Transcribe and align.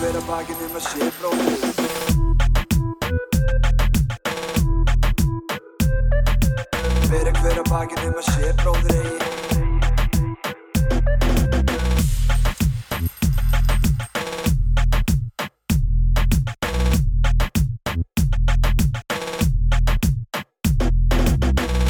hver 0.00 0.16
að 0.16 0.22
bakinn 0.24 0.60
um 0.64 0.76
að 0.78 0.84
sé 0.86 1.06
bróðir 1.18 1.60
Bera 7.10 7.32
hver 7.36 7.58
að 7.60 7.66
bakinn 7.68 8.06
um 8.06 8.14
að 8.16 8.28
sé 8.30 8.52
bróðir 8.62 8.94
eigi. 8.96 9.18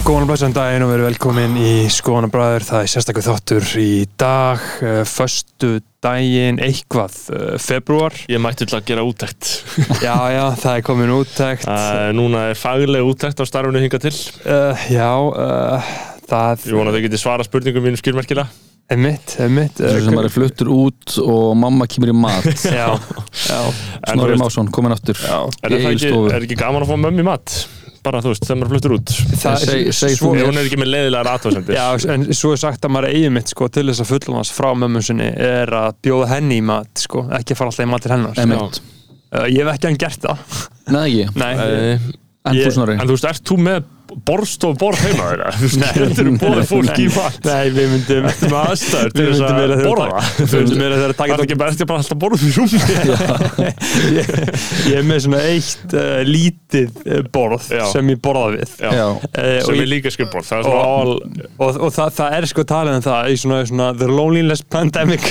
Góðan 0.03 0.25
og 0.25 0.31
blessan 0.33 0.57
daginn 0.57 0.83
og 0.83 0.91
verið 0.91 1.07
velkomin 1.13 1.55
í 1.63 1.87
Skoðanabræður. 1.95 2.67
Það 2.73 2.83
er 2.83 2.91
sérstaklega 2.91 3.31
þáttur 3.31 3.71
í 3.79 3.93
dag, 4.19 4.59
uh, 4.83 5.05
föstu 5.07 5.77
daginn, 6.05 6.61
eitthvað, 6.65 7.17
uh, 7.35 7.57
februar. 7.61 8.15
Ég 8.33 8.41
mætti 8.41 8.65
til 8.69 8.79
að 8.79 8.87
gera 8.89 9.05
úttækt 9.05 9.51
Já, 10.07 10.15
já, 10.33 10.45
það 10.63 10.79
er 10.79 10.85
komin 10.87 11.13
úttækt. 11.13 11.67
uh, 11.69 12.09
Núna 12.17 12.47
er 12.53 12.59
fagleg 12.61 13.05
úttækt 13.05 13.43
á 13.43 13.45
starfinu 13.49 13.83
hinga 13.85 14.01
til 14.01 14.15
Uh, 14.41 14.87
já, 14.93 15.11
uh, 15.13 15.93
það 16.31 16.65
Ég 16.71 16.75
vona 16.79 16.91
að 16.93 16.97
þau 16.99 17.05
geti 17.09 17.21
svara 17.21 17.45
spurningum 17.47 17.85
mínum 17.85 18.01
skilmerkilega 18.01 18.49
er 18.91 18.99
mitt, 18.99 19.37
er 19.39 19.51
mitt. 19.55 19.77
Þessu 19.79 20.09
sem 20.09 20.17
bara 20.19 20.31
fluttur 20.33 20.67
út 20.75 21.15
og 21.23 21.53
mamma 21.61 21.87
kemur 21.87 22.11
í 22.11 22.15
mat 22.17 22.49
Já, 22.81 22.89
já, 23.47 23.61
Snorri 24.11 24.35
þú 24.35 24.41
Másson, 24.41 24.71
komin 24.75 24.97
aftur 24.97 25.21
já. 25.21 25.37
er, 25.69 25.77
ekki, 25.93 26.11
er 26.11 26.43
ekki 26.49 26.59
gaman 26.59 26.83
að 26.83 26.91
fá 26.91 26.97
mömmu 27.05 27.23
í 27.23 27.29
mat? 27.29 27.55
Bara 28.05 28.23
þú 28.25 28.31
veist, 28.33 28.45
þegar 28.47 28.59
maður 28.63 28.71
fluttur 28.73 28.95
út. 28.97 29.11
Það, 29.43 29.57
Seg- 29.67 29.91
seg 29.93 30.15
svo, 30.17 30.31
þú 30.33 30.39
Ef 30.41 30.47
hún 30.49 30.61
er 30.61 30.69
ekki 30.71 30.79
með 30.81 30.89
leiðilegar 30.95 31.29
aðtöðsendir 31.35 31.77
Já, 31.77 32.13
en 32.15 32.25
svo 32.39 32.53
er 32.55 32.61
sagt 32.63 32.87
að 32.89 32.95
maður 32.95 33.09
eigi 33.11 33.33
mitt 33.35 33.53
sko 33.53 33.69
til 33.69 33.85
þess 33.91 34.01
að 34.07 34.09
fullumast 34.15 34.55
frá 34.57 34.71
mömmu 34.81 35.03
sinni 35.05 35.29
er 35.37 35.75
að 35.83 35.99
bjóða 36.07 36.31
henni 36.33 36.61
í 36.63 36.65
mat 36.65 37.05
sko, 37.05 37.27
ekki 37.37 37.53
að 37.53 37.61
fara 37.61 37.75
alltaf 37.75 37.85
í 37.85 37.91
mat 37.93 38.07
til 38.07 38.15
hennar. 38.15 38.41
Einmitt. 38.41 38.81
Uh, 39.31 39.45
ég 39.53 39.61
hef 39.63 39.75
ekki 39.77 39.91
hann 39.91 40.01
gert 40.01 40.25
það. 40.25 40.57
Nei, 40.91 41.05
ekki? 41.27 41.39
Nei, 41.45 41.53
En 41.61 42.17
En 42.49 42.57
Ég- 42.57 42.71
þú 42.71 42.73
Snorri 42.73 42.95
þú 42.97 43.13
veist, 43.13 43.25
ert 43.29 43.45
þú 43.45 43.57
með 43.61 43.83
borstof 44.27 44.77
borð 44.81 45.01
heima 45.05 45.25
þeirra? 45.31 45.51
Þetta 45.61 46.23
eru 46.25 46.33
bóðið 46.41 46.67
fólki 46.71 47.05
í 47.07 47.11
mat 47.15 47.39
Nei, 47.47 47.71
við 47.77 47.87
myndum 47.95 48.29
aðstæður 48.61 49.11
til 49.15 49.25
Við 49.25 49.31
þess 49.31 49.43
að 49.47 49.85
borða? 49.87 50.23
Við 50.41 50.55
myndum 50.57 50.81
meira 50.81 50.99
þegar 51.01 51.11
að 51.11 51.19
Það 51.21 51.21
taka 51.21 51.35
er 51.37 51.45
ekki 51.45 51.59
bara, 51.61 51.71
bara 51.91 51.99
alltaf 52.05 52.19
borðið 52.25 52.45
í 52.47 52.53
rúmi 52.57 52.79
ég, 54.19 54.33
ég 54.91 54.97
er 55.01 55.07
með 55.11 55.19
svona 55.27 55.41
eitt 55.51 55.95
uh, 55.97 56.21
lítið 56.27 57.01
uh, 57.05 57.21
borð 57.35 57.69
Já. 57.75 57.85
sem 57.93 58.13
ég 58.15 58.21
borða 58.25 58.47
við 58.57 58.71
Já. 58.81 58.91
Uh, 58.91 59.21
og, 59.21 59.67
Sem 59.67 59.75
er 59.75 59.81
ég, 59.81 59.91
líka 59.95 60.11
er 60.11 60.17
svona 60.17 60.65
Og- 60.71 60.79
all 60.81 61.15
og, 61.61 61.81
og 61.87 61.95
það, 61.95 62.13
það 62.21 62.37
er 62.41 62.49
sko 62.51 62.65
talið 62.71 62.99
um 63.01 63.05
það 63.07 63.31
í 63.31 63.39
svona, 63.45 63.61
svona 63.71 63.89
the 64.01 64.09
loneliness 64.11 64.63
pandemic 64.71 65.25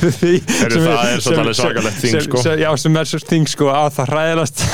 Því, 0.00 0.32
Heyrðu, 0.40 0.74
sem 0.74 0.84
það 0.84 1.12
er 1.14 1.22
svolítið 1.24 1.54
sem- 1.54 1.60
svakalegt 1.60 2.00
þing, 2.00 2.20
sko. 2.26 2.42
Já, 2.60 2.68
sem 2.82 2.96
er 3.00 3.08
svo 3.10 3.20
þing 3.30 3.48
sko 3.50 3.70
að 3.72 3.88
það 3.98 4.12
hræðilast 4.14 4.64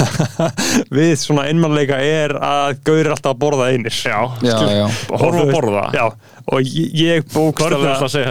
við 0.97 1.12
svona 1.20 1.47
einmannleika 1.51 1.98
er 2.03 2.25
að 2.34 2.80
gauðir 2.86 3.10
alltaf 3.14 3.32
að 3.34 3.38
borða 3.44 3.69
einir. 3.72 3.96
Já, 4.05 4.19
já, 4.42 4.56
já. 4.80 4.86
Horfa 5.10 5.42
að 5.44 5.52
borða. 5.55 5.84
Já, 5.94 6.05
og 6.52 6.60
ég, 6.66 6.91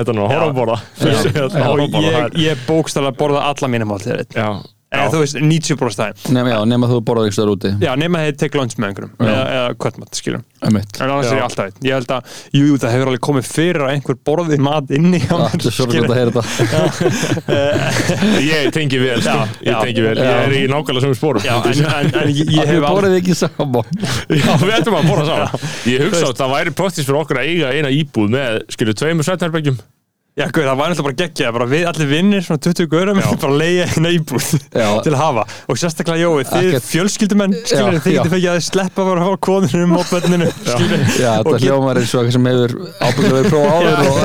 er 0.03 0.13
að 0.13 0.19
nú? 0.19 0.27
Horfa 0.31 0.47
að 0.49 0.55
borða. 0.59 0.77
Og 1.65 1.81
að 1.83 1.97
ég, 2.03 2.17
er- 2.21 2.37
ég 2.45 2.63
bókstaflega 2.67 3.17
borða 3.19 3.45
alla 3.49 3.67
mína 3.71 3.87
máltíðir 3.89 4.25
Já, 4.35 4.47
eða 4.95 5.13
þú 5.13 5.21
veist 5.23 5.39
90% 5.41 6.01
daginn 6.01 6.35
Nefna, 6.35 6.55
já, 6.55 6.59
nema 6.71 6.89
þú 6.91 6.99
borðað 7.05 7.29
ekki 7.29 7.38
stöður 7.38 7.53
úti. 7.55 7.71
Já, 7.83 7.91
nema 7.99 8.25
þeir 8.25 8.38
tek 8.41 8.57
lunch 8.59 8.75
með 8.79 8.91
einhverjum. 8.91 9.13
Já. 9.19 9.25
eða, 9.29 9.45
eða 9.55 9.79
kvöldmatt, 9.83 10.19
skiljum 10.19 10.45
Einmitt. 10.65 10.97
En 10.97 11.11
annars 11.11 11.27
Já. 11.27 11.31
er 11.31 11.37
ég 11.37 11.45
alltaf 11.45 11.65
einn. 11.67 11.75
Ég 11.85 11.93
held 11.93 12.11
að, 12.15 12.35
jú, 12.55 12.61
jú, 12.65 12.77
það 12.81 12.93
hefur 12.95 13.09
alveg 13.11 13.23
komið 13.27 13.49
fyrir 13.49 13.83
að 13.85 13.91
einhver 13.93 14.17
borði 14.25 14.57
mat 14.65 14.93
inni 14.95 15.19
hjá 15.21 15.35
mér, 15.35 15.52
Það 15.52 15.67
er 15.69 15.75
svo 15.75 15.87
gott 15.91 16.07
að 16.07 16.15
heyra 16.17 16.31
þetta. 16.33 17.43
Ég 18.49 18.71
tengi 18.73 19.02
vel, 19.02 19.19
sko. 19.21 19.35
Já, 19.35 19.67
ég 19.67 19.81
tengi 19.83 20.05
vel, 20.05 20.15
ég 20.17 20.31
er 20.45 20.55
í 20.57 20.61
nákvæmlega 20.71 21.05
sem 21.05 21.17
spórum 21.19 21.45
Já, 21.45 21.55
en, 21.59 21.83
en, 21.85 22.11
en 22.21 22.31
ég, 22.31 22.41
ég 22.45 22.55
Ég 22.55 22.71
hef 22.71 22.87
aldrei 22.87 23.11
borðið 23.11 23.17
ekki 23.21 23.37
saman 23.37 24.05
Já, 24.41 24.52
við 24.63 24.77
ættum 24.80 24.97
að 24.99 25.09
borða 25.11 25.25
saman 25.30 25.67
Ég 25.91 26.05
hugsa 26.08 26.30
að 26.31 26.39
það 26.39 26.55
væri 26.55 26.75
praktísk 26.81 27.09
fyrir 27.09 27.21
okkur 27.21 27.41
að 27.41 27.52
eiga 27.52 27.73
eina 27.75 27.93
íbúð 27.93 28.31
með, 28.37 28.64
skilju, 28.75 28.97
tveimur 29.03 29.86
Já, 30.35 30.49
guð, 30.51 30.65
það 30.67 30.75
var 30.75 30.89
náttúrulega 30.91 31.05
bara 31.07 31.15
geggjað, 31.21 31.51
bara 31.55 31.65
við 31.71 31.83
allir 31.87 32.07
vinnir, 32.09 32.41
svona 32.43 32.59
20 32.65 32.87
gaurum, 32.91 33.19
Já. 33.23 33.27
bara 33.45 33.53
leiða 33.55 33.85
hérna 33.87 34.09
íbúð 34.11 34.47
til 35.05 35.13
að 35.13 35.15
hafa. 35.21 35.43
Og 35.71 35.77
sérstaklega, 35.79 36.25
Jói, 36.25 36.41
þið 36.49 36.65
Ekkert- 36.73 36.87
fjölskyldumenn, 36.89 37.53
skilur, 37.61 37.95
Já, 37.95 38.01
þið 38.03 38.17
getið 38.17 38.33
fengið 38.33 38.47
að 38.51 38.57
sleppa 38.65 39.05
bara 39.07 39.21
að 39.21 39.29
hafa 39.29 39.39
konunum 39.47 39.93
og 39.95 40.09
bönninu, 40.11 40.49
skilur. 40.57 41.05
Já, 41.21 41.29
Og 41.39 41.47
þetta 41.47 41.61
hljómar 41.63 41.99
eins 42.01 42.11
og 42.11 42.19
eitthvað 42.19 42.35
sem 42.35 42.49
hefur 42.51 42.73
ábygglega 42.99 43.37
verið 43.37 43.53
prófa 43.53 43.69
áður 43.75 43.95
og 44.03 44.17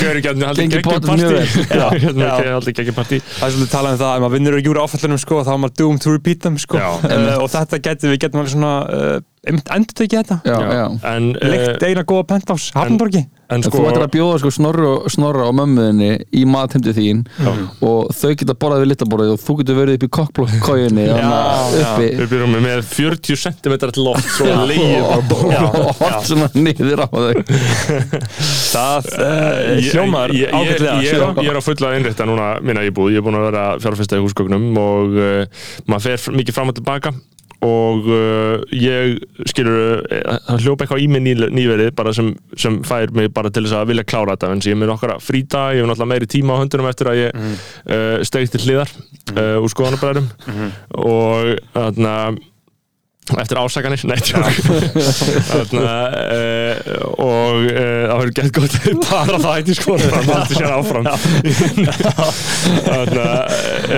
Gauður 0.00 0.20
ekki 0.22 0.30
að 0.30 0.40
Gengi 0.60 0.80
geggjum 0.80 1.04
partí 1.04 1.20
hérna 2.00 2.30
Það 2.40 3.44
er 3.44 3.52
svolítið 3.52 3.72
talað 3.74 3.92
um 3.92 4.00
það, 4.00 4.14
ef 4.14 4.24
maður 4.24 4.34
vinnur 4.38 4.56
ekki 4.62 4.72
úr 4.72 4.80
áfællunum, 4.86 5.20
sko, 5.20 5.42
þá 5.44 5.50
er 5.52 5.60
maður 5.66 5.76
doomed 5.82 6.04
to 6.06 6.14
repeat 6.14 6.40
them, 6.46 6.56
sko. 6.60 6.80
Uh, 6.80 7.36
og 7.44 7.50
þetta 7.52 7.80
getur, 7.84 8.14
við 8.14 8.22
getum 8.24 8.40
alveg 8.40 8.54
svona, 8.56 8.72
uh, 8.88 9.20
endur 9.76 10.00
þau 10.00 10.06
ekki 10.06 10.18
þetta? 10.22 10.40
Já, 10.48 10.56
já 10.80 10.86
En, 11.12 11.30
Leikt 11.44 11.76
uh, 11.76 11.88
eina 11.90 12.06
góða 12.08 12.26
penthouse, 12.32 12.72
Hafnborgi. 12.76 13.26
En 13.50 13.64
sko 13.66 13.76
þú 13.80 13.86
ættir 13.90 14.04
að 14.06 14.12
bjóða 14.14 14.38
sko 14.42 14.50
snorra 14.54 14.88
og, 14.94 15.06
snorra 15.12 15.46
og 15.50 15.56
mömmuðinni 15.58 16.10
í 16.40 16.44
matheimdi 16.48 16.92
þín 16.96 17.22
og 17.82 18.10
þau 18.14 18.32
geta 18.40 18.54
borðað 18.54 18.84
við 18.84 18.90
littaborðið 18.92 19.32
og 19.34 19.40
þú 19.44 19.56
getur 19.60 19.78
verið 19.80 19.98
upp 19.98 20.06
í 20.06 20.10
kokkblokkkójunni 20.18 21.06
Já, 21.08 21.16
já. 21.20 21.80
uppi 21.80 22.08
Við 22.20 22.32
byrjum 22.34 22.56
með 22.64 22.82
40 22.90 23.40
cm 23.44 23.76
loft 24.04 24.30
Svo 24.36 24.48
bóð 25.30 25.54
og 25.56 25.90
hort 26.00 26.28
svona 26.28 26.48
niður 26.54 27.02
á 27.04 27.08
þau. 27.10 27.32
Það 28.70 29.08
uh, 29.20 29.80
hljómar 29.90 30.34
ég, 30.34 30.46
ég, 30.46 30.54
ágætlega. 30.54 30.94
ég, 31.00 31.08
ég, 31.08 31.20
er- 31.20 31.42
ég 31.44 31.50
er 31.52 31.58
á 31.58 31.62
fulla 31.64 31.90
að 31.90 31.98
innrétta 32.00 32.26
núna 32.28 32.48
minna 32.64 32.84
íbúð, 32.86 33.12
ég 33.14 33.20
er 33.22 33.26
búin 33.26 33.38
að 33.40 33.46
vera 33.50 33.64
fjárfesta 33.82 34.18
í 34.18 34.24
húsgögnum 34.24 34.68
og 34.80 35.18
uh, 35.18 35.66
maður 35.90 36.06
fer 36.22 36.38
mikið 36.40 36.56
fram 36.56 36.72
og 36.72 36.78
tilbaka 36.78 37.14
og 37.66 38.06
uh, 38.08 38.62
ég 38.72 39.18
skilur 39.50 40.04
það 40.08 40.64
hljópa 40.64 40.86
eitthvað 40.86 41.02
í 41.04 41.08
mig 41.12 41.24
ný, 41.24 41.34
nýverið 41.52 41.92
bara 41.98 42.14
sem, 42.16 42.32
sem 42.56 42.80
fær 42.86 43.12
mig 43.16 43.28
bara 43.36 43.52
til 43.52 43.66
þess 43.66 43.76
að 43.76 43.92
vilja 43.92 44.06
klára 44.08 44.36
þetta. 44.36 44.52
En 44.54 44.62
ég 44.64 44.76
er 44.76 44.80
með 44.80 44.92
nokkara 44.94 45.18
fríta, 45.22 45.66
ég 45.76 45.84
hef 45.84 45.90
náttúrulega 45.90 46.12
meiri 46.14 46.30
tíma 46.30 46.56
á 46.56 46.60
höndunum 46.62 46.90
eftir 46.90 47.10
að 47.12 47.20
ég 47.20 47.34
mm. 47.36 47.58
uh, 47.92 48.14
steigst 48.28 48.56
til 48.56 48.62
hliðar 48.64 48.94
uh, 49.36 49.58
úr 49.60 49.74
skoðanabræðum 49.74 50.30
og 51.00 51.52
þarna 51.76 52.14
eftir 53.38 53.60
tjók. 54.26 54.58
Þarna 55.50 55.96
uh, 56.20 56.74
og 57.20 57.54
uh, 57.70 58.04
það 58.10 58.16
verður 58.20 58.34
gett 58.38 58.52
gott 58.56 58.74
bara 59.06 59.38
það 59.40 59.54
hætti 59.58 59.76
sko 59.78 59.96
það 60.00 60.30
haldi 60.30 60.54
sér 60.58 60.72
áfram. 60.74 61.04
Þarna 62.88 63.26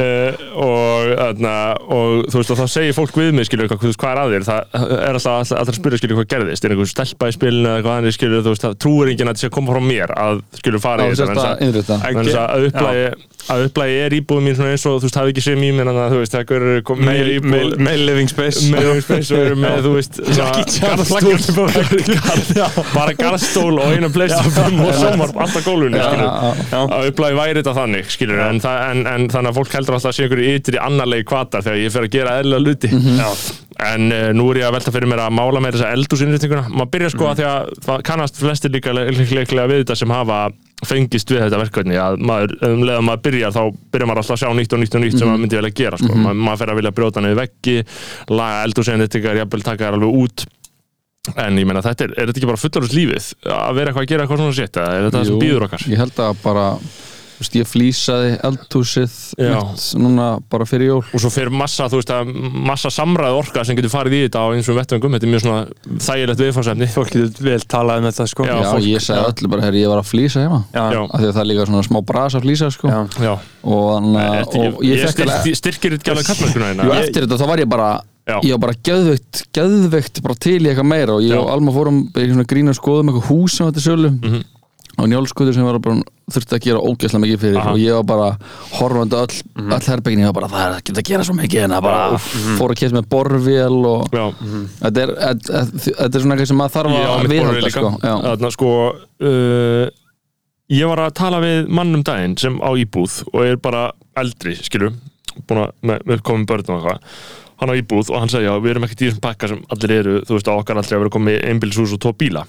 uh, 0.01 0.31
og 0.63 1.13
þarna 1.19 1.55
og 1.87 2.31
þú 2.31 2.37
veist 2.41 2.55
og 2.55 2.61
þá 2.61 2.67
segir 2.77 2.97
fólk 2.97 3.15
við 3.23 3.33
mig 3.37 3.49
skilur 3.49 3.71
hvað, 3.73 3.97
hvað 3.99 4.13
er 4.13 4.23
að 4.23 4.35
þér, 4.37 4.45
það 4.49 4.61
er 4.99 5.19
alltaf 5.19 5.63
að 5.63 5.75
spyrja 5.79 6.03
skilur 6.03 6.21
hvað 6.21 6.31
gerðist, 6.35 6.65
er 6.67 6.75
einhver 6.75 6.91
stelpa 6.93 7.31
í 7.31 7.37
spilinu 7.37 7.69
eða 7.73 7.83
hvað 7.87 7.99
hann 7.99 8.09
er 8.09 8.17
skilur, 8.17 8.45
þú 8.45 8.55
veist, 8.55 8.65
það 8.67 8.79
trúir 8.85 9.13
enginn 9.13 9.29
að 9.29 9.33
þetta 9.33 9.45
sé 9.45 9.51
að 9.51 9.57
koma 9.59 9.69
frá 9.73 9.83
mér 9.89 10.11
að 10.17 10.43
skilur 10.61 10.83
fara 10.83 11.01
í 11.09 11.11
þetta 11.17 12.43
að 12.43 12.67
upplægi, 12.69 13.07
að 13.53 13.59
upplægi 13.69 13.97
er 14.07 14.17
íbúið 14.19 14.43
mín 14.47 14.57
svona 14.59 14.73
eins 14.75 14.87
og 14.89 14.93
þú 14.99 15.07
veist, 15.09 15.19
hafi 15.21 15.35
ekki 15.35 15.45
séð 15.47 15.59
mým 15.63 15.77
en 15.83 15.87
þannig 15.91 16.03
að 16.05 16.13
þú 16.13 16.19
veist, 16.23 16.35
það 16.37 16.41
er 16.43 16.65
komið 16.89 17.03
með 17.03 17.13
Mail, 17.13 17.33
íbúið 17.33 17.53
mail, 17.53 17.71
mail 17.89 18.03
living 18.09 18.31
space. 18.31 18.61
space 19.23 19.37
og 19.37 19.47
eru 19.47 19.57
með, 19.61 19.79
þú 19.87 19.93
veist 19.97 20.15
bara 22.97 23.15
garðstól 23.19 23.75
og 23.79 23.95
eina 23.95 24.11
playstation 24.13 24.81
og 24.83 24.93
sjómar 24.99 25.35
alltaf 25.45 25.67
gólunni 25.67 26.01
skilur 26.03 26.31
að 26.83 27.11
upplægi 27.11 27.39
væri 27.39 27.59
þetta 27.61 27.77
þannig 27.79 28.13
skilur 28.15 28.45
en, 28.47 28.61
en, 28.73 29.05
en 29.15 29.29
þannig 29.33 29.53
að 29.53 29.59
fólk 29.61 29.77
heldur 29.79 29.99
alltaf 29.99 30.13
að 30.13 30.17
sé 30.19 30.27
einhverju 30.27 30.57
ytri 30.59 30.81
annarlegi 30.83 31.29
kvatar 31.31 31.67
þegar 31.67 31.83
ég 31.83 31.95
fer 31.95 32.09
að 32.09 32.15
gera 32.17 32.39
eðla 32.43 32.63
luti 32.63 32.93
en 33.83 34.13
uh, 34.13 34.29
nú 34.37 34.51
er 34.53 34.63
ég 34.63 34.69
að 34.69 34.77
velta 34.77 34.95
fyrir 34.95 35.11
mér 35.11 35.25
að 35.25 35.37
mála 35.39 35.63
með 35.65 35.79
þessa 35.79 35.95
eldúsinnréttinguna 35.97 36.65
maður 36.71 36.93
byrja 36.97 37.15
sko 37.15 37.31
að 37.31 37.41
því 37.41 37.49
að 37.49 37.73
það 37.87 38.05
kannast 38.11 38.43
flestir 38.43 38.75
líka 38.75 38.95
líklega 38.95 39.71
við 39.71 39.83
þetta 39.83 39.99
sem 40.03 40.13
hafa 40.15 40.39
fengist 40.87 41.31
við 41.31 41.45
þetta 41.45 41.61
verkefni 41.61 41.99
að 42.03 42.17
maður, 42.27 42.57
um 42.67 42.81
leið 42.83 42.97
að 42.99 43.05
maður 43.07 43.23
byrjar 43.27 43.55
þá 43.55 43.63
byrjar 43.95 44.11
maður 44.11 44.23
alltaf 44.23 44.35
að 44.35 44.43
sjá 44.43 44.57
nýtt 44.59 44.75
og 44.75 44.83
nýtt 44.83 44.97
og 44.99 45.05
nýtt 45.05 45.19
sem 45.19 45.31
maður 45.31 45.45
myndi 45.45 45.61
velja 45.61 45.77
gera 45.83 46.01
sko. 46.01 46.17
Ma, 46.19 46.33
maður 46.35 46.63
fer 46.63 46.73
að 46.73 46.81
vilja 46.81 46.95
brjóta 46.97 47.23
niður 47.23 47.39
veggi 47.43 47.77
laga 48.33 48.65
eldúsinnréttingar, 48.67 49.39
jafnvel 49.43 49.63
taka 49.69 49.87
þær 49.87 49.99
alveg 50.01 50.19
út 50.25 50.45
en 51.39 51.59
ég 51.61 51.67
meina 51.69 51.85
þetta 51.85 52.09
er, 52.09 52.15
er 52.19 52.27
þetta 52.31 52.41
ekki 52.41 52.51
bara 52.51 52.59
fullorðs 52.59 52.95
lífið 52.97 53.27
að 53.47 53.77
vera 53.79 53.93
eitthvað 53.93 54.03
að 54.03 54.11
gera 54.11 54.25
eitthvað 54.25 54.41
svona 54.43 54.57
sétt 54.59 54.79
eða 54.83 54.97
er 54.97 55.05
þetta 55.07 55.19
það 55.21 55.29
sem 55.29 55.37
Jú, 55.37 55.43
býður 55.45 55.67
okkar? 55.69 55.85
Ég 55.93 56.01
held 56.03 56.23
að 56.25 56.41
bara 56.43 56.65
þú 57.43 57.45
veist, 57.45 57.57
ég 57.59 57.69
flýsaði 57.69 58.31
eldhúsið 58.47 59.17
mitt 59.43 59.85
núna 59.99 60.27
bara 60.53 60.67
fyrir 60.69 60.87
jól 60.93 61.01
og 61.03 61.21
svo 61.25 61.31
fyrir 61.35 61.51
massa, 61.53 61.89
þú 61.91 61.99
veist 62.01 62.13
að 62.15 62.31
massa 62.71 62.91
samræð 62.95 63.39
orka 63.43 63.65
sem 63.67 63.77
getur 63.79 63.93
farið 63.93 64.15
í 64.17 64.21
þetta 64.29 64.43
á 64.43 64.47
eins 64.55 64.69
og 64.71 64.79
vettvöngum 64.79 65.17
þetta 65.17 65.27
er 65.29 65.33
mjög 65.35 65.43
svona 65.43 65.99
þægilegt 66.07 66.43
viðfansefni 66.45 66.89
Fólk 66.95 67.11
getur 67.17 67.49
vel 67.51 67.59
talað 67.67 67.99
um 68.03 68.07
þetta, 68.11 68.27
sko. 68.31 68.47
Já, 68.47 68.55
Já, 68.63 68.71
fólk- 68.71 68.87
ég 68.93 69.03
sagði 69.03 69.33
öllu 69.33 69.51
bara, 69.57 69.67
herri, 69.67 69.83
ég 69.83 69.91
var 69.93 70.01
að 70.03 70.09
flýsa 70.13 70.45
heima 70.47 70.63
Já. 70.73 71.03
Af 71.03 71.19
því 71.21 71.27
að 71.29 71.35
það 71.37 71.43
er 71.43 71.51
líka 71.51 71.67
svona 71.67 71.83
smá 71.89 72.01
bras 72.13 72.35
að 72.39 72.47
flýsa 72.47 72.71
sko. 72.73 72.89
Já. 72.89 73.01
Já, 73.27 73.35
og, 73.65 73.91
þannig 73.99 74.23
að- 74.23 74.81
ég 74.87 75.03
ég 75.03 75.59
styrkir 75.59 75.97
þetta 75.97 76.03
ekki 76.03 76.15
alveg 76.15 76.27
kallmennskuna 76.31 76.73
Jú, 76.73 76.79
hérna 76.79 77.01
eftir 77.03 77.27
þetta 77.27 77.39
þá 77.43 77.47
var 77.53 77.59
ég 77.59 77.69
bara 77.69 77.91
Já. 78.23 78.37
ég 78.47 78.53
var 78.55 78.61
bara 78.69 78.75
geðveikt, 78.87 79.41
geðveikt 79.53 80.23
bara 80.23 80.35
til 80.39 80.61
í 80.63 80.69
eitthvað 80.71 80.87
meira 80.87 81.15
og 81.17 81.23
ég 81.27 81.33
Já. 81.35 81.41
og 81.43 81.49
Alma 81.51 81.73
fórum 81.75 81.97
í 82.15 82.27
svona 82.31 82.45
grína 82.47 82.75
skoðum 82.77 83.11
eitthvað 83.11 83.27
hús 83.33 83.57
sem 83.59 83.67
þetta 83.67 83.83
sölu 83.83 84.11
Mhm. 84.15 84.43
Á 84.93 85.03
njálskutur 85.09 85.55
sem 85.57 85.67
var 85.67 85.79
bara 85.83 86.03
þurfti 86.33 86.57
að 86.57 86.67
gera 86.67 86.83
ógeðslega 86.83 87.23
mikið 87.25 87.41
fyrir 87.43 87.61
Aha. 87.61 87.73
og 87.73 87.81
ég 87.81 87.97
var 87.97 88.05
bara 88.09 88.29
horfandi 88.77 89.19
öll, 89.19 89.39
mm. 89.57 89.73
öll 89.77 89.89
herbyggin 89.89 90.23
ég 90.23 90.31
var 90.31 90.37
bara 90.39 90.51
það 90.53 90.65
er 90.67 91.01
að 91.01 91.09
gera 91.09 91.27
svo 91.27 91.37
mikið 91.39 91.65
en 91.65 91.75
það 91.77 91.87
bara 91.87 92.21
fór 92.61 92.75
að 92.75 92.81
kemst 92.83 92.97
með 92.97 93.09
borvél 93.13 93.81
og 93.89 94.17
Já, 94.17 94.25
þetta 94.83 95.05
er, 95.05 95.15
þetta, 95.23 95.65
þetta 95.89 96.09
er 96.09 96.25
svona 96.25 96.37
eitthvað 96.37 96.53
sem 96.53 96.61
maður 96.63 96.77
þarf 96.77 96.97
Já, 96.97 97.03
að 97.13 97.59
líka 97.59 97.75
sko. 97.75 97.93
Já. 98.03 98.15
Þarna 98.29 98.53
sko 98.57 98.73
uh, 98.93 99.85
Ég 100.73 100.89
var 100.89 101.03
að 101.05 101.15
tala 101.19 101.43
við 101.43 101.69
mann 101.69 101.97
um 101.99 102.05
daginn 102.07 102.39
sem 102.41 102.55
á 102.65 102.71
íbúð 102.81 103.19
og 103.33 103.41
er 103.45 103.59
bara 103.61 103.91
eldri, 104.17 104.55
skilur 104.57 104.95
búin 105.49 105.67
að, 105.67 105.73
með, 105.85 106.05
með 106.09 106.23
komið 106.29 106.49
börn 106.49 106.71
og 106.71 106.79
eitthvað 106.79 107.21
hann 107.63 107.73
á 107.73 107.79
íbúð 107.79 108.11
og 108.11 108.23
hann 108.23 108.33
segja, 108.33 108.57
við 108.63 108.75
erum 108.75 108.87
ekkert 108.87 109.05
í 109.05 109.09
þessum 109.11 109.23
pakka 109.23 109.51
sem 109.53 109.61
allir 109.75 109.95
eru, 109.99 110.17
þú 110.27 110.37
veist, 110.37 110.51
á 110.51 110.55
okkar 110.55 110.81
aldrei 110.81 110.97
að 110.97 111.05
vera 111.05 111.15
komið 111.15 111.39
einbýlishús 111.51 111.95
og 111.97 112.03
tvo 112.03 112.15
bíla 112.19 112.45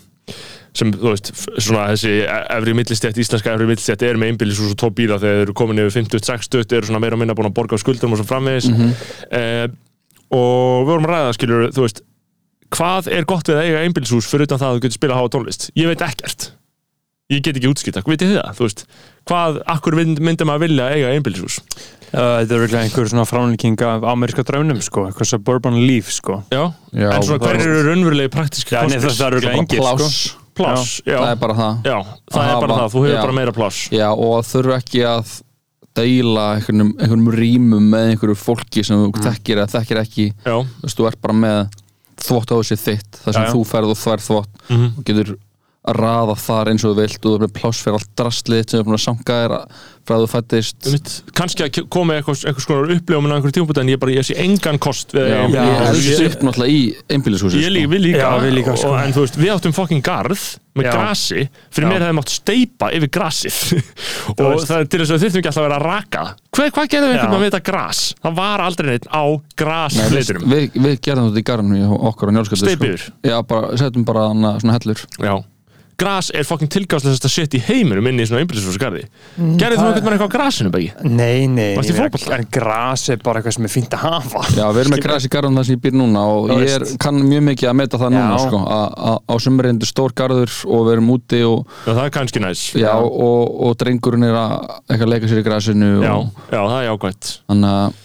sem, 0.73 0.89
þú 0.93 1.11
veist, 1.11 1.31
svona 1.61 1.89
þessi 1.91 2.13
efri 2.25 2.75
millistjætt, 2.77 3.19
íslenska 3.21 3.53
efri 3.53 3.67
millistjætt 3.69 4.05
er 4.07 4.19
með 4.19 4.33
einbýlishús 4.33 4.73
og 4.73 4.79
tvo 4.81 4.89
bíla 4.95 5.19
þegar 5.21 5.41
þeir 5.41 5.45
eru 5.47 5.57
komin 5.59 5.83
yfir 5.83 5.97
50-60 5.99 6.77
eru 6.79 6.89
svona 6.89 7.03
meira 7.03 7.17
og 7.17 7.21
minna 7.21 7.35
búin 7.37 7.51
að 7.51 7.57
borga 7.59 7.77
á 7.77 7.83
skuldum 7.83 8.15
og 8.15 8.21
svo 8.21 8.25
framvegis. 8.31 8.71
Eh, 9.29 9.67
og 10.33 10.87
við 10.87 10.89
vorum 10.89 11.07
að 11.09 11.13
ræða, 11.13 11.37
skilur, 11.37 11.69
þú 11.75 11.85
veist 11.85 12.01
hvað 12.73 13.11
er 13.13 13.29
gott 13.29 13.49
við 13.49 13.59
að 13.59 13.67
eiga 13.69 13.85
einbýlishús 13.85 14.29
fyrir 14.31 14.47
utan 14.47 14.61
það 14.61 14.71
að 14.71 14.77
þú 14.79 14.83
getur 14.87 14.99
spila 14.99 15.17
háa 15.19 15.31
tónlist? 15.35 15.69
Ég 15.77 15.91
veit 15.91 16.05
ekkert 16.05 16.49
ég 17.31 17.41
get 17.43 17.55
ekki 17.57 17.69
útskýrt, 17.71 18.01
vitið 18.05 18.33
þið 18.33 18.39
það, 18.41 18.55
þú 18.57 18.65
veist 18.67 18.81
hvað, 19.29 19.59
akkur 19.73 19.95
mynd, 19.95 20.19
myndi 20.19 20.45
maður 20.47 20.65
vilja 20.67 20.87
eiga 20.97 21.11
einbýlishús? 21.15 21.59
Uh, 22.13 22.43
þetta 22.43 22.53
er 22.53 22.61
virkilega 22.61 22.83
einhver 22.85 23.07
svona 23.09 23.23
framlíking 23.25 23.79
af 23.87 24.03
ameríska 24.11 24.43
draunum 24.45 24.81
sko, 24.85 25.07
eitthvað 25.09 25.29
suburban 25.31 25.79
life 25.87 26.11
sko. 26.13 26.41
Já, 26.53 26.67
Já, 26.93 27.07
en 27.15 27.23
svona 27.25 27.39
það 27.39 27.47
hver 27.47 27.55
er- 27.55 27.63
eru 27.71 27.85
raunverulegi 27.87 28.29
praktíski 28.35 28.75
nei, 28.75 28.99
það 28.99 29.15
það 29.17 29.25
er 29.25 29.37
virkilega 29.39 29.61
engir 29.63 29.79
sko. 29.81 29.95
Pláss, 29.97 30.19
pláss, 30.53 30.91
já, 31.07 31.17
það 31.17 31.31
er 31.31 31.39
bara 31.41 31.53
það. 31.57 31.79
Já, 31.89 31.95
það 32.29 32.43
Að 32.43 32.51
er 32.53 32.59
bara 32.67 32.75
það, 32.77 32.91
þú 32.93 33.01
hefur 33.07 33.15
já. 33.15 33.21
bara 33.23 33.37
meira 33.39 33.51
pláss. 33.57 33.79
Já, 33.89 34.07
og 34.13 34.33
að 34.37 34.45
þurfa 34.51 34.77
ekki 34.83 35.01
að 35.09 35.31
deila 35.97 36.43
einhvernum, 36.57 36.91
einhvernum 36.99 37.31
rýmum 37.37 37.87
með 37.95 38.11
einhverju 38.11 38.37
fólki 38.43 38.83
sem 38.85 38.97
þú 39.01 39.23
þekkir 39.25 39.63
eða 39.63 39.71
þekkir 39.73 40.01
ekki. 40.03 40.27
Já, 40.45 40.53
þú 40.61 40.85
veist, 40.85 40.97
þú 41.01 41.07
ert 41.09 41.21
bara 41.25 41.33
með 41.33 41.79
þvótt 42.23 42.53
á 42.53 42.55
þessi 42.61 42.77
þitt 42.83 43.19
þar 43.23 43.33
sem 43.33 43.41
Já, 43.41 43.47
já. 43.49 43.53
þú 43.55 43.65
ferð 43.73 43.89
og 43.95 43.99
þvær 44.03 44.23
þvótt 44.27 44.61
Mhm. 44.69 44.87
og 44.97 45.03
getur 45.09 45.33
að 45.33 45.37
raða 45.83 46.35
þar 46.39 46.69
eins 46.71 46.83
og 46.87 46.93
þú 46.93 47.01
vilt 47.01 47.17
og 47.19 47.25
þú 47.27 47.33
er 47.35 47.41
með 47.43 47.55
pláss 47.57 47.81
fyrir 47.83 47.97
allt 47.99 48.11
drastlið 48.19 48.63
sem 48.71 48.79
er 48.79 48.85
búin 48.87 48.95
að 48.95 49.03
sanga 49.03 49.39
þér 49.41 49.55
frá 50.03 50.15
að 50.17 50.23
þú 50.23 50.29
fættist 50.31 50.87
Mitt, 50.91 51.11
kannski 51.35 51.63
að 51.65 51.77
koma 51.91 52.15
eitthvað, 52.17 52.41
eitthvað 52.47 52.65
skonar 52.65 52.93
upplifum 52.95 53.27
en 53.27 53.35
einhverjum 53.37 53.55
tímpúti 53.57 53.83
en 53.83 53.91
ég 53.91 53.99
bara, 53.99 54.15
ég 54.15 54.27
sé 54.27 54.35
engan 54.43 54.79
kost 54.83 55.15
við 55.15 55.29
Já, 55.31 55.37
ég 55.43 55.55
einbýlishús. 55.59 56.09
elst 56.23 56.37
upp 56.37 56.45
náttúrulega 56.47 56.73
í 56.75 56.81
einbýlishúsi 57.15 57.61
Ég 57.63 57.71
líka, 57.75 57.91
við 57.93 58.03
líka, 58.07 58.23
Já, 58.23 58.31
við 58.43 58.55
líka, 58.57 58.75
sko. 58.79 58.91
og, 58.91 58.97
en 58.99 59.15
þú 59.15 59.23
veist, 59.25 59.39
við 59.39 59.53
áttum 59.55 59.75
fucking 59.75 60.03
garð 60.03 60.43
með 60.73 60.87
Já. 60.87 60.91
grasi, 60.97 61.45
fyrir 61.71 61.87
Já. 61.87 61.91
mér 61.93 62.05
hefði 62.07 62.17
mátt 62.19 62.33
steipa 62.33 62.89
yfir 62.97 63.11
grasið 63.13 63.59
og 64.33 64.43
veist. 64.43 64.67
það 64.71 64.75
er 64.79 64.91
til 64.91 65.01
þess 65.03 65.15
að 65.15 65.23
þurftum 65.23 65.43
ekki 65.43 65.51
alltaf 65.53 65.63
að 65.63 65.67
vera 65.69 65.79
að 65.79 65.87
raka 65.87 66.25
hvað, 66.51 66.71
hvað 66.73 66.91
gerðum 66.95 67.11
við 67.11 67.15
einhvern 67.15 67.31
veginn 67.31 67.43
með 67.45 67.51
þetta 67.53 67.63
gras? 67.71 68.03
Það 68.23 68.37
var 68.41 68.65
aldrei 68.67 68.89
neitt 68.91 69.07
á 69.07 69.23
Nei, 69.23 70.09
við, 70.11 70.33
við, 70.43 70.77
við 70.89 70.99
gerðum 71.05 71.29
þetta 71.31 71.43
í 71.43 71.47
garðinu 71.47 71.79
hjá 71.79 71.95
okkur 72.11 72.33
á 72.33 72.35
njálsköldu 72.35 72.73
yfir? 72.73 73.07
Já, 73.23 73.37
bara, 73.47 73.73
settum 73.79 74.07
bara 74.07 74.27
hana, 74.33 74.55
svona 74.59 74.79
hellur 74.81 75.05
Já 75.21 75.35
Gras 75.99 76.31
er 76.33 76.43
fucking 76.47 76.69
tilgáðslega 76.73 77.29
shit 77.29 77.53
í 77.53 77.59
heiminum 77.67 78.07
inni 78.09 78.23
í 78.25 78.29
svona 78.29 78.41
einbýlisfúsgarði 78.43 79.03
Mm, 79.33 79.55
Gerðið 79.57 79.79
þú 79.79 79.83
einhvern 79.83 80.03
veginn 80.03 80.13
eitthvað 80.13 80.29
á 80.29 80.35
grasinu, 80.35 80.69
Beggi? 80.73 80.89
Nei, 81.09 81.47
nei, 81.49 81.73
en 82.37 82.47
gras 82.53 83.03
er 83.09 83.17
bara 83.23 83.39
eitthvað 83.41 83.55
sem 83.57 83.65
er 83.65 83.71
fínt 83.73 83.95
að 83.97 84.03
hafa. 84.05 84.43
Já, 84.53 84.65
við 84.73 84.81
erum 84.83 84.93
með 84.93 85.01
græs 85.07 85.25
í 85.25 85.31
garðum 85.33 85.57
þar 85.57 85.65
sem 85.69 85.75
ég 85.77 85.81
býr 85.85 85.95
núna 85.97 86.23
og 86.29 86.51
ég 86.53 86.73
er, 86.75 86.85
kann 87.01 87.17
mjög 87.25 87.43
mikið 87.49 87.69
að 87.71 87.77
meta 87.81 87.97
það 88.01 88.13
núna 88.13 88.37
Já. 88.37 88.43
sko, 88.45 88.61
að- 88.77 88.93
að 89.09 89.17
á 89.25 89.35
sumrindu 89.47 89.89
stór 89.89 90.13
garður 90.21 90.53
og 90.69 90.85
við 90.87 90.93
erum 90.97 91.09
úti 91.15 91.41
og, 91.49 91.65
Já, 91.87 91.91
það 91.93 92.03
er 92.05 92.13
kannski 92.19 92.43
næs. 92.45 92.63
Já, 92.77 92.93
og, 92.93 93.53
og 93.67 93.75
drengurinn 93.81 94.27
er 94.29 94.37
að 94.37 94.55
eitthvað 94.89 95.13
leika 95.15 95.27
sér 95.33 95.41
í 95.41 95.47
grasinu 95.49 95.91
já, 96.03 96.13
og 96.13 96.29
já, 96.53 96.61
það 96.61 96.77
er 96.79 96.87
jákvæmt 96.91 97.33
þannig 97.49 97.73
að 97.73 98.01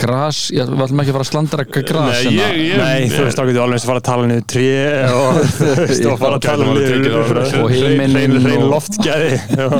gras, 0.00 0.38
ég 0.54 0.68
við 0.70 0.84
ætlum 0.86 1.02
ekki 1.02 1.12
að 1.12 1.16
fara 1.16 1.26
að 1.26 1.30
slandra 1.30 1.66
gras 1.68 2.20
Nei, 2.24 2.34
ég, 2.34 2.54
ég, 2.70 2.78
Nei, 2.80 3.08
þú 3.12 3.24
veist, 3.26 3.38
þá 3.38 3.48
getur 3.50 3.64
alveg 3.64 3.76
eins 3.76 3.84
að 3.84 3.90
fara 3.90 4.02
að 4.02 4.06
tala 4.08 4.28
niður 4.30 4.46
tré 4.54 4.70
og 5.08 5.40
þú 5.58 5.72
veist, 5.80 6.06
og 6.08 6.22
fara 6.22 6.38
að 6.38 6.46
tala 6.46 6.70
alveg 6.70 7.02
niður 7.04 7.42
og 7.60 7.74
himinninn 7.74 8.38
hrein, 8.46 8.64
loftgæði 8.72 9.34
og, 9.66 9.76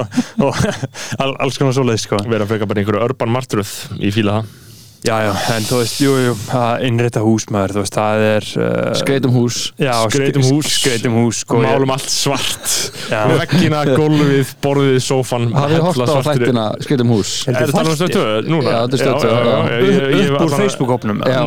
og 0.49 0.61
all, 1.25 1.33
alls 1.47 1.61
konar 1.61 1.79
svoleið, 1.79 2.03
sko. 2.05 2.21
Vera 2.29 2.49
frekar 2.51 2.71
bara 2.71 2.85
einhverju 2.85 3.07
urban 3.09 3.35
martruð 3.35 3.75
í 4.01 4.13
fíla 4.15 4.43
það 4.43 4.64
Já, 5.05 5.19
já, 5.21 5.33
en 5.53 5.65
þú 5.69 5.79
veist, 5.83 5.99
jú, 6.01 6.13
jú, 6.17 6.31
að 6.57 6.85
innrétta 6.89 7.21
húsmaður, 7.21 7.75
þú 7.75 7.81
veist, 7.83 7.97
það 7.99 8.23
er 8.25 8.47
uh, 8.57 8.93
skreitum 8.97 9.35
hús. 9.37 9.57
Já, 9.77 9.93
Skreytum 10.09 10.47
hús. 10.49 10.71
Skreitum 10.79 11.17
hús, 11.19 11.41
sko 11.45 11.59
Málum 11.61 11.91
allt 11.93 12.07
svart. 12.09 12.71
Já. 13.13 13.19
Veggina, 13.43 13.83
gólfið, 13.91 14.55
borðið, 14.65 14.97
sófan 15.05 15.51
hafið 15.53 15.83
hort 15.85 15.99
hella 16.01 16.07
á 16.09 16.13
svartri- 16.15 16.41
þættina 16.47 16.65
skreitum 16.87 17.13
hús? 17.13 17.35
Er 17.53 17.59
þetta 17.61 17.83
alveg 17.83 17.99
stöð 18.01 18.15
2 18.17 18.25
núna? 18.49 18.65
Já, 18.73 18.79
þetta 18.87 18.97
er 18.97 19.03
Stöð 19.05 19.19
tvö, 19.21 19.29
já, 19.29 19.37
já. 19.37 19.45
já, 19.45 19.77
ég- 19.77 19.85
ég- 19.85 20.17
ég- 20.25 20.33
Upp 20.33 20.47
úr 20.47 20.57
Facebook-hópnum 20.63 21.21
Já, 21.21 21.43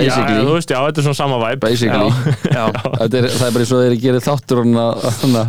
basically. 0.00 0.38
Já, 0.40 0.48
þú 0.48 0.56
veist, 0.56 0.72
já, 0.72 0.80
þetta 0.88 1.04
er 1.04 1.08
svona 1.10 1.20
sama 1.20 1.42
væp 1.44 1.60
basically. 1.66 2.10
Já, 2.48 2.64
Þetta 2.72 3.20
er, 3.20 3.28
það 3.28 3.46
er 3.46 3.52
bara 3.58 3.66
eins 3.66 3.76
og 3.76 3.84
þeir 3.84 3.98
gerir 4.06 4.24
þáttur 4.24 4.64
hana, 4.64 5.44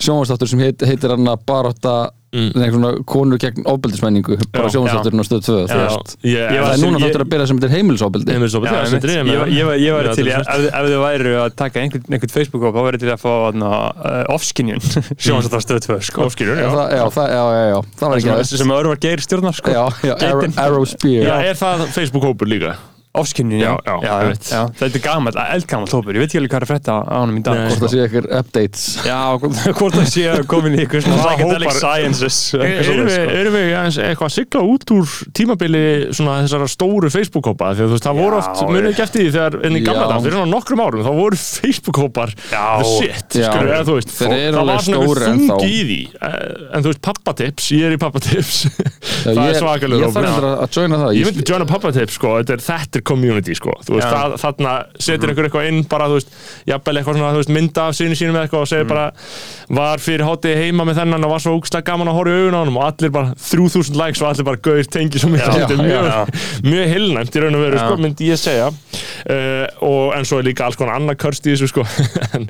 sjónvastáttur 0.00 0.48
sem 0.48 0.64
heit, 0.64 0.80
heitir 0.88 1.12
hann 1.12 1.28
að 1.28 1.44
baróta 1.52 1.94
Mm. 2.32 2.48
mm. 2.56 2.70
svona 2.72 2.90
konur 3.04 3.36
gegn 3.42 3.66
ofbeldismenningu 3.68 4.38
bara 4.54 4.64
Já. 4.68 4.72
sjónvastátturinn 4.72 5.20
á 5.20 5.24
stöð 5.28 5.40
2 5.44 5.56
þú 5.68 5.76
Já. 5.76 5.80
veist. 5.82 6.12
Ég 6.24 6.32
Ég 6.32 6.48
það 6.48 6.62
var- 6.64 6.72
er 6.72 6.80
núna 6.82 7.00
þáttur 7.02 7.24
að 7.24 7.30
byrja 7.32 7.46
sem 7.50 7.58
þetta 7.58 7.68
er 7.68 7.74
heimilisofbeldi 7.76 8.32
Heimilisofbeldi, 8.32 8.72
er 8.72 8.82
ég, 9.12 9.38
var- 9.38 9.50
ég, 9.52 9.64
var- 9.68 9.80
ég 9.82 9.92
var 9.92 10.04
Já, 10.08 10.14
til, 10.16 10.28
er 10.28 10.40
ef, 10.40 10.48
ef 10.72 10.86
þið 10.88 10.96
væru 11.02 11.34
að 11.42 11.56
taka 11.60 11.80
einhvern, 11.82 12.06
einhvern 12.08 12.32
Facebook-hóp, 12.32 12.72
þá 12.72 12.82
væri 12.88 12.98
til 13.02 13.10
að 13.12 13.20
fá 13.20 13.32
uh, 13.52 14.32
off-skinjun, 14.32 14.80
sjónast 15.22 15.52
á 15.52 15.60
stöð 15.60 15.80
2, 15.92 16.00
sko. 16.08 16.24
Óskilur, 16.24 16.56
já, 16.56 16.64
já 16.64 16.72
það, 16.72 16.88
já, 16.96 17.04
það, 17.18 17.28
já, 17.36 17.42
já, 17.52 17.64
já, 17.68 17.78
það 18.00 18.08
var 18.08 18.16
ekki 18.16 18.32
aðeins 18.32 18.56
sem 18.62 18.72
örvar 18.80 19.02
geir 19.04 19.20
stjórnar, 19.20 19.52
sko. 19.60 19.70
já, 19.76 19.84
já, 20.08 20.14
arrow, 20.56 20.84
Spear 20.88 21.28
Já, 21.28 21.36
er 21.52 21.60
það 21.60 21.84
Facebook-hópur 21.92 22.48
líka? 22.48 22.72
Off-skinjun, 23.12 23.60
Já, 23.60 23.76
já. 23.84 23.94
já, 24.00 24.12
já. 24.32 24.60
Þetta 24.78 24.96
er 24.96 25.02
gammal, 25.04 25.34
eldgammal 25.52 25.88
hópur, 25.92 26.16
ég 26.16 26.22
veit 26.22 26.30
ekki 26.32 26.38
alveg 26.40 26.52
hvað 26.54 26.62
er 26.62 26.64
að 26.64 26.70
frétta 26.70 26.94
á 27.04 27.16
honum 27.20 27.36
í 27.36 27.42
dag. 27.44 27.58
Nei. 27.58 27.66
sko. 27.68 27.76
hvort 27.76 27.82
það 27.82 27.92
sé 27.92 27.98
eitthvað 28.06 28.28
updates 28.38 28.84
Já, 29.04 29.18
hvort 29.76 29.96
það 29.98 30.06
sé 30.12 30.22
að 30.32 30.40
komin 30.48 30.72
í 30.72 30.78
eitthvað 30.86 31.04
svona 31.04 31.18
psychedelic 31.26 31.74
sciences. 31.76 32.38
eitthvað 32.56 32.88
Erum 32.94 33.10
við, 33.10 33.32
erum 33.42 33.56
við 33.58 33.66
aðeins 33.76 33.98
eitthvað 34.06 34.30
að 34.30 34.34
sigla 34.38 34.62
út 34.72 34.94
úr 34.96 35.12
tímabili 35.36 35.82
svona 36.16 36.38
þessara 36.46 36.68
stóru 36.72 37.10
Facebook-hópa 37.12 37.68
því 37.76 37.84
að 37.84 37.92
þú 37.92 37.98
veist, 37.98 38.06
það 38.08 38.22
voru 38.22 38.40
oft, 38.40 38.64
munið 38.72 38.88
ekki 38.94 39.04
eftir 39.04 39.26
því 39.26 39.34
þegar 39.36 39.58
en 39.68 39.76
í 39.76 39.84
gamla 39.90 40.06
dag, 40.08 40.24
fyrir 40.24 40.38
svona 40.38 40.52
nokkrum 40.56 40.82
árum 40.86 41.04
þá 41.04 41.12
voru 41.20 41.40
Facebook-hópar 41.42 42.34
Já. 42.48 42.64
the 42.80 42.88
shit, 42.94 43.38
Já. 43.42 43.50
skurðu, 43.52 43.74
eða 43.76 43.84
þú 43.90 43.98
veist 44.00 44.16
Þeir 44.16 44.32
eru 44.38 44.56
það 44.56 44.62
alveg 44.62 44.72
var 44.72 44.88
svona 44.88 45.04
ennþá. 45.36 45.60
þungi 45.60 45.68
í 45.68 45.84
því 45.92 46.00
Eh, 46.22 46.66
en 46.72 46.84
þú 46.84 46.90
veist, 46.92 47.02
pappatips, 47.04 47.68
ég 47.76 47.84
er 47.90 47.92
í 47.92 48.00
pappatips 48.00 48.56
Er 53.02 53.06
community 53.08 53.54
sko, 53.58 53.74
þú 53.86 53.96
veist, 53.98 54.08
það, 54.08 54.34
þarna 54.42 54.72
setur 55.02 55.32
einhver 55.32 55.48
eitthvað 55.48 55.68
inn 55.72 55.80
bara, 55.90 56.06
þú 56.10 56.18
veist, 56.20 56.32
jafnvel 56.70 56.96
eitthvað 57.00 57.18
svona, 57.18 57.32
þú 57.34 57.40
veist, 57.42 57.52
mynda 57.56 57.86
af 57.90 57.96
sinni 57.98 58.18
sínum 58.18 58.38
eitthvað 58.40 58.64
og 58.64 58.70
segir 58.70 58.88
bara, 58.90 59.06
var 59.72 60.02
fyrir 60.02 60.24
hátið 60.28 60.60
heima 60.62 60.86
með 60.88 61.00
þennan 61.02 61.26
og 61.26 61.32
var 61.34 61.42
svo 61.44 61.54
úkslega 61.58 61.86
gaman 61.90 62.10
að 62.12 62.18
horfa 62.20 62.32
í 62.32 62.42
augun 62.42 62.56
á 62.56 62.60
honum. 62.62 62.78
Og 62.80 62.86
allir 62.88 63.12
bara 63.14 63.34
3000 63.36 63.98
likes 64.00 64.22
og 64.22 64.28
allir 64.30 64.48
bara 64.48 64.62
gauðir 64.68 64.90
tengi 64.92 65.22
svo 65.22 65.32
mikið, 65.32 65.58
þetta 65.58 65.76
er 65.76 65.82
mjög, 65.82 66.04
mjög 66.70 66.92
heilnæmt 66.94 67.36
í 67.38 67.44
raun 67.44 67.58
og 67.58 67.64
veru, 67.66 67.80
sko, 67.82 67.98
myndi 68.06 68.30
ég 68.30 68.40
segja. 68.40 68.70
Uh, 69.22 69.66
og 69.86 70.16
en 70.16 70.24
svo 70.26 70.40
er 70.40 70.48
líka 70.48 70.64
alls 70.66 70.78
konar 70.78 70.96
annað 70.98 71.18
körst 71.22 71.46
í 71.46 71.52
þessu 71.54 71.68
sko. 71.72 71.84
En, 72.32 72.46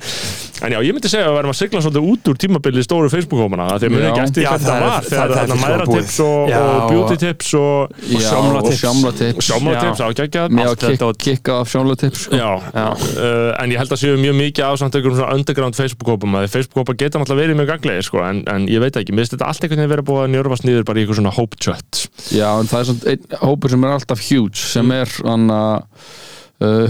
en 0.62 0.72
já, 0.76 0.78
ég 0.86 0.94
myndi 0.94 1.10
segja 1.10 1.26
að 1.26 1.32
við 1.32 1.36
verðum 1.40 1.52
að 1.52 1.56
sigla 1.58 1.80
svolítið 1.82 2.04
út 2.12 2.28
úr 2.30 2.36
tímabili 2.38 2.82
stóru 2.86 3.08
Facebook-hómana, 3.10 3.64
þegar 3.82 4.04
Já. 4.04 4.10
ekki 4.12 4.22
eftir 4.22 4.46
hvað 4.46 4.66
það 4.68 4.84
var, 4.84 5.08
þegar 5.08 5.32
það 5.32 5.42
er 5.42 5.60
mæðratips 5.62 6.18
búið. 6.20 6.20
og, 6.22 6.52
Já, 6.52 6.58
og 6.60 6.68
og- 6.76 6.92
beauty-tips 6.92 7.50
og 7.58 7.96
Að 10.48 10.76
kik- 10.82 11.18
kikka 11.26 11.56
af 11.62 11.70
sjómlatips 11.72 12.26
sko. 12.26 12.36
Já, 12.36 12.50
Uh, 13.12 13.52
en 13.62 13.70
ég 13.70 13.78
held 13.78 13.92
að 13.92 14.00
séu 14.02 14.16
mjög 14.18 14.36
mikið 14.38 14.64
á 14.66 14.72
samt 14.80 14.94
einhverjum 14.96 15.18
svona 15.18 15.34
underground 15.36 15.76
Facebook-hópum 15.78 16.36
að 16.38 16.46
Facebook-hópa 16.52 16.94
geta 16.98 17.18
náttúrulega 17.20 17.42
verið 17.46 17.58
mjög 17.60 17.70
ganglegir 17.72 18.06
sko, 18.06 18.22
en, 18.26 18.42
en 18.50 18.66
ég 18.70 18.80
veit 18.82 18.96
ekki, 18.96 19.12
mér 19.14 19.24
finnst 19.26 19.36
þetta 19.36 19.48
allt 19.50 19.62
einhvern 19.66 19.82
veginn 19.82 19.92
verið 19.94 20.08
búið 20.08 20.22
að 20.24 20.32
njörfast 20.34 20.66
niður 20.66 20.86
bara 20.88 20.98
í 20.98 21.04
eitthvað 21.04 21.20
svona 21.20 21.34
hope 21.36 21.56
chat. 21.62 22.02
Já, 22.32 22.48
en 22.60 22.70
það 22.70 22.80
er 22.80 22.88
svona 22.90 23.12
einn 23.12 23.38
hópur 23.42 23.70
sem 23.74 23.84
er 23.84 23.94
alltaf 23.98 24.24
huge 24.30 24.56
sem 24.72 24.90
er 24.96 25.14
hann 25.26 25.50
uh, 25.52 25.78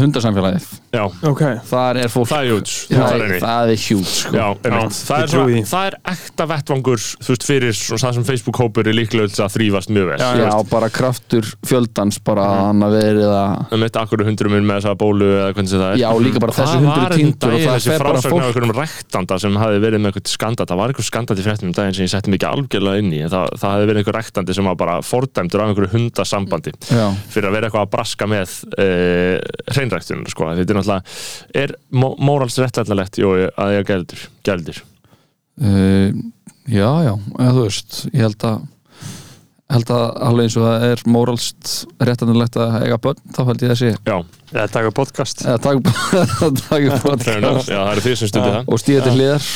hundasamfélagið 0.02 0.68
Já, 0.92 1.06
Ok. 1.24 1.40
þar 1.70 1.96
er 2.02 2.10
fólk 2.12 2.28
það 2.28 2.42
er 2.42 2.50
huge. 2.52 2.72
Það, 2.92 2.98
það 3.00 3.22
er, 3.24 3.30
það 3.40 3.70
er 3.72 3.78
huge 3.82 4.10
sko. 4.12 4.32
Já. 4.36 4.42
Já, 4.42 4.80
það, 4.92 5.22
er 5.22 5.66
það 5.72 5.86
er 5.88 5.94
ekta 6.12 6.46
vettvangur 6.50 7.00
þú 7.00 7.30
veist, 7.32 7.46
fyrir 7.48 7.72
það 7.72 8.12
sem 8.18 8.26
Facebook-hópur 8.28 8.90
er 8.90 8.96
líklega 8.98 9.30
að 9.46 9.54
þrýfast 9.56 9.88
mjög 9.96 10.06
vel 10.10 10.18
Já, 10.20 10.28
Já, 10.42 10.52
bara 10.68 10.90
kraftur 10.92 11.48
fjöldans 11.64 12.18
bara 12.26 12.44
hann 12.68 12.84
að 12.84 12.92
verið 12.98 13.30
að 13.32 13.72
um 13.72 13.86
þetta 13.86 14.02
akkur 14.04 14.24
hundurum 14.28 14.52
minn 14.58 14.68
með 14.68 14.82
þessa 14.82 14.94
bólu 15.00 15.30
eða 15.32 15.48
hvernig 15.56 15.72
sem 15.72 15.80
það 15.80 15.94
er. 15.94 16.02
Já, 16.02 16.10
líka 16.26 16.42
bara 16.44 16.56
þessi 16.58 16.76
hundur 16.76 16.92
var 16.92 17.00
er 17.00 17.08
þetta 17.08 17.22
týndur 17.22 17.48
og 17.48 17.56
daginn, 17.56 17.64
það 17.64 17.76
þessi 17.78 17.96
frásögn 18.02 18.20
af 18.20 18.28
fólk 18.28 18.44
einhverjum 18.50 18.76
rektanda 18.82 19.38
sem 19.46 19.56
hafi 19.62 19.80
verið 19.86 19.98
með 20.04 20.12
eitthvað 20.12 20.32
skandal 20.36 20.66
það 20.68 20.80
var 20.82 20.92
eitthvað 20.92 21.08
skandal 21.08 21.38
í 21.40 21.46
fréttum 21.48 21.68
um 21.72 21.76
daginn 21.80 21.96
sem 21.96 22.04
ég 22.04 22.12
setti 22.12 22.34
mikið 22.36 22.48
algjörlega 22.52 23.00
inn 23.00 23.12
í 23.16 23.22
en 23.24 23.32
það, 23.32 23.48
það 23.62 23.72
hafi 23.76 23.88
verið 23.88 24.02
einhver 24.02 24.18
rektandi 24.20 24.56
sem 24.60 24.68
var 24.68 24.76
bara 24.82 24.98
fordæmdur 25.00 25.64
af 25.64 25.72
einhverju 25.72 25.92
hundasambandi 25.96 26.76
Að 30.82 30.90
að 30.92 31.02
náttúrulega 31.02 31.62
er 31.62 31.74
mórals 32.28 32.58
réttlætlalegt 32.60 33.18
að 33.22 33.74
ég 33.76 33.88
gældur, 33.88 34.28
gældur. 34.46 34.82
Uh, 35.62 36.10
já, 36.66 36.88
já, 37.04 37.14
eða 37.38 37.56
þú 37.56 37.64
veist 37.66 37.98
ég 38.12 38.22
held 38.24 38.46
að 38.48 38.62
held 39.72 39.90
að 39.94 40.02
alveg 40.26 40.48
eins 40.48 40.56
og 40.58 40.66
það 40.66 40.82
er 40.88 41.02
móralst 41.08 41.70
réttanulegt 42.04 42.56
að 42.60 42.74
eiga 42.82 42.98
börn 43.00 43.20
þá 43.32 43.40
held 43.48 43.62
ég 43.64 43.72
þessi 43.72 43.92
Já, 43.94 44.16
eða 44.52 44.66
taka 44.74 44.92
podcast. 44.96 45.44
Eða 45.46 45.60
taka 45.64 45.94
taka 46.66 46.98
podcast. 47.04 47.70
Já, 47.70 47.78
það 47.78 47.92
eru 47.94 48.04
þið 48.04 48.16
sem 48.20 48.32
stundið 48.32 48.56
það. 48.56 48.68
Og 48.68 48.82
stíða 48.82 49.06
til 49.06 49.14
hliðar. 49.16 49.46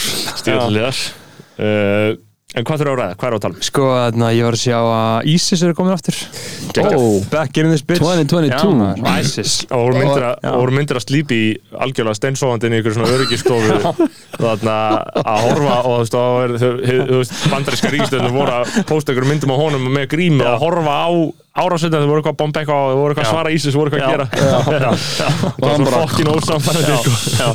Stíða 0.41 0.61
til 0.63 0.77
liðar 0.79 1.03
uh, 1.57 2.26
En 2.57 2.65
hvað 2.65 2.81
þurfa 2.81 2.93
að 2.95 3.01
ræða? 3.03 3.17
Hvað 3.21 3.27
er 3.29 3.35
á 3.35 3.37
að 3.37 3.43
tala? 3.45 3.57
Um? 3.57 3.65
sko, 3.67 3.87
þarna, 3.93 4.29
ég 4.33 4.47
var 4.47 4.57
að 4.57 4.61
sjá 4.63 4.77
að 4.81 5.27
ISIS 5.29 5.63
eru 5.67 5.75
komin 5.77 5.93
aftur. 5.93 6.21
Ó, 6.81 7.01
back 7.29 7.59
in 7.61 7.69
this 7.69 7.83
bitch. 7.85 8.01
2022. 8.01 8.49
Já, 8.49 8.71
maður, 8.73 9.19
ISIS. 9.21 9.57
Og 9.69 9.83
voru 9.83 10.01
myndir 10.01 10.25
Já. 10.25 10.53
voru 10.57 10.77
myndir 10.79 11.01
að 11.01 11.05
slípi 11.05 11.37
í 11.37 11.51
algjörlega 11.85 12.17
steinsofandinn 12.17 12.77
í 12.77 12.81
ykkur 12.81 12.97
svona 12.97 13.13
öryggistofu 13.13 14.09
þarna 14.41 14.77
að 15.21 15.45
horfa 15.45 15.77
og 15.91 16.09
þú 16.09 17.21
veist, 17.21 17.37
bandaríska 17.53 17.93
ríkistöðinu 17.93 18.33
voru 18.33 18.57
að 18.63 18.81
posta 18.89 19.13
ykkur 19.13 19.29
myndum 19.29 19.53
á 19.53 19.57
honum 19.61 19.89
með 19.93 20.09
grími 20.17 20.45
og 20.49 20.61
horfa 20.65 20.97
á 20.97 21.09
árásönda 21.61 22.01
þau 22.01 22.09
voru 22.09 22.21
eitthvað 22.23 22.35
að 22.35 22.41
bomba 22.41 22.63
eitthvað 22.63 22.89
þau 22.89 23.01
voru 23.01 23.15
eitthvað 23.15 23.27
að 23.27 23.33
svara 23.37 23.53
ísis, 23.53 23.73
þau 23.77 23.81
voru 23.81 23.97
eitthvað 23.97 24.13
að 24.13 24.69
gera. 24.73 24.91
Það 25.61 25.85
var 25.85 25.97
fokkin 25.97 26.33
ósamfærandi 26.33 26.99
sko. 27.05 27.55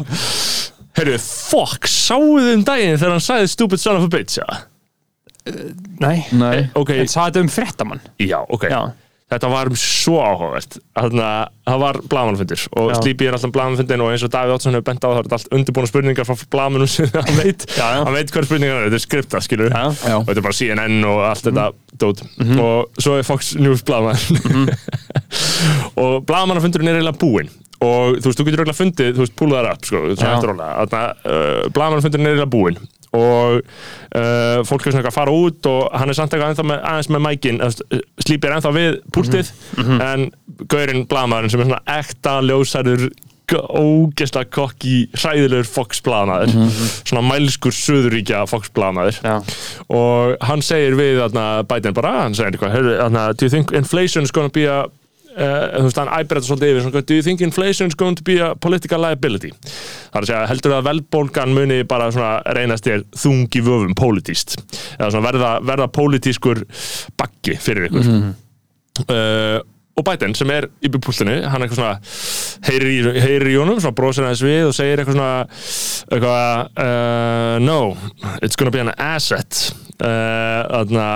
Heyrðu, 0.98 1.22
fokk, 1.22 1.88
sáuðu 1.88 2.58
um 2.58 2.66
daginn 2.68 2.98
þegar 3.00 3.16
hann 3.16 3.24
sagði 3.24 3.52
stupid 3.54 3.82
son 3.82 4.02
of 4.02 4.10
a 4.10 4.12
bitch 4.12 4.42
ja? 4.42 4.62
Nei, 6.02 6.18
Nei, 6.38 6.58
Ok, 6.78 6.92
en 7.02 7.08
sagði 7.10 7.32
þetta 7.40 7.46
um 7.48 7.54
frettamann 7.56 8.04
já, 8.22 8.40
ok. 8.48 8.68
Já, 8.72 8.82
Þetta 9.32 9.48
var 9.48 9.70
svo 9.80 10.18
áhugavert. 10.20 10.74
Þannig 10.92 11.22
að 11.24 11.44
það 11.70 11.78
var 11.80 11.98
blamanfundir 12.12 12.64
og 12.76 12.90
Já. 12.90 12.96
Sleepy 13.00 13.28
er 13.30 13.38
alltaf 13.38 13.54
blamanfundin 13.56 14.02
og 14.04 14.10
eins 14.12 14.26
og 14.28 14.32
Davíð 14.34 14.56
Ótsson 14.58 14.76
hefur 14.76 14.84
bent 14.90 15.06
á 15.08 15.08
það 15.08 15.20
er 15.22 15.28
þetta 15.30 15.38
allt 15.38 15.54
undirbúna 15.56 15.88
spurningar 15.88 16.28
frá 16.28 16.36
blamanum 16.52 16.90
sem 16.92 17.08
hann 17.16 17.38
veit, 17.40 17.64
hann 17.80 18.12
veit 18.18 18.34
hver 18.36 18.48
spurningar 18.50 18.82
er, 18.82 18.90
þetta 18.90 19.00
er 19.00 19.06
skripta 19.06 19.42
skilur 19.46 19.72
Já. 19.72 19.86
Og 20.20 20.28
þetta 20.28 20.36
er 20.42 20.48
bara 20.50 20.58
CNN 20.60 21.08
og 21.08 21.24
allt 21.30 21.48
þetta 21.48 21.70
dót. 22.04 22.26
Og 22.60 23.02
svo 23.08 23.16
er 23.22 23.28
Fox 23.30 23.54
News 23.56 23.86
blaman 23.88 24.20
og 26.04 26.26
blamanafundurinn 26.28 26.92
er 26.92 27.00
eiginlega 27.00 27.22
búinn. 27.24 27.52
Og 27.82 28.20
þú 28.22 28.28
veist, 28.30 28.38
þú 28.38 28.46
getur 28.50 28.62
eiginlega 28.66 28.78
fundið, 28.78 29.14
þú 29.16 29.24
veist, 29.24 29.38
púla 29.40 29.62
þar 29.64 29.72
upp 29.78 29.88
sko, 29.88 30.02
Já. 30.12 30.16
svona 30.20 30.36
eftir 30.36 30.52
rólega, 30.52 30.74
þannig 30.84 31.00
að 31.00 31.32
uh, 31.32 31.70
blamanafundurinn 31.80 32.28
er 32.28 32.36
eiginlega 32.36 32.52
búinn 32.60 32.84
og 33.18 33.58
uh, 33.60 34.62
fólk 34.68 34.86
er 34.88 34.96
svona 34.96 35.10
að 35.10 35.18
fara 35.18 35.34
út 35.36 35.68
og 35.68 35.90
hann 36.00 36.12
er 36.12 36.18
samt 36.18 36.34
eitthvað 36.36 36.78
aðeins 36.80 37.10
með 37.12 37.26
mækin 37.28 37.60
slípir 38.24 38.56
ennþá 38.56 38.72
við 38.78 39.02
púltið 39.16 39.52
en 40.06 40.30
gaurinn 40.72 41.04
blaðmaðurinn 41.12 41.52
sem 41.52 41.64
er 41.66 41.70
svona 41.72 42.00
ekta 42.00 42.38
ljósærður 42.46 43.10
ógesla 43.52 44.46
kokki, 44.48 45.10
hræðilegur 45.12 45.68
Fox 45.68 46.00
blaðmaður, 46.06 46.54
svona 47.04 47.24
mælskur 47.26 47.76
söðuríkja 47.76 48.46
Fox 48.48 48.72
blaðmaður 48.72 49.18
já, 49.20 49.34
og 49.92 50.38
hann 50.48 50.64
segir 50.64 50.96
við 50.96 51.20
þarna 51.20 51.46
Biden 51.68 51.98
bara, 51.98 52.14
hann 52.24 52.38
segir 52.38 52.56
eitthvað 52.56 52.78
"Heyrðu, 52.78 52.94
þarna, 53.02 53.26
do 53.36 53.46
you 53.46 53.52
think 53.52 53.74
inflation 53.76 54.24
is 54.24 54.32
to 54.32 54.48
be 54.56 54.64
a 54.72 54.86
Uh, 55.32 55.66
þú 55.78 55.86
veist, 55.88 56.00
hann 56.02 56.12
æbreyta 56.12 56.44
svolítið 56.48 56.74
yfir 56.74 56.86
svona, 56.86 57.02
do 57.08 57.16
you 57.16 57.24
think 57.24 57.42
inflation 57.46 57.88
is 57.88 57.96
going 57.96 58.18
to 58.20 58.26
be 58.28 58.36
a 58.44 58.52
political 58.60 59.00
liability? 59.00 59.54
Það 59.62 60.18
er 60.18 60.26
að 60.26 60.30
segja, 60.32 60.46
heldur 60.52 60.76
að 60.76 60.88
velbólgan 60.90 61.54
muni 61.56 61.82
bara 61.88 62.10
svona 62.12 62.56
reynast 62.58 62.88
þér 62.88 63.06
þungi 63.16 63.64
vöfum 63.64 63.96
pólitíst 63.96 64.58
eða 64.98 65.12
svona 65.14 65.28
verða, 65.30 65.52
verða 65.72 65.88
pólitískur 65.96 66.66
baggi 67.20 67.56
fyrir 67.64 67.88
ykkur? 67.88 68.10
Uh, 69.08 69.62
og 69.96 70.06
Biden 70.08 70.36
sem 70.36 70.52
er 70.52 70.68
í 70.84 70.90
byrjpúltinu, 70.92 71.38
hann 71.52 71.64
eitthvað 71.64 71.80
svona 71.80 72.68
heyrir 72.68 72.92
í, 72.92 73.22
heyrir 73.22 73.50
í 73.52 73.58
honum, 73.60 73.80
svona 73.84 73.96
bróðsir 73.96 74.28
aðeins 74.28 74.44
við 74.46 74.68
og 74.68 74.76
segir 74.76 75.02
eitthvað 75.02 75.18
svona 75.18 75.34
eitthvað, 76.12 76.70
uh, 76.84 77.56
no 77.64 77.80
it's 78.42 78.60
gonna 78.60 78.74
be 78.74 78.84
an 78.84 78.94
asset. 78.98 79.72
Uh, 80.02 80.64
þarna 80.68 81.08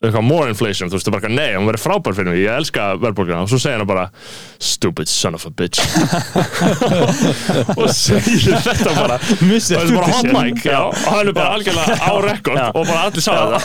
eitthvað 0.00 0.24
more 0.24 0.48
inflation, 0.48 0.88
þú 0.88 0.96
veist, 0.96 1.04
það 1.04 1.10
er 1.10 1.14
bara 1.14 1.20
eitthvað, 1.20 1.36
nei, 1.36 1.56
hún 1.58 1.66
verður 1.68 1.82
frábær 1.84 2.14
fyrir 2.16 2.30
mig, 2.32 2.38
ég 2.40 2.54
elska 2.56 2.86
verðbólguna. 3.02 3.42
Og 3.44 3.50
svo 3.52 3.58
segir 3.60 3.82
hann 3.82 3.88
bara, 3.90 4.06
stupid 4.56 5.10
son 5.12 5.36
of 5.36 5.44
a 5.44 5.52
bitch. 5.52 5.82
Og 7.80 7.90
segir 7.92 8.56
þetta 8.64 8.94
bara. 8.96 9.18
Og 9.20 9.52
þetta 9.60 9.82
er 9.82 9.92
bara 9.98 10.12
hot 10.14 10.30
mic 10.32 10.64
já, 10.64 10.78
og 10.80 10.94
hann 11.04 11.28
er 11.28 11.36
bara 11.36 11.54
algjörlega 11.56 11.96
á 12.00 12.12
rekord 12.24 12.60
og 12.74 12.86
bara 12.86 13.02
allir 13.08 13.24
sá 13.24 13.32
þetta 13.36 13.60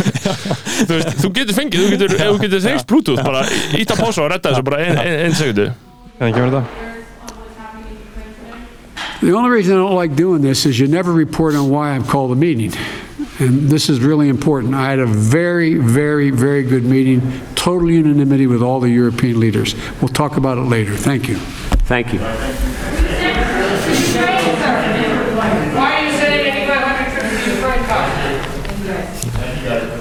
þú 0.88 0.94
veist, 0.94 1.10
þú 1.20 1.30
getur 1.36 1.56
fengið, 1.56 1.82
þú 1.82 1.90
getur, 1.94 2.14
ef 2.16 2.30
þú 2.30 2.38
getur 2.44 2.62
þegst 2.64 2.88
bluetooth, 2.90 3.22
bara 3.24 3.44
íta 3.78 3.96
pása 3.98 4.24
og 4.24 4.30
redda 4.32 4.52
þessu 4.54 4.66
bara 4.66 4.80
ein, 4.84 5.00
ein, 5.00 5.18
ein 5.26 5.36
segundu 5.36 5.66
Hvernig 6.20 6.36
kemur 6.36 6.50
þetta? 6.54 6.88
The 9.20 9.32
only 9.36 9.50
reason 9.50 9.76
I 9.76 9.80
don't 9.80 9.96
like 9.96 10.16
doing 10.16 10.40
this 10.42 10.64
is 10.64 10.80
you 10.80 10.88
never 10.88 11.12
report 11.12 11.54
on 11.54 11.68
why 11.68 11.94
I've 11.94 12.08
called 12.08 12.32
a 12.32 12.36
meeting. 12.36 12.72
And 13.40 13.70
this 13.70 13.88
is 13.88 14.00
really 14.00 14.28
important. 14.28 14.74
I 14.74 14.90
had 14.90 14.98
a 14.98 15.06
very, 15.06 15.78
very, 15.78 16.30
very 16.30 16.62
good 16.62 16.84
meeting, 16.84 17.22
total 17.54 17.90
unanimity 17.90 18.46
with 18.46 18.60
all 18.62 18.80
the 18.80 18.90
European 18.90 19.40
leaders. 19.40 19.74
We'll 20.02 20.08
talk 20.08 20.36
about 20.36 20.58
it 20.58 20.62
later. 20.62 20.94
Thank 20.94 21.26
you. 21.26 21.36
Thank 21.88 22.12
you. 22.12 22.18
Why 22.20 22.26
are 25.96 26.04
you 26.04 26.12
saying 26.18 26.46
anybody 26.54 26.80
hundred 26.84 27.12
fifty 27.18 27.36
feet 27.38 27.54
of 27.54 27.60
front 27.60 27.82
car? 27.88 28.04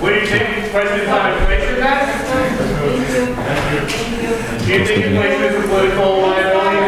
What 0.01 0.10
do 0.10 0.15
you 0.19 0.27
think 0.27 0.72
President 0.72 1.10
on 1.10 1.31
inflation 1.39 1.75
back? 1.79 2.01
Do 4.65 4.67
you 4.74 4.86
think 4.86 5.05
inflation 5.05 5.43
is 5.43 5.55
a 5.55 5.67
political 5.67 6.10
liability? 6.24 6.79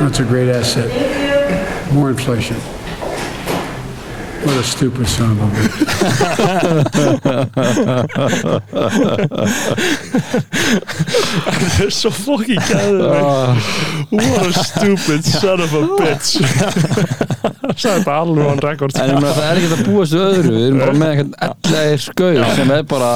That's 0.00 0.18
a 0.20 0.24
great 0.24 0.48
asset. 0.48 1.92
More 1.92 2.08
inflation. 2.08 2.56
What 4.40 4.56
a 4.56 4.62
stupid 4.64 5.06
son 5.06 5.32
of 5.32 5.40
a 5.42 5.48
bitch. 5.52 5.70
það 11.60 11.84
er 11.84 11.90
svo 11.92 12.10
fokkin 12.14 12.62
gæður 12.64 13.60
what 14.10 14.46
a 14.46 14.64
stupid 14.64 15.24
son 15.28 15.60
of 15.60 15.74
a 15.76 15.82
bitch. 16.00 16.40
Það 16.40 17.76
sagði 17.82 17.98
þetta 17.98 18.14
alveg 18.16 18.48
on 18.48 18.62
record. 18.64 18.96
En 18.96 19.12
ég 19.12 19.20
meina 19.20 19.34
það 19.36 19.44
er 19.50 19.60
ekki 19.60 19.68
að 19.76 19.82
búast 19.90 20.16
við 20.16 20.24
öðru. 20.24 20.54
Við 20.54 20.64
erum 20.70 20.80
bara 20.80 20.94
með 21.02 21.12
einhvern 21.12 21.34
ellegir 21.50 22.00
skauð 22.06 22.40
sem 22.56 22.72
er 22.78 22.88
bara 22.94 23.10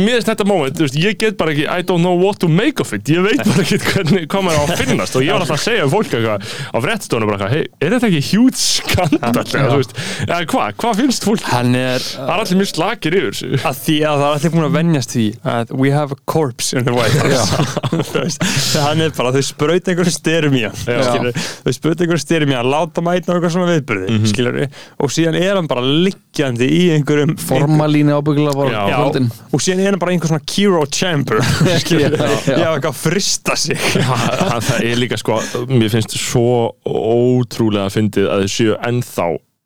mér 0.00 0.16
finnst 0.16 0.30
þetta 0.32 0.48
moment, 0.48 0.82
ég 1.02 1.20
get 1.20 1.36
bara 1.40 1.52
ekki 1.52 1.66
I 1.68 1.84
don't 1.84 2.00
know 2.00 2.16
what 2.16 2.40
to 2.40 2.48
make 2.48 2.80
of 2.80 2.94
it, 2.96 3.12
ég 3.12 3.20
veit 3.28 3.44
bara 3.44 3.60
ekki 3.66 3.78
hvernig 3.90 4.24
hvað 4.32 4.48
maður 4.48 4.58
á 4.58 4.64
að 4.64 4.82
finnast. 4.86 5.20
Og 5.20 5.26
ég 5.26 5.36
var 5.36 5.44
alltaf 5.44 5.60
að 5.60 5.64
segja 5.66 5.84
um 5.84 5.92
fólk 5.92 6.16
eitthvað 6.16 6.48
á 6.72 6.78
fréttstónu 6.86 7.28
bara 7.28 7.36
eitthvað, 7.38 7.54
hey, 7.58 7.64
er 7.82 7.96
þetta 7.98 8.08
ekki 8.08 8.24
huge 8.32 8.58
skandal, 8.62 9.46
eða 9.52 9.76
þú 9.76 10.61
eða 10.62 10.72
hvað, 10.72 10.78
hvað 10.82 11.00
finnst 11.02 11.24
fólk, 11.26 11.42
Hann 11.52 11.74
er 11.78 11.98
það 12.02 12.28
er 12.32 12.42
allir 12.42 12.58
mjög 12.62 12.70
slakir 12.72 13.16
yfir 13.18 13.32
þessu. 13.32 13.50
að 13.66 13.76
því 13.82 13.96
að 14.08 14.16
það 14.22 14.26
er 14.28 14.36
allir 14.38 14.52
búin 14.54 14.66
að 14.68 14.76
venjast 14.78 15.10
því 15.16 15.26
að 15.52 15.72
we 15.82 15.90
have 15.90 16.12
a 16.12 16.18
corpse 16.26 16.72
in 16.78 16.84
the 16.86 16.92
White 16.94 17.18
House. 17.18 18.38
Hann 18.86 19.00
er 19.04 19.10
bara, 19.16 19.32
þau 19.34 19.42
spraut 19.46 19.88
einhverjum 19.92 20.14
styrum 20.16 20.54
í 20.56 20.62
hann 20.64 20.76
þau 20.78 21.72
spraut 21.74 22.00
einhverjum 22.02 22.22
styrum 22.22 22.52
í 22.52 22.56
hann 22.56 22.70
láta 22.72 23.02
mæta 23.04 23.32
á 23.32 23.34
eitthvað 23.36 23.54
svona 23.56 23.70
viðbyrði 23.72 24.08
Mhm. 24.12 24.26
skilur, 24.32 24.58
og 25.02 25.08
síðan 25.12 25.36
er 25.40 25.54
hann 25.56 25.66
bara 25.70 25.82
liggjandi 25.82 26.66
í 26.68 26.82
einhverjum 26.96 27.36
formalínu 27.40 28.12
ábyggilega 28.16 28.56
bara 28.56 28.86
kvöldin. 28.92 29.28
og 29.52 29.60
síðan 29.60 29.80
er 29.80 29.90
hann 29.92 29.98
bara 30.02 30.12
einhver 30.12 30.28
svona 30.32 30.44
Kiro 30.46 30.84
Chamber 30.86 31.40
skilur, 31.82 32.16
Já, 32.16 32.28
já. 32.46 32.56
ég 32.56 32.64
hef 32.64 32.74
eitthvað 32.76 32.92
að 32.92 33.00
frista 33.02 33.56
sig 33.56 33.78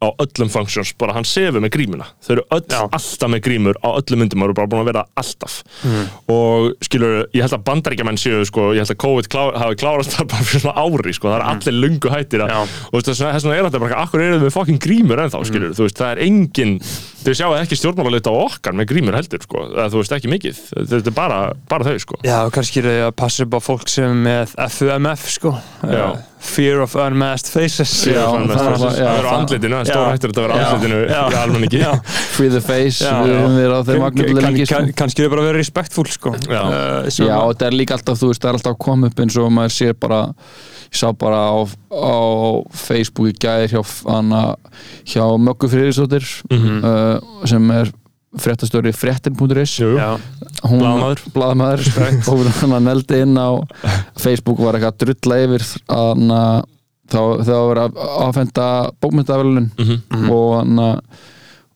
það, 0.01 0.07
það 0.07 0.07
á 0.07 0.09
öllum 0.21 0.51
functions, 0.51 0.93
bara 0.99 1.15
hann 1.15 1.25
sefur 1.25 1.61
með 1.61 1.71
grímuna. 1.73 2.07
Þau 2.21 2.33
eru 2.37 2.43
öll 2.53 2.65
Já. 2.69 2.81
alltaf 2.93 3.31
með 3.31 3.41
grímur 3.47 3.77
á 3.81 3.89
öllum 3.97 4.19
myndum 4.21 4.43
og 4.43 4.49
eru 4.51 4.55
bara 4.55 4.69
búin 4.69 4.83
að 4.83 4.91
vera 4.93 5.05
alltaf. 5.17 5.63
Mhm. 5.85 6.09
og 6.29 6.73
skilur, 6.83 7.27
ég 7.33 7.41
held 7.43 7.53
að 7.53 7.65
bandaríkjamenn 7.65 8.19
séu 8.19 8.45
sko, 8.45 8.73
ég 8.75 8.83
held 8.85 8.93
að 8.93 9.01
COVID 9.01 9.29
klá, 9.29 9.57
hafi 9.57 9.77
klárast 9.77 10.11
þar 10.13 10.27
bara 10.29 10.45
fyrir 10.45 10.61
svona 10.61 10.77
ári, 10.77 11.15
sko, 11.15 11.29
það 11.29 11.41
er 11.41 11.47
allir 11.47 11.77
lungu 11.81 12.09
hættir 12.13 12.45
að, 12.45 12.51
og 12.93 12.93
þú 12.93 13.07
veist, 13.07 13.23
þess 13.23 13.45
vegna 13.47 13.57
er 13.57 13.65
þetta 13.69 13.81
bara, 13.81 14.03
akkur 14.05 14.21
eru 14.21 14.39
þau 14.39 14.47
með 14.47 14.57
fucking 14.57 14.81
grímur 14.81 15.23
ennþá, 15.23 15.45
skilur, 15.47 15.75
þú 15.77 15.87
veist, 15.87 15.97
það 15.97 16.13
er 16.13 16.23
engin 16.27 16.81
þau 17.27 17.35
sjáu 17.35 17.57
ekki 17.59 17.79
stjórnmálalit 17.81 18.27
á 18.31 18.33
okkar 18.37 18.77
með 18.77 18.89
grímur 18.93 19.17
heldur, 19.17 19.43
sko, 19.43 19.65
eða, 19.73 19.89
þú 19.91 20.03
veist, 20.03 20.13
ekki 20.13 20.31
mikið. 20.31 20.61
Þetta 20.77 21.11
er 21.11 21.17
bara, 21.17 21.41
bara 21.69 21.85
þau, 21.85 21.99
sko. 21.99 22.19
Já, 25.83 26.11
er 26.37 26.45
Fear 26.47 26.81
of 26.85 26.95
Unmasked 26.97 27.49
Faces 27.53 27.93
Já, 28.07 28.13
það, 28.13 28.47
það- 28.47 28.57
það, 28.57 28.81
það 28.81 28.99
er 29.01 29.25
það- 29.27 29.39
andlitinu, 29.39 29.75
það 29.75 29.81
er 29.81 29.87
Já. 29.87 29.93
stóra 29.93 30.13
hættur 30.13 30.31
að 30.31 30.37
það 30.37 30.43
vera 30.47 30.53
á 30.53 30.59
Já. 30.61 30.67
andlitinu 30.69 30.99
í 31.07 31.41
almenningi 31.41 31.81
free 32.37 32.49
the 32.53 32.61
face 32.61 33.01
Já, 33.05 33.13
við 33.25 33.35
höfum 33.37 33.57
verið 33.57 33.75
á 33.77 33.83
þeim 33.89 34.67
sko. 34.67 34.93
kannski 35.01 35.21
eru 35.25 35.31
bara 35.31 35.43
að 35.43 35.49
vera 35.51 35.59
respektfúl 35.59 36.07
sko 36.13 36.35
Já. 36.47 36.63
Uh, 36.63 37.11
Já, 37.11 37.37
og 37.41 37.55
þetta 37.55 37.67
er 37.67 37.77
líka 37.81 37.97
alltaf, 37.99 38.19
þú 38.21 38.31
veist, 38.33 38.43
það 38.43 38.49
er 38.53 38.59
alltaf 38.61 38.79
koma 38.79 39.07
upp 39.11 39.21
eins 39.25 39.37
og 39.41 39.51
maður 39.53 39.75
sér 39.77 39.95
bara, 39.99 40.21
ég 40.93 40.97
sá 41.01 41.13
bara 41.19 41.41
á, 41.51 41.57
á 41.93 42.17
Facebook 42.73 43.27
í 43.33 43.37
gæðir 43.41 43.75
hjá, 43.77 43.83
hjá 45.07 45.25
Möggu 45.41 45.69
Friðriksdóttir 45.73 46.25
uh, 46.53 47.21
sem 47.47 47.71
er 47.71 47.93
fréttastöri 48.43 48.93
fréttin.is 48.93 49.75
hún, 50.67 50.81
blaðamaður. 51.35 51.87
Og 52.33 52.43
hann 52.61 52.85
neldi 52.85 53.21
inn 53.25 53.37
á 53.39 53.49
Facebook 54.21 54.59
var 54.59 54.75
eitthvað 54.79 54.93
að 54.93 54.99
drulla 55.05 55.39
yfir 55.47 55.65
hana, 55.89 56.43
þá 57.13 57.21
þá 57.47 57.55
var 57.71 57.81
að 57.87 58.03
áfenda 58.27 58.69
bókmyndavelun 59.01 59.71
Mhm. 59.79 60.31
og 60.31 60.53
hann 60.61 60.79
að 60.79 61.01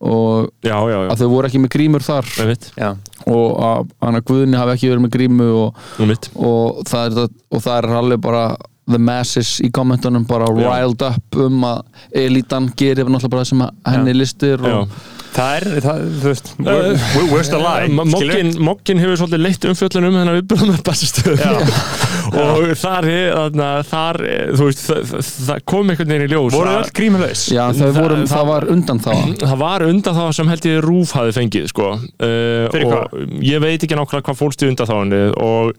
og 0.00 0.46
já, 0.64 0.72
já, 0.88 0.96
já, 1.04 1.10
að 1.12 1.18
þau 1.20 1.28
voru 1.28 1.48
ekki 1.50 1.60
með 1.60 1.72
grímur 1.74 2.00
þar. 2.00 2.28
Og 3.28 3.58
að 3.60 3.90
að 4.00 4.22
Guðni 4.24 4.56
hafi 4.56 4.72
ekki 4.72 4.88
verið 4.88 5.02
með 5.04 5.10
grímu 5.12 5.48
og, 5.60 5.74
og, 6.40 6.78
það 6.88 7.02
er, 7.04 7.10
það- 7.18 7.34
og 7.52 7.60
það 7.66 7.76
er 7.76 7.88
alveg 7.98 8.20
bara 8.24 8.44
the 8.88 8.98
masses 8.98 9.60
í 9.60 9.68
kommentunum 9.70 10.24
bara 10.26 10.46
Já. 10.48 10.70
riled 10.72 11.02
up 11.02 11.36
um 11.36 11.60
að 11.68 11.82
elitan 12.16 12.70
gerir 12.74 13.04
náttúrulega 13.04 13.30
bara 13.30 13.42
það 13.44 13.50
sem 13.52 13.60
að 13.60 13.70
henni 13.92 14.14
listir 14.16 14.56
Já. 14.64 14.72
og, 14.80 14.88
það 15.34 15.50
er, 15.56 15.66
það, 15.84 16.00
þú 16.20 16.30
veist 16.30 16.48
Where's 17.30 17.50
the 17.52 17.60
lie? 17.60 17.88
Ma- 17.94 18.04
Mokkin, 18.10 18.50
Mokkin 18.66 19.00
hefur 19.02 19.20
svolítið 19.20 19.42
leitt 19.44 19.66
umfjöllun 19.70 20.08
um 20.10 20.16
þennan 20.18 20.36
viðbjörðum 20.40 20.72
með 20.74 20.82
basistöðum 20.88 21.70
og 22.40 22.66
þar, 22.78 23.06
þarna, 23.10 23.68
þar 23.90 24.18
er, 24.30 24.50
þú 24.58 24.66
veist, 24.68 24.82
það, 24.86 25.14
það- 25.48 25.62
kom 25.72 25.90
einhvern 25.90 26.12
veginn 26.14 26.26
í 26.26 26.30
ljós 26.34 26.54
Voru 26.54 26.70
að- 26.72 26.80
öll 26.84 26.92
þau 27.74 27.80
Það- 27.80 27.98
voru, 28.00 28.18
það, 28.20 28.32
það- 28.34 28.48
var 28.50 28.66
undan 28.74 29.00
þá. 29.06 29.10
Það 29.50 29.56
var 29.64 29.84
undan 29.86 30.16
þá 30.20 30.22
sem 30.36 30.50
held 30.52 30.66
ég 30.70 30.80
Rúf 30.84 31.14
hafi 31.16 31.32
fengið 31.36 31.66
sko. 31.72 31.88
uh, 31.96 32.66
Fyrir 32.74 32.86
og 32.86 33.16
ég 33.44 33.62
veit 33.64 33.82
ekki 33.86 33.96
nákvæmlega 33.98 34.26
hvað 34.28 34.38
fólst 34.40 34.62
í 34.64 34.68
undan 34.70 34.88
þá 34.90 34.94
og 35.40 35.72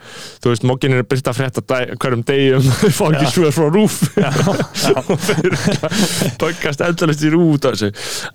þú 0.43 0.51
veist, 0.51 0.65
Mokkin 0.67 0.95
er 0.97 1.05
byrta 1.07 1.33
frétta 1.35 1.63
dæ, 1.63 1.79
hverjum 2.01 2.23
um 2.57 2.67
fá 2.97 3.05
ekki 3.11 3.31
svöð 3.35 3.53
frá 3.55 3.67
Rúf. 3.71 3.99
Og 5.11 5.19
þeir 5.21 5.55
böggast 6.41 6.83
endalist 6.85 7.23
í 7.25 7.31
Rúf 7.33 7.55
út 7.57 7.67
af 7.69 7.77
þessu. 7.77 7.91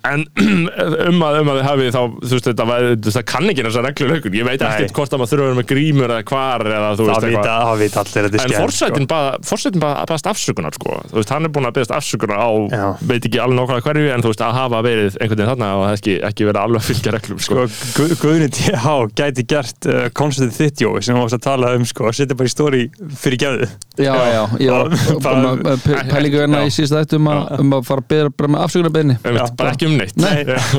En 0.09 0.25
um 1.11 1.23
að, 1.27 1.39
um 1.43 1.51
að 1.53 1.59
þið 1.61 1.67
hafi 1.67 1.87
þá, 1.97 2.01
þú 2.27 2.33
veist, 2.37 2.47
þetta, 2.51 2.67
var- 2.71 2.87
þú 2.87 3.07
veist, 3.07 3.17
það 3.19 3.27
kann 3.33 3.51
ekki 3.53 3.65
þessar 3.67 3.87
reglur 3.87 4.13
haukur, 4.17 4.37
ég 4.37 4.47
veit 4.49 4.63
ekkert 4.67 4.95
hvort 4.97 5.13
að 5.17 5.21
maður 5.23 5.31
þurfa 5.33 5.45
að 5.47 5.51
vera 5.51 5.59
með 5.61 5.69
grímur 5.73 6.11
eða 6.17 6.25
hvar 6.31 6.67
eða 6.67 6.91
þú 6.97 7.07
veist 7.07 7.27
eitthvað. 7.27 7.47
það 7.67 7.79
vita 7.83 8.01
allir 8.03 8.27
að 8.27 8.31
þetta 8.31 8.37
er 8.37 8.47
En 8.47 8.51
skemmt, 8.51 8.63
fórsetin 8.67 9.07
bað, 9.13 9.29
fórsetin 9.51 9.83
bað, 9.87 9.95
baðast 10.11 10.31
afsökunar 10.33 10.77
sko. 10.77 10.91
Þú 11.11 11.17
veist, 11.21 11.31
hann 11.37 11.45
er 11.47 11.53
búin 11.57 11.67
að 11.71 11.75
beðast 11.77 11.95
afsökunar 11.97 12.39
á 12.43 12.51
Já. 12.77 12.87
veit 13.07 13.25
ekki 13.31 13.39
alveg 13.43 13.57
nákvæmlega 13.61 13.87
hverju 13.87 14.13
en 14.17 14.23
þú 14.27 14.33
veist, 14.33 14.45
að 14.47 14.57
hafa 14.61 14.83
verið 14.87 15.17
einhvern 15.21 15.37
veginn 15.37 15.51
þarna 15.53 15.69
og 15.77 15.85
ekki, 15.97 16.15
ekki 16.31 16.49
verið 16.51 16.61
alveg 16.63 16.81
að 16.83 16.89
fylgja 16.91 17.15
reglum 17.17 17.41
sko. 17.47 17.67
sko, 17.67 18.07
Gu- 18.07 18.19
Guðni 18.23 18.49
T.H. 18.57 18.95
gæti 19.21 19.47
gert 19.51 19.89
uh, 19.91 20.07
konceptið 20.17 20.57
þitt 20.61 20.85
jói 20.87 21.03
sem 21.03 21.15
við 21.17 21.23
varst 21.27 21.39
að 21.39 21.45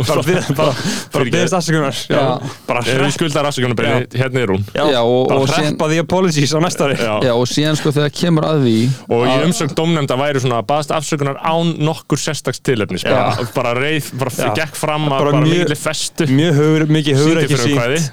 bara 0.26 1.26
beðist 1.32 1.54
afsökunar 1.58 1.96
bara 2.68 2.82
skuldar 3.14 3.46
afsökunar 3.50 3.76
hérna 4.14 4.42
er 4.44 4.48
hún. 4.54 4.64
Bara 4.74 5.46
hreppa 5.58 5.90
því 5.92 6.00
apologies 6.04 6.54
á 6.54 6.60
næsta 6.64 6.88
ári. 6.90 6.98
Og 7.34 7.46
síðan 7.50 7.78
sko 7.80 7.92
þegar 7.96 8.14
kemur 8.18 8.48
að 8.50 8.64
því 8.68 8.78
og 9.10 9.26
í 9.28 9.36
umsögn 9.48 9.76
dómnefnda 9.78 10.18
væri 10.20 10.44
svona 10.44 10.62
baðast 10.68 10.92
afsökunar 10.96 11.40
án 11.44 11.74
nokkur 11.80 12.18
sérstaks 12.22 12.62
tilefnis. 12.64 13.04
Bara, 13.08 13.48
bara 13.56 13.74
reið, 13.78 14.12
bara 14.20 14.32
Já. 14.38 14.54
gekk 14.64 14.76
fram 14.76 15.08
að 15.08 15.10
Bara 15.10 15.32
bara 15.32 15.42
mjög- 15.46 15.66
mikli 15.68 15.76
festu. 15.76 16.28
mikið 16.28 17.18
Sýndi 17.18 17.44
ekki 17.44 17.58
sínt. 17.58 18.12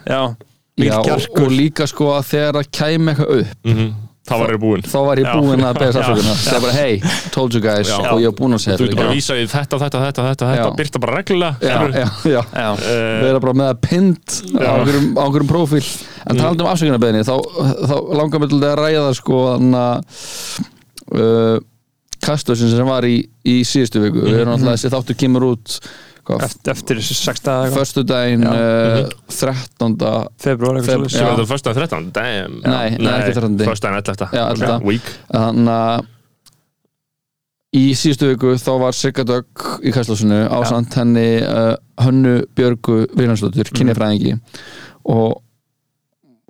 mikið 0.79 0.99
og, 0.99 1.51
líka 1.55 1.87
sko 1.87 2.11
að 2.19 2.25
þegar 2.33 2.53
það 2.59 2.71
kæmi 2.79 3.13
eitthvað 3.15 3.41
upp 3.41 3.65
Mhm. 3.65 3.93
Þá 4.25 4.35
var 4.41 4.53
ég 4.55 4.61
búinn. 4.63 4.85
Þá 4.89 4.97
var 5.05 5.21
ég 5.21 5.27
búinn 5.37 5.65
að 5.69 5.79
beða 5.81 5.91
Já. 5.95 6.05
afsökunar 6.05 6.39
segja 6.41 6.61
bara 6.65 6.77
hey, 6.79 6.95
told 7.35 7.57
you 7.57 7.61
guys 7.65 7.91
Já. 7.91 7.99
og 8.09 8.23
ég 8.23 8.31
var 8.31 8.37
búinn 8.39 8.57
að 8.57 8.63
segja 8.65 8.79
þú 8.81 8.87
ert 8.89 8.97
bara 8.99 9.11
að 9.11 9.19
vísa 9.19 9.37
í 9.37 9.45
þetta, 9.53 9.81
þetta, 9.83 10.01
þetta, 10.07 10.25
þetta, 10.31 10.49
þetta 10.55 10.71
byrta 10.81 11.03
bara 11.05 11.19
reglulega 11.19 11.75
Eh, 12.95 13.19
vera 13.27 13.43
bara 13.45 13.57
með 13.61 13.71
að 13.75 13.83
pind 13.85 14.39
á 14.57 14.73
einhverjum, 14.73 15.11
á 15.21 15.25
prófíl. 15.53 15.85
En 16.25 16.41
talandi 16.41 16.65
um 16.65 16.71
afsökunarbeðinni 16.73 17.27
þá, 17.29 17.35
þá 17.91 17.95
langar 18.23 18.43
mér 18.45 18.53
til 18.55 18.63
að 18.65 18.77
ræða 18.81 19.13
sko 19.21 19.43
þannig 19.53 19.79
að 19.85 21.21
uh, 21.21 21.57
kastöðsinn 22.25 22.73
sem 22.73 22.89
var 22.89 23.05
í, 23.05 23.19
í 23.45 23.59
síðustu 23.69 24.01
viku. 24.07 24.25
Við 24.25 24.41
erum 24.41 24.55
alltaf 24.57 24.79
þessi 24.79 24.93
þáttur 24.95 25.19
kemur 25.21 25.51
út 25.53 25.79
eftir, 26.45 26.73
eftir 26.73 27.01
sexta 27.05 27.53
eða 27.53 27.67
eitthvað. 27.67 27.79
förstu 27.81 28.05
daginn 28.09 28.47
uh, 28.49 29.13
13. 29.29 29.97
februar 30.41 30.81
Feb- 30.87 31.05
er 31.05 31.45
fyrsta 31.51 31.75
13 31.77 32.11
damn. 32.17 32.59
Nei, 32.65 32.97
nei, 32.99 33.13
ekki 33.21 33.37
13. 33.39 33.59
fyrsta 33.69 33.93
en 33.93 34.01
11 34.01 34.27
Já, 34.33 34.45
11. 34.55 34.81
week. 34.89 35.13
Þannig 35.31 35.73
að 35.75 36.11
í 37.75 37.85
síðustu 37.99 38.33
viku 38.33 38.55
þá 38.63 38.73
var 38.85 38.95
Sigga 38.97 39.25
Dögg 39.27 39.65
í 39.83 39.95
kastlásinu 39.95 40.45
ásand 40.55 40.95
henni 40.95 41.29
uh, 41.43 41.73
Hönnu 42.05 42.37
Björgu 42.55 43.01
Viljánsdóttur, 43.19 43.73
kynjafræðingi. 43.75 44.37
Og 45.11 45.41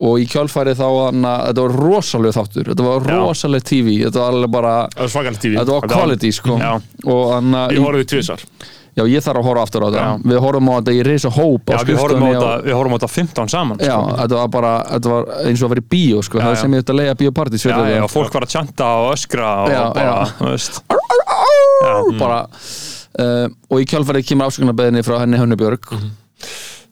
og 0.05 0.19
í 0.19 0.25
kjálfæri 0.27 0.75
þá 0.75 0.87
hann 1.07 1.27
að 1.29 1.43
þetta 1.49 1.65
var 1.65 1.75
rosalega 1.79 2.35
þáttur, 2.35 2.71
þetta 2.73 2.87
var 2.87 3.05
rosalega 3.09 3.67
TV 3.71 3.93
þetta 4.03 4.21
var 4.21 4.33
alveg 4.35 4.51
bara, 4.55 4.73
þetta 4.97 5.67
var 5.71 5.87
quality 5.93 6.33
sko. 6.35 6.57
Já. 6.59 6.73
og 7.07 7.23
hann 7.31 7.55
að, 7.61 7.77
ég 7.77 7.85
horfði 7.87 8.09
tvisar 8.11 8.43
já 8.95 9.03
ég 9.11 9.25
þarf 9.25 9.41
að 9.41 9.47
horfa 9.49 9.63
aftur 9.67 9.85
á 9.85 9.89
þetta. 9.91 10.07
Við 10.31 10.41
horfum 10.45 10.69
á 10.71 10.75
þetta 10.79 10.95
í 10.95 11.03
risa 11.09 11.31
hóp 11.35 11.73
já, 11.73 11.79
við 11.89 12.01
horfum 12.01 12.25
á 12.25 12.29
þetta 12.31 12.51
við 12.69 12.77
horfum 12.79 12.95
á 12.95 12.97
þetta 12.99 13.11
15 13.15 13.53
saman 13.55 13.83
já, 13.83 13.95
sko. 13.95 14.17
þetta 14.21 14.41
var 14.41 14.51
bara, 14.55 14.73
þetta 14.93 15.13
var 15.15 15.31
eins 15.45 15.63
og 15.63 15.67
að 15.69 15.75
vera 15.75 15.85
í 15.85 15.89
bíó 15.95 16.23
sko, 16.25 16.39
Já, 16.39 16.45
það 16.47 16.55
já. 16.55 16.61
sem 16.63 16.77
ég 16.77 16.85
þetta 16.85 16.99
leiða 17.01 17.17
bíópartís 17.23 17.67
já, 17.67 17.75
já, 17.91 18.03
og 18.07 18.13
fólk 18.13 18.37
var 18.39 18.47
að 18.47 18.53
tjanta 18.55 18.91
og 19.03 19.09
öskra 19.17 19.49
og 19.65 19.73
Já, 19.75 19.81
bara, 19.99 20.17
veist. 20.45 20.83
Bara 22.19 22.39
uh, 23.19 23.49
og 23.71 23.83
í 23.83 23.89
kjálfærið 23.91 24.29
kemur 24.31 24.49
afsökunarbeðinni 24.49 25.05
frá 25.07 25.19
henni 25.23 25.41
Hönnu 25.41 25.59
Björg 25.61 25.91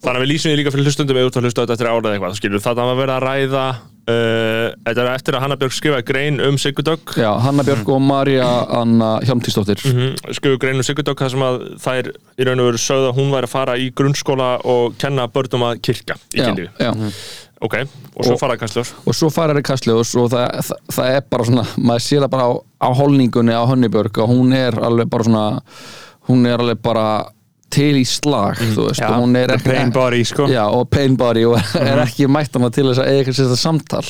þannig 0.02 0.18
að 0.18 0.22
við 0.24 0.30
lýsum 0.32 0.50
því 0.50 0.58
líka 0.58 0.74
fyrir 0.74 0.88
hlustundum 0.88 1.18
eða 1.20 1.30
út 1.30 1.38
að 1.38 1.46
hlusta 1.46 1.62
á 1.62 1.64
þetta 1.64 1.76
eftir 1.78 1.90
árað 1.92 2.12
eitthvað 2.16 2.38
skilur 2.38 2.62
það 2.64 2.80
var 2.82 2.98
verið 2.98 3.14
að 3.14 3.26
ræða 3.28 3.64
uh, 4.10 4.72
þetta 4.86 5.04
er 5.04 5.10
eftir 5.12 5.36
að 5.36 5.44
Hanna 5.44 5.58
Björg 5.60 5.76
skrifaði 5.76 6.06
grein 6.08 6.40
um 6.44 6.58
Sigurdögg. 6.60 7.14
Já, 7.20 7.30
Hanna 7.44 7.64
Björg 7.66 7.92
og 7.94 8.02
Marja 8.04 8.48
Anna 8.80 9.14
Hjálmtísdóttir 9.26 9.82
skrifaði 9.82 10.60
grein 10.64 10.80
um 10.80 10.86
Sigurdögg 10.86 11.22
þar 11.24 11.32
sem 11.34 11.46
að 11.46 11.58
þær 11.82 12.10
í 12.12 12.48
raun 12.48 12.64
og 12.64 12.70
veru 12.70 12.82
sögðu 12.82 13.10
að 13.10 13.16
hún 13.20 13.32
væri 13.36 13.48
að 13.48 13.54
fara 13.54 13.78
í 13.78 13.88
grunnskóla 13.98 14.50
og 14.68 14.98
kenna 15.02 15.28
börnum 15.32 15.66
að 15.68 15.80
kirkja 15.88 16.18
í 16.32 16.40
já, 16.40 16.46
kynlífi 16.48 16.70
já. 16.82 16.92
ok, 17.62 17.76
og 18.16 18.28
svo 18.28 18.38
faraði 18.40 18.62
kannski 18.62 18.84
og 18.84 19.18
svo 19.18 19.32
fara 19.34 19.56
þeir 19.56 19.64
í 19.64 19.68
kastljós 19.68 20.14
og 20.20 20.30
það, 20.32 20.62
það, 20.68 20.86
það 20.96 21.18
er 21.18 21.28
bara 21.34 21.48
svona, 21.50 21.66
maður 21.78 22.06
sér 22.06 22.24
það 22.24 22.32
bara 22.36 22.48
á, 22.48 22.52
á 22.58 22.88
holningunni 23.02 23.54
á 23.54 23.62
Hönnu 23.70 23.92
Björg 23.92 24.24
og 24.24 24.32
hún 24.32 24.56
er 24.56 24.78
alveg 24.82 25.12
bara 25.12 25.28
svona 25.28 25.46
hún 26.28 26.46
er 26.46 26.62
alveg 26.62 26.82
bara 26.82 27.06
til 27.72 27.92
í 28.00 28.04
slag 28.08 28.60
þú 28.60 28.88
veist, 28.88 29.00
já, 29.02 29.08
og 29.10 29.22
hún 29.22 29.38
er 29.40 29.54
ekki 29.56 29.70
pain 29.70 29.94
body 29.94 30.24
sko. 30.28 30.48
Já, 30.52 30.64
og 30.68 30.90
pain 30.92 31.16
body 31.20 31.46
og 31.48 31.56
er 31.80 32.02
ekki 32.04 32.28
mætt 32.30 32.58
hana 32.58 32.70
til 32.74 32.88
þess 32.90 33.02
að 33.02 33.08
eiga 33.12 33.22
eitthvað 33.22 33.40
sér 33.40 33.62
samtal. 33.62 34.04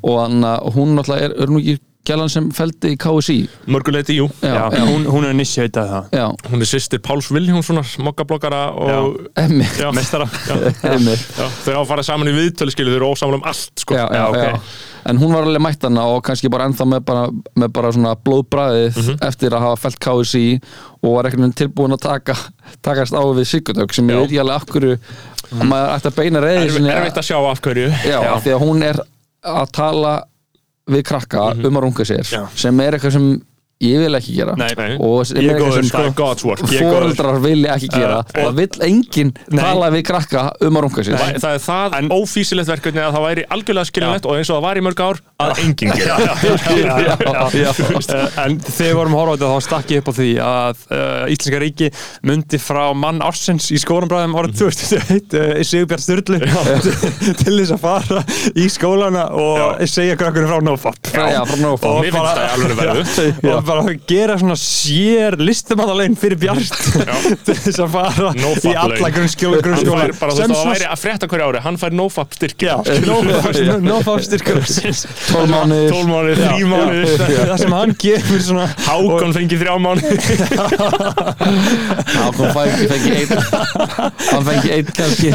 Og, 0.00 0.16
hann, 0.22 0.40
og 0.46 0.72
hún 0.78 0.96
náttúrulega 0.96 1.28
er, 1.30 1.36
er 1.44 1.52
nú 1.52 1.60
ekki 1.62 1.78
gælan 2.06 2.30
sem 2.30 2.48
feldi 2.54 2.92
í 2.94 2.98
KSI 3.02 3.38
mörguleiti, 3.72 4.14
jú. 4.20 4.28
Já, 4.38 4.52
já, 4.54 4.64
já, 4.78 4.82
hún, 4.86 5.06
hún 5.10 5.26
er 5.26 5.34
nissi 5.34 5.62
heitað 5.64 5.88
það. 5.90 6.10
Já, 6.20 6.26
hún 6.52 6.62
er 6.62 6.70
sýstir 6.70 7.02
Páls 7.02 7.30
Viljónssonar 7.34 7.94
mokkablokkara 8.06 8.60
og 8.78 9.16
mestara 9.96 10.28
þau 11.64 11.72
hafa 11.72 11.86
farið 11.90 12.06
saman 12.06 12.30
í 12.30 12.36
viðtölu 12.36 12.74
skilu, 12.74 12.94
þau 12.94 13.00
eru 13.00 13.10
ósamlega 13.10 13.42
um 13.42 13.48
allt 13.50 13.82
sko. 13.82 13.98
já, 13.98 14.06
já, 14.06 14.22
ok. 14.30 14.44
já. 14.44 14.94
En 15.08 15.18
hún 15.18 15.32
var 15.32 15.42
alveg 15.46 15.62
mætt 15.62 15.82
hana 15.86 16.04
og 16.10 16.22
kannski 16.26 16.48
bara 16.50 16.66
ennþá 16.68 16.86
með 16.90 17.04
bara, 17.06 17.26
með 17.56 17.72
bara 17.72 17.92
svona 17.92 18.14
blóðbræðið 18.26 18.96
Mhm. 18.96 19.18
eftir 19.28 19.50
að 19.54 19.60
hafa 19.66 19.76
felt 19.86 19.98
KSI 20.00 20.60
og 21.02 21.14
var 21.16 21.30
veginn 21.30 21.52
tilbúin 21.54 21.92
að 21.94 22.00
taka 22.00 22.34
takast 22.82 23.12
á 23.14 23.22
við 23.22 23.46
Sigurdök 23.46 23.92
sem 23.94 24.08
Já. 24.08 24.16
veit 24.16 24.28
ekki 24.30 24.40
alveg 24.40 24.56
akkur 24.62 24.86
að 24.90 25.66
maður 25.70 25.92
ætti 25.96 26.10
að 26.10 26.16
beina 26.16 26.40
reyði 26.40 26.64
Erfitt 26.66 26.90
erfitt 26.96 27.20
að 27.22 27.28
sjá 27.30 27.38
af 27.50 27.60
hverju 27.62 27.88
já, 28.04 28.18
af 28.34 28.42
því 28.44 28.54
að 28.56 28.64
hún 28.66 28.82
er 28.82 28.96
að 29.44 29.70
tala 29.72 30.14
við 30.90 31.02
krakka 31.04 31.54
Mhm. 31.54 31.66
um 31.66 31.76
að 31.76 31.82
runga 31.82 32.04
sér 32.04 32.24
Já. 32.32 32.48
sem 32.54 32.80
er 32.80 32.92
eitthvað 32.92 33.12
sem 33.12 33.42
ég 33.84 33.98
vil 34.00 34.16
ekki 34.16 34.32
gera. 34.38 34.54
Nei. 34.56 34.70
Nei. 34.76 34.96
og 34.96 35.26
fóreldrar 36.72 37.40
vilja 37.44 37.74
ekki 37.76 37.90
gera. 37.92 38.22
Og 38.24 38.46
það 38.46 38.60
vill 38.60 38.86
enginn 38.86 39.32
Nei. 39.50 39.60
tala 39.60 39.90
við 39.92 40.02
krakka 40.08 40.44
um 40.64 40.78
að 40.78 40.86
runga 40.86 41.04
sér 41.04 41.18
Það, 41.20 41.36
það 41.42 41.56
er 41.56 41.62
það 41.66 41.96
En- 41.98 42.12
ófísilegt 42.16 42.70
verkefni 42.70 43.02
að 43.04 43.16
það 43.16 43.26
væri 43.26 43.44
algjörlega 43.56 43.90
skiljulegt 43.90 44.28
og 44.28 44.38
eins 44.38 44.50
og 44.50 44.56
það 44.56 44.64
var 44.66 44.80
í 44.80 44.84
mörg 44.86 45.02
ár 45.06 45.20
að 45.44 45.50
enginn 45.66 45.92
gera 45.96 46.16
Uh, 46.86 48.38
en 48.44 48.56
þegar 48.60 48.86
við 48.86 48.96
vorum 48.96 49.14
að 49.16 49.20
horfa 49.20 49.32
á 49.32 49.36
þetta 49.36 49.48
þá 49.50 49.64
stakk 49.66 49.90
ég 49.92 50.02
upp 50.02 50.08
á 50.08 50.14
því 50.16 50.28
að 50.42 50.82
uh, 50.94 51.32
Íslenska 51.32 51.58
ríki 51.62 51.88
myndi 52.26 52.58
frá 52.62 52.82
mann 52.96 53.20
ársins 53.24 53.66
í 53.74 53.78
skólambræðum 53.82 54.36
árið 54.38 54.60
2001 54.62 55.36
uh, 55.36 55.62
Sigurbjörn 55.66 56.04
Sturlu 56.04 56.38
til 57.42 57.54
þess 57.58 57.74
að 57.76 57.82
fara 57.82 58.22
í 58.56 58.68
skólana 58.72 59.26
og 59.36 59.82
segja 59.90 60.16
krakkurinn 60.20 60.50
frá 60.50 60.60
NoFap 60.64 60.96
og 61.86 62.00
Mér 62.06 63.65
bara 63.68 63.94
gera 64.08 64.36
svona 64.40 64.56
sér 64.60 65.36
listamannalegin 65.40 66.16
fyrir 66.20 66.38
Bjart 66.40 66.76
til 67.46 67.56
þess 67.64 67.80
að 67.84 67.90
fara 67.96 68.30
NoFap 68.36 68.68
í 68.70 68.74
alla 68.80 69.10
grunnskjóla 69.14 69.58
hann 69.60 69.66
grunnskóla. 69.66 70.06
fær 70.06 70.12
bara 70.20 70.36
þú 70.36 70.40
veist 70.42 70.54
það 70.56 70.70
væri 70.72 70.88
að 70.90 71.02
frétta 71.02 71.30
hverju 71.32 71.48
ári 71.50 71.62
hann 71.66 71.78
fær 71.82 71.96
nofap 71.96 72.36
styrk 72.36 72.66
Já, 72.66 72.76
NoFap 73.86 74.16
ársins. 74.56 75.04
12 75.30 75.50
mánuðir. 75.50 75.90
12 75.92 76.08
mánuðir, 76.10 76.36
3 76.40 76.44
Já, 76.46 76.66
mánuðir. 76.70 77.08
Það 77.50 77.60
sem 77.62 77.74
hann 77.76 77.92
gefur 78.02 78.40
svona 78.46 78.66
Hákon 78.88 79.34
fengi 79.36 79.58
3 79.60 79.76
mánuðir 79.84 80.20
Hákon 82.16 82.50
fengi, 82.56 82.88
fengi 82.92 83.10
einn 83.20 83.30
hann 84.26 84.44
fengi 84.46 84.72
einn 84.76 84.88
kannski. 84.96 85.30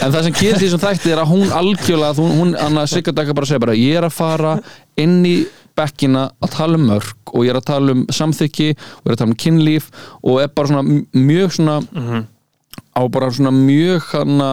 En 0.00 0.12
það 0.12 0.22
sem 0.26 0.34
gerist 0.36 0.62
í 0.62 0.66
þessum 0.66 0.82
þætti 0.82 1.12
er 1.14 1.22
að 1.22 1.32
hún 1.34 1.52
algjörlega 1.60 2.16
hún, 2.20 2.32
hún 2.38 2.54
Anna 2.60 2.86
Sigurdakka 2.90 3.36
bara 3.36 3.48
segir 3.50 3.64
bara 3.64 3.76
ég 3.78 3.98
er 4.00 4.08
að 4.08 4.16
fara 4.16 4.56
inn 4.96 5.20
í 5.28 5.36
bekkina 5.78 6.26
að 6.42 6.52
tala 6.56 6.80
um 6.80 6.88
mörg 6.90 7.32
og 7.32 7.46
ég 7.46 7.54
er 7.54 7.60
að 7.60 7.68
tala 7.70 7.94
um 7.96 8.04
samþykki 8.12 8.68
og 8.74 9.06
ég 9.06 9.08
er 9.08 9.16
að 9.16 9.22
tala 9.22 9.30
um 9.32 9.40
kynlíf 9.44 9.88
og 10.20 10.42
er 10.42 10.52
bara 10.54 10.72
svona 10.72 11.00
mjög 11.14 11.56
svona 11.56 12.26
á 12.90 13.02
bara 13.08 13.30
svona 13.30 13.52
mjög 13.54 14.02
hana 14.10 14.50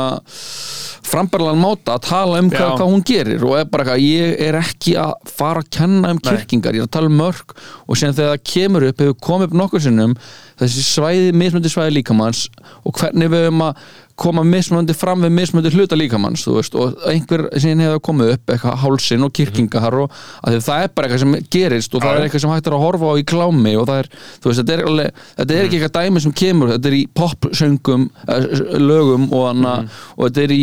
frambærlegan 1.08 1.60
máta 1.62 1.96
að 1.96 2.06
tala 2.08 2.40
um 2.42 2.50
hvað, 2.52 2.74
hvað 2.78 2.92
hún 2.92 3.04
gerir 3.08 3.46
og 3.48 3.56
er 3.58 3.70
bara 3.72 3.86
eitthvað, 3.86 4.04
ég 4.04 4.42
er 4.48 4.58
ekki 4.60 4.96
að 5.00 5.14
fara 5.32 5.64
að 5.64 5.70
kenna 5.78 6.12
um 6.14 6.20
kirkingar, 6.22 6.76
ég 6.76 6.84
er 6.84 6.90
að 6.90 6.96
tala 6.98 7.12
um 7.12 7.18
mörg 7.18 7.56
og 7.88 7.98
síðan 7.98 8.18
þegar 8.18 8.34
það 8.34 8.44
kemur 8.52 8.88
upp, 8.90 9.04
hefur 9.04 9.20
komið 9.30 9.48
upp 9.48 9.58
nokkur 9.62 9.84
sinnum 9.88 10.18
þessi 10.60 10.84
svæði, 10.86 11.32
mismöndi 11.38 11.72
svæði 11.72 11.96
líkamanns 11.98 12.48
og 12.84 13.00
hvernig 13.00 13.32
við 13.34 13.48
höfum 13.48 13.66
að 13.70 13.88
koma 14.18 14.42
mismöndi 14.48 14.96
fram 14.98 15.22
við 15.22 15.34
mismöndi 15.38 15.72
hluta 15.76 15.98
líkamanns 15.98 16.46
veist, 16.50 16.76
og 16.78 16.98
einhver 17.10 17.46
síðan 17.54 17.84
hefur 17.86 18.02
komið 18.10 18.34
upp 18.34 18.54
eitthvað 18.54 18.80
hálsin 18.82 19.26
og 19.28 19.34
kirkingar 19.38 19.98
og 20.02 20.18
það 20.44 20.84
er 20.84 20.92
bara 20.98 21.08
eitthvað 21.08 21.24
sem 21.24 21.36
gerist 21.54 21.94
og 21.94 22.04
það 22.04 22.18
er 22.18 22.26
eitthvað 22.26 22.44
sem 22.44 22.54
hægt 22.56 22.70
er 22.70 22.78
að 22.78 22.84
horfa 22.86 23.14
á 23.14 23.16
í 23.22 23.26
klámi 23.30 23.76
og 23.78 23.88
það 23.90 24.02
er, 24.02 24.12
þú 24.42 24.52
veist, 24.52 24.62
þetta 24.62 24.76
er, 24.76 24.84
alveg, 24.92 25.24
þetta 25.40 25.58
er 25.58 25.68
ekki 25.68 25.80
eitthvað 25.80 25.96
dæmi 26.02 26.26
sem 26.26 26.36
kemur, 26.42 26.74
þetta 26.74 26.92
er 26.92 26.98
í 26.98 27.04
popsöngum 27.22 28.06
eh, 28.26 28.48
lögum 28.82 29.28
og, 29.30 29.48
hana, 29.52 29.74
og 30.18 30.24
þetta 30.28 30.46
er 30.48 30.56
í, 30.58 30.62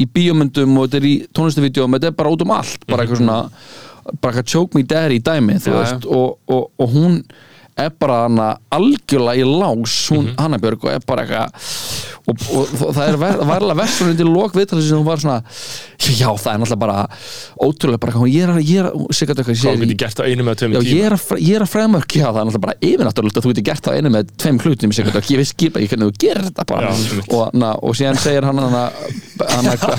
í 0.00 0.10
bíómyndum 0.16 0.78
og 0.80 0.88
þetta 0.88 1.02
er 1.02 1.08
í 1.10 1.16
tónlistavídeóum, 1.36 1.98
þetta 1.98 2.12
er 2.12 2.20
bara 2.22 2.32
út 2.32 2.46
um 2.46 2.54
allt 2.56 2.86
bara 2.88 3.04
eitthvað 3.04 3.20
svona, 3.20 3.40
bara 4.16 4.32
eitthvað 4.32 4.52
choke 4.54 4.78
me 4.78 4.86
daddy 4.88 5.20
dæmi, 5.24 5.60
þú 5.64 5.76
veist, 5.76 6.08
og, 6.08 6.38
og, 6.48 6.70
og 6.80 6.96
hún 6.96 7.20
er 7.76 7.90
bara 7.98 8.20
hana 8.28 8.48
algjörlega 8.70 9.40
í 9.42 9.44
lás, 9.48 9.94
hún 10.12 10.28
Mhm. 10.30 10.36
Hanna 10.38 10.58
Björg 10.62 10.84
og 10.84 10.90
er 10.94 11.00
bara 11.06 11.24
eitthvað 11.24 11.48
og, 12.26 12.36
og, 12.54 12.94
það 12.94 13.08
er 13.08 13.16
ver- 13.20 13.40
varlega 13.44 13.74
verðsvonið 13.82 14.16
til 14.20 14.26
lok 14.30 14.54
viðtalið 14.54 14.86
sem 14.88 14.96
hún 14.98 15.04
var 15.04 15.18
svona 15.20 15.42
já, 15.98 16.30
það 16.38 16.52
er 16.54 16.58
náttúrulega 16.62 16.78
bara 16.78 17.08
ótrúlega 17.60 18.00
bara, 18.00 18.12
hún, 18.12 18.30
ég 18.30 18.44
er 18.46 18.52
að, 18.54 18.62
ég 18.64 18.78
er 18.80 18.86
að, 18.88 18.94
fremörk, 21.74 22.14
já, 22.16 22.26
það 22.30 22.40
er 22.40 22.46
náttúrulega 22.48 22.64
bara 22.64 22.78
yfirnáttúrulegt 22.80 23.36
að 23.36 23.44
þú 23.44 23.52
getur 23.52 23.66
gert 23.68 23.84
það 23.84 23.98
einu 23.98 24.10
með 24.14 24.30
tveim 24.38 24.58
og 24.62 25.30
ég 25.34 25.38
veist 25.42 25.54
skipa 25.54 25.80
ekki 25.82 25.90
hvernig 25.92 26.08
þú 26.08 26.18
gerir 26.24 26.44
þetta 26.48 26.64
bara 26.70 26.88
Já, 26.94 26.94
og, 27.34 27.54
na, 27.54 27.72
og 27.82 27.94
síðan 27.98 28.18
segir 28.22 28.44
hann 28.48 28.58
hann 28.58 28.92
Þetta 29.44 29.94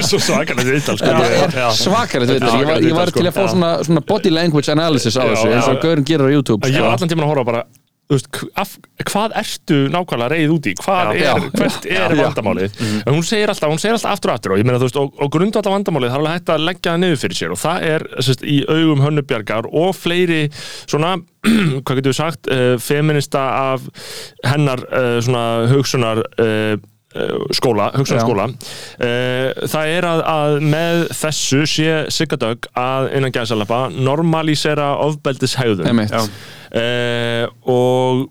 er 0.00 0.04
svo 0.06 0.18
svakalegt 0.20 0.68
viðtal 0.68 0.96
sko. 1.00 1.06
það 1.06 1.30
Ég- 1.30 1.54
er 1.56 1.76
svakalegt 1.80 2.30
við 2.30 2.38
Þetta 2.40 2.46
er 2.46 2.50
þetta 2.50 2.88
ég, 2.90 2.94
var- 2.96 3.10
til 3.10 3.24
að 3.24 3.32
fá 3.32 3.40
viðtal, 3.40 3.48
sko. 3.48 3.84
svona, 3.88 4.00
body 4.10 4.30
language 4.30 4.68
analysis 4.72 5.16
á 5.16 5.22
þessu 5.24 5.48
eins 5.50 5.68
og. 5.70 5.80
Gaurin 5.82 6.04
gerir 6.04 6.26
á 6.28 6.30
YouTube 6.34 6.68
Ég 6.68 6.89
var 6.90 6.98
allan 6.98 7.12
tíman 7.14 7.26
að 7.26 7.32
horfa 7.34 7.48
bara 7.52 7.64
veist, 8.10 8.28
af, 8.58 8.74
hvað 9.06 9.34
ertu 9.40 9.78
nákvæmlega 9.92 10.30
reyð 10.32 10.54
út 10.56 10.68
í 10.70 10.74
hvað 10.80 11.10
Já. 11.14 11.20
er, 11.20 11.22
Já. 11.22 11.50
hvert 11.56 11.86
er 11.86 12.14
Já. 12.16 12.22
vandamálið 12.24 12.80
en 12.82 13.14
hún 13.14 13.26
segir 13.26 13.52
alltaf, 13.52 13.72
hún 13.72 13.82
segir 13.82 13.96
alltaf 13.96 14.16
aftur 14.16 14.32
og 14.32 14.38
aftur 14.38 14.54
og 14.54 14.62
meina 14.66 14.82
veist, 14.82 14.98
og, 15.00 15.12
og 15.14 15.32
grundvallar 15.34 15.76
vandamálið 15.76 16.10
það 16.10 16.16
er 16.16 16.22
alveg 16.22 16.36
hægt 16.36 16.54
að 16.54 16.66
leggja 16.68 16.94
það 16.94 17.02
niður 17.04 17.22
fyrir 17.24 17.40
sér 17.40 17.54
og 17.54 17.60
það 17.62 17.88
er 17.90 18.06
sérst, 18.18 18.46
í 18.46 18.56
augum 18.66 19.04
hönnubjargar 19.06 19.70
og 19.70 19.90
fleiri 19.98 20.40
svona, 20.82 21.16
hvað 21.84 22.00
getur 22.00 22.12
við 22.12 22.18
sagt 22.18 22.50
uh, 22.50 22.74
feminista 22.82 23.44
af 23.74 23.86
hennar 24.46 24.84
uh, 24.90 25.18
svona 25.24 25.44
hugsunar 25.70 26.24
uh, 26.26 26.74
skóla, 27.56 27.90
hugsunarskóla. 27.96 28.48
Uh, 29.00 29.68
það 29.70 29.94
er 29.96 30.06
að, 30.06 30.20
að 30.30 30.58
með 30.62 31.06
þessu 31.20 31.62
sé 31.66 31.94
Sigardögg 32.14 32.68
að 32.78 33.08
innan 33.18 33.34
gæðsalapa 33.34 33.86
normalísera 33.94 34.92
ofbeldishægðun 35.08 35.90
Einmitt. 35.90 36.14
uh, 36.14 37.48
og 37.66 38.28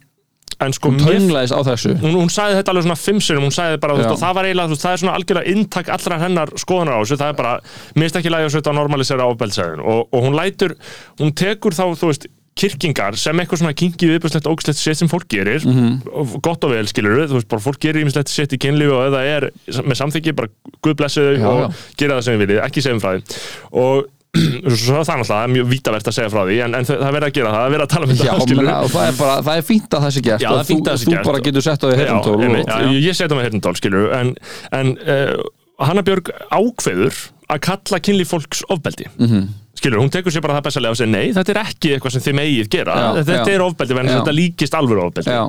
en 0.59 0.73
sko 0.75 0.91
hún 0.91 0.99
tönglaðist 0.99 1.55
á 1.55 1.61
þessu. 1.63 1.93
Hún, 2.01 2.17
hún 2.19 2.31
sagði 2.33 2.57
þetta 2.59 2.73
alveg 2.73 2.87
svona 2.87 2.99
fimm 2.99 3.21
sinum 3.23 3.45
hún 3.47 3.55
sagði 3.55 3.79
bara, 3.83 3.95
þú 3.95 4.03
veist, 4.03 4.23
það 4.23 4.33
var 4.35 4.47
eiginlega, 4.49 4.67
þú 4.67 4.75
veist, 4.75 4.85
það 4.85 4.95
er 4.95 5.03
svona 5.03 5.13
algjörlega 5.19 5.53
inntak 5.53 5.91
allra 5.95 6.17
hennar 6.23 6.51
skoðunar 6.59 6.99
á 6.99 7.01
þessu, 7.03 7.19
það 7.21 7.31
er 7.31 7.37
bara 7.39 7.53
minnst 7.99 8.19
ekki 8.19 8.33
lægi 8.33 8.59
að 8.59 8.75
normalisera 8.75 9.29
ofbeldshæðun 9.31 9.85
og, 9.85 10.01
og 10.11 10.27
hún 10.27 10.35
lætur, 10.35 10.75
hún 11.21 11.31
tekur 11.43 11.75
þá, 11.75 11.85
þú 11.99 12.11
veist 12.11 12.27
kirkingar 12.59 13.15
sem 13.19 13.39
eitthvað 13.41 13.61
svona 13.63 13.73
kingi 13.79 14.09
viðbjörnslegt 14.11 14.49
ógislegt 14.51 14.81
sétt 14.81 14.99
sem 14.99 15.09
fólk 15.11 15.27
gerir 15.31 15.63
Mhm. 15.65 16.01
og 16.11 16.35
gott 16.45 16.63
og 16.67 16.73
vel 16.75 16.85
skilur 16.91 17.23
þú 17.29 17.39
veist 17.39 17.49
bara 17.51 17.63
fólk 17.63 17.79
gerir 17.83 18.03
ímislegt 18.03 18.29
sétt 18.33 18.53
í 18.55 18.59
kynlífi 18.61 18.91
og 18.91 19.13
það 19.15 19.33
er 19.33 19.49
með 19.87 19.99
samþykki 20.03 20.35
bara 20.35 20.51
guð 20.83 20.95
blessi 20.99 21.23
þau 21.23 21.49
og 21.49 21.59
já. 21.63 21.83
gera 22.03 22.17
það 22.19 22.23
sem 22.27 22.33
við 22.39 22.45
viljið, 22.47 22.63
ekki 22.67 22.83
segjum 22.85 23.03
frá 23.03 23.11
því 23.15 23.43
og 23.83 24.07
svo 24.77 24.99
það 25.01 25.07
náttúrulega 25.09 25.29
það 25.31 25.43
er 25.47 25.53
mjög 25.55 25.69
vítavert 25.71 26.09
að 26.11 26.13
segja 26.19 26.29
frá 26.29 26.41
því 26.45 26.57
en, 26.65 26.75
en 26.77 26.85
það 26.85 27.05
er 27.07 27.15
verið 27.15 27.29
að 27.29 27.37
gera 27.39 27.49
það, 27.49 27.55
það 27.59 27.65
er 27.65 27.73
verið 27.73 27.85
að 27.85 27.93
tala 27.93 28.05
um 28.05 28.11
þetta 28.11 28.73
það 28.93 29.07
er 29.07 29.15
bara, 29.17 29.37
það 29.47 29.55
er 29.61 29.65
fínt 29.69 29.95
að 29.97 30.03
það 30.05 30.13
sé 30.17 30.21
gert 30.27 30.43
Já, 30.43 30.49
og 30.51 30.59
að 30.59 30.67
sé 30.69 30.73
þú, 30.75 30.83
gert. 30.85 31.23
þú 31.23 31.29
bara 31.31 31.41
getur 31.47 31.65
sett 31.65 31.81
á 31.81 31.87
því 31.89 32.05
og, 32.13 32.43
ég, 32.45 32.99
ég 33.07 33.17
setja 33.17 33.39
mig 33.39 33.47
heyrnatól, 33.47 33.73
skilur 33.79 34.13
en, 34.19 34.29
en 34.77 34.91
uh, 35.01 35.33
Hanna 35.81 36.03
Björg 36.05 36.29
ákveður 36.53 37.17
að 37.49 37.63
kalla 37.65 37.99
kynlíf 38.05 38.29
fólks 38.35 38.61
ofbeldi 38.69 39.09
Mhm. 39.17 39.47
Skilur, 39.79 40.01
hún 40.03 40.11
tekur 40.13 40.35
sér 40.35 40.43
bara 40.45 40.57
það 40.59 40.67
bestalega 40.67 40.95
og 40.95 40.99
segir 40.99 41.13
nei, 41.13 41.31
þetta 41.35 41.55
er 41.55 41.61
ekki 41.63 41.95
eitthvað 41.95 42.15
sem 42.15 42.25
þið 42.27 42.37
megið 42.41 42.69
gera. 42.75 42.99
Já, 42.99 43.07
þetta 43.21 43.39
já. 43.39 43.55
er 43.55 43.65
ofbeldi, 43.65 43.97
en 44.03 44.11
þetta 44.13 44.35
líkist 44.35 44.77
alvöru 44.79 45.07
ofbeldi. 45.07 45.39
Já, 45.39 45.43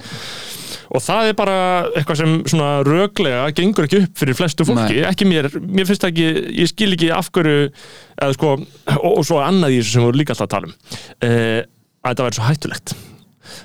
og 0.91 1.05
það 1.05 1.31
er 1.31 1.37
bara 1.39 1.59
eitthvað 1.95 2.19
sem 2.21 2.33
svona 2.51 2.71
röglega 2.87 3.45
gengur 3.57 3.87
ekki 3.87 4.03
upp 4.05 4.23
fyrir 4.23 4.39
flestu 4.39 4.67
fólki, 4.67 4.99
Nei. 4.99 5.05
ekki 5.11 5.29
mér 5.29 5.51
mér 5.61 5.87
finnst 5.89 6.07
ekki, 6.09 6.27
ég 6.57 6.71
skil 6.71 6.97
ekki 6.97 7.13
af 7.15 7.31
hverju 7.35 7.69
eða 7.69 8.33
sko, 8.37 8.57
og, 8.97 9.13
og 9.13 9.23
svo 9.27 9.39
annað 9.45 9.77
í 9.77 9.79
þessu 9.81 9.95
sem 9.95 10.03
við 10.03 10.11
vorum 10.11 10.23
líka 10.23 10.35
alltaf 10.35 10.49
að 10.49 10.57
tala 10.57 10.71
um 10.71 10.75
uh, 10.75 11.61
að 12.01 12.11
þetta 12.11 12.27
væri 12.27 12.39
svo 12.39 12.49
hættulegt. 12.49 12.97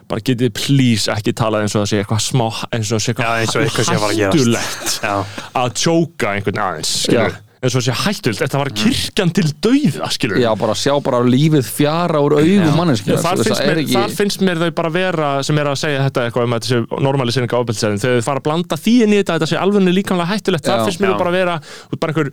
Bara 0.09 0.23
getið 0.25 0.51
please 0.57 1.13
ekki 1.13 1.33
talað 1.37 1.65
eins 1.65 1.75
og 1.75 1.83
það 1.83 1.89
sé 1.91 1.99
eitthvað 2.01 2.21
smá 2.25 2.45
eins 2.73 2.89
og 2.89 2.95
það 2.95 3.03
sé 3.05 3.15
Já, 3.15 3.31
eins 3.41 3.55
og 3.55 3.65
eitthvað 3.65 4.13
hættulegt 4.19 4.95
Já. 5.03 5.15
að 5.61 5.75
tjóka 5.81 6.31
einhvern 6.33 6.61
aðeins 6.65 6.93
skilur, 7.05 7.37
eins 7.65 7.75
og 7.75 7.81
það 7.81 7.87
sé 7.89 7.95
hættulegt, 8.05 8.41
þetta 8.43 8.61
var 8.61 8.69
kirkjan 8.81 9.31
til 9.35 9.45
dauða 9.65 10.09
skilur 10.15 10.39
já, 10.41 10.49
bara 10.59 10.75
sjá 10.77 10.93
bara 11.05 11.19
lífið 11.25 11.67
fjara 11.75 12.21
úr 12.23 12.37
augum 12.39 12.77
manneskja 12.79 13.17
þar, 13.23 13.41
mér, 13.45 13.81
þar 13.91 14.15
finnst 14.19 14.43
mér 14.45 14.61
þau 14.63 14.69
bara 14.77 14.91
vera 14.93 15.29
sem 15.45 15.57
er 15.61 15.69
að 15.71 15.79
segja 15.81 16.03
þetta 16.07 16.25
eitthvað 16.29 16.47
um 16.47 16.55
að 16.55 16.63
þetta 16.65 16.71
sé 16.71 17.01
normalisering 17.07 17.51
á 17.51 17.57
ofbeldisæðin 17.59 18.01
þegar 18.03 18.19
þau 18.21 18.27
fara 18.29 18.41
að 18.43 18.47
blanda 18.49 18.79
því 18.85 18.95
inn 19.05 19.15
í 19.15 19.19
þetta 19.21 19.35
að 19.35 19.39
þetta 19.41 19.49
sé 19.53 19.59
alveg 19.61 19.89
líkamlega 19.95 20.29
hættulegt 20.33 20.65
þar 20.69 20.79
Já. 20.81 20.85
finnst 20.89 21.01
mér 21.03 21.11
þau 21.11 21.15
Já. 21.15 21.21
bara 21.23 21.33
vera 21.35 21.55
út 21.95 21.99
bara 22.05 22.13
einhver, 22.15 22.31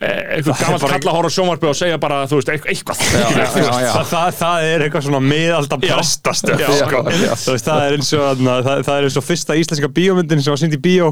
eh, 0.00 0.36
einhver 0.38 0.54
er 0.54 0.60
gammalt 0.64 0.84
bara- 0.84 0.98
kalla 0.98 1.14
horf 1.16 1.28
á 1.28 1.32
sjónvarpi 1.34 1.70
og 1.70 1.76
segja 1.78 1.98
bara 2.02 2.20
þú 2.30 2.40
veist 2.40 2.50
eitthvað, 2.54 2.70
eitthvað 2.74 2.96
já, 3.14 3.72
já. 3.84 3.92
Það, 3.94 4.06
það, 4.12 4.28
það 4.42 4.68
er 4.74 4.84
eitthvað 4.88 5.06
svona 5.08 5.22
miðalda 5.24 5.78
Já. 5.80 5.94
prestastöf 5.94 6.60
Já, 6.60 6.68
sko. 6.82 7.02
já. 7.14 7.32
Þú 7.44 7.54
veist, 7.56 7.68
það 7.70 7.84
er 7.88 7.96
eins 7.98 8.12
og 8.14 8.24
þarna, 8.28 8.54
það, 8.68 8.82
það 8.88 8.98
er 9.00 9.08
eins 9.08 9.18
og 9.20 9.24
fyrsta 9.28 9.58
íslenska 9.60 9.88
bíómyndin 9.96 10.42
sem 10.44 10.52
var 10.54 10.60
sýnd 10.60 10.76
í 10.76 10.80
bíó 10.84 11.10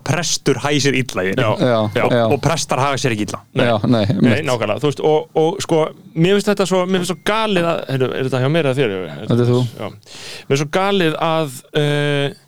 því, 0.00 0.08
að, 0.08 0.08
því 0.08 0.08
prestur 0.10 0.60
hæsir 0.64 0.98
illa 1.00 1.24
í 1.24 1.32
já, 1.36 2.24
og 2.26 2.36
prestar 2.44 2.82
hafa 2.82 3.00
sér 3.00 3.14
ekki 3.16 3.26
illa. 3.28 3.40
Já, 3.56 3.72
nei, 3.86 4.04
Nei, 4.20 4.36
nákvæmlega, 4.46 4.82
þú 4.82 4.90
veist, 4.90 5.02
og, 5.10 5.40
og 5.40 5.58
sko 5.64 5.80
mér 6.14 6.38
finnst 6.38 6.52
þetta 6.52 6.68
svo, 6.68 6.84
mér 6.86 7.02
finnst 7.02 7.14
svo 7.14 7.18
galið 7.30 7.70
að 7.70 7.82
er 7.96 8.06
þetta 8.20 8.44
hjá 8.44 8.52
mér 8.52 8.70
eða 8.70 8.78
þér? 8.80 8.94
Þetta 9.24 9.38
er 9.38 9.50
þú. 9.50 9.64
Já, 9.80 9.90
mér 9.90 10.52
finnst 10.52 10.62
svo 10.64 10.70
galið 10.78 11.18
að 11.26 11.58
uh, 11.82 12.38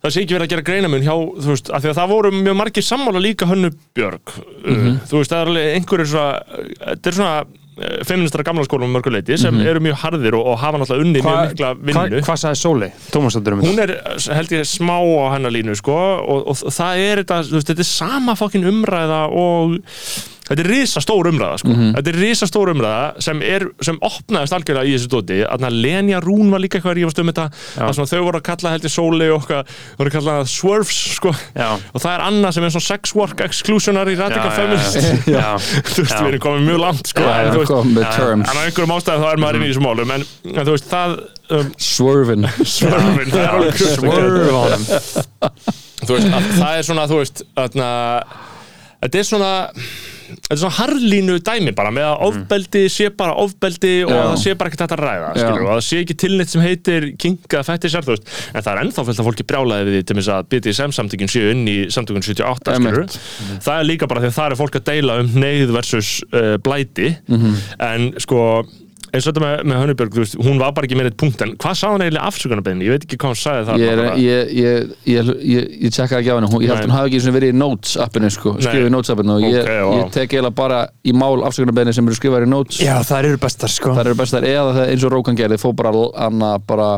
það 0.00 0.14
sé 0.14 0.24
ekki 0.24 0.36
verið 0.36 0.46
að 0.46 0.52
gera 0.54 0.66
greinamun 0.70 1.06
hjá, 1.06 1.14
þú 1.14 1.54
veist, 1.54 1.72
af 1.72 1.84
því 1.84 1.92
að 1.92 1.98
það 2.00 2.12
voru 2.14 2.34
mjög 2.40 2.60
margir 2.60 2.86
sammála 2.86 3.24
líka 3.24 3.48
hönnu 3.50 3.72
Björg. 3.98 4.36
Uh, 4.64 4.92
þú 5.10 5.20
veist, 5.20 5.32
það 5.32 5.40
er 5.40 5.52
alveg 5.54 5.74
einhverjir 5.78 6.12
svona 6.14 6.60
þetta 6.84 7.12
er 7.12 7.18
svona 7.20 7.34
feministra 8.06 8.44
gamla 8.46 8.64
skólum 8.66 8.92
mörguleiti 8.92 9.38
sem 9.40 9.60
eru 9.64 9.82
mjög 9.84 10.00
harðir 10.02 10.36
og, 10.38 10.48
og 10.52 10.58
hafa 10.60 10.80
náttúrulega 10.80 11.06
unni 11.06 11.22
mjög 11.24 11.38
mikla 11.52 11.70
hva, 11.70 11.84
vinnu 11.90 12.24
hvað 12.26 12.42
sagði 12.42 12.60
Sóli? 12.60 12.90
Tómasdóttir 13.14 13.56
um 13.56 13.62
hún 13.64 13.80
er 13.84 13.94
held 14.36 14.52
ég 14.56 14.68
smá 14.68 14.96
á 15.00 15.26
hennar 15.36 15.54
línu 15.54 15.76
sko, 15.78 15.96
og, 16.20 16.50
og 16.52 16.74
það 16.76 17.04
er 17.06 17.22
þetta, 17.22 17.40
þú 17.48 17.58
veist, 17.58 17.72
þetta 17.72 17.86
er 17.86 17.90
sama 17.92 18.36
fokkin 18.38 18.68
umræða 18.68 19.22
og 19.32 19.78
þetta 20.50 20.64
er 20.64 20.70
risa 20.70 21.02
stór 21.02 21.30
umræða 21.30 21.60
sko. 21.62 21.76
þetta 21.96 22.12
er 22.12 22.20
risa 22.20 22.48
stór 22.50 22.72
umræða 22.74 23.24
sem, 23.26 23.42
er, 23.46 23.66
sem 23.86 24.00
opnaðist 24.10 24.56
algjörlega 24.56 24.90
í 24.90 24.96
þessu 24.96 25.12
dóti 25.14 25.40
að 25.46 25.68
Lenja 25.80 26.20
Rún 26.24 26.50
var 26.52 26.62
líka 26.62 26.78
eitthvað 26.78 26.94
að 26.96 27.00
rífast 27.00 27.22
um 27.22 27.30
þetta. 27.30 27.46
Sem 27.96 28.08
þau 28.10 28.22
voru 28.26 28.40
að 28.40 28.46
kalla 28.50 28.74
held 28.74 28.86
ég 28.86 28.92
Sóli 28.92 29.28
og 29.30 29.44
okkar, 29.44 29.74
voru 29.98 30.10
að 30.10 30.16
kalla 30.16 30.36
það 30.40 30.50
Swerves 30.52 31.00
sko. 31.16 31.30
Og 31.30 32.02
það 32.02 32.12
er 32.12 32.24
annað 32.26 32.56
sem 32.56 32.66
er 32.66 32.74
svona 32.74 32.88
sex 32.88 33.14
work 33.16 33.42
exclusionary 33.44 34.16
radical 34.18 34.50
feminist. 34.56 34.98
Þú 35.90 36.04
veist, 36.04 36.16
við 36.16 36.30
erum 36.32 36.42
komið 36.44 36.66
mjög 36.66 36.80
langt 36.82 37.10
sko, 37.10 37.24
en, 37.26 37.50
veist, 37.56 37.74
en 38.10 38.44
á 38.46 38.62
einhverjum 38.64 38.94
ástæðum 38.96 39.24
þá 39.24 39.28
er 39.30 39.42
maður 39.42 39.58
inn 39.58 39.66
í 39.66 39.70
þessum 39.70 39.86
málum 39.86 40.14
en, 40.14 40.26
en 40.50 40.62
þú 40.66 40.74
veist, 40.74 40.88
það 40.90 41.16
um, 41.56 41.72
Swerve 41.80 42.36
á 44.50 44.62
þeim 44.70 44.80
þú 46.00 46.16
veist, 46.16 46.30
að, 46.30 46.48
það 46.56 46.72
er 46.78 46.88
svona, 46.88 47.06
þú 47.10 47.20
veist 47.20 47.44
þetta 49.00 49.20
er 49.20 49.28
svona 49.28 49.52
þetta 50.34 50.56
er 50.56 50.60
svona 50.62 50.76
harlínu 50.78 51.36
dæmi 51.46 51.74
bara 51.76 51.92
með 51.94 52.06
að 52.08 52.24
ofbeldi 52.28 52.82
sé 52.92 53.10
bara 53.16 53.36
ofbeldi 53.42 53.92
og 54.06 54.12
Já. 54.14 54.20
það 54.20 54.36
sé 54.44 54.54
bara 54.60 54.70
ekkert 54.72 54.84
hægt 54.84 54.94
að 54.96 55.02
ræða 55.04 55.30
skilur, 55.36 55.64
og 55.64 55.70
það 55.72 55.82
sé 55.88 56.00
ekki 56.04 56.16
tilneitt 56.24 56.52
sem 56.54 56.64
heitir 56.64 57.08
kinga 57.20 57.62
fættisar, 57.66 58.06
þú 58.06 58.14
veist, 58.16 58.28
en 58.54 58.66
það 58.66 58.72
er 58.72 58.82
ennþá 58.84 59.06
fullt 59.08 59.22
af 59.22 59.30
fólki 59.30 59.48
brjálaði 59.50 59.88
við 59.88 59.98
því 59.98 60.02
til 60.10 60.18
þess 60.20 60.32
að 60.36 60.50
BDSM 60.54 60.96
samtökin 60.98 61.32
séu 61.32 61.54
inn 61.54 61.64
í 61.70 61.78
samtökun 61.92 62.26
78, 62.26 62.76
skilur 62.80 63.08
það 63.66 63.74
er 63.78 63.88
líka 63.88 64.10
bara 64.10 64.24
því 64.24 64.30
að 64.32 64.38
það 64.40 64.50
er 64.50 64.60
fólk 64.60 64.78
að 64.80 64.86
deila 64.90 65.18
um 65.22 65.32
neyð 65.40 65.74
versus 65.74 66.12
uh, 66.34 66.54
blæti. 66.62 67.14
Mhm. 67.30 67.58
en 67.90 68.10
sko 68.20 68.40
eins 69.10 69.26
og 69.26 69.34
þetta 69.34 69.42
með, 69.44 69.54
með 69.70 69.80
Hönnubjörg, 69.82 70.12
þú 70.14 70.22
veist, 70.24 70.36
hún 70.46 70.58
var 70.60 70.72
bara 70.76 70.86
ekki 70.88 70.98
með 70.98 71.08
eitt 71.10 71.16
punkt 71.20 71.42
en 71.44 71.52
hvað 71.60 71.74
sá 71.80 71.86
hann 71.90 72.04
eiginlega 72.04 72.28
afsökunarbeginni? 72.30 72.86
Ég 72.86 72.94
veit 72.94 73.06
ekki 73.06 73.18
hvað 73.20 73.32
hann 73.32 73.40
sagði 73.40 73.64
það 73.70 73.80
Ég, 73.80 73.90
er, 73.90 74.00
bara, 74.00 74.14
ég, 74.20 74.52
ég, 74.60 74.92
ég, 75.10 75.30
ég, 75.50 75.68
ég 75.86 75.94
tjekka 75.96 76.20
ekki 76.20 76.30
á 76.30 76.36
henni. 76.38 76.50
Hún- 76.50 76.62
Ég 76.64 76.70
held 76.70 76.80
Nei. 76.80 76.86
hún 76.86 76.96
hafi 76.96 77.10
ekki 77.10 77.34
verið 77.34 77.50
í 77.50 77.56
notes 77.60 77.96
appinu 78.04 78.30
sko, 78.30 78.54
skrifið 78.60 78.86
í 78.86 78.92
notes 78.94 79.10
appinu 79.14 79.36
og 79.36 79.42
ég, 79.46 79.60
Ok, 79.60 79.70
vá. 79.70 79.94
ég 80.00 80.12
tek 80.14 80.28
eiginlega 80.34 80.54
bara 80.54 80.80
í 81.04 81.12
mál 81.16 81.42
afsökunarbeginni 81.48 81.94
sem 81.94 82.06
eru 82.06 82.14
skrifaðir 82.18 82.46
í 82.46 82.50
notes. 82.50 82.78
Já, 82.80 82.94
það 83.02 83.24
eru 83.30 83.38
bestar 83.38 83.68
sko. 83.72 83.94
Það 83.96 84.06
eru 84.06 84.18
bestar 84.20 84.42
eða 84.46 84.74
það 84.78 84.92
eins 84.94 85.04
og 85.04 85.12
Rókan 85.16 85.36
gerði 85.40 85.58
fór 85.60 85.74
bara 85.74 85.92
anna 86.26 86.58
bara 86.58 86.90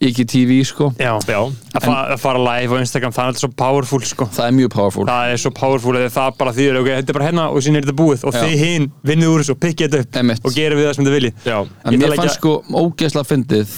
ekki 0.00 0.26
TV 0.28 0.60
sko. 0.66 0.90
Já, 0.98 1.14
Já, 1.26 1.40
að, 1.74 1.82
fa 1.82 1.94
að 2.14 2.18
fara 2.20 2.38
live 2.42 2.76
á 2.76 2.76
Instagram, 2.82 3.12
það 3.16 3.22
er 3.22 3.30
alltaf 3.32 3.44
svo 3.44 3.52
powerful 3.56 4.00
sko. 4.04 4.26
Það 4.36 4.48
er 4.50 4.56
mjög 4.58 4.70
powerful. 4.74 5.06
Það 5.08 5.32
er 5.32 5.40
svo 5.40 5.52
powerful 5.56 5.94
eða 5.96 6.12
það 6.16 6.36
bara 6.40 6.52
þýðir, 6.56 6.80
ok, 6.82 6.90
þetta 7.00 7.12
er 7.14 7.18
bara 7.18 7.28
hérna 7.30 7.46
og 7.52 7.64
síðan 7.64 7.80
er 7.80 7.86
þetta 7.86 7.96
búið. 8.00 8.24
Og 8.26 8.34
Já. 8.36 8.42
þið 8.44 8.56
hinn 8.64 8.88
vinnið 9.06 9.32
úr 9.32 9.44
þessu 9.44 9.54
og 9.56 9.60
pikkið 9.64 9.96
þetta 9.96 10.24
upp 10.36 10.46
og 10.50 10.56
gerir 10.56 10.76
við 10.76 10.88
það 10.90 10.96
sem 10.98 11.06
þið 11.08 11.16
viljið 11.16 11.35
já, 11.44 11.58
En 11.84 11.98
mér 12.00 12.14
fannst 12.16 12.38
sko 12.40 12.62
ógeðslega 12.70 13.28
fyndið 13.28 13.74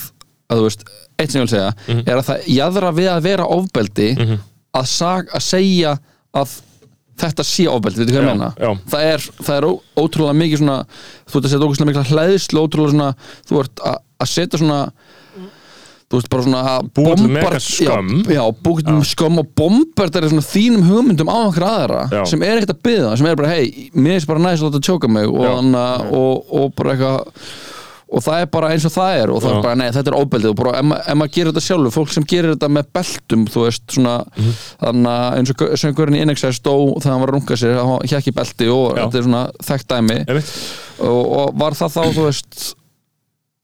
að 0.49 0.59
þú 0.61 0.63
veist, 0.69 0.85
eitt 1.19 1.31
sem 1.33 1.41
ég 1.43 1.49
vil 1.49 1.53
segja 1.59 1.73
Mhm. 1.89 2.03
er 2.07 2.17
að 2.17 2.27
það 2.29 2.47
jæðra 2.59 2.93
við 2.95 3.09
að 3.17 3.23
vera 3.23 3.45
ofbeldi 3.59 4.09
að, 4.75 4.87
sag, 4.87 5.29
að 5.35 5.43
segja 5.43 5.99
að 6.35 6.49
þetta 7.19 7.43
sé 7.45 7.67
ofbeldi, 7.67 7.99
veitu 8.05 8.13
hvað 8.15 8.23
ég 8.23 8.29
Já, 8.29 8.35
meina 8.35 8.55
já. 8.55 8.71
það 8.93 9.03
er, 9.13 9.19
það 9.43 9.57
er 9.57 9.65
ó, 9.67 9.73
ótrúlega 9.99 10.37
mikið 10.39 10.59
svona 10.63 10.77
þú 11.27 11.35
ert 11.39 11.45
að 11.45 11.51
setja 11.51 11.67
ógeðslega 11.67 11.89
mikla 11.91 12.05
hlæðslu 12.13 12.63
ótrúlega 12.63 12.93
svona, 12.95 13.09
þú 13.49 13.61
ert 13.65 13.81
að, 13.91 13.97
að 14.23 14.29
setja 14.35 14.59
svona 14.63 14.81
þú 16.09 16.17
veist 16.17 16.29
bara 16.33 16.43
svona 16.47 16.61
til 16.95 17.05
bombard- 17.05 17.31
mega 17.37 17.59
skömm. 17.61 18.23
já, 18.25 18.39
já, 18.39 18.45
búið 18.65 18.85
til 18.89 19.01
skömm 19.13 19.39
og 19.43 19.51
bombard 19.61 20.17
er 20.17 20.29
svona 20.31 20.47
þínum 20.49 20.87
hugmyndum 20.89 21.29
á 21.29 21.37
okkur 21.51 21.67
aðra 21.69 22.03
Já. 22.11 22.23
sem 22.31 22.43
er 22.43 22.57
ekkert 22.63 22.73
að 22.79 22.83
byggja 22.89 23.17
sem 23.21 23.27
er 23.29 23.37
bara, 23.37 23.49
hei, 23.53 23.91
mér 23.95 24.17
er 24.23 24.27
bara 24.31 24.41
næst 24.47 24.63
að 24.65 24.71
láta 24.73 24.81
tjóka 24.89 25.09
mig 25.13 25.29
og, 25.29 25.45
hana, 25.45 25.87
og, 26.11 26.47
og 26.49 26.73
bara 26.75 26.95
eitthvað 26.97 27.43
og 28.09 28.23
það 28.25 28.41
er 28.41 28.47
bara 28.49 28.69
eins 28.73 28.87
og 28.89 28.93
það 28.95 29.19
er 29.21 29.31
og 29.35 29.43
það 29.45 29.51
Já. 29.53 29.57
er 29.59 29.63
bara, 29.67 29.75
nei, 29.77 29.91
þetta 29.93 30.09
er 30.09 30.17
óbeldið 30.17 30.49
og 30.49 30.57
bara, 30.57 30.71
ef, 30.79 30.85
ma- 30.89 31.01
ef 31.05 31.19
maður 31.21 31.33
gerir 31.35 31.51
þetta 31.53 31.65
sjálfur, 31.67 31.93
fólk 31.99 32.15
sem 32.15 32.25
gerir 32.25 32.55
þetta 32.55 32.71
með 32.73 32.87
beltum, 32.97 33.43
þú 33.53 33.65
veist, 33.67 33.85
svona 33.93 34.15
þannig 34.81 35.13
að 35.13 35.37
eins 35.43 35.53
og 35.53 35.77
söngurinn 35.83 36.17
í 36.17 36.23
Innexæð 36.25 36.57
stó 36.57 36.73
þegar 36.97 37.13
hann 37.13 37.21
var 37.21 37.29
að 37.29 37.37
runga 37.37 37.59
sér, 37.61 37.77
hann 37.85 38.09
hjekk 38.09 38.31
í 38.33 38.37
belti 38.41 38.71
og 38.73 38.97
Já. 38.97 39.03
þetta 39.05 39.21
er 39.21 39.29
svona 39.29 39.45
þekkt 39.69 39.93
dæmi 39.93 40.19
og, 41.05 41.21
og 41.37 41.53
var 41.61 41.77
það 41.77 41.93
þá, 41.99 42.03
þú 42.17 42.25
veist 42.31 42.75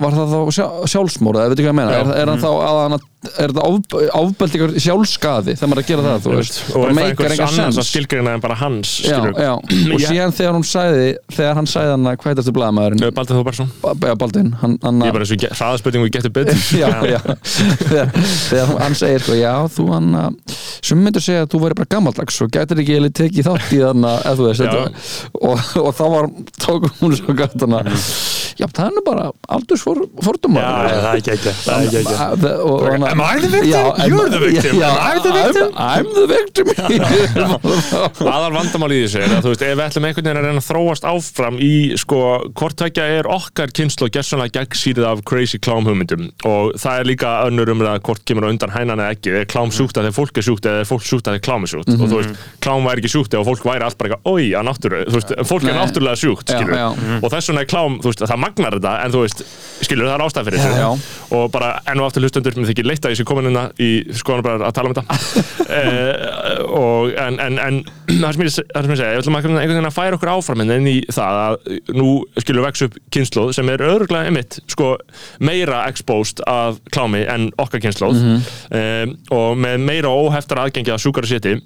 var 0.02 0.14
það 0.16 0.32
þá 0.32 0.38
sjá, 0.56 0.64
sjálfsmóra 0.90 1.42
eða 1.44 1.52
veit 1.52 1.60
ekki 1.60 1.68
hvað 1.68 1.74
ég 1.74 1.76
meina, 1.78 1.92
Já. 1.94 2.00
er, 2.02 2.16
er 2.24 2.40
þá 2.42 2.48
hann 2.82 2.96
er 3.40 3.52
of, 3.62 3.94
ofbeldi 4.18 4.58
ykkur 4.58 4.72
sjálfskaði 4.82 5.54
þegar 5.54 5.70
maður 5.70 5.80
er 5.80 5.84
að 5.84 5.90
gera 5.92 6.04
það, 6.04 6.26
veist? 6.34 6.58
og 6.74 6.82
er 6.84 7.34
það 7.38 7.44
annars 7.44 7.60
að 7.62 7.78
sens. 7.78 7.90
skilgreina 7.92 8.34
en 8.34 8.42
bara 8.42 8.56
hans 8.58 8.94
já, 9.06 9.16
já. 9.38 9.52
og 9.94 10.02
síðan 10.02 10.34
þegar 10.34 10.58
hún 10.58 10.66
sagði 10.68 11.06
þegar 11.36 11.58
hann 11.60 11.70
sagði 11.70 11.94
hann 11.94 12.10
að 12.10 12.18
hvað 12.24 12.34
Þóbarsson 13.38 13.70
Já, 13.94 14.14
Baldin, 14.20 14.50
hann 14.82 15.00
Ég 15.04 15.12
er 15.12 15.16
bara 15.16 15.28
eins 15.28 15.34
og 15.36 15.56
hraðaspurningu 15.60 16.10
getur 16.12 16.34
betur. 16.34 16.60
Já, 16.82 16.90
já. 17.06 17.20
þegar, 18.50 18.74
hann 18.82 18.98
segir 18.98 19.22
sko, 19.24 19.38
já, 19.38 19.52
þú 19.72 19.88
hann 19.94 20.10
sem 20.84 21.00
myndur 21.00 21.24
segja 21.24 21.46
að 21.46 21.52
þú 21.54 21.62
væri 21.64 21.78
bara 21.80 21.92
gammaldags 21.94 22.40
og 22.44 22.52
gætir 22.54 22.82
ekki 22.82 22.98
eða 22.98 23.14
tekið 23.22 23.48
þátt 23.48 23.74
í 23.76 23.82
þann 23.84 24.08
og, 25.38 25.66
og 25.80 25.90
þá 25.96 26.04
var 26.18 26.32
tókum 26.58 26.96
hún 27.00 27.18
svo 27.20 27.36
að 27.78 27.94
já, 28.60 28.66
það 28.66 28.84
er 28.86 28.94
nú 28.96 29.02
bara 29.06 29.26
aldursfordumar 29.56 30.64
Já, 30.64 30.70
það 30.90 31.10
er 31.10 31.20
ekki 31.20 31.32
ekki 31.34 31.52
Það 31.64 33.04
Am 33.14 33.22
I 33.24 33.40
the 33.40 33.50
victim? 33.50 33.86
You're 34.08 34.30
the 34.30 34.40
victim. 34.42 34.78
já, 34.80 34.88
Am 34.90 34.98
I 35.04 35.22
the 35.24 35.32
victim? 35.32 35.68
I'm, 35.74 36.06
the 36.14 36.26
victim. 36.30 36.66
Aðal 38.34 38.54
vandamál 38.54 38.92
í 38.94 39.00
þessu 39.04 39.22
er 39.22 39.34
að 39.36 39.46
þú 39.46 39.52
veist, 39.52 39.64
ef 39.64 39.74
við 39.78 39.84
ætlum 39.84 40.06
einhvern 40.08 40.28
veginn 40.28 40.40
að 40.40 40.46
reyna 40.48 40.62
að 40.62 40.68
þróast 40.68 41.06
áfram 41.08 41.58
í 41.62 41.72
sko, 42.00 42.20
hvort 42.56 42.78
tvekja 42.80 43.06
er 43.18 43.28
okkar 43.30 43.72
kynslu 43.74 44.08
og 44.08 44.14
gessanlega 44.14 44.60
gegnsýrið 44.60 45.08
af 45.08 45.22
crazy 45.28 45.60
klám 45.62 45.86
hugmyndum. 45.88 46.28
Og 46.48 46.74
það 46.80 47.00
er 47.00 47.10
líka 47.10 47.34
önnur 47.48 47.72
um 47.74 47.84
það 47.84 48.00
hvort 48.08 48.24
kemur 48.28 48.48
á 48.48 48.52
undan 48.52 48.74
hænan 48.74 49.02
eða 49.04 49.16
ekki, 49.16 49.34
er 49.40 49.48
klám 49.50 49.72
sjúkt 49.74 49.98
að 49.98 50.08
þegar 50.08 50.18
fólk 50.18 50.40
er 50.40 50.48
sjúkt 50.48 50.68
eða 50.70 50.82
er 50.84 50.90
fólk 50.90 51.06
sjúkt 51.08 51.28
að 51.28 51.38
þegar 51.38 51.46
klám 51.48 51.66
er 51.66 51.72
sjúkt 51.74 51.92
og 51.94 52.04
þú 52.04 52.20
veist, 52.20 52.44
klám 52.64 52.88
væri 52.88 53.04
ekki 53.04 53.12
sjúkt 53.14 53.36
eða 53.36 53.48
fólk 53.48 53.66
væri 53.68 53.86
allt 53.86 53.98
bara 54.00 54.10
eitthvað, 54.10 54.32
oi, 54.34 54.44
að 54.54 54.66
náttúru, 54.68 55.02
þú 55.08 55.18
veist, 55.18 55.34
fólk 55.50 55.68
er 55.68 55.78
náttúrulega 55.78 56.20
sjúkt, 56.20 56.52
já. 56.54 56.86
og 57.20 57.28
þess 57.32 57.50
vegna 57.50 57.64
er 57.64 57.70
klám, 57.70 57.98
þú 58.02 58.12
veist, 58.12 58.24
það 58.34 58.42
magnar 58.44 58.76
þetta 58.78 58.94
en 59.04 59.14
þú 59.14 59.22
veist, 59.24 59.42
skilur 59.84 60.08
það 60.08 60.14
er 60.16 60.24
ástæð 60.24 60.48
fyrir 60.48 60.62
þessu. 60.64 61.10
Og 61.34 61.48
bara 61.54 61.70
enn 61.90 62.00
og 62.02 62.08
aftur 62.08 62.24
hlustendur 62.24 62.56
mér 62.58 62.70
þykir 62.70 62.88
leitt 62.88 63.06
að 63.06 63.14
ég 63.14 63.20
sé 63.20 63.26
komin 63.28 63.48
hérna 63.48 63.64
í 63.80 63.90
skoðanabræðar 64.20 64.66
að 64.68 64.76
tala 64.78 64.90
um 64.90 64.96
þetta. 64.98 65.18
Og 66.84 67.12
en, 67.24 67.38
en, 67.42 67.58
en 67.62 67.80
það 68.22 68.36
sem 68.36 68.44
ég, 68.44 68.54
það 68.74 68.86
sem 68.86 68.94
ég 68.94 69.00
segja, 69.00 69.12
ég 69.14 69.22
ætlum 69.22 69.38
að 69.38 69.44
einhvern 69.44 69.60
veginn 69.62 69.90
að 69.90 69.96
færa 69.96 70.18
okkur 70.18 70.32
áfram 70.34 70.62
hérna 70.62 70.78
inn 70.80 70.90
í 70.90 70.96
það 71.14 71.40
að 71.42 71.58
nú 71.98 72.08
skilur 72.40 72.66
vex 72.66 72.86
upp 72.88 72.98
kynnslóð 73.14 73.52
sem 73.58 73.70
er 73.72 73.84
örgulega 73.86 74.30
einmitt 74.30 74.58
sko 74.70 74.94
meira 75.44 75.84
exposed 75.90 76.42
af 76.50 76.80
klámi 76.94 77.24
en 77.30 77.50
okkar 77.60 77.82
kynnslóð 77.84 78.20
um, 78.24 79.14
og 79.34 79.60
með 79.60 79.86
meira 79.86 80.12
óheftar 80.12 80.64
aðgengi 80.64 80.94
að 80.94 81.04
sjúkara 81.06 81.30
séti 81.30 81.56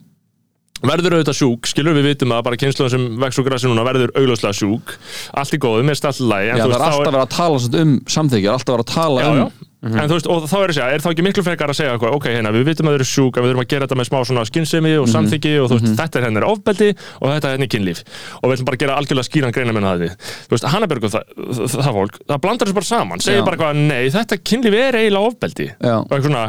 verður 0.82 1.18
auðvitað 1.18 1.38
sjúk, 1.40 1.70
skilur 1.70 1.96
við 1.98 2.10
vitum 2.12 2.34
að 2.36 2.44
bara 2.48 2.60
kynnslóðin 2.60 2.94
sem 2.94 3.06
vex 3.22 3.40
úr 3.40 3.48
grassi 3.48 3.70
núna 3.70 3.86
verður 3.86 4.12
augljóslega 4.14 4.58
sjúk 4.58 4.94
allt 5.38 5.56
í 5.56 5.62
góðu, 5.62 5.86
mér 5.88 5.98
stælt 5.98 6.20
lægi 6.22 6.52
Já, 6.52 6.60
það 6.60 6.76
er 6.76 6.84
alltaf 6.88 7.08
verið 7.08 7.24
að 7.24 7.32
tala 7.34 7.82
um 7.82 7.96
samþykja, 8.16 8.54
alltaf 8.54 8.76
verið 8.76 8.86
að 8.86 8.94
tala 8.94 9.24
já, 9.24 9.30
um 9.30 9.40
já. 9.42 9.48
En 9.78 10.08
þú 10.10 10.16
veist, 10.16 10.26
og 10.26 10.46
þá 10.50 10.54
er 10.58 10.70
þess 10.72 10.80
að, 10.82 10.92
er 10.96 11.02
þá 11.04 11.08
ekki 11.12 11.22
miklu 11.22 11.42
frekar 11.46 11.70
að 11.70 11.76
segja 11.78 11.90
eitthvað, 11.94 12.14
ok, 12.16 12.24
hérna, 12.34 12.50
við 12.50 12.64
vitum 12.66 12.88
að 12.90 12.96
þau 12.96 12.98
eru 12.98 13.06
sjúk, 13.06 13.36
við 13.38 13.46
þurfum 13.46 13.62
að 13.62 13.68
gera 13.70 13.86
þetta 13.86 13.98
með 14.00 14.08
smá 14.08 14.16
svona 14.26 14.42
skynsemi 14.48 14.94
og 14.98 15.06
samþyggi 15.12 15.52
og 15.62 15.68
veist, 15.70 15.86
þetta 16.00 16.18
er 16.18 16.26
henni 16.26 16.42
ofbeldi 16.48 16.88
og 16.98 17.30
þetta 17.30 17.52
er 17.52 17.54
henni 17.54 17.68
kynlíf 17.70 18.00
og 18.40 18.50
við 18.50 18.56
ætlum 18.56 18.68
bara 18.68 18.78
að 18.78 18.82
gera 18.82 18.96
algjörlega 18.98 19.28
skýran 19.28 19.54
greina 19.54 19.76
með 19.76 19.86
það. 19.86 20.04
Þú 20.48 20.56
veist, 20.56 20.68
Hannabjörg 20.74 21.06
og 21.06 21.14
það, 21.14 21.30
það, 21.38 21.76
það 21.76 21.98
fólk, 22.00 22.18
það 22.26 22.42
blandar 22.48 22.70
þessu 22.72 22.78
bara 22.80 22.90
saman, 22.90 23.22
segir 23.22 23.38
Já. 23.38 23.44
bara 23.46 23.58
eitthvað, 23.60 23.82
nei, 23.92 24.10
þetta 24.18 24.40
kynlíf 24.50 24.78
er 24.82 24.98
eiginlega 24.98 25.30
ofbeldi. 25.30 25.68
Og 25.78 26.10
eitthvað 26.10 26.26
svona, 26.26 26.44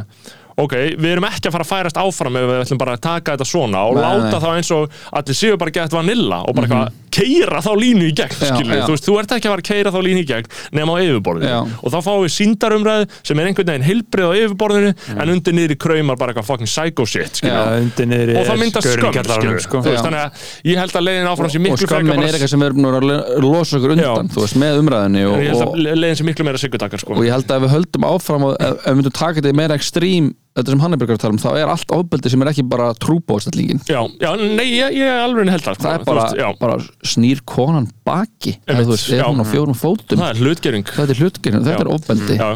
ok, 0.63 0.75
við 0.99 1.11
erum 1.15 1.27
ekki 1.29 1.49
að 1.49 1.55
fara 1.57 1.65
að 1.67 1.71
færast 1.73 1.99
áfram 2.01 2.39
ef 2.39 2.47
við 2.49 2.63
ætlum 2.63 2.81
bara 2.81 2.95
að 2.97 3.03
taka 3.05 3.35
þetta 3.35 3.47
svona 3.49 3.83
og 3.89 3.97
Nei, 3.97 4.03
láta 4.05 4.31
nei. 4.33 4.41
þá 4.43 4.49
eins 4.55 4.71
og 4.75 4.97
allir 5.19 5.39
séu 5.39 5.59
bara 5.61 5.75
gett 5.79 5.95
vanilla 5.95 6.41
og 6.45 6.57
bara 6.57 6.67
eitthvað 6.69 6.97
keira 7.09 7.59
þá 7.65 7.71
línu 7.79 8.05
í 8.05 8.13
gegn, 8.15 8.35
Já, 8.37 8.53
já. 8.61 8.83
þú 8.85 8.93
veist, 8.93 9.05
þú 9.07 9.15
ert 9.19 9.31
ekki 9.33 9.49
að 9.49 9.53
fara 9.53 9.63
að 9.63 9.69
keira 9.69 9.93
þá 9.93 9.99
línu 10.05 10.21
í 10.21 10.27
gegn 10.29 10.49
nema 10.77 10.93
á 10.93 10.97
yfirborðinu 11.03 11.49
Já. 11.49 11.59
og 11.81 11.93
þá 11.93 11.97
fáum 12.05 12.21
við 12.25 12.33
síndarumræðu 12.35 13.07
sem 13.25 13.41
er 13.41 13.49
einhvern 13.49 13.71
veginn 13.71 13.87
heilbrið 13.87 14.29
á 14.29 14.33
yfirborðinu 14.43 14.91
en 15.15 15.33
undir 15.33 15.55
niður 15.57 15.73
í 15.73 15.77
kraumar 15.81 16.19
bara 16.21 16.35
eitthvað 16.35 16.49
fucking 16.51 16.69
psycho 16.69 17.07
shit 17.09 17.41
og 17.41 18.45
það 18.49 18.61
myndast 18.61 18.91
skömm 18.93 19.57
sko. 19.63 19.81
Veist, 19.85 20.03
þannig 20.05 20.21
að 20.21 20.45
ég 20.69 20.81
held 20.83 20.99
að 20.99 21.07
leiðin 21.07 21.31
áfram 21.33 21.51
sé 21.53 21.59
og 21.59 21.65
miklu 21.65 21.89
frekar 21.89 22.05
skömmin 22.05 22.25
er 22.27 22.37
eitthvað 22.37 22.53
sem 22.53 22.63
við 22.63 22.69
erum 22.69 22.83
nú 22.85 22.93
að 22.93 23.07
losa 23.45 23.79
okkur 23.79 23.95
undan, 23.95 24.31
veist, 24.35 24.59
með 24.61 24.81
umræðinni 24.83 25.25
og, 25.29 25.37
ég 25.41 25.53
held 25.53 25.65
og, 25.65 25.73
að 25.73 26.03
leiðin 26.03 26.19
sé 26.21 26.27
miklu 26.29 26.47
meira 26.47 26.61
sigurtakar 26.61 27.01
sko. 27.03 27.17
og 27.17 27.25
ég 27.25 27.33
held 27.35 27.49
að 27.49 27.57
ef 27.59 27.65
við 27.65 27.75
höldum 27.77 28.07
áfram 28.09 28.47
og 28.49 28.55
ef 28.59 28.85
við 28.85 28.99
myndum 29.01 29.17
taka 29.19 29.39
þetta 29.39 29.53
í 29.53 29.59
meira 29.59 29.79
ekstrím 29.79 30.31
þetta 30.59 30.73
sem 30.75 30.83
Hannibal 30.83 31.07
er 31.09 31.15
að 31.17 31.21
tala 31.23 31.35
um, 31.35 31.41
þá 31.41 31.49
er 31.63 31.71
allt 31.73 31.93
ofbeldi 31.99 32.31
sem 32.33 32.43
er 32.45 32.51
ekki 32.53 32.65
bara 32.69 32.89
trúbóðstallingin 33.01 33.81
já, 33.89 33.99
já, 34.21 34.29
nei, 34.39 34.65
ég, 34.75 34.97
ég 34.99 35.21
alveg 35.23 35.49
held 35.53 35.65
það 35.65 35.77
sko. 35.79 35.85
það 35.85 35.93
er 35.95 36.03
Þú 36.03 36.09
bara, 36.09 36.25
veist, 36.25 36.39
já. 36.39 36.49
bara 36.59 36.77
snýr 37.13 37.41
konan 37.49 37.87
baki 38.09 38.53
eða 38.65 38.83
þú 38.85 38.93
veist, 38.93 39.09
er 39.13 39.19
já. 39.21 39.25
hún 39.29 39.43
á 39.43 39.45
fjórum 39.49 39.77
fótum 39.77 40.21
það 40.23 40.29
er 40.33 40.41
hlutgering 40.43 40.87
þetta 40.89 41.13
er 41.15 41.19
hlutgerinn, 41.23 41.65
þetta 41.67 41.75
Já. 41.75 41.83
er 41.85 41.91
ofbeldi 41.93 42.37
já. 42.39 42.49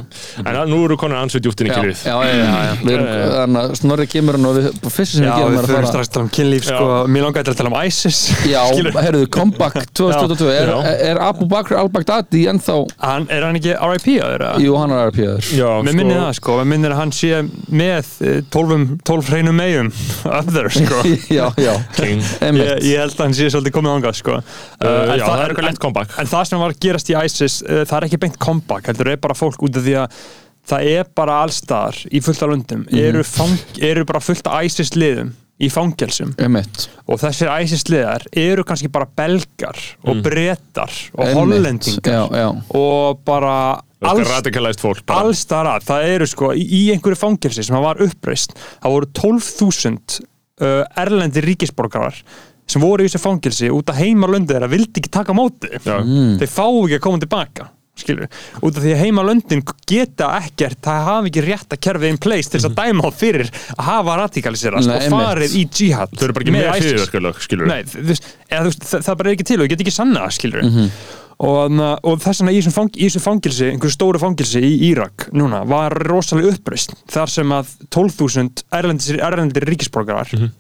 en 0.44 0.50
að, 0.54 0.72
nú 0.74 0.80
eru 0.88 0.98
konar 1.02 1.24
ansveit 1.24 1.44
djúftin 1.46 1.70
í 1.70 1.72
já, 1.72 1.76
kynlíf 1.80 2.04
já, 2.08 2.16
já, 2.24 2.34
já, 2.34 2.56
já. 2.68 2.74
Við 2.84 2.94
erum, 2.98 3.10
þannig 3.34 3.62
að 3.64 3.76
Snorri 3.80 4.08
kemur 4.12 4.38
hann 4.40 4.48
og 4.50 4.58
við, 4.58 4.68
fyrst 4.94 5.18
sem 5.18 5.24
Já, 5.28 5.34
við 5.34 5.44
gerum 5.44 5.54
við 5.54 5.60
er 5.60 5.64
að 5.64 5.70
fyrir 5.70 5.78
fara 5.78 5.92
strax 5.94 6.10
að 6.10 6.14
tala 6.18 6.26
um 6.28 6.32
kynlíf 6.38 6.66
sko, 6.68 6.88
mér 7.14 7.26
langaði 7.28 7.46
til 7.48 7.54
að 7.54 7.60
tala 7.62 7.72
um 7.74 7.78
ISIS 7.88 8.20
Já, 8.50 8.62
herruðu, 9.06 9.30
comeback 9.38 9.78
2022 10.02 10.50
er, 10.54 10.72
Já. 10.74 10.96
er 11.12 11.22
Abu 11.28 11.48
Bakr 11.52 11.78
al-Baghdadi 11.84 12.44
ennþá, 12.52 12.78
hann, 13.04 13.28
Er 13.34 13.46
hann 13.48 13.60
ekki 13.60 13.76
RIP 13.78 14.08
á 14.20 14.28
þeirra? 14.34 14.52
jú, 14.64 14.76
hann 14.82 14.94
er 14.96 15.12
RP-ður 15.12 15.52
það 17.94 18.22
með 18.22 18.30
eh, 18.30 18.40
12, 18.54 18.86
12 19.10 19.32
hreinum 19.32 19.60
megum 19.60 19.92
öfður 20.40 20.70
sko. 20.78 21.02
Já, 21.38 21.46
já, 21.58 21.74
einmitt. 22.44 22.86
Ég, 22.86 23.00
held 23.00 23.18
að 23.18 23.26
hann 23.26 23.36
sé 23.38 23.50
svolítið 23.54 23.76
komið 23.78 23.96
ángað 23.98 24.18
sko. 24.20 24.38
Uh, 24.40 24.88
en 24.88 25.20
já, 25.20 25.26
það 25.26 25.44
er 25.44 25.54
eitthvað 25.54 25.68
lett 25.70 25.84
comeback. 25.84 26.16
En 26.22 26.32
það 26.32 26.50
sem 26.50 26.64
var 26.64 26.74
að 26.74 26.82
gerast 26.88 27.12
í 27.12 27.18
ISIS, 27.20 27.60
uh, 27.68 27.84
það 27.90 27.98
er 28.00 28.08
ekki 28.10 28.22
beint 28.26 28.40
comeback, 28.42 28.90
heldur 28.92 29.14
er 29.14 29.22
bara 29.24 29.38
fólk 29.38 29.64
út 29.66 29.80
af 29.80 29.86
því 29.86 29.96
að 30.04 30.18
það 30.74 30.90
er 30.94 31.08
bara 31.20 31.40
allstaðar 31.44 32.02
í 32.08 32.22
fullt 32.24 32.44
af 32.46 32.52
löndum, 32.54 32.84
eru, 32.96 33.24
fang, 33.28 33.58
eru 33.84 34.06
bara 34.08 34.22
fullt 34.24 34.48
af 34.48 34.70
ISIS 34.70 34.94
liðum 34.96 35.34
í 35.62 35.70
fangelsum. 35.72 36.34
Og 37.08 37.20
þessir 37.22 37.52
ISIS 37.64 37.86
liðar 37.92 38.26
eru 38.40 38.64
kannski 38.68 38.90
bara 38.92 39.06
belgar 39.06 39.78
og 40.04 40.22
bretar 40.26 40.92
og 41.14 41.26
einmitt. 41.28 41.38
Hollendingar 41.38 42.14
Já, 42.14 42.24
já, 42.42 42.48
og 42.80 43.22
bara 43.28 43.56
alls, 44.04 44.28
radikalæst 44.28 44.82
fólk 44.84 45.04
bara. 45.06 45.28
allstaðar 45.28 45.76
að. 45.76 45.86
Það 45.92 46.08
eru 46.16 46.30
sko 46.34 46.54
í, 46.58 46.64
í 46.66 46.82
einhverju 46.96 47.20
fangelsi 47.22 47.64
sem 47.64 47.78
var 47.86 48.02
uppreist 48.04 48.58
það 48.58 48.96
voru 48.98 49.12
12.000 49.22 50.18
uh, 50.64 50.82
erlendi 51.04 51.44
ríkisborgarar 51.46 52.18
sem 52.68 52.82
voru 52.84 53.04
í 53.04 53.10
þessu 53.12 53.22
fangelsi 53.22 53.70
út 53.76 53.92
að 53.92 54.02
heima 54.02 54.28
löndið 54.32 54.56
þeirra 54.58 54.72
vildi 54.72 55.02
ekki 55.04 55.12
taka 55.14 55.36
móti. 55.36 55.70
Já. 55.84 56.00
þeir 56.40 56.50
fá 56.52 56.66
ekki 56.68 56.98
að 56.98 57.04
koma 57.04 57.20
tilbaka 57.24 57.70
skilur 57.96 58.26
út 58.66 58.78
af 58.78 58.82
því 58.84 58.92
að 58.96 59.02
heima 59.04 59.24
löndin 59.28 59.62
geta 59.88 60.32
ekkert 60.40 60.80
það 60.82 61.04
hafa 61.08 61.30
ekki 61.30 61.44
rétta 61.46 61.78
kerfið 61.78 62.10
in 62.10 62.18
place 62.18 62.50
til 62.50 62.60
þess 62.60 62.70
að 62.72 62.78
dæma 62.80 63.04
þá 63.06 63.18
fyrir 63.20 63.52
að 63.78 63.84
hafa 63.86 64.16
radikaliserast 64.24 64.90
Nei, 64.90 64.96
og 64.98 65.14
farið 65.14 65.58
í 65.60 65.66
jihad 65.70 66.16
Þau 66.18 66.24
eru 66.26 66.34
bara 66.38 66.44
ekki 66.48 66.56
með 66.56 66.70
ISIS. 66.72 66.88
fyrirverkalög, 66.88 67.44
skilur 67.46 67.70
Nei, 67.70 67.82
veist, 68.10 68.32
eða, 68.50 68.64
veist, 68.70 68.88
það, 68.90 69.06
það 69.10 69.20
bara 69.22 69.30
er 69.30 69.38
ekki 69.38 69.48
til 69.52 69.60
og 69.60 69.66
ég 69.68 69.74
get 69.76 69.86
ekki 69.86 69.94
sanna 70.00 70.26
skilur 70.34 70.64
Mhm. 70.66 70.90
og, 71.44 71.56
þarna- 71.70 72.00
og 72.04 72.20
þess 72.24 72.42
vegna 72.42 72.52
í 72.54 72.60
þessum 72.62 72.76
fang, 72.80 72.92
fangilsi, 73.28 73.70
einhverju 73.74 73.94
stóru 73.98 74.20
fangilsi 74.22 74.62
í 74.64 74.74
Írak 74.90 75.30
núna, 75.34 75.64
var 75.68 75.92
rosalega 76.10 76.54
uppreist 76.58 76.94
þar 77.14 77.30
sem 77.30 77.50
að 77.50 77.68
12.000 77.90 78.64
erlendir, 78.72 79.20
erlendir 79.22 79.66
ríkisborgarar 79.70 80.34
Mhm. 80.34 80.52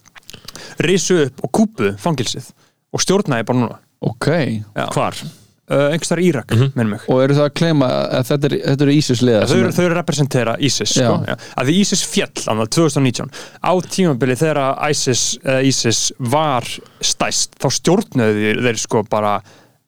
risu 0.86 1.24
upp 1.26 1.44
og 1.44 1.52
kúpuðu 1.52 1.96
fangilsið 1.98 2.52
og 2.94 3.00
stjórnaði 3.02 3.46
bara 3.46 3.58
núna 3.60 3.78
ok 4.02 4.28
Já. 4.76 4.88
Hvar? 4.94 5.24
Uh, 5.74 5.88
einhvers 5.94 6.12
þar 6.14 6.22
í 6.22 6.28
Írak, 6.30 6.54
mm 6.54 6.60
Mhm. 6.64 6.72
minnum 6.78 6.92
mig 6.96 7.08
og 7.10 7.24
eru 7.26 7.38
það 7.40 7.48
að 7.50 7.54
klema 7.60 7.90
að 8.20 8.28
þetta 8.30 8.50
er, 8.50 8.56
þetta 8.70 8.86
eru 8.88 8.94
ISIS 9.00 9.22
liða 9.26 9.42
þau, 9.50 9.58
eru- 9.60 9.74
þau 9.74 9.84
eru 9.86 9.94
að 9.96 10.00
representera 10.02 10.56
ISIS 10.70 10.94
sko, 10.94 11.16
Já. 11.26 11.34
já. 11.34 11.36
að 11.58 11.66
því 11.72 11.76
ISIS 11.84 12.04
fjall 12.14 12.46
annað 12.54 12.70
2019 12.78 13.30
á 13.64 13.72
tímabili 13.98 14.36
þegar 14.38 14.62
ISIS, 14.90 15.24
uh, 15.46 15.60
ISIS 15.66 16.02
var 16.20 16.64
stæst 17.02 17.58
þá 17.60 17.68
stjórnuðu 17.80 18.56
þeir 18.64 18.80
sko 18.80 19.04
bara 19.10 19.42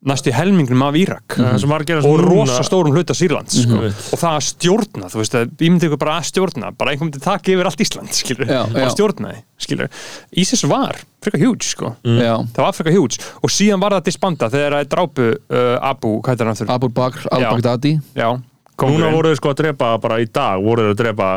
næstu 0.06 0.30
í 0.30 0.36
helmingnum 0.36 0.84
af 0.86 0.96
Írak 1.00 1.36
Það 1.40 1.64
að 1.66 1.86
gerast 1.90 2.08
og 2.10 2.20
rosa 2.22 2.64
stórum 2.68 2.94
hluta 2.94 3.16
Sýrlands 3.18 3.56
sko. 3.64 3.80
Mhm. 3.80 3.94
og 4.14 4.22
það 4.22 4.36
að 4.36 4.44
stjórna, 4.50 5.10
þú 5.10 5.22
veist 5.22 5.38
að 5.40 5.46
ég 5.66 5.72
myndi 5.74 5.88
ykkur 5.90 6.02
bara 6.04 6.18
að 6.20 6.28
stjórna, 6.30 6.72
bara 6.78 6.92
einhvern 6.94 7.10
myndi 7.10 7.24
taka 7.26 7.52
yfir 7.56 7.70
allt 7.70 7.82
Ísland 7.86 8.14
skilur, 8.14 8.46
Já, 8.48 8.62
og 8.66 8.78
já. 8.78 8.90
stjórnaði 8.94 9.40
skilur, 9.66 9.90
ISIS 10.36 10.64
var 10.70 11.00
frekar 11.26 11.42
huge 11.42 11.66
sko, 11.66 11.96
Já. 12.06 12.36
það 12.54 12.62
var 12.68 12.78
frekar 12.78 12.94
huge 13.00 13.18
og 13.42 13.50
síðan 13.50 13.82
var 13.82 13.98
það 13.98 14.06
disbanda 14.12 14.50
þegar 14.54 14.78
það 14.78 14.90
drápu 14.94 15.28
uh, 15.34 15.78
Abu, 15.82 16.14
hvað 16.22 16.36
heitir 16.36 16.46
hann 16.46 16.54
aftur? 16.56 16.70
Abu 16.76 16.90
Bakr 16.90 17.28
al-Baghdadi 17.32 17.96
Já, 18.16 18.30
Núna 18.36 18.78
kóngurinn. 18.78 19.14
voru 19.16 19.30
þau 19.34 19.36
sko 19.42 19.50
að 19.54 19.60
drepa 19.64 19.98
bara 20.04 20.20
í 20.22 20.26
dag 20.30 20.62
voru 20.62 20.90
þau 20.90 20.94
að 20.94 21.02
drepa 21.02 21.30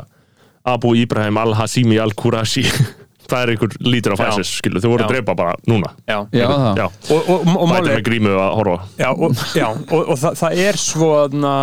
Abu 0.68 0.94
Ibrahim 0.98 1.38
al-Hasimi 1.40 1.96
al-Qurashi 2.02 2.66
það 3.28 3.42
er 3.44 3.52
einhver 3.54 3.76
lítur 3.84 4.14
af 4.16 4.22
Já. 4.24 4.30
ISIS, 4.32 4.54
skilur, 4.62 4.80
þau 4.84 4.90
voru 4.94 5.04
að 5.04 5.08
Já. 5.08 5.12
drepa 5.16 5.34
bara 5.38 5.54
núna 5.68 5.92
Já, 6.08 6.18
Já, 6.32 6.46
það 6.48 6.80
Já, 6.82 6.86
og, 6.88 7.18
og, 7.18 7.28
og, 7.36 7.52
og 7.58 7.68
mæta 7.68 7.84
máli 7.84 7.94
með 7.98 8.02
grímu 8.08 8.34
að 8.38 8.50
horfa 8.62 8.80
Já, 8.98 9.10
og, 9.12 9.46
já, 9.58 9.68
og, 9.68 10.02
og 10.02 10.18
það, 10.24 10.40
það 10.42 10.62
er 10.68 10.80
svo 10.82 11.12
na, 11.34 11.54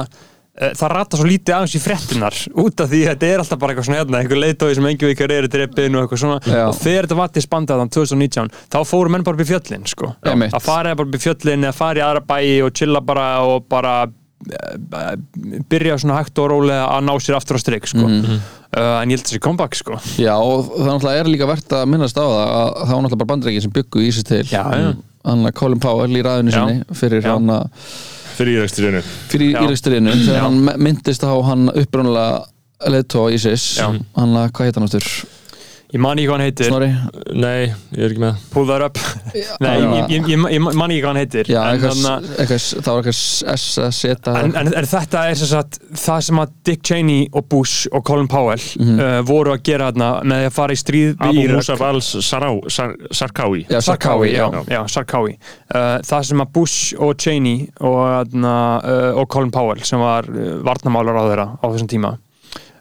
það 0.56 0.91
rata 0.93 1.17
svo 1.19 1.25
lítið 1.28 1.56
aðeins 1.58 1.73
í 1.75 1.82
frettinar 1.84 2.36
út 2.63 2.84
af 2.86 2.88
því 2.91 2.99
að 3.04 3.10
þetta 3.12 3.28
er 3.34 3.41
alltaf 3.43 3.60
bara 3.60 3.73
eitthvað 3.73 3.88
svona 3.89 3.97
hérna, 3.99 4.21
einhver 4.21 4.39
leitói 4.39 4.75
sem 4.78 4.86
engi 4.88 5.10
vikar 5.10 5.34
eru 5.36 5.49
drefin 5.51 5.97
og 5.99 6.06
eitthvað 6.06 6.21
svona 6.21 6.38
Já. 6.47 6.62
og 6.69 6.78
þegar 6.80 7.10
þetta 7.10 7.17
var 7.19 7.34
disbandað 7.36 7.82
þann 7.84 7.91
2019 7.97 8.54
þá 8.71 8.78
fóru 8.88 9.12
menn 9.12 9.25
bara 9.28 9.36
upp 9.36 9.43
í 9.43 9.49
fjöllin 9.49 9.84
sko. 9.91 10.13
Einmitt. 10.23 10.56
að 10.56 10.63
fara 10.69 10.93
bara 10.95 11.10
upp 11.12 11.17
í 11.17 11.23
fjöllin 11.25 11.67
eða 11.67 11.75
fara 11.75 11.99
í 11.99 12.06
aðra 12.06 12.23
bæi 12.30 12.54
og 12.69 12.71
chilla 12.80 13.01
bara 13.04 13.28
og 13.43 13.67
bara 13.67 13.95
eh, 14.06 15.17
byrja 15.71 15.97
svona 15.99 16.21
hægt 16.21 16.39
og 16.39 16.51
rólega 16.54 16.88
að 16.88 17.04
ná 17.10 17.13
sér 17.19 17.36
aftur 17.41 17.60
á 17.60 17.62
strik 17.65 17.91
sko. 17.91 18.06
Mhm. 18.08 18.39
Uh, 18.75 19.01
en 19.01 19.11
ég 19.13 19.17
held 19.19 19.27
þessi 19.29 19.41
comeback 19.43 19.77
sko. 19.79 19.99
Já, 20.21 20.33
og 20.38 20.69
það 20.75 20.89
náttúrulega 20.91 21.23
er 21.23 21.29
líka 21.31 21.47
verðt 21.49 21.75
að 21.79 21.85
minnast 21.93 22.19
á 22.19 22.25
það 22.25 22.41
að 22.41 22.49
það 22.51 22.95
var 22.95 23.05
náttúrulega 23.05 23.21
bara 23.21 23.31
bandreikin 23.33 23.65
sem 23.65 23.75
byggu 23.75 24.03
ISIS 24.09 24.27
til 24.27 24.43
Já, 24.51 24.63
já. 24.75 24.89
hann 25.25 25.47
að 25.49 25.55
Colin 25.61 25.81
Powell 25.83 26.11
í 26.19 26.23
ræðinu 26.25 26.53
sinni 26.55 26.99
fyrir 26.99 27.23
Já. 27.25 27.31
hann 27.35 27.49
að 27.55 27.88
fyrir 28.35 28.59
íræksturinu 28.59 29.01
fyrir 29.31 29.55
íræksturinu 29.63 30.17
þegar 30.25 30.43
hann 30.43 30.59
myndist 30.83 31.23
á 31.23 31.31
hann 31.47 31.69
upprunalega 31.71 32.91
leðtó 32.91 33.29
ISIS 33.31 33.69
Já. 33.79 33.88
hann 34.19 34.35
að, 34.35 34.49
hvað 34.57 34.67
heit 34.69 34.79
hann 34.79 34.88
áttur? 34.89 35.09
Ég 35.95 36.01
man 36.03 36.19
ekki 36.19 36.27
hvað 36.27 36.36
hann 36.36 36.43
heitir 36.45 36.67
Snorri? 36.69 36.89
Nei, 37.39 37.69
ég 37.95 38.01
er 38.03 38.12
ekki 38.13 38.23
með 38.25 38.43
pull 38.51 38.67
that 38.69 38.84
up 38.89 38.99
Nei, 39.63 39.73
ég, 39.79 40.12
ég, 40.17 40.27
ég, 40.34 40.43
ég 40.58 40.63
man 40.65 40.91
ekki 40.91 41.01
hvað 41.01 41.10
hann 41.13 41.21
heitir 41.21 41.49
Já, 41.51 41.60
en, 41.71 41.79
eitthvað, 41.79 42.65
það 42.84 42.91
var 42.91 42.99
eitthvað 43.01 43.55
S 43.55 43.65
að 43.86 43.93
setja 43.95 44.36
En, 44.41 44.53
en, 44.60 44.71
en 44.81 44.89
þetta 44.91 45.23
er 45.31 45.39
sem 45.39 45.49
sagt 45.53 45.79
það 46.05 46.21
sem 46.27 46.41
að 46.43 46.53
Dick 46.67 46.84
Cheney 46.91 47.25
og 47.31 47.47
Bush 47.51 47.88
og 47.95 48.03
Colin 48.08 48.27
Powell 48.31 48.60
Mhm. 48.75 48.97
uh, 48.99 49.19
voru 49.27 49.53
að 49.55 49.62
gera 49.67 49.88
þarna 49.91 50.08
með 50.27 50.45
að 50.49 50.53
fara 50.55 50.73
í 50.75 50.77
stríð 50.79 51.15
Abu. 51.23 51.43
Musab 51.55 51.81
al-Sarkawi 51.86 53.65
Já, 53.69 53.79
Sarkawi, 53.81 54.31
já, 54.34 54.49
Já. 54.69 54.81
Sarkawi 54.91 55.36
uh, 55.75 55.99
það 56.05 56.25
sem 56.29 56.43
að 56.43 56.51
Bush 56.55 56.95
og 56.99 57.15
Cheney 57.21 57.67
og, 57.79 57.97
þarna, 58.01 58.55
uh, 58.84 59.19
og 59.21 59.29
Colin 59.31 59.51
Powell 59.53 59.84
sem 59.88 59.99
var 60.01 60.27
uh, 60.29 60.58
varnamálar 60.65 61.19
á 61.19 61.23
þeirra 61.29 61.47
á 61.62 61.65
þessum 61.71 61.91
tíma 61.91 62.13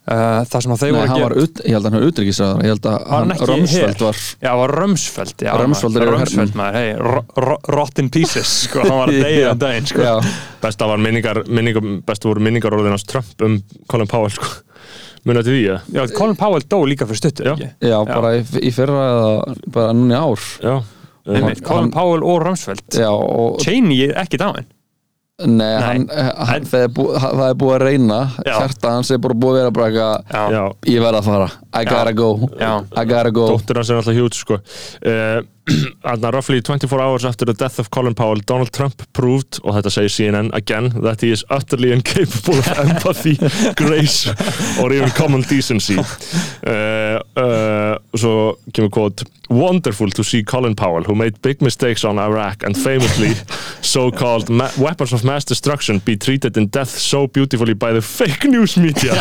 það 0.05 0.61
sem 0.65 0.73
að 0.75 0.83
þeir 0.83 0.91
Nei, 0.93 0.99
voru 0.99 1.05
að 1.05 1.15
var, 1.15 1.21
gera 1.35 1.45
ut, 1.47 1.61
ég 1.65 1.73
held 1.75 1.87
að 1.87 1.87
hann 1.89 1.97
var 1.97 2.09
utryggisraður 2.11 2.65
ég 2.67 2.73
held 2.75 2.89
að 2.91 2.97
Var 3.05 3.15
hann 3.15 3.31
her? 3.33 3.95
var 4.05 4.19
Já, 4.45 4.51
var 4.61 4.75
Römsfeld 4.81 5.45
já, 5.47 5.53
Rumsfeld, 5.63 5.97
hernum. 6.05 6.51
maður, 6.61 6.77
hey, 6.77 6.91
ro, 7.01 7.23
ro, 7.47 7.57
Rotten 7.73 8.11
Pieces 8.13 8.53
sko, 8.67 8.83
hann 8.85 8.99
var 9.01 9.13
að 9.15 9.23
deyja 9.29 9.55
um 9.55 9.63
daginn 9.65 9.89
sko. 9.89 10.11
Besta 10.65 10.89
var 10.91 11.01
minningar, 11.01 11.41
minningar 11.49 11.89
besta 12.05 12.29
voru 12.29 12.45
minningar 12.45 12.77
orðin 12.77 12.93
hans 12.99 13.07
Trump 13.09 13.47
um 13.49 13.57
Colin 13.89 14.11
Powell 14.13 14.35
sko. 14.37 14.51
Muna 15.25 15.41
til 15.41 15.55
því, 15.57 15.63
ja? 15.71 15.79
Já, 15.97 16.03
Colin 16.13 16.37
Powell 16.37 16.67
dó 16.69 16.83
líka 16.85 17.07
fyrir 17.09 17.23
stuttu 17.23 17.49
ekki? 17.55 17.71
já, 17.81 17.97
bara 18.05 18.35
í, 18.37 18.45
í 18.61 18.75
fyrra 18.77 19.07
eða 19.15 19.55
bara 19.73 19.95
núna 19.97 20.19
í 20.19 20.21
ár 20.21 20.45
Já 20.61 20.75
Einmitt, 21.25 21.63
Colin 21.65 21.89
Powell 21.89 22.21
og 22.21 22.43
Rumsfeld 22.45 22.99
Já, 23.01 23.09
og 23.09 23.57
Cheney 23.65 24.03
er 24.11 24.19
ekki 24.21 24.37
dáin 24.43 24.67
Nei, 25.45 25.73
hann, 25.77 26.05
hann, 26.09 26.55
En- 26.57 26.65
það, 26.71 26.85
er 26.87 26.93
bú, 26.97 27.05
það 27.21 27.43
er 27.51 27.57
búið 27.61 27.75
að 27.77 27.83
reyna. 27.85 28.19
Hjarta 28.47 28.93
hans 28.95 29.11
er 29.13 29.19
bara 29.25 29.35
búið 29.35 29.55
að 29.55 29.59
vera 29.61 29.71
bara 29.77 29.89
eitthvað 29.91 30.55
ég 30.95 31.03
verð 31.05 31.19
að 31.21 31.25
fara, 31.29 31.49
I 31.75 31.85
gotta 31.85 32.13
go. 32.17 32.29
Já. 32.61 32.73
Gotta 32.95 33.31
go. 33.31 33.49
Dóttir 33.53 33.77
hans 33.81 33.91
er 33.91 34.01
alltaf 34.01 34.15
hjút 34.17 34.39
sko. 34.39 34.55
uh, 35.05 35.43
roughly 36.05 36.61
24 36.61 37.01
hours 37.01 37.25
after 37.25 37.45
the 37.45 37.55
death 37.55 37.79
of 37.79 37.91
Colin 37.91 38.15
Powell 38.15 38.41
Donald 38.47 38.73
Trump 38.73 39.03
proved, 39.13 39.61
og 39.65 39.79
þetta 39.79 39.93
segir 39.93 40.13
CNN 40.13 40.51
again, 40.53 40.91
that 41.03 41.23
he 41.25 41.31
is 41.33 41.45
utterly 41.51 41.93
incapable 41.93 42.59
of 42.59 42.69
empathy, 42.79 43.37
grace 43.81 44.29
or 44.81 44.93
even 44.93 45.11
common 45.11 45.43
decency. 45.43 45.99
Uh, 45.99 47.21
uh, 47.45 47.97
svo 48.15 48.57
kemur 48.73 48.91
quote 48.91 49.25
wonderful 49.51 50.11
to 50.11 50.25
see 50.25 50.43
Colin 50.43 50.75
Powell 50.75 51.05
who 51.05 51.15
made 51.15 51.41
big 51.43 51.61
mistakes 51.61 52.05
on 52.05 52.19
Iraq 52.19 52.63
and 52.63 52.77
famously 52.77 53.35
so-called 53.83 54.49
weapons 54.79 55.13
of 55.13 55.25
mass 55.25 55.45
destruction 55.45 55.99
be 55.99 56.17
treated 56.17 56.57
in 56.57 56.69
death 56.69 56.89
so 56.89 57.27
beautifully 57.27 57.75
by 57.75 57.93
the 57.93 58.01
fake 58.01 58.45
news 58.45 58.77
media 58.77 59.13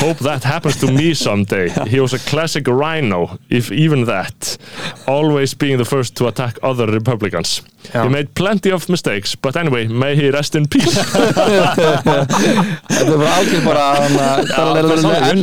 hope 0.00 0.18
that 0.24 0.44
happens 0.44 0.76
to 0.80 0.86
me 0.90 1.14
someday. 1.14 1.68
He 1.94 2.00
was 2.00 2.12
a 2.14 2.18
classic 2.18 2.66
rhino 2.66 3.38
if 3.48 3.70
even 3.70 4.04
that. 4.06 4.58
Always 5.06 5.54
being 5.54 5.78
the 5.78 5.84
first 5.84 6.14
to 6.16 6.26
attack 6.26 6.58
other 6.62 6.86
Republicans. 6.86 7.62
Já. 7.92 8.02
he 8.02 8.08
made 8.08 8.28
plenty 8.34 8.72
of 8.72 8.88
mistakes 8.88 9.34
but 9.36 9.56
anyway 9.56 9.86
may 9.86 10.16
he 10.16 10.30
rest 10.30 10.54
in 10.54 10.66
peace. 10.68 10.94
Þetta 12.94 13.16
bara 13.18 13.32
algjör 13.38 13.64
bara 13.64 13.82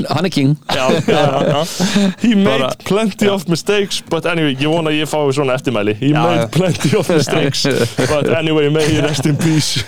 hann, 0.09 0.25
er 0.25 0.29
king. 0.29 0.57
He 2.21 2.35
made 2.35 2.69
plenty 2.85 3.29
of 3.29 3.47
mistakes 3.47 4.01
but 4.09 4.25
anyway, 4.25 4.55
ég 4.55 4.67
vona 4.67 4.89
að 4.89 4.95
ég 5.03 5.09
fái 5.09 5.33
svona 5.37 5.53
eftirmæli. 5.59 5.93
He 5.99 6.13
made 6.13 6.47
plenty 6.51 6.97
of 6.97 7.09
mistakes 7.09 7.65
but 8.09 8.27
anyway, 8.33 8.69
may 8.69 8.87
he 8.89 9.01
rest 9.01 9.25
in 9.25 9.37
peace 9.37 9.83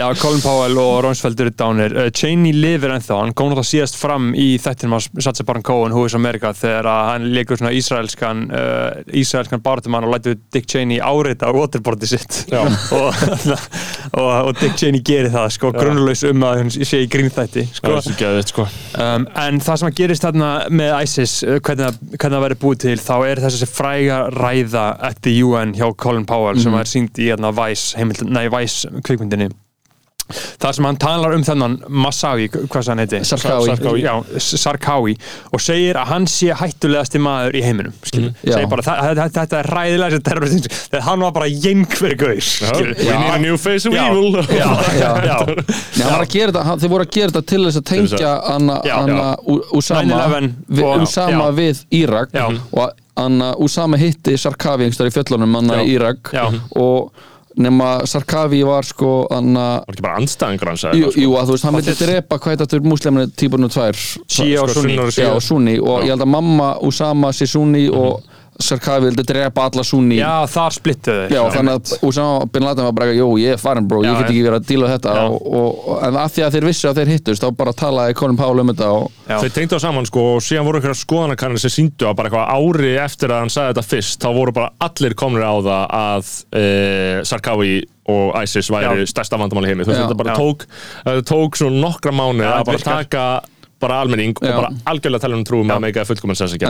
já, 0.00 0.06
Colin 0.16 0.40
Powell 0.40 0.78
og 0.80 1.02
Ronsfeld 1.04 1.40
eru 1.44 1.50
dánir 1.52 1.92
uh, 1.96 2.06
Cheney 2.16 2.54
lifir 2.56 2.92
ennþá, 2.94 3.18
hann 3.20 3.34
kom 3.36 3.50
náttúrulega 3.50 3.68
síðast 3.68 3.98
fram 4.00 4.30
í 4.38 4.46
þættinum 4.62 4.96
að 4.96 5.08
Satsa 5.26 5.44
Baron 5.48 5.64
Cohen 5.66 5.92
Who 5.94 6.06
is 6.08 6.14
America 6.16 6.52
þegar 6.56 6.88
að 6.88 7.08
hann 7.10 7.26
leikur 7.34 7.60
svona 7.60 7.72
ísraelskan 7.76 8.40
uh, 8.48 9.02
ísraelskan 9.20 9.62
baratumann 9.64 10.06
og 10.08 10.14
lætur 10.14 10.38
Dick 10.54 10.68
Cheney 10.70 11.02
árita 11.04 11.50
á 11.50 11.52
waterboardi 11.52 12.08
sitt 12.08 12.40
og, 12.56 13.12
og, 14.16 14.30
og 14.48 14.52
Dick 14.60 14.78
Cheney 14.80 15.04
gerir 15.04 15.30
það 15.34 15.48
sko, 15.58 15.72
grunnlaus 15.76 16.24
um 16.30 16.46
að 16.48 16.62
hann 16.62 16.72
sé 16.74 17.04
í 17.04 17.08
grínþætti 17.12 17.66
það 17.68 17.78
sko. 17.82 17.94
er 17.98 18.04
svo 18.08 18.16
geðvitt 18.24 18.54
sko. 18.54 18.68
Um, 18.96 19.28
en 19.44 19.60
það 19.64 19.82
sem 19.82 19.90
að 19.92 19.96
gerist 20.00 20.26
þarna 20.26 20.50
með 20.80 20.94
ISIS, 21.04 21.36
uh, 21.44 21.58
hvernig, 21.60 22.00
það- 22.16 22.28
það 22.30 22.44
verður 22.46 22.62
búið 22.64 22.82
til 22.86 22.98
þá 23.04 23.14
er 23.28 23.44
þessi 23.44 23.68
fræga 23.70 24.20
ræða 24.34 24.86
at 25.10 25.20
the 25.26 25.36
UN 25.44 25.74
hjá 25.76 25.88
Colin 26.00 26.24
Powell 26.28 26.60
sem 26.60 26.74
er 26.80 26.88
sínd 26.88 27.20
í 27.20 27.28
hérna, 27.30 27.52
Vice, 27.60 27.92
heimild, 28.00 28.24
nei, 28.30 28.46
Vice 28.52 28.88
kvikmyndinni 29.04 29.50
það 30.30 30.72
sem 30.76 30.84
hann 30.88 30.96
talar 31.02 31.34
um 31.36 31.42
þennan 31.46 31.76
Massawi, 31.88 32.48
hvað 32.52 32.82
sem 32.84 32.92
hann 32.96 33.02
heiti 33.04 33.20
Sarkawi. 33.30 33.66
Sarkawi, 33.70 34.02
já, 34.04 34.14
Sarkawi 34.40 35.16
og 35.52 35.60
segir 35.64 35.98
að 36.00 36.06
hann 36.12 36.26
sé 36.30 36.50
hættulegasti 36.60 37.20
maður 37.22 37.58
í 37.58 37.62
heiminum 37.64 37.94
skilur, 38.06 38.32
Já. 38.44 38.54
segir 38.56 38.68
bara 38.72 38.82
"Þa- 38.82 39.30
þetta, 39.34 39.58
er 39.60 39.70
ræðilega 39.76 40.10
sem 40.16 40.22
terrorist 40.30 40.68
þegar 40.90 41.02
hann 41.08 41.20
var 41.26 41.32
bara 41.32 41.46
jengver 41.48 42.14
gaur 42.20 42.40
skilur. 42.40 42.94
we 42.98 43.04
need 43.04 43.34
a 43.34 43.38
new 43.38 43.56
face 43.56 43.86
of 43.86 43.92
Já. 43.94 44.06
evil 44.10 44.32
já, 44.46 44.70
já, 44.98 45.12
já. 45.26 45.38
Nei, 45.46 46.04
hann 46.04 46.12
var 46.12 46.24
að 46.24 46.32
gera 46.34 46.52
þetta, 46.52 46.64
hann, 46.64 46.78
þeir 46.80 46.90
voru 46.94 47.04
að 47.06 47.10
gera 47.18 47.30
þetta 47.34 47.46
til 47.46 47.62
þess 47.66 47.80
að 47.80 47.86
tengja 47.92 48.32
Anna, 48.54 49.36
Usama 49.72 50.02
9/11 50.02 50.54
við, 50.70 50.84
og- 50.84 51.02
Usama 51.06 51.44
já. 51.50 51.54
við 51.60 51.84
Írak 52.02 52.28
og 52.72 52.90
Anna 53.20 53.54
Usama 53.60 53.98
hitti 54.00 54.32
Sarkavi 54.38 54.86
einhverstaðar 54.86 55.10
í 55.10 55.16
fjöllunum 55.18 55.56
Anna 55.58 55.80
Írak 55.84 56.30
og 56.76 57.10
nema 57.58 58.06
Sarkavi 58.06 58.62
var 58.66 58.86
sko 58.86 59.26
Anna 59.34 59.64
var 59.82 59.94
ekki 59.94 60.04
bara 60.04 60.20
andstæðingur 60.20 60.70
hans 60.70 60.84
Jú, 60.94 61.10
sko? 61.10 61.20
jú, 61.24 61.32
að 61.40 61.48
þú 61.50 61.56
veist, 61.56 61.66
hann 61.66 61.78
vildi 61.78 61.94
drepa 61.98 62.38
hvað 62.38 62.60
þetta 62.62 62.76
er 62.78 62.84
muslimni 62.86 63.26
típunum 63.42 63.72
tvær? 63.72 63.98
Shia 64.30 64.62
og 64.62 64.70
Sko, 64.70 65.40
Sunni. 65.42 65.78
Og 65.82 66.04
ég 66.06 66.14
held 66.14 66.22
að 66.22 66.30
mamma 66.36 66.70
Usama 66.86 67.32
sé 67.34 67.48
Sunni 67.50 67.88
og 67.90 68.22
Sarkavi 68.64 69.08
vildi 69.08 69.24
drepa 69.26 69.66
alla 69.68 69.84
sunni. 69.86 70.18
Já, 70.20 70.46
þar 70.50 70.76
splittuðu 70.76 71.26
þeir 71.26 71.34
Já, 71.36 71.40
þannig 71.56 71.78
að 71.78 72.06
Usama 72.08 72.48
bin 72.52 72.66
Laden 72.66 72.88
var 72.88 72.96
bara, 72.96 73.14
jú, 73.16 73.28
ég 73.40 73.56
er 73.56 73.60
farin 73.60 73.88
bró, 73.90 74.00
ég 74.04 74.16
get 74.18 74.30
ekki 74.30 74.44
verið 74.46 74.58
að 74.60 74.66
díla 74.70 74.90
þetta. 74.94 75.14
Og, 75.26 75.46
og, 75.60 75.92
en 76.06 76.18
að 76.20 76.34
því 76.34 76.44
að 76.46 76.56
þeir 76.56 76.68
vissu 76.70 76.90
að 76.90 77.00
þeir 77.00 77.12
hittust 77.14 77.44
þá 77.44 77.48
bara 77.60 77.76
talaði 77.82 78.16
Colin 78.20 78.40
Powell 78.40 78.64
um 78.64 78.72
þetta 78.72 78.90
og. 78.96 79.06
Þeir 79.30 79.54
tengdu 79.56 79.78
á 79.78 79.84
saman 79.86 80.10
sko 80.10 80.26
og 80.34 80.42
síðan 80.44 80.66
voru 80.66 80.80
einhverja 80.80 81.00
skoðanakannir 81.02 81.62
sem 81.62 81.74
síndu 81.74 82.08
að 82.08 82.18
bara 82.18 82.30
eitthvað 82.30 82.50
ári 82.56 82.92
eftir 83.04 83.34
að 83.34 83.44
hann 83.44 83.54
sagði 83.54 83.74
þetta 83.74 83.86
fyrst 83.94 84.24
þá 84.24 84.28
voru 84.40 84.56
bara 84.56 84.72
allir 84.88 85.16
komnir 85.18 85.46
á 85.46 85.54
það 85.60 85.96
að 86.00 86.34
e, 86.60 86.66
Sarkawi 87.30 87.78
og 88.10 88.34
ISIS 88.42 88.70
væri 88.72 89.04
Já. 89.04 89.10
stærsta 89.12 89.38
vandamáli 89.38 89.70
heimi. 89.70 89.86
Þú 89.86 89.94
veist 89.94 90.02
þetta 90.02 90.18
bara 90.18 90.34
Já. 90.34 90.40
tók 90.40 90.66
tók 91.30 91.60
svona 91.60 91.82
nokkra 91.86 92.12
mánu 92.14 92.42
Já, 92.42 92.52
að 92.58 92.70
bara 92.72 92.84
taka 92.84 93.24
bara 93.80 94.00
almenning 94.04 94.34
Já. 94.36 94.50
og 94.50 94.62
bara 94.62 94.70
algjörlega 94.92 95.20
tala 95.24 95.36
um 95.38 95.44
trúum 95.48 95.70
að 95.72 95.80
meika 95.86 96.02
að 96.04 96.10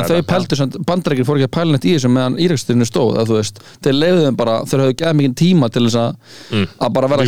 En 0.01 0.23
þetta. 0.23 0.29
pældu 0.31 0.57
sem 0.61 0.71
bandarækir 0.87 1.27
fór 1.29 1.41
ekki 1.41 1.49
að 1.49 1.55
pæla 1.57 1.75
neitt 1.75 1.87
í 1.89 1.95
þessu 1.97 2.11
meðan 2.15 2.39
Íraksturinu 2.41 2.87
stóð 2.89 3.19
að 3.21 3.31
þú 3.33 3.39
veist, 3.41 3.61
þeir 3.85 3.97
leiðu 3.99 4.25
þeim 4.27 4.37
bara 4.41 4.55
þeir 4.71 4.81
höfðu 4.85 4.97
geða 5.03 5.15
mikið 5.21 5.35
tíma 5.41 5.71
til 5.75 5.85
þess 5.89 5.99
að 6.01 6.11
að 6.81 6.93
bara 6.97 7.11
vera. 7.11 7.27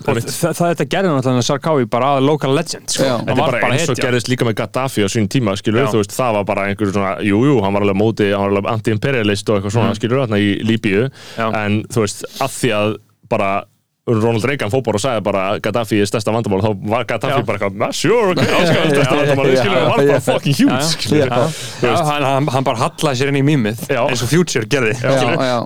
Og 0.00 0.16
það, 0.16 0.54
það 0.56 0.70
þetta 0.70 0.86
gerði 0.94 1.10
náttúrulega 1.12 1.44
Sarkawi 1.44 1.86
bara 1.92 2.06
að 2.16 2.24
local 2.24 2.54
legend 2.56 2.88
sko. 2.88 3.04
Þetta 3.04 3.34
er 3.34 3.36
var 3.36 3.52
bara 3.60 3.74
eins 3.76 3.90
og 3.92 3.96
gerðist 4.00 4.30
líka 4.32 4.46
með 4.48 4.56
Gaddafi 4.62 5.04
á 5.04 5.08
sín 5.12 5.28
tíma, 5.28 5.56
skilur 5.60 5.84
Já. 5.84 5.90
þú 5.92 6.00
veist, 6.00 6.14
það 6.16 6.38
var 6.38 6.44
bara 6.48 6.64
einhver 6.70 6.92
svona, 6.94 7.12
jú, 7.20 7.42
jú, 7.44 7.58
hann 7.62 7.76
var 7.76 7.82
alveg 7.84 7.98
móti, 8.00 8.30
hann 8.32 8.46
var 8.48 8.54
alveg 8.56 8.70
anti-imperialist 8.72 9.50
og 9.52 9.60
eitthvað 9.60 9.76
svona, 9.76 9.94
skilur 9.94 10.24
Ronald 14.08 14.44
Reagan 14.44 14.70
fór 14.72 14.80
bara 14.84 14.96
og 14.96 15.02
sagði 15.02 15.22
bara 15.26 15.42
Gaddafi 15.60 15.98
er 16.00 16.08
stærsta 16.08 16.32
vandamál, 16.32 16.62
þá 16.64 16.70
var 16.88 17.04
Gaddafi 17.04 17.36
Já. 17.36 17.44
bara 17.46 17.58
eitthvað, 17.58 17.82
"Ah, 17.84 17.92
sure, 17.92 18.34
áskæða 18.34 18.86
stærsta 18.94 19.16
vandamál, 19.18 19.56
skilur, 19.60 19.76
hann 19.76 19.90
var 19.90 20.06
bara 20.06 20.20
fucking 20.20 20.54
huge, 20.56 20.70
hann, 22.48 22.64
bara 22.64 22.78
hallaði 22.80 23.20
sér 23.20 23.28
inn 23.28 23.40
í 23.40 23.44
mýmið 23.44 23.84
eins 23.92 24.22
og 24.22 24.28
Future 24.32 24.64
gerði 24.64 24.96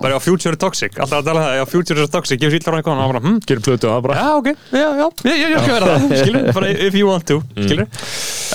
bara 0.01 0.19
Future 0.19 0.53
er 0.53 0.57
toxic, 0.57 0.99
alltaf 0.99 1.21
að 1.21 1.25
tala 1.25 1.39
um 1.39 1.65
það 1.65 1.71
Future 1.71 2.01
er 2.01 2.07
toxic, 2.07 2.39
gefur 2.39 2.59
sýtlar 2.59 2.75
á 2.75 2.77
einhvern 2.81 2.99
hann 2.99 3.11
bara, 3.13 3.23
hm, 3.23 3.39
gerir 3.47 3.63
plötu 3.63 3.87
og 3.87 3.95
það 3.95 4.01
bara, 4.03 4.15
já, 4.19 4.27
ok, 4.35 4.47
já, 4.71 4.89
já, 4.99 5.07
ég, 5.31 5.59
skal 5.63 5.73
vera 5.79 5.87
það 5.95 6.17
skilur, 6.25 6.53
bara 6.53 6.67
if 6.67 6.93
you 6.93 7.07
want 7.07 7.25
to 7.25 7.41
skilur 7.55 7.87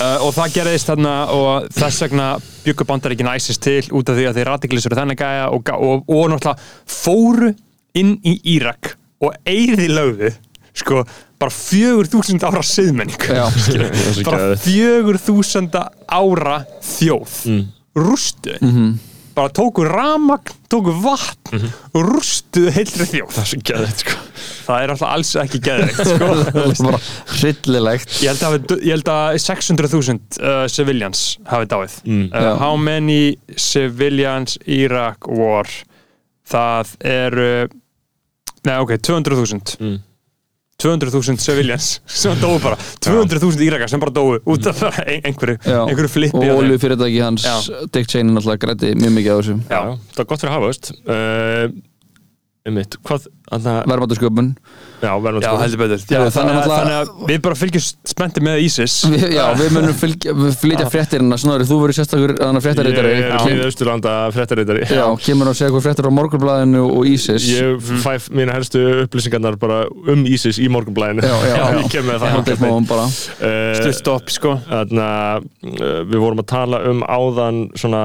uh, 0.01 0.18
og 0.26 0.35
það 0.37 0.55
gerðist 0.61 0.93
þarna 0.93 1.16
og 1.33 1.68
þess 1.72 2.05
vegna 2.05 2.31
byggur 2.64 2.85
bandaríkin 2.85 3.35
ISIS 3.35 3.59
til 3.59 3.83
út 3.97 4.09
af 4.12 4.16
því 4.16 4.28
að 4.28 4.37
þeir 4.39 4.53
radikalisur 4.53 4.93
og, 4.93 5.68
og, 5.72 6.05
og 6.07 6.31
náttúrulega 6.31 6.59
fóru 6.85 7.55
inn 7.97 8.18
í 8.22 8.37
Írak 8.45 9.01
og 9.21 9.35
eigði 9.49 9.89
lögðu 9.93 10.31
sko, 10.81 11.03
bara 11.41 11.53
fjögur 11.53 12.09
þúsund 12.12 12.45
ára 12.47 12.62
siðmenning. 12.64 13.21
Bara 14.27 14.57
fjögur 14.61 15.18
þúsunda 15.21 15.87
ára 16.09 16.61
þjóð. 16.85 17.39
Rústu 18.01 18.57
bara 19.31 19.53
tóku 19.55 19.85
ramagn, 19.87 20.51
tóku 20.68 20.91
vatn 21.01 21.61
og 21.95 22.01
rústuðu 22.03 22.73
heilri 22.75 23.07
þjóð. 23.09 23.31
Það 23.31 23.41
er 23.45 23.49
svo 23.51 23.61
geðið, 23.71 23.93
sko. 24.03 24.16
það 24.66 24.83
er 24.85 24.93
alltaf 24.93 25.07
alls 25.14 25.31
ekki 25.41 25.61
geðveikt 25.64 26.01
sko. 26.11 26.87
bara 26.89 27.01
hryllilegt. 27.37 28.16
Ég 28.25 28.33
held 28.35 28.43
að, 28.43 28.57
hafi- 28.59 28.81
ég 28.89 28.97
held 28.97 29.11
að 29.14 29.39
600.000 29.47 30.41
uh, 30.43 30.64
civilians 30.75 31.23
hafi 31.49 31.71
dáið. 31.71 31.95
Mm. 32.11 32.27
uh. 32.35 32.51
How 32.61 32.75
many 32.77 33.21
civilians 33.57 34.59
Iraq 34.66 35.31
war? 35.31 35.71
Það 36.51 36.93
eru 37.07 37.49
Nei, 38.69 38.77
ok, 38.83 38.97
200.000 39.01 39.77
Mm. 39.81 39.99
200.000 40.81 41.37
civilians 41.45 41.87
sem 42.23 42.33
dóu 42.41 42.55
bara 42.63 42.77
200.000 43.05 43.61
Irakar 43.67 43.91
sem 43.93 44.01
bara 44.01 44.13
dóu 44.17 44.39
út 44.49 44.67
af 44.71 44.81
ein, 45.05 45.21
einhverju, 45.29 45.59
Já. 45.61 45.83
einhverju 45.85 46.09
flippi 46.09 46.39
og 46.41 46.45
á 46.45 46.49
þeim. 46.49 46.61
oljufyrirtæki 46.63 47.19
hans 47.21 47.45
Já. 47.45 47.57
Dick 47.93 48.09
Cheney 48.09 48.33
náttúrulega 48.33 48.63
grætti 48.65 48.95
mjög 48.97 49.13
mikið 49.19 49.33
á 49.33 49.37
þessu 49.41 49.57
Já, 49.69 49.81
já, 49.91 49.93
það 50.15 50.23
er 50.25 50.29
gott 50.33 50.41
fyrir 50.45 50.53
að 50.53 50.57
hafa, 50.57 50.71
veist. 50.73 50.93
Uh, 51.05 51.67
einmitt, 52.69 52.97
hvað, 53.05 53.29
þannig 53.51 53.71
að, 53.75 53.83
verðmættasköpun 53.93 54.49
já, 55.01 55.11
verðum 55.24 55.44
Já, 55.44 55.51
heldur 55.61 55.80
betur. 55.80 56.03
Já, 56.11 56.20
þannig 56.34 56.59
að- 56.61 56.70
þannig 56.70 56.96
að 56.96 57.11
við 57.30 57.40
bara 57.46 57.59
fylgjumst 57.61 57.96
spennti 58.12 58.42
með 58.44 58.61
ISIS. 58.66 58.94
Við, 59.14 59.24
já, 59.34 59.44
við 59.59 59.72
munum 59.76 59.96
flytja 60.61 60.86
fréttirina 60.92 61.38
Snorri, 61.40 61.66
þú 61.68 61.78
verður 61.82 61.98
sérstakur 62.01 62.34
þannig 62.38 62.64
fréttaritari 62.66 63.12
Ég 63.16 63.55
er 63.55 63.64
Östurlanda 63.66 64.14
fréttaritari. 64.34 64.84
Já, 64.90 65.05
kemur 65.24 65.51
og 65.53 65.59
segja 65.59 65.72
hvað 65.74 65.86
fréttir 65.88 66.09
á 66.09 66.12
morgunblæðinu 66.18 66.84
og 66.86 67.09
ISIS. 67.11 67.48
Ég 67.57 67.90
fæ 68.05 68.12
mína 68.34 68.57
helstu 68.59 68.82
upplýsingarnar 69.05 69.59
bara 69.61 69.82
um 70.12 70.24
ISIS 70.28 70.61
í 70.62 70.68
morgunblæðinu. 70.72 71.24
Já, 71.26 71.36
já, 71.48 71.57
já. 71.61 71.66
Ég 71.80 71.90
kem 71.96 72.09
með 72.11 72.26
það. 72.26 73.05
Eh, 73.40 73.74
Stutt 73.80 73.98
stopp, 74.01 74.30
sko. 74.32 74.57
Þarna, 74.68 75.09
uh, 75.40 76.01
við 76.09 76.18
vorum 76.22 76.42
að 76.44 76.48
tala 76.53 76.82
um 76.90 77.03
áðan 77.07 77.64
svona 77.78 78.05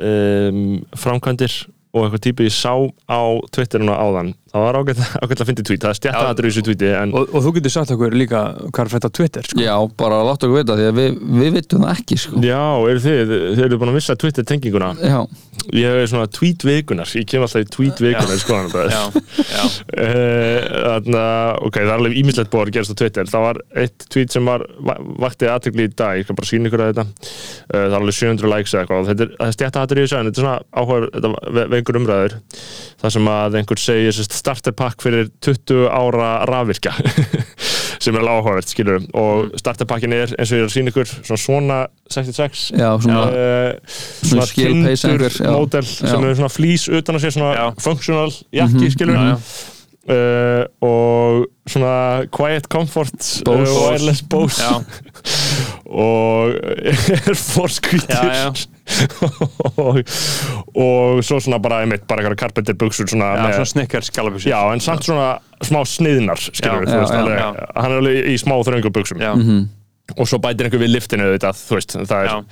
um, 0.00 0.60
framkvæmdir 0.96 1.54
og 1.96 2.04
eitthvað 2.06 2.24
típu 2.26 2.44
ég 2.46 2.52
sá 2.52 2.72
á 3.08 3.20
Twitterinu 3.54 3.94
áðan 3.96 4.34
það 4.56 4.66
var 4.66 4.78
ágætt, 4.80 5.02
að 5.40 5.46
fyndi 5.50 5.64
tweet. 5.66 5.82
Það 5.84 5.92
er 5.92 5.98
stjættaðatur 6.00 6.48
í 6.48 6.52
þessu 6.52 6.64
tweeti 6.66 6.90
en 6.96 7.14
og, 7.16 7.28
og 7.32 7.44
þú 7.46 7.52
getur 7.58 7.74
sagt 7.76 7.94
okkur 7.96 8.16
líka 8.16 8.42
hvað 8.70 8.96
er 9.00 9.06
á 9.06 9.10
Twitter 9.20 9.50
sko. 9.50 9.62
Já, 9.62 9.74
bara 10.00 10.22
láttu 10.26 10.48
okkur 10.48 10.62
vita 10.62 10.78
því 10.78 10.86
að 10.90 11.00
við, 11.00 11.18
við 11.42 11.58
vitum 11.60 11.86
það 11.86 11.92
ekki 11.96 12.20
sko. 12.22 12.42
já, 12.46 12.62
eru 12.90 13.04
þið, 13.06 13.34
þið 13.56 13.64
eru 13.66 13.80
búin 13.82 13.92
að 13.92 13.98
missa 14.00 14.18
Twitter 14.20 14.46
tenginguna 14.46 14.90
Já, 15.00 15.18
ég 15.76 16.00
er 16.02 16.10
svona 16.10 16.30
tweet 16.30 16.66
vikunar, 16.66 17.10
ég 17.16 17.26
kem 17.28 17.44
alltaf 17.44 17.64
í 17.64 17.70
tweet 17.76 18.02
vikunar 18.04 18.40
sko 18.40 18.60
hann 18.60 18.70
já, 18.92 19.04
já, 19.50 19.64
Þannig 20.96 21.18
að, 21.20 21.50
ok, 21.66 21.76
það 21.76 21.90
er 21.90 21.94
alveg 21.96 22.16
ímislegt 22.20 22.50
búið 22.52 22.62
að 22.66 22.72
gerast 22.76 22.92
á 22.92 23.00
Twitter. 23.00 23.28
Það 23.30 23.44
var 23.46 23.56
eitt 23.82 24.06
tweet 24.12 24.34
sem 24.34 24.48
var 24.48 24.64
va- 24.88 24.98
vakti 25.26 25.48
aðtökli 25.50 25.86
í 25.86 25.92
dag, 25.92 26.18
ég 26.18 26.26
skal 26.26 26.36
bara 26.38 26.48
sína 26.50 26.70
ykkur 26.70 26.82
að 26.84 26.90
þetta. 26.92 27.04
Eh, 27.66 27.76
það 27.76 27.86
er 27.86 27.96
alveg 27.98 28.16
700 28.18 28.50
likes 28.52 28.74
eða 28.74 28.82
eitthvað. 28.84 29.00
Og 29.02 29.06
þetta 29.10 29.22
er, 29.26 29.30
það 29.36 29.46
er 29.46 29.56
stjætt 29.56 29.78
aðtökli 29.82 30.00
í 30.02 30.06
þessu 30.06 30.18
en 30.18 30.26
þetta 30.30 30.40
er 30.40 30.46
svona 30.46 30.58
áhuga 30.76 30.96
þetta 31.16 31.28
starterpakk 34.46 35.02
fyrir 35.04 35.28
20 35.44 35.88
ára 35.90 36.30
rafvirkja 36.48 36.94
sem 38.06 38.14
er 38.14 38.20
alveg 38.22 38.34
áhugavert, 38.36 38.68
skilur 38.70 39.04
og 39.18 39.54
starterpakkin 39.58 40.12
er, 40.14 40.32
eins 40.36 40.52
og 40.52 40.58
ég 40.58 40.64
er 40.64 40.68
að 40.68 40.74
sína 40.76 40.92
ykkur 40.92 41.08
svona 41.26 41.40
svona 41.42 41.78
66 42.14 42.66
já, 42.78 42.90
svona 43.02 43.22
Uh, 43.26 43.72
svona 44.22 44.46
tindur 44.52 45.38
módel 45.50 45.86
sem 45.88 46.26
er 46.28 46.36
svona 46.38 46.52
flýs 46.52 46.84
utan 46.92 47.18
að 47.18 47.24
sé 47.26 47.32
svona 47.34 47.54
Já. 47.56 47.64
functional 47.82 48.30
jakki 48.54 48.92
skilur 48.94 49.16
já, 49.18 49.32
já. 49.32 49.38
Uh, 50.06 50.62
og 50.86 51.46
svona 51.66 51.94
quiet 52.30 52.68
comfort 52.70 53.16
Bose. 53.48 53.72
uh, 53.72 53.80
wireless 53.88 54.22
Bose 54.22 54.62
og 55.90 56.54
hvítir. 57.90 58.30
Já, 58.30 58.52
og, 59.82 60.00
og 60.76 61.24
svo 61.26 61.40
svona 61.42 61.58
bara, 61.62 61.82
einmitt, 61.84 62.04
bara 62.08 62.22
eitthvað 62.22 62.38
carpenter 62.44 62.76
buksur 62.78 63.08
svona, 63.10 63.32
með, 63.40 63.56
svona 63.58 63.70
snickers 63.72 64.12
galabusir 64.14 64.52
já, 64.52 64.60
en 64.72 64.82
samt 64.84 65.08
svona 65.08 65.32
smá 65.66 65.80
sniðnar 65.88 66.42
skilur 66.46 66.86
Já, 66.86 67.00
við, 67.02 67.32
já, 67.34 67.48
hann 67.80 67.96
er 67.96 67.98
alveg 68.02 68.30
í 68.32 68.36
smá 68.40 68.54
þröngum 68.68 68.94
buksum 68.94 69.22
já, 69.22 69.32
og 70.14 70.28
svo 70.30 70.38
bætir 70.38 70.68
einhver 70.68 70.78
við 70.84 70.92
liftinu 70.94 71.24
auðvitað, 71.26 71.56
þú 71.66 71.74
veist, 71.80 71.94
það 72.06 72.26
er, 72.28 72.44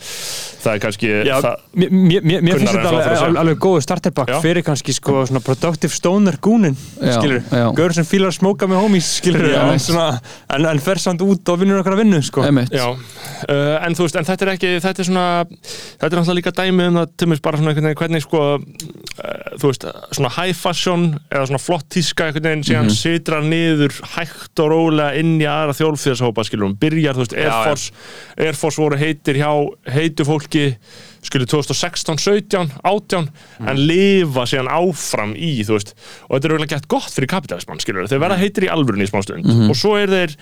það 0.65 0.71
er 0.73 0.81
kannski 0.83 1.11
já 1.29 1.35
það, 1.45 1.61
mér, 1.79 1.93
mér, 1.95 2.41
mér 2.43 2.59
finnst 2.59 2.73
þetta 2.75 2.89
alveg, 2.91 3.07
alveg, 3.15 3.39
alveg 3.45 3.61
góðu 3.63 3.83
starterbakk 3.85 4.33
fyrir 4.43 4.65
kannski 4.67 4.95
sko 4.97 5.21
svona 5.29 5.43
productive 5.45 5.95
stoner 5.95 6.39
gúnin 6.43 6.75
gaur 7.79 7.95
sem 7.95 8.09
fílar 8.09 8.33
að 8.33 8.39
smóka 8.41 8.67
með 8.71 8.83
homies 8.83 9.13
skilur, 9.21 9.47
Já. 9.53 9.61
en, 9.71 9.79
svona, 9.85 10.09
en, 10.57 10.67
en 10.73 10.83
fer 10.83 10.99
samt 10.99 11.23
út 11.23 11.53
og 11.55 11.61
vinnur 11.63 11.79
okkar 11.79 11.95
að 11.95 12.03
vinnu 12.03 12.21
sko. 12.27 12.43
Uh, 12.45 13.77
en 13.85 13.95
þú 13.95 14.07
veist, 14.07 14.17
en 14.19 14.27
þetta 14.27 14.47
er 14.47 14.51
ekki, 14.55 14.71
þetta 14.83 15.03
er 15.05 15.09
svona, 15.09 15.25
þetta 15.45 16.09
er 16.11 16.19
náttúrulega 16.19 16.39
líka 16.41 16.53
dæmi 16.59 16.87
um 16.91 16.99
það, 16.99 17.11
til 17.21 17.29
mér 17.31 17.43
bara 17.45 17.61
svona 17.61 17.73
einhvern 17.75 17.89
veginn, 17.91 18.01
hvernig 18.01 18.25
sko, 18.25 18.43
uh, 18.59 19.59
þú 19.61 19.71
veist, 19.71 19.87
svona 20.17 20.31
high 20.39 20.57
fashion 20.59 21.07
eða 21.31 21.47
svona 21.51 21.63
flott 21.63 21.87
tíska 21.95 22.29
einhvern 22.31 22.49
veginn, 22.51 22.67
síðan 22.67 22.91
Mhm. 22.91 22.97
sitrar 22.99 23.45
niður 23.47 23.95
hægt 24.17 24.61
og 24.65 24.71
rólega 24.73 25.15
inn 25.21 25.37
í 25.41 25.47
aðra 25.49 25.75
þjólfíðashópa, 25.77 26.45
skilur 26.49 26.69
hún, 26.71 26.77
byrjar, 26.81 27.15
þú 27.19 27.25
veist, 27.25 27.37
Air. 27.51 27.65
Force, 27.69 27.93
Air 28.39 28.53
Force 28.55 28.77
voru 28.83 28.97
heitir 28.97 29.35
hjá 29.41 29.51
heitu 29.95 30.25
fólki, 30.25 30.77
skilur 31.25 31.47
2016, 31.49 32.19
17, 32.21 32.71
18, 32.85 33.29
Mhm. 33.59 33.69
en 33.69 33.77
lifa 33.89 34.45
síðan 34.45 34.69
áfram 34.69 35.33
í, 35.37 35.65
þú 35.65 35.79
veist, 35.79 35.95
og 36.29 36.37
þetta 36.41 36.45
er 36.45 36.51
eiginlega 36.57 36.75
gett 36.75 36.89
gott 36.89 37.11
fyrir 37.15 37.27
kapitalismann, 37.33 37.81
skilur, 37.81 38.07
þeir 38.09 38.21
verða 38.21 38.39
heitir 38.39 38.67
í 38.69 38.71
alvörunni 38.71 39.05
í 39.07 39.11
smá 39.11 39.23
stund, 39.25 39.47
og 39.71 39.75
svo 39.77 39.97
er 39.97 40.07
þeir 40.13 40.37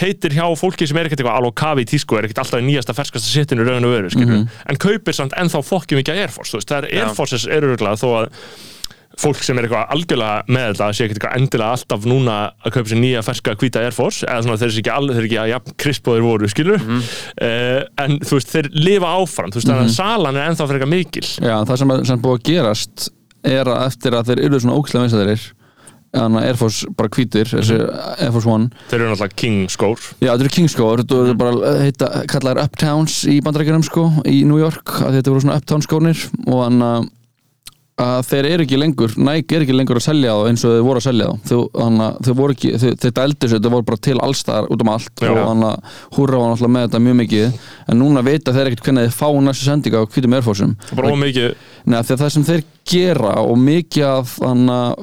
heitir 0.00 0.30
hjá 0.32 0.46
fólki 0.56 0.88
sem 0.88 0.96
er 0.96 1.04
ekkert 1.06 1.20
eitthvað 1.20 1.36
alveg 1.36 1.54
kafi 1.54 1.84
í 1.84 1.90
tísku 1.92 2.16
er 2.16 2.24
ekkert 2.24 2.38
alltaf 2.46 2.60
í 2.62 2.66
nýjasta 2.66 2.94
ferskasta 2.96 3.28
sittinu 3.28 3.64
raun 3.68 3.84
og 3.84 3.92
veru, 3.92 4.08
skilur, 4.10 4.48
en 4.66 4.76
kaupir 4.76 5.12
samt 5.14 5.32
ennþá 5.36 5.60
fokki 5.62 6.00
mikið 6.00 6.16
Air 6.24 6.28
Force, 6.32 6.52
þú 6.52 6.60
veist, 6.62 6.68
það 6.68 6.84
er 6.84 7.02
Air. 7.02 7.14
Forces 7.14 7.46
eru 7.46 7.76
örgulega 7.76 8.00
þó 8.00 8.08
að 8.24 8.32
fólk 9.20 9.42
sem 9.44 9.58
er 9.58 9.66
eitthvað 9.68 9.90
algjörlega 9.96 10.44
með 10.48 10.66
þetta 10.72 10.88
sé 10.96 11.04
ekkert 11.06 11.18
eitthvað 11.20 11.36
endilega 11.40 11.76
alltaf 11.76 12.06
núna 12.08 12.36
að 12.64 12.72
kaupa 12.76 12.88
sér 12.92 13.00
nýja 13.02 13.22
ferska 13.26 13.54
hvíta 13.60 13.82
Air 13.84 13.92
Force 13.96 14.26
eða 14.26 14.42
svona 14.46 14.58
þeir 14.62 14.70
eru 14.72 14.82
ekki 14.82 14.94
alveg, 14.96 15.14
þeir 15.16 15.22
eru 15.22 15.30
ekki 15.30 15.40
að 15.42 15.50
jafn 15.52 15.76
krisp 15.84 16.08
og 16.08 16.16
þeir 16.16 16.26
voru 16.28 16.48
skilur 16.52 16.80
Mhm. 16.82 17.00
en 18.04 18.18
þú 18.22 18.38
veist, 18.38 18.52
þeir 18.52 18.68
lifa 18.72 19.10
áfram 19.20 19.50
þú 19.52 19.60
veist, 19.60 19.68
þannig 19.70 19.88
að 19.90 19.96
salan 19.96 20.36
er 20.36 20.50
ennþá 20.50 20.66
fyrir 20.68 20.80
eitthvað 20.80 20.94
mikil. 20.96 21.26
Já, 21.42 21.56
það 21.68 21.78
sem, 21.82 21.92
sem 22.12 22.22
búið 22.22 22.38
að 22.38 22.46
gerast 22.50 23.08
er 23.44 23.64
að 23.72 23.86
eftir 23.88 24.12
að 24.16 24.30
þeir 24.30 24.44
eru 24.46 24.60
svona 24.62 24.76
ókslega 24.78 25.04
vinsæðirir 25.06 25.46
hana, 26.14 26.42
Air 26.44 26.58
Force 26.60 26.86
bara 26.96 27.08
hvítir 27.08 27.48
þessi 27.48 27.78
Air 28.20 28.32
Force 28.34 28.46
One. 28.48 28.68
Þeir 28.90 29.00
eru 29.00 29.10
náttúrulega 29.14 29.36
king 29.40 29.62
skór 29.72 29.96
Já, 30.20 30.28
þetta 30.34 30.44
eru 30.44 30.52
King 30.52 30.68
skór, 30.68 31.00
þetta 31.02 31.22
eru 31.24 31.34
bara 31.40 31.72
heita, 31.82 32.10
kallar 32.28 32.60
Uptowns 32.66 33.22
í 33.32 33.38
bandarækjunum 33.44 33.84
sko 33.86 34.04
í 34.28 34.42
New 34.44 34.60
York, 34.60 34.84
að 35.00 35.16
þetta 35.20 35.32
voru 35.32 35.44
svona 35.46 35.56
Uptown 35.62 35.82
skórnir 35.86 36.20
og 36.46 36.62
hann 36.66 36.80
að 36.84 37.08
að 38.00 38.22
þeir 38.24 38.46
eru 38.48 38.64
ekki 38.64 38.78
lengur, 38.80 39.14
Nike 39.20 39.56
er 39.56 39.64
ekki 39.66 39.74
lengur 39.76 39.98
að 40.00 40.06
selja 40.06 40.32
þá 40.32 40.46
eins 40.48 40.64
og 40.64 40.72
þeir 40.72 40.84
voru 40.86 41.00
að 41.00 41.06
selja 41.06 41.26
þá. 41.28 41.48
Þau, 41.50 41.60
þau 42.24 42.34
voru 42.38 42.56
ekki, 42.56 42.70
þau, 42.80 42.88
þetta 43.04 43.26
eldis 43.28 43.52
þetta 43.52 43.72
voru 43.74 43.86
bara 43.90 44.02
til 44.08 44.16
allstaðar 44.24 44.68
út 44.72 44.84
um 44.84 44.92
allt 44.92 45.22
Já. 45.22 45.30
og 45.32 45.40
hann 45.50 45.66
að 45.68 45.98
húrra 46.16 46.40
var 46.40 46.52
náttúrulega 46.52 46.74
með 46.76 46.86
þetta 46.86 47.02
mjög 47.06 47.18
mikið. 47.20 47.58
En 47.92 48.00
núna 48.00 48.24
vita 48.26 48.56
þeir 48.56 48.70
ekkert 48.70 48.86
hvernig 48.88 49.08
þeir 49.08 49.18
fá 49.18 49.28
næstu 49.44 49.68
sendinga 49.68 50.02
á 50.02 50.08
því 52.08 52.16
að 52.16 52.22
það 52.24 52.34
sem 52.36 52.48
þeir 52.48 52.64
gera 52.92 53.32
og 53.44 53.56
mikið 53.62 54.08
af 54.08 54.34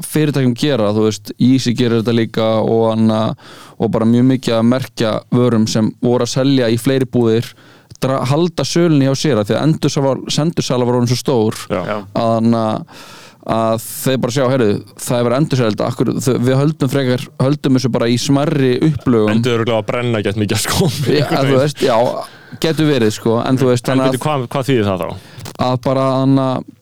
fyrirtækjum 0.09 0.55
gera, 0.59 0.91
þú 0.95 1.05
veist, 1.07 1.33
Easy 1.37 1.75
gerir 1.77 2.01
þetta 2.01 2.15
líka 2.15 2.47
og, 2.63 2.85
hana, 2.93 3.21
og 3.79 3.91
bara 3.93 4.07
mjög 4.09 4.31
mikið 4.33 4.57
að 4.57 4.69
merkja 4.73 5.17
vörum 5.31 5.67
sem 5.69 5.93
voru 6.03 6.25
að 6.25 6.33
selja 6.33 6.71
í 6.71 6.79
fleiri 6.81 7.07
búðir 7.09 7.53
dra, 8.03 8.19
halda 8.29 8.65
sölunni 8.67 9.07
hjá 9.09 9.15
sér 9.19 9.41
af 9.41 9.49
því 9.49 9.55
að 9.57 9.63
endursala 9.67 10.13
sendursala 10.31 10.87
var 10.87 10.99
orðin 10.99 11.11
svo 11.11 11.19
stór 11.19 11.57
að, 11.75 12.49
að 13.49 13.83
þeir 13.85 14.17
bara 14.23 14.35
sjá, 14.35 14.43
heyrðu, 14.53 14.71
það 14.99 15.19
er 15.19 15.27
verið 15.29 15.39
endurselda 15.43 15.91
við 16.49 16.57
höldum 16.59 16.91
frekar 16.95 17.27
höldum 17.43 17.79
þessu 17.79 17.93
bara 17.95 18.09
í 18.11 18.17
smerri 18.21 18.73
upplögum. 18.89 19.31
Endur 19.35 19.57
eru 19.59 19.67
gláð 19.69 19.81
að 19.83 19.87
brenna 19.91 20.23
gett 20.25 20.39
mikið 20.41 20.63
skóm 20.65 20.99
já, 21.11 21.25
að 21.39 21.51
þú 21.53 21.61
veist, 21.63 21.85
já, 21.85 21.95
getur 22.65 22.89
verið 22.89 23.15
sko, 23.15 23.37
en 23.45 23.59
þú 23.61 23.71
veist, 23.71 23.87
En 23.87 23.93
þannig 23.95 24.13
veitu, 24.15 24.21
að, 24.21 24.27
hvað, 24.27 24.49
hvað 24.55 24.69
þýðir 24.71 24.89
það 24.91 25.05
þá? 25.05 25.09
að 25.69 25.79
bara 25.89 26.03
hana, 26.19 26.49
í 26.63 26.78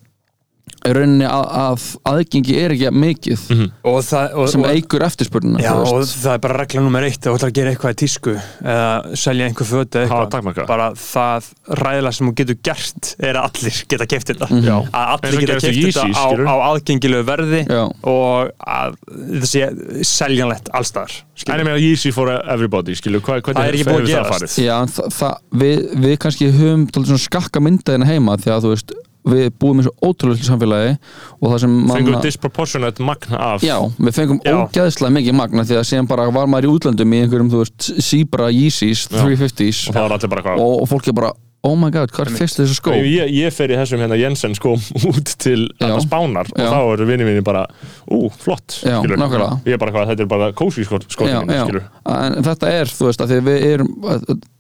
rauninni 0.96 1.28
að, 1.28 1.46
að 1.62 1.86
aðgengi 2.12 2.56
er 2.62 2.74
ekki 2.76 2.92
mikið 2.94 3.46
og 3.58 3.98
það, 4.06 4.36
og, 4.38 4.50
sem 4.52 4.64
og, 4.64 4.70
eigur 4.72 5.06
eftirspurnina 5.08 5.64
Já, 5.64 5.72
og 5.76 6.04
það 6.08 6.34
er 6.34 6.42
bara 6.46 6.60
regla 6.62 6.84
nummer 6.86 7.08
eitt 7.08 7.28
að 7.28 7.46
gera 7.56 7.74
eitthvað 7.74 7.96
í 7.96 8.00
tísku 8.04 8.36
eða 8.38 9.18
selja 9.20 9.50
einhver 9.50 9.70
fötu 9.70 10.04
eitthvað 10.04 10.62
bara 10.70 10.90
það 11.00 11.50
ræðilega 11.82 12.18
sem 12.18 12.30
þú 12.30 12.36
getur 12.42 12.60
gert 12.70 13.12
er 13.18 13.40
að 13.40 13.50
allir 13.50 13.80
geta 13.94 14.10
keft 14.14 14.32
þetta. 14.34 14.50
Mhm. 14.52 14.68
Já. 14.68 14.78
að 14.88 15.14
allir 15.16 15.40
geta 15.44 15.60
keft 15.64 15.86
þetta 15.88 16.08
á, 16.14 16.26
á 16.48 16.56
aðgengilegu 16.72 17.28
verði 17.28 17.64
Já. 17.68 17.84
og 18.08 18.52
að 18.68 18.98
þetta 19.08 19.52
sé 19.54 19.72
seljanlegt 20.08 20.72
allstaðar 20.76 21.24
En 21.48 21.62
ég 21.62 21.68
meina 21.68 21.78
Yeezy 21.78 22.10
for 22.12 22.32
everybody, 22.34 22.96
skilu, 22.98 23.20
hvað, 23.22 23.44
hvernig 23.46 23.60
Það 23.62 23.68
er 23.68 23.76
ekki 23.78 23.86
búið 23.92 24.08
að 24.08 24.16
hefur 24.18 24.50
það 24.50 24.88
það, 24.96 25.12
það, 25.18 25.36
við, 25.62 25.84
við 26.02 26.16
kannski 26.24 26.48
höfum 26.56 27.18
skakka 27.22 27.62
myndaðina 27.62 28.08
heima 28.10 28.38
því 28.42 28.54
að 28.56 28.66
þú 28.66 28.72
veist, 28.74 28.94
við 29.32 29.48
búum 29.62 29.82
í 29.82 29.86
svo 29.88 29.94
ótrúlega 30.10 30.48
samfélagi 30.48 30.94
og 31.38 31.48
það 31.52 31.58
sem 31.64 31.74
manna 31.92 32.22
disproportionate 32.26 33.04
magn 33.08 33.36
af 33.38 33.66
Já, 33.66 33.78
við 33.98 34.16
fengum 34.20 34.40
Já. 34.46 34.56
ógeðslega 34.66 35.16
mikið 35.18 35.38
magna 35.40 35.66
því 35.68 35.80
að 35.82 35.90
síðan 35.92 36.10
bara 36.12 36.30
var 36.34 36.48
maður 36.52 36.70
í 36.70 36.72
útlöndum 36.78 37.14
í 37.18 37.24
einhverjum, 37.26 37.52
þú 37.54 37.64
veist, 37.64 37.90
Zebra 38.08 38.48
Yeezys 38.54 39.08
350s 39.14 39.84
Og 39.92 39.98
það 40.00 40.08
var 40.08 40.18
allir 40.18 40.34
bara 40.36 40.48
hvað 40.48 40.64
og, 40.64 40.74
og 40.84 40.90
fólk 40.92 41.12
er 41.12 41.18
bara, 41.22 41.32
oh 41.68 41.76
my 41.80 41.90
god, 41.94 42.12
hvað 42.16 42.30
er 42.32 42.38
fyrst 42.42 42.62
þessu 42.62 42.78
skó? 42.80 42.94
Ég, 42.96 43.32
ég 43.38 43.56
fer 43.56 43.74
í 43.74 43.80
þessum 43.80 44.04
hérna 44.04 44.20
Jensen 44.20 44.56
skóm 44.58 44.84
út 45.12 45.34
til 45.44 45.66
spánar 46.04 46.50
og 46.54 46.62
Já. 46.62 46.70
þá 46.72 46.80
eru 46.96 47.08
vinni 47.10 47.28
mínu 47.28 47.46
bara, 47.48 47.66
ú, 48.08 48.28
flott 48.44 48.80
Já, 48.84 49.00
skilurðu. 49.02 49.22
nákvæmlega. 49.24 49.58
Ég 49.68 49.78
er 49.78 49.82
bara 49.82 49.96
hvað, 49.96 50.14
þetta 50.14 50.28
er 50.28 50.32
bara 50.36 50.52
skotin 50.56 51.42
mínu, 51.44 51.58
já, 51.58 51.66
skilur 51.66 51.90
en 52.18 52.40
þetta 52.48 52.72
er, 52.82 52.94
þú 52.94 53.10
veist, 53.10 53.26
að 53.26 53.34
því 53.34 53.42
við 53.50 53.68
erum 53.74 53.92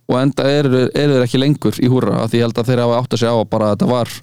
og 0.08 0.20
enda 0.22 0.46
eru 0.48 0.86
er 0.88 1.12
þeir 1.16 1.26
ekki 1.26 1.42
lengur 1.42 1.82
í 1.84 1.90
húra, 1.92 2.22
að 2.24 2.32
því 2.32 2.40
ég 2.40 2.48
held 2.48 2.62
að 2.62 2.72
þeir 2.72 2.84
hafa 2.86 3.02
átt 3.02 3.18
að 3.18 3.24
segja 3.24 3.36
á 3.36 3.40
að 3.42 3.50
bara 3.52 3.68
að 3.68 3.76
þetta 3.76 3.92
var 3.92 4.14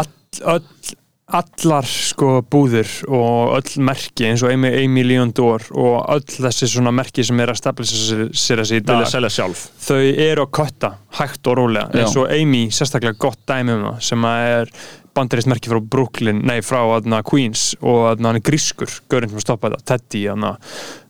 all, 0.00 0.08
öll, 0.54 0.94
allar 1.38 1.88
sko 1.92 2.28
búðir 2.48 2.88
og 3.12 3.56
öll 3.58 3.82
merki 3.84 4.24
eins 4.30 4.44
og 4.46 4.52
Amy, 4.54 4.70
Amy 4.86 5.02
Leon 5.04 5.34
Dore 5.36 5.68
og 5.76 5.98
öll 6.14 6.24
þessi 6.46 6.70
svona 6.72 6.92
merki 6.96 7.24
sem 7.26 7.40
er 7.44 7.52
að 7.52 7.60
stabilisa 7.60 7.98
sér, 8.00 8.22
sér 8.32 8.62
þessi 8.62 8.78
í 8.80 8.84
dag 8.86 9.02
Vilja 9.02 9.10
selja 9.12 9.32
sjálf. 9.36 9.66
þau 9.84 10.00
eru 10.00 10.46
að 10.46 10.54
kötta 10.56 10.94
hægt 11.18 11.50
og 11.52 11.58
rólega. 11.60 11.90
Eins 12.00 12.16
og 12.16 12.32
Amy, 12.32 12.62
sérstaklega 12.72 13.20
gott 13.20 13.44
dæmi 13.48 13.76
um 13.76 13.84
það 13.90 14.00
sem 14.08 14.24
að 14.30 14.46
er 14.54 14.72
bandarist 15.18 15.50
merki 15.50 15.70
frá 15.72 15.80
Brooklyn, 15.82 16.40
nei 16.46 16.60
frá 16.64 16.78
aðna, 16.94 17.20
Queens 17.26 17.72
og 17.82 18.04
aðna, 18.12 18.30
hann 18.30 18.40
er 18.40 18.44
grískur, 18.46 18.92
gaurinn 19.10 19.32
sem 19.32 19.40
að 19.40 19.46
stoppa 19.48 19.72
þetta, 19.72 19.84
Teddy, 19.92 20.24
aðna, 20.32 20.52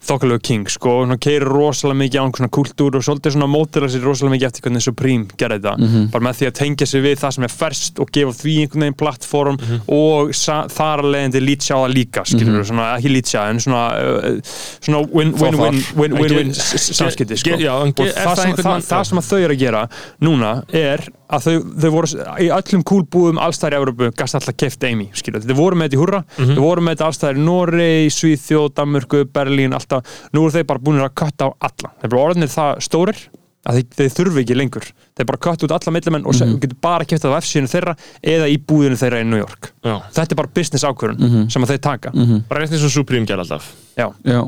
þokkalögu 0.05 0.43
King 0.43 0.69
sko, 0.71 0.91
og 1.03 1.09
hann 1.09 1.19
keirir 1.19 1.49
rosalega 1.49 1.99
mikið 1.99 2.19
á 2.19 2.23
einhvern 2.25 2.39
svona 2.39 2.55
kultúr 2.55 2.97
og 2.97 3.03
svolítið 3.03 3.35
svona 3.35 3.49
mótila 3.51 3.89
sér 3.91 4.05
rosalega 4.07 4.35
mikið 4.37 4.47
eftir 4.49 4.63
hvernig 4.69 4.83
Supreme 4.83 5.25
gerði 5.37 5.59
þetta, 5.59 5.75
Mhm. 5.79 6.11
bara 6.11 6.25
með 6.25 6.37
því 6.39 6.47
að 6.49 6.55
tengja 6.59 6.87
sig 6.87 7.03
við 7.03 7.17
það 7.19 7.33
sem 7.35 7.45
er 7.45 7.49
ferst 7.49 7.99
og 8.01 8.11
gefa 8.13 8.33
því 8.39 8.55
einhvern 8.63 8.81
veginn 8.87 8.95
plattform 8.99 9.59
og 9.89 10.35
sa- 10.35 10.67
þar 10.69 11.03
að 11.03 11.11
leiðandi 11.15 11.41
lýtsja 11.45 11.75
á 11.75 11.81
það 11.85 11.95
líka, 11.95 12.23
skilur 12.25 12.59
Mhm. 12.59 12.65
svona, 12.69 12.97
ekki 12.99 13.11
lýtsja, 13.17 13.51
en 13.51 13.59
svona 13.59 13.85
uh, 13.99 14.41
svona 14.81 15.01
win-win 15.13 16.55
samskipti, 16.55 17.37
sko 17.37 17.51
Ge- 17.51 17.61
já, 17.65 17.75
en 17.85 17.93
ge- 17.93 18.09
og 18.09 18.15
það, 18.15 18.37
sem, 18.43 18.53
það, 18.57 18.83
það 18.87 19.07
sem 19.09 19.19
að 19.19 19.29
þau 19.29 19.39
eru 19.45 19.55
að 19.55 19.59
gera 19.63 19.89
núna 20.23 20.53
er 20.73 21.05
að 21.29 21.43
þau, 21.45 21.57
þau 21.83 21.91
voru 21.93 22.09
í 22.41 22.49
öllum 22.49 22.83
kúlbúðum 22.89 23.39
allstæðar 23.45 23.75
í 23.77 23.79
Európu 23.83 24.09
gast 24.17 24.35
alltaf 24.39 24.57
keft 24.57 24.85
Amy, 24.89 25.11
skilur 25.13 25.43
þau 25.45 25.55
voru 25.59 25.77
með 25.77 25.89
þetta 25.91 25.99
í 25.99 26.03
hurra 26.03 26.21
Mhm. 26.39 26.55
þau 26.57 26.63
voru 26.65 26.81
með 26.87 26.97
þetta 26.97 27.09
allstæðar 27.09 27.37
í 27.37 27.45
Noregi, 27.45 28.11
Svíþjóð, 28.19 28.71
Danmörku, 28.79 29.25
Berlín 29.27 29.73
alltaf, 29.89 30.15
nú 30.37 30.45
eru 30.47 30.55
þeir 30.59 30.67
bara 30.69 30.83
búin 30.85 31.01
að 31.03 31.15
kötta 31.19 31.49
á 31.49 31.51
alla, 31.69 31.93
þeir 32.03 32.13
bara 32.15 32.25
orðinir 32.29 32.53
það 32.53 32.81
stórir 32.85 33.21
að 33.69 33.75
þeir, 33.81 33.87
þeir 33.99 34.13
þurfi 34.15 34.41
ekki 34.45 34.55
lengur. 34.57 34.85
Þeir 35.19 35.27
bara 35.29 35.41
kötta 35.45 35.67
út 35.67 35.73
alla 35.77 35.93
millimenn 35.93 36.29
og 36.31 36.37
mm 36.39 36.61
getur 36.63 36.79
bara 36.81 37.05
keft 37.05 37.25
það 37.27 37.35
á 37.37 37.39
F-síðinu 37.43 37.69
þeirra 37.73 37.95
eða 38.23 38.47
í 38.49 38.57
búðinu 38.65 38.97
þeirra 39.01 39.19
í 39.21 39.27
New 39.29 39.41
York. 39.41 39.73
Já. 39.85 39.97
þetta 40.15 40.33
er 40.33 40.39
bara 40.41 40.53
business 40.55 40.85
ákvörun 40.89 41.51
sem 41.53 41.67
að 41.67 41.73
þeir 41.75 41.83
taka. 41.85 42.13
Bara 42.49 42.63
rétt 42.63 42.73
eins 42.73 42.87
og 42.87 42.95
Supreme 42.95 43.27
gerði 43.29 43.45
alltaf. 43.45 43.69
Já, 43.99 44.09
Já. 44.25 44.41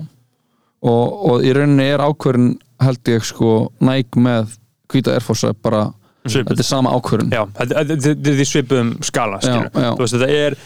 Og, 0.81 1.07
og 1.29 1.43
í 1.45 1.51
rauninni 1.53 1.85
er 1.93 2.01
ákvörun 2.01 2.55
held 2.81 3.11
ég 3.13 3.25
sko 3.29 3.51
næg 3.85 4.17
með 4.17 4.55
hvíta 4.89 5.13
erfósa 5.19 5.51
bara 5.53 5.91
Svipuð. 6.25 6.55
þetta 6.55 6.63
er 6.65 6.69
sama 6.71 6.91
ákvörun 6.97 7.31
Já, 7.35 7.43
þetta 7.59 7.83
er 8.31 8.39
því 8.39 8.47
svipuðum 8.49 8.95
skala. 9.05 9.43
Já, 9.45 9.59
já. 9.75 9.91
Veist, 9.99 10.17
þetta 10.17 10.31
er 10.47 10.57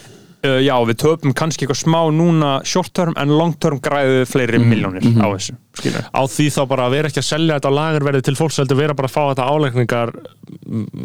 uh, 0.45 0.59
já, 0.63 0.75
við 0.89 0.97
töpum 1.03 1.33
kannski 1.37 1.65
eitthvað 1.67 1.81
smá 1.83 2.01
núna 2.15 2.51
short 2.69 2.93
term 2.97 3.15
en 3.21 3.33
long 3.35 3.55
term 3.61 3.81
græðu 3.85 4.25
fleiri 4.29 4.59
Mhm, 4.61 4.69
miljónir 4.71 5.03
á 5.19 5.27
þessu 5.35 5.57
skilur. 5.75 6.05
Á 6.15 6.23
því 6.31 6.47
þá 6.55 6.61
bara 6.71 6.85
að 6.87 6.93
vera 6.95 7.09
ekki 7.11 7.19
að 7.23 7.29
selja 7.33 7.57
þetta 7.59 7.71
á 7.73 7.79
lagerverði 7.81 8.23
til 8.29 8.35
fólks 8.39 8.61
heldur 8.63 8.79
vera 8.79 8.95
bara 8.95 9.09
að 9.11 9.15
fá 9.17 9.23
þetta 9.33 9.49
áleikningar 9.51 10.13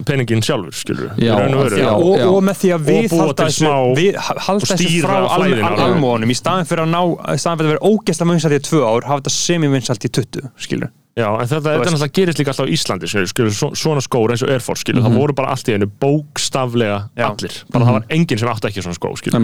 peningin 0.06 0.44
sjálfur, 0.46 0.76
skilur 0.78 1.10
Já, 1.18 1.34
já, 1.34 1.90
og, 1.96 2.18
já. 2.20 2.28
og 2.30 2.40
með 2.46 2.60
því 2.62 2.72
að 2.76 2.86
við 2.90 3.16
halda 3.18 3.48
þessu, 3.48 3.66
smá- 3.66 3.98
við 3.98 4.20
halda 4.48 4.70
þessu 4.70 5.02
frá 5.04 5.18
flæðinu 5.34 5.64
al, 5.64 5.74
alveg. 5.74 5.84
almónum 5.88 6.30
í 6.34 6.38
staðin 6.38 6.70
fyrir 6.70 6.86
að 6.86 6.92
ná 6.94 7.02
í 7.34 7.40
staðin 7.42 7.60
fyrir 7.62 7.70
að 7.70 7.74
vera 7.76 7.90
ógeðslega 7.90 8.32
vinsalt 8.36 8.58
í 8.60 8.62
tvö 8.70 8.82
ár 8.86 9.08
hafa 9.10 9.22
þetta 9.24 9.34
semi-vinsalt 9.40 10.06
í 10.06 10.12
20 10.20 10.50
skilur. 10.68 10.92
Já, 11.18 11.26
en 11.41 11.47
þetta, 11.49 11.60
þetta 11.74 11.89
náttúrulega 11.89 12.16
gerist 12.20 12.39
líka 12.39 12.51
alltaf 12.53 12.68
á 12.70 12.74
Íslandi 12.76 13.07
skilur, 13.10 13.28
skilur, 13.34 13.53
svo- 13.57 13.76
svona 13.76 14.01
skór 14.05 14.32
eins 14.32 14.43
og 14.45 14.49
Air 14.53 14.62
Force 14.64 14.86
skilur, 14.86 15.01
það 15.03 15.18
voru 15.20 15.34
bara 15.36 15.49
allt 15.55 15.68
í 15.68 15.74
einu 15.76 15.88
bókstaflega 15.99 16.99
Já. 17.18 17.26
allir, 17.32 17.55
bara 17.74 17.86
það 17.89 17.95
var 17.97 18.05
enginn 18.10 18.39
sem 18.39 18.51
átti 18.53 18.70
ekki 18.70 18.84
svona 18.86 18.95
skó 18.99 19.12
skilur. 19.18 19.41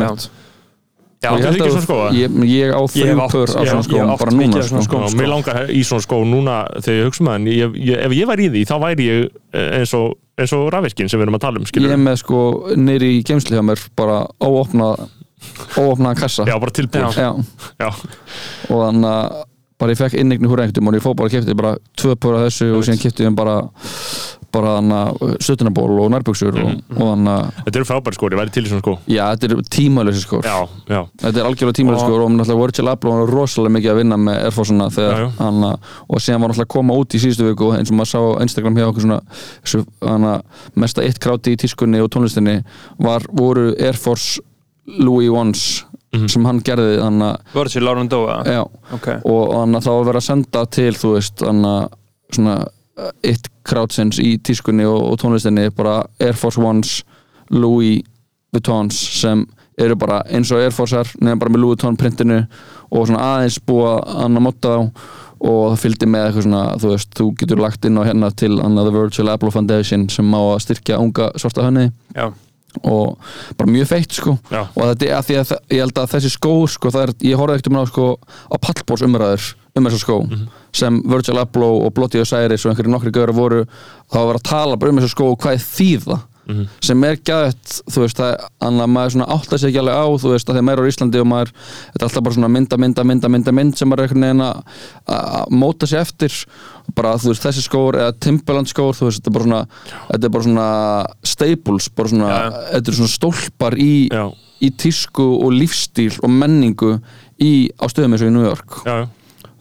Já, 1.26 1.32
ég 1.32 1.46
ég, 2.14 2.34
ég 2.46 2.70
á 2.76 2.82
Ég 2.94 3.08
hef 3.10 3.18
þrjú 3.18 3.28
pör 3.32 3.50
af 3.50 3.66
hef- 3.66 3.70
svona 3.72 3.84
hef 3.98 4.12
átt 4.14 4.20
bara 4.20 4.32
núna 4.36 4.60
af 4.60 4.68
svona 4.70 4.84
sko. 4.86 5.00
Já, 5.02 5.08
sko. 5.10 5.18
mér 5.18 5.30
langar 5.32 5.70
í 5.74 5.82
svona 5.88 6.04
skó 6.06 6.20
núna 6.28 6.56
þegar 6.86 7.00
ég 7.00 7.08
hugsa 7.10 7.24
með 7.26 7.32
hann, 7.32 7.48
ef 8.06 8.12
ég 8.20 8.28
væri 8.30 8.46
í 8.46 8.52
því 8.54 8.64
þá 8.70 8.76
væri 8.84 9.08
ég 9.10 9.30
eh, 9.56 9.80
eins 9.80 9.94
og, 9.98 10.14
eins 10.38 10.54
og 10.54 10.70
rafvirkinn 10.76 11.10
sem 11.10 11.20
við 11.20 11.26
erum 11.26 11.40
að 11.40 11.46
tala 11.48 11.58
um 11.60 11.66
ég 11.66 11.92
er 11.96 11.98
með 11.98 12.20
sko 12.22 12.40
nýri 12.78 13.10
í 13.18 13.24
geimsli 13.26 13.58
hjá 13.58 13.64
mér 13.66 13.82
bara 13.96 14.28
óopnað 14.40 15.08
óopnaðan 15.80 16.20
kassa 16.20 16.46
Já, 16.46 16.60
bara 16.60 16.72
tilbúin 16.72 17.10
Já. 17.16 17.32
Já. 17.80 17.90
og 18.70 18.80
þannig 18.86 19.10
að 19.10 19.44
bara 19.80 19.92
ég 19.92 20.00
fekk 20.00 20.14
innegni 20.22 20.48
húr 20.48 20.62
einhvern 20.64 20.88
og 20.88 20.96
ég 20.96 21.04
fór 21.04 21.16
bara 21.20 21.28
að 21.30 21.36
kefti 21.40 21.56
bara 21.60 21.76
tvö 22.00 22.16
pör 22.16 22.38
af 22.40 22.46
þessu 22.48 22.72
og 22.78 22.86
síðan 22.88 23.02
kefti 23.02 23.26
ég 23.28 23.36
bara 23.36 23.58
bara 24.56 24.76
þannig 24.78 24.96
að 24.96 25.34
stötunaból 25.44 25.98
og 26.00 26.12
nærbuxur 26.14 26.56
og, 26.62 26.70
og 26.96 27.02
þannig 27.02 27.32
að 27.34 27.58
Þetta 27.66 27.80
eru 27.82 27.88
frábæri 27.90 28.16
skór, 28.18 28.36
ég 28.36 28.40
væri 28.40 28.54
til 28.56 28.64
svona 28.70 28.84
skó 28.86 28.94
já, 29.12 29.24
þetta 29.34 29.50
er 29.50 29.66
tímalösi 29.76 30.22
skór 30.24 30.48
Já, 30.48 30.56
já, 30.88 31.00
þetta 31.24 31.42
er 31.42 31.50
algjörlega 31.50 31.78
tímalösi 31.80 32.06
skór 32.06 32.24
og 32.24 32.32
náttúrulega 32.38 32.62
Virgil 32.62 32.92
Abloh 32.94 33.18
var 33.20 33.34
rosalega 33.36 33.76
mikið 33.76 33.92
að 33.92 34.00
vinna 34.00 34.20
með 34.22 34.40
hann 35.42 35.60
að- 35.68 35.92
og 36.08 36.24
síðan 36.24 36.42
var 36.46 36.54
náttúrulega 36.54 36.68
að 36.70 36.74
koma 36.78 36.98
út 37.02 37.18
í 37.18 37.22
síðustu 37.26 37.50
viku 37.50 37.72
eins 37.76 37.92
og 37.92 38.00
maður 38.00 38.12
sá 38.14 38.22
Instagram 38.48 38.80
hjá 38.80 38.88
okkur 38.88 39.06
svona 39.10 39.20
þessu, 39.66 39.84
hana, 40.08 40.34
mesta 40.76 41.04
eitt 41.04 41.20
kráti 41.20 41.52
í 41.56 41.60
tískunni 41.66 42.00
og 42.00 42.10
tónlistinni 42.16 42.62
var, 43.00 43.28
voru 43.28 43.74
Air 43.76 44.00
Force 44.00 44.40
Louis 44.88 45.28
Ones 45.34 45.84
sem 46.32 46.46
hann 46.46 46.62
gerði 46.66 46.98
Virgil 47.54 47.84
Lauren 47.86 48.10
Doa 48.12 48.42
Já, 48.46 48.62
Ok. 48.94 49.08
og 49.26 49.54
þannig 49.54 49.80
að 49.80 49.86
það 49.88 49.98
var 50.00 50.08
verið 50.10 50.22
að 50.22 50.28
senda 50.30 50.66
til 50.78 50.94
þú 50.94 51.14
veist, 51.16 51.38
þannig 51.44 51.72
að 51.76 51.90
svona 52.36 52.56
uh, 52.66 53.12
eitt 53.24 53.50
krátsins 53.66 54.20
í 54.22 54.38
tískunni 54.38 54.86
og, 54.86 55.02
og 55.12 55.20
tónlistinni 55.22 55.70
bara 55.76 56.04
Air 56.20 56.34
Force 56.38 56.62
Ones 56.62 57.04
Louis 57.52 58.02
Vuittons 58.54 58.96
sem 59.22 59.46
eru 59.78 59.96
bara 60.00 60.22
eins 60.32 60.52
og 60.56 60.62
Air 60.64 60.72
Forcear 60.72 61.10
nefnum 61.20 61.40
bara 61.42 61.52
með 61.52 61.64
Louis 61.64 61.76
Vuitton 61.76 61.98
printinu 62.00 62.40
og 62.92 63.08
svona 63.10 63.24
aðeins 63.36 63.60
búa 63.68 63.98
að 64.24 64.38
motta 64.40 64.76
þá. 64.78 64.90
Og 65.46 65.74
það 65.74 65.82
fylgdi 65.82 66.08
með 66.08 66.24
eitthvað 66.26 66.46
svona 66.46 66.62
þú 66.80 66.90
veist, 66.94 67.10
þú 67.20 67.26
getur 67.42 67.60
lagt 67.60 67.86
inn 67.86 68.00
á 68.00 68.08
hérna 68.08 68.30
til 68.40 68.54
annað 68.64 68.88
The 68.88 68.94
Virtual 68.96 69.30
Apple 69.34 69.52
Foundation 69.52 70.06
sem 70.10 70.26
má 70.32 70.40
að 70.40 70.62
styrkja 70.64 70.98
unga 71.04 71.28
svarta 71.36 71.66
hönni 71.68 71.90
Já. 72.16 72.30
Og 72.84 73.18
bara 73.58 73.72
mjög 73.72 73.88
feitt 73.88 74.12
sko 74.12 74.38
Já. 74.52 74.66
og 74.76 74.84
þetta 74.84 75.06
er 75.10 75.16
að 75.20 75.26
því 75.30 75.38
að 75.42 75.54
ég 75.72 75.80
held 75.86 75.98
að 76.04 76.12
þessi 76.16 76.32
skó 76.36 76.54
sko, 76.68 76.92
það 76.92 77.04
er, 77.08 77.14
ég 77.30 77.40
horfði 77.40 77.56
ekkert 77.60 77.72
um 77.72 77.80
á 77.80 77.84
sko 77.90 78.08
á 78.52 78.56
pallbórs 78.58 79.06
umræður 79.08 79.50
um 79.76 79.84
þessa 79.90 80.00
skó 80.04 80.18
Mhm. 80.26 80.48
sem 80.76 81.02
Virgil 81.06 81.38
Abloh 81.40 81.86
og 81.86 81.94
Bloody 81.94 82.20
Osiris 82.22 82.66
og 82.66 82.72
einhverju 82.74 82.92
nokkri 82.92 83.12
gauður 83.12 83.34
voru 83.36 83.66
þá 84.12 84.18
var 84.26 84.36
að 84.36 84.44
tala 84.44 84.78
bara 84.78 84.92
um 84.92 85.00
þessa 85.00 85.16
skó 85.16 85.32
og 85.32 85.40
hvað 85.40 85.54
er 85.60 85.66
þýða 86.46 86.56
Mhm. 86.56 86.68
sem 86.82 87.04
er 87.04 87.16
gæðt 87.16 87.82
þú 87.90 88.02
veist, 88.04 88.18
það 88.18 88.36
annað 88.62 88.84
að 88.86 88.92
maður 88.96 89.12
svona 89.16 89.28
átta 89.36 89.58
sig 89.60 89.70
ekki 89.74 89.80
alveg 89.82 89.96
á 89.98 90.06
þú 90.22 90.30
veist, 90.32 90.48
að 90.50 90.56
að 90.60 90.66
maður 90.68 90.80
er 90.80 90.86
á 90.86 90.92
Íslandi 90.92 91.20
og 91.22 91.28
maður 91.28 91.52
þetta 91.56 92.02
er 92.02 92.06
alltaf 92.08 92.24
bara 92.24 92.36
svona 92.36 92.50
mynda, 92.54 92.78
mynda, 92.78 93.04
mynda, 93.04 93.30
mynda, 93.30 93.52
mynd 93.52 93.78
sem 93.78 93.90
maður 93.90 94.00
er 94.00 94.08
einhvern 94.08 94.26
veginn 94.26 94.46
að- 94.46 95.50
móta 95.52 95.88
sig 95.88 96.00
eftir 96.00 96.46
bara 96.96 97.16
þú 97.18 97.28
veist, 97.34 97.44
þessi 97.44 97.64
skór 97.68 97.94
eða 97.98 98.20
Timberland 98.20 98.68
skór, 98.68 98.94
þú 98.94 99.06
veist, 99.10 99.24
þetta 99.24 99.28
er 99.28 99.34
bara 99.34 99.46
svona 99.46 99.68
þetta 100.12 100.24
er 100.24 100.30
bara 100.30 100.44
svona 100.44 101.06
staples 101.24 101.90
bara 101.90 102.10
svona, 102.10 102.30
Já. 102.30 102.52
þetta 102.74 102.88
er 102.88 103.00
svona 103.00 103.16
stólpar 103.18 103.74
í, 103.78 104.10
Já. 104.10 104.32
í 104.62 104.70
tísku 104.72 105.26
og 105.44 105.52
lífstíl 105.52 106.20
og 106.24 106.30
menningu 106.30 107.02
í, 107.42 107.70
á 107.82 107.86
stöðum 107.90 108.14
eins 108.14 108.22
og 108.22 108.30
í 108.30 108.32
New 108.32 108.46
York 108.46 108.84
já. 108.86 109.08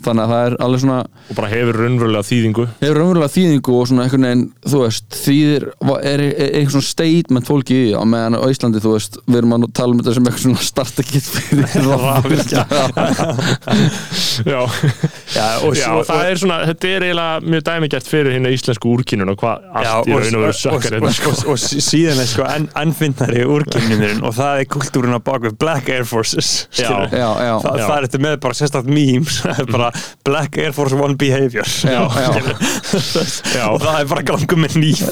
Þannig 0.04 0.24
að 0.24 0.32
það 0.34 0.46
er 0.50 0.56
alveg 0.66 0.82
svona 0.84 0.98
og 1.04 1.36
bara 1.38 1.48
hefur 1.54 1.78
raunverulega 1.80 2.28
þýðingu. 2.28 2.64
Hefur 2.82 2.98
raunverulega 3.00 3.32
þýðingu 3.34 3.74
og 3.80 3.88
svona 3.90 4.04
einhvern 4.06 4.26
veginn, 4.28 4.44
þú 4.68 4.80
veist, 4.84 5.06
þýðir 5.24 5.66
va- 5.88 6.00
er, 6.04 6.22
er, 6.24 6.34
er 6.44 6.58
eitthvað 6.60 6.74
svona 6.76 6.88
statement 6.90 7.48
fólki 7.48 7.74
í 7.74 7.82
því? 7.84 7.94
Á 7.96 8.02
meðan 8.14 8.38
á 8.38 8.46
Íslandi, 8.52 8.82
þú 8.84 8.92
veist, 8.96 9.18
við 9.28 9.40
erum 9.40 9.56
að 9.58 9.66
tala 9.78 9.94
um 9.96 10.02
þetta 10.02 10.14
sem 10.18 10.28
eitthvað 10.28 10.44
svona 10.44 10.64
starta 10.68 11.06
kit 11.08 11.30
fyrir 11.34 11.88
rafvirkja 12.04 12.64
Já, 14.44 14.60
Já, 15.34 15.46
og, 15.64 15.74
já 15.76 15.86
svo- 15.88 16.04
það 16.08 16.22
er 16.30 16.38
svona, 16.40 16.56
þetta 16.68 16.88
er 16.90 17.04
eiginlega 17.08 17.40
mjög 17.54 17.62
dæmigert 17.68 18.08
fyrir 18.10 18.34
hérna 18.34 18.50
íslensku 18.54 18.90
úrkynun 18.94 19.30
og 19.32 19.38
hvað 19.40 19.64
Já, 19.64 19.92
allt 19.94 20.08
í 20.10 20.14
og, 20.14 20.20
raun 20.24 20.34
og 20.34 20.40
og, 20.40 20.44
veru 20.44 20.56
sökkar 20.58 20.76
og, 20.76 20.84
hérna 20.94 21.08
og, 21.08 21.16
sko. 21.18 21.30
og, 21.30 21.52
og 21.54 21.84
síðan 21.88 22.22
er 22.24 22.28
sko 22.30 22.46
enn 22.50 22.66
ennfinnari 22.82 23.44
úrkynninurinn 23.54 24.22
og 24.26 24.34
það 24.36 24.60
er 24.62 24.68
kultúrin 24.74 25.16
á 25.16 25.20
bakvið 25.24 25.56
Black 25.60 25.90
Air 25.94 26.06
Forces 26.08 26.50
skilurðu. 26.74 27.14
já, 27.14 27.28
já, 27.48 27.54
Þa, 27.64 27.74
Já. 27.78 27.86
það 27.86 27.96
er 27.96 28.06
þetta 28.08 28.22
með 28.26 28.36
bara 28.44 28.58
sérstakt 28.60 28.90
memes 28.90 29.38
það 29.44 29.62
er 29.64 29.70
bara 29.72 29.90
Black 30.24 30.56
Air 30.58 30.72
Force 30.72 30.96
One 30.96 31.16
Behavior. 31.20 31.66
Já, 31.84 32.04
já, 32.24 32.30
Já. 33.54 33.66
og 33.68 33.80
það 33.82 33.98
er 34.00 34.08
bara 34.10 34.22
gangu 34.30 34.56
með 34.60 34.76
nýf 34.80 35.02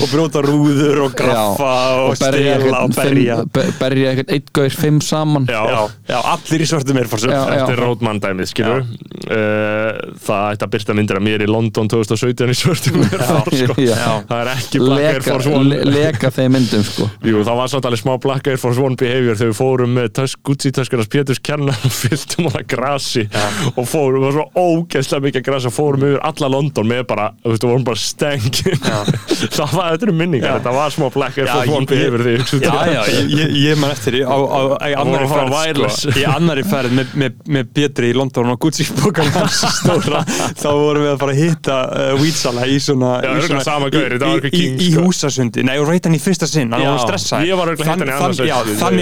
og 0.00 0.06
brjóta 0.10 0.42
rúður 0.44 1.02
og 1.08 1.16
graffa 1.18 1.72
og, 1.98 2.12
og 2.14 2.22
berja 2.22 2.54
stela 2.60 2.80
og 2.86 2.94
berja. 2.96 3.36
berja 3.80 4.12
eitthvað 4.14 4.32
eitt 4.38 4.52
gaur 4.56 4.76
fimm 4.80 5.00
saman. 5.04 5.48
Já, 5.50 5.60
já, 5.68 5.80
já, 6.08 6.18
allir 6.34 6.64
í 6.64 6.68
svörtum 6.70 7.00
Air 7.02 7.10
Force. 7.12 7.28
Þetta 7.28 7.72
er 7.74 7.82
Rótmann 7.84 8.20
dæmið, 8.22 8.48
skilur 8.50 8.84
uh, 8.84 9.90
Það 10.24 10.46
ætti 10.54 10.66
að 10.66 10.72
byrta 10.74 10.96
myndir 10.96 11.18
að 11.20 11.24
mér 11.28 11.44
í 11.44 11.48
London 11.50 11.90
2017 11.92 12.52
í 12.52 12.56
svörtum 12.58 13.00
Air 13.04 13.24
Force, 13.28 13.60
sko. 13.60 13.76
Það 14.30 14.34
er 14.40 14.52
ekki 14.54 14.82
Black 14.84 15.04
Air 15.04 15.18
leka, 15.20 15.28
Force 15.30 15.52
One. 15.52 15.68
le, 15.70 15.80
leka 15.94 16.30
þeim 16.34 16.56
myndum 16.56 16.84
sko. 16.86 17.08
Jú, 17.24 17.42
það 17.46 17.60
var 17.60 17.72
samt 17.72 17.88
alveg 17.90 18.02
smá 18.02 18.14
Black 18.24 18.50
Air 18.50 18.60
Force 18.62 18.82
One 18.82 18.98
behavior 19.00 19.38
þegar 19.38 19.52
við 19.52 19.58
fórum 19.60 19.94
með 19.98 20.10
tösk, 20.20 20.40
Gucci-töskarnas 20.48 21.10
Péturs 21.12 21.40
Kjarnar 21.44 21.78
og 21.86 21.94
fylltum 21.94 22.48
hana 22.50 22.64
grasi 22.68 23.26
og 23.74 23.83
fórum, 23.90 24.22
það 24.24 24.28
var 24.28 24.34
svo 24.36 24.46
ógeðslega 24.64 25.24
mikið 25.28 25.44
grasi 25.48 25.68
og 25.70 25.74
fórum 25.76 26.04
yfir 26.08 26.20
alla 26.30 26.48
London 26.54 26.88
með 26.90 27.02
bara, 27.10 27.26
þú 27.44 27.52
veist, 27.54 27.64
við 27.64 27.70
vorum 27.74 27.86
bara 27.88 28.00
stengin 28.04 28.78
það 29.58 29.74
var, 29.74 29.88
þetta 29.94 30.06
eru 30.08 30.14
minningar, 30.18 30.56
þetta 30.58 30.72
var 30.76 30.94
smá 30.94 31.06
ég- 31.84 31.88
behavior 31.94 32.24
þegar 32.24 32.34
ég 32.34 32.40
hugsa 32.44 32.58
Já, 32.64 32.74
já, 32.94 33.02
ég, 33.34 33.54
ég, 33.64 33.78
man 33.82 33.90
eftir 33.94 34.18
í- 34.20 34.24
á, 34.24 34.36
á, 34.36 34.60
í 34.88 34.94
annari 35.00 35.24
að 35.26 35.32
fara 35.34 35.44
ferð 35.44 35.54
wireless. 35.58 36.00
sko, 36.04 36.14
í 36.20 36.24
annari 36.34 36.64
ferð 36.68 36.94
með, 36.98 37.14
með, 37.24 37.38
með 37.58 37.64
Pétri 37.78 38.10
í 38.12 38.16
London 38.18 38.52
og 38.54 38.60
Gucci 38.64 38.86
bókan 39.00 39.30
hans 39.34 39.60
stóra 39.80 40.20
þá 40.28 40.68
vorum 40.70 41.04
við 41.06 41.12
að 41.14 41.18
fara 41.24 41.34
að 41.34 41.40
hitta 41.42 41.78
uh, 41.84 42.12
Weedsala 42.22 42.66
í 42.70 42.78
svona, 42.82 43.12
Já, 43.24 43.28
í, 43.28 43.34
örugglega 43.38 43.64
sama 43.66 43.90
gaur, 43.94 44.08
þetta 44.14 44.24
var 44.24 44.34
í, 44.34 44.36
eitthvað 44.38 44.54
í, 44.54 44.62
king, 44.64 44.74
í, 44.74 44.88
í 44.88 44.92
sko. 44.94 45.04
húsasundi. 45.08 45.64
Nei, 45.66 45.74
og 45.82 45.88
reyta 45.90 46.08
hann 46.10 46.18
í 46.18 46.22
fyrsta 46.22 46.48
sinn, 46.50 46.72
hann 46.74 46.84
var 46.88 47.02
stressað 47.04 47.46
ég 47.48 47.58
var 47.58 47.72
örugglega 47.72 47.90
hitta 47.90 48.04
hann 48.84 48.98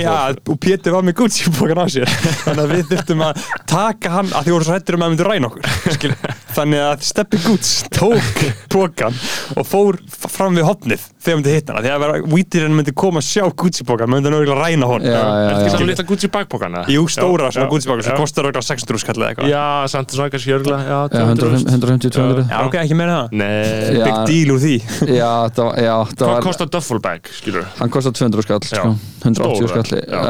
í 4.47 4.53
voru 4.62 4.70
svo 4.70 4.76
hættir 4.78 4.96
um 4.98 5.04
að 5.04 5.12
myndi 5.12 5.26
ræna 5.26 5.48
okkur 5.50 6.14
þannig 6.56 6.82
að 6.84 7.04
Steppi 7.06 7.38
Gucci 7.42 7.88
tók 7.92 8.42
bókan 8.72 9.16
og 9.58 9.66
fór 9.66 9.98
fram 10.30 10.56
við 10.56 10.66
hopnið 10.68 11.04
þegar 11.22 11.38
myndi 11.38 11.54
hitta 11.54 11.74
hana. 11.74 11.82
Því 11.84 11.92
að 11.92 12.26
Weedirinn 12.32 12.74
myndi 12.76 12.94
koma 12.98 13.22
að 13.22 13.28
sjá 13.28 13.44
Gucci 13.62 13.86
bókan 13.88 14.10
myndi 14.10 14.28
hann 14.30 14.36
örgulega 14.38 14.66
ræna 14.66 14.88
hon 14.90 15.06
Er 15.06 15.16
þetta 15.16 15.58
ekki 15.62 15.72
svona 15.74 15.88
litla 15.90 16.06
Gucci 16.08 16.30
bakpokana? 16.32 16.84
Jú, 16.92 17.04
stóra 17.10 17.48
Já, 17.48 17.56
svona 17.56 17.66
já, 17.66 17.72
Gucci 17.72 17.90
bókan 17.90 18.06
sem 18.06 18.18
kostar 18.20 18.48
örgulega 18.50 18.68
600 18.68 19.02
skall 19.02 19.18
eða 19.22 19.30
eitthvað. 19.32 19.50
Já, 19.52 19.64
samt 19.92 20.14
svona 20.16 20.32
kannski 20.34 20.54
örgulega 20.56 20.82
Já, 20.82 21.00
Já, 21.12 21.24
150, 21.32 21.68
150, 21.72 22.14
200 22.18 22.46
Já, 22.52 22.56
ok, 22.68 22.78
ekki 22.82 22.98
meira 22.98 23.18
það. 23.18 23.36
Nei. 23.42 24.00
Big 24.02 24.18
deal 24.30 24.54
úr 24.56 24.62
því. 24.62 24.74
Já, 25.20 25.30
það 25.56 25.68
var, 25.68 25.82
já, 25.82 25.94
það 26.14 26.32
hvað 26.32 26.48
kostar 26.48 26.72
duffel 26.76 27.02
bag, 27.04 27.30
skilur? 27.40 27.68
Hann 27.78 27.92
kostar 27.94 28.16
200 28.18 28.46
skall, 28.48 28.64
sko. 28.72 28.88
180 29.22 29.70
Stóra. 29.70 29.84
skall. 29.86 30.02
Já. 30.02 30.24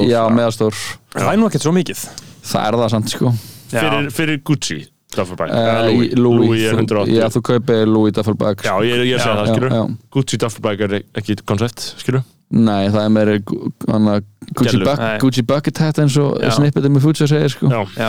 Já, 0.00 0.10
Já. 0.10 0.24
meðalstór. 0.34 0.82
Það 1.14 1.32
er 1.34 1.40
nú 1.40 1.50
ekkert 1.50 1.66
svo 1.68 1.74
mikið 1.76 2.04
Það 2.50 2.66
er 2.68 2.78
það 2.82 2.90
samt, 2.96 3.12
sko 3.14 3.34
Já. 3.70 3.80
Fyrir, 3.84 4.10
fyrir 4.10 4.40
Gucci 4.42 4.80
duffel 5.14 5.36
bag 5.38 5.50
Eh, 5.50 5.60
eða 5.60 5.86
Louis, 5.90 6.10
Louis, 6.14 6.48
Louis 6.48 6.64
er 6.66 6.74
þú- 6.74 6.82
180 6.84 7.16
Já, 7.20 7.28
þú 7.34 7.40
kaupir 7.50 7.86
Louis 7.90 8.12
Duffelbag 8.14 8.62
Já, 8.66 8.74
ég, 8.86 9.06
ég 9.06 9.18
sé 9.18 9.26
Já, 9.26 9.34
það, 9.36 9.46
já, 9.46 9.54
skilur 9.54 9.70
já. 9.78 9.82
Gucci 10.14 10.36
duffel 10.38 10.62
bag 10.62 10.80
er 10.86 11.00
ekki 11.14 11.36
koncept, 11.46 11.94
skilur 11.98 12.22
Nei, 12.50 12.88
það 12.90 13.04
er 13.04 13.10
hana, 13.88 14.20
Gucci, 14.58 14.78
Nei. 14.82 15.18
Gucci 15.22 15.42
Bucket 15.46 15.78
Hat 15.78 15.98
eins 16.02 16.16
og 16.18 16.40
Já. 16.42 16.50
snippetum 16.56 16.96
með 16.96 17.02
Fuji 17.04 17.26
segir 17.30 17.48
sko 17.52 17.68
Já, 17.70 17.84
Já, 17.94 18.08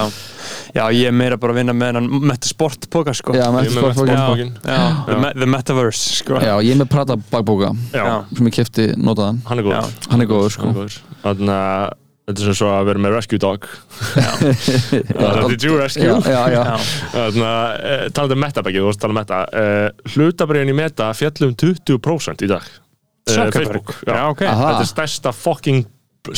já 0.74 0.86
ég 0.98 1.06
er 1.08 1.12
meira 1.14 1.38
bara 1.38 1.54
að 1.54 1.60
vinna 1.62 1.74
með 1.78 1.92
hennan 1.92 2.08
Meta 2.26 2.48
Sport 2.50 2.88
póka 2.90 3.14
sko 3.14 3.34
Já, 3.38 3.52
með 3.54 3.68
Ég 3.70 3.76
með 3.76 3.78
sportbókin. 3.78 4.08
Meta- 4.08 4.18
já, 4.18 4.26
Sportbókin. 4.26 4.54
já, 4.66 5.06
the, 5.06 5.18
me- 5.22 5.34
the 5.38 5.46
Metaverse 5.46 6.16
sko 6.24 6.34
Já, 6.42 6.58
ég 6.66 6.72
er 6.74 6.78
með 6.82 6.90
já, 7.94 8.02
Já. 8.02 8.26
sem 8.38 8.48
ég 8.48 8.54
kefti 8.58 8.88
notaðan 8.98 9.42
hann 9.46 9.60
er 9.60 9.64
góður 9.64 9.78
Já. 9.78 10.10
Hann 10.10 10.22
er 10.22 10.26
góður, 10.34 10.50
sko. 10.58 10.68
Er. 10.86 11.02
Þannig 11.22 11.50
að 11.50 11.94
þetta 12.32 12.44
er 12.44 12.50
sem 12.50 12.58
svo 12.58 12.72
að 12.74 12.90
vera 12.90 13.04
með 13.06 13.16
rescue 13.18 13.42
dog. 13.42 13.68
Did 15.52 15.64
you 15.68 15.78
rescue. 15.78 16.08
Já, 16.10 16.18
já, 16.26 16.42
já, 16.56 16.62
Já. 16.66 16.76
Þannig 17.14 17.48
að 17.52 17.88
eh, 17.92 18.06
talandi 18.16 18.38
um 18.38 18.44
metabækið, 18.48 18.82
þú 18.82 18.92
veist 18.92 19.04
tala 19.06 19.16
um 19.16 19.20
meta. 19.22 19.42
Uh, 19.52 20.14
Hlutabriðin 20.16 20.74
í 20.74 20.78
meta 20.82 21.10
fjallum 21.18 21.56
20% 21.60 22.46
í 22.48 22.52
dag. 22.52 22.70
Eh, 23.28 23.36
Zuckerberg. 23.36 23.92
Facebook, 23.92 23.96
Já, 24.08 24.22
ok. 24.32 24.46
Aha. 24.50 24.70
Þetta 24.72 24.86
er 24.88 24.92
stærsta 24.96 25.36
fucking 25.36 25.86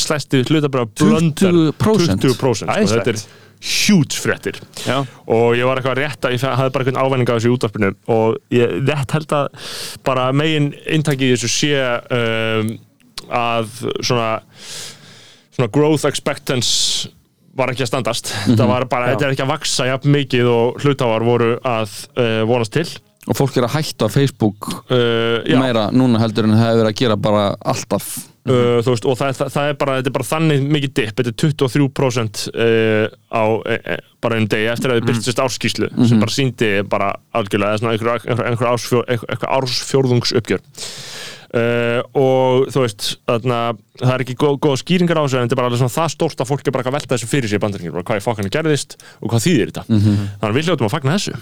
stærsti 0.00 0.44
hlutabriða 0.48 0.88
blöndar 0.96 1.56
20%? 1.76 2.20
20% 2.24 2.70
sko. 2.72 2.94
Þetta 2.94 3.12
er 3.12 3.24
huge 3.64 4.20
fréttir. 4.20 4.58
Já, 4.84 4.98
og 5.30 5.54
ég 5.56 5.68
var 5.68 5.80
eitthvað 5.80 6.00
rétt 6.02 6.26
að 6.26 6.36
ég 6.36 6.44
hafði 6.44 6.72
bara 6.74 6.84
einhvern 6.84 7.00
ávæning 7.00 7.30
á 7.30 7.34
þessu 7.36 7.50
í 7.50 7.54
útvarpinu. 7.54 7.92
Og 8.12 8.38
ég 8.52 8.74
rétt 8.88 9.14
held 9.16 9.36
að 9.36 9.70
bara 10.04 10.26
megin 10.36 10.72
intakið 10.96 11.32
í 11.32 11.36
þessu 11.36 11.52
sé 11.52 11.72
um, 12.18 12.74
að 13.32 13.78
svona 14.04 14.28
svona 15.54 15.70
growth 15.72 16.08
expectance 16.08 17.08
var 17.54 17.70
ekki 17.70 17.86
að 17.86 17.92
standast. 17.92 18.34
Þetta 18.48 18.68
var 18.68 18.88
bara, 18.90 19.08
Já. 19.08 19.14
þetta 19.14 19.26
er 19.26 19.34
ekki 19.34 19.46
að 19.46 19.52
vaksa 19.54 19.88
jafn 19.88 20.14
mikið 20.14 20.50
og 20.50 20.84
hlutafar 20.84 21.26
voru 21.26 21.50
að 21.62 21.98
uh, 22.18 22.42
vonast 22.50 22.74
til. 22.74 22.86
Og 23.24 23.38
fólk 23.38 23.56
er 23.56 23.64
að 23.64 23.78
hætta 23.78 24.10
Facebook 24.12 24.68
uh, 24.92 25.40
meira 25.56 25.88
núna 25.94 26.20
heldur 26.20 26.44
en 26.44 26.56
það 26.58 26.66
hefur 26.66 26.80
verið 26.82 26.90
að 26.90 26.98
gera 26.98 27.16
bara 27.16 27.44
alltaf. 27.72 28.08
Uh, 28.44 28.82
veist, 28.84 29.06
og 29.08 29.16
það, 29.16 29.30
það, 29.38 29.52
það 29.54 29.68
er 29.70 29.76
bara 29.80 29.92
er 29.96 30.12
bara 30.12 30.26
þannig 30.28 30.66
mikið 30.74 30.90
dipp, 30.98 31.12
þetta 31.16 31.30
er 31.30 31.38
23% 31.40 32.42
uh, 32.52 33.06
á 33.32 33.44
bara 34.20 34.36
einu 34.36 34.50
degi 34.52 34.68
eftir 34.68 34.92
að 34.92 34.98
þið 34.98 35.08
byrstist 35.08 35.40
árskíslu 35.40 35.88
sem 36.10 36.20
bara 36.20 36.34
síndi 36.34 36.68
bara 36.92 37.08
algjörlega 37.32 37.78
einhver, 37.80 38.10
einhver, 38.18 38.44
einhver, 38.50 38.68
ársfjó, 38.74 39.00
einhver, 39.08 39.48
ársfjórðungsuppgjör 39.56 40.60
Uh, 41.54 42.00
og 42.18 42.64
þú 42.74 42.80
veist 42.82 43.04
þarna, 43.28 43.58
það 44.00 44.12
er 44.16 44.22
ekki 44.24 44.34
góð, 44.40 44.56
góð 44.64 44.72
skýringar 44.80 45.20
á 45.20 45.22
þessu 45.22 45.38
en 45.38 45.44
þetta 45.44 45.54
er 45.54 45.60
bara 45.60 45.68
alveg 45.70 45.82
svona 45.84 45.94
það 45.94 46.08
stórt 46.16 46.40
að 46.42 46.48
fólk 46.50 46.66
er 46.66 46.74
bara 46.74 46.90
að 46.90 46.96
velta 46.96 47.14
þessu 47.14 47.28
fyrir 47.30 47.52
sér 47.52 47.62
bandaringir, 47.62 47.94
bara 47.94 48.06
hvað 48.08 48.18
í 48.18 48.24
fokkanum 48.24 48.54
gerðist 48.56 48.96
og 49.20 49.30
hvað 49.30 49.44
þýðir 49.44 49.70
þetta? 49.70 49.84
Þannig 49.86 50.48
að 50.48 50.58
við 50.58 50.66
hljótum 50.66 50.88
að 50.88 50.94
fagna 50.96 51.14
þessu 51.14 51.36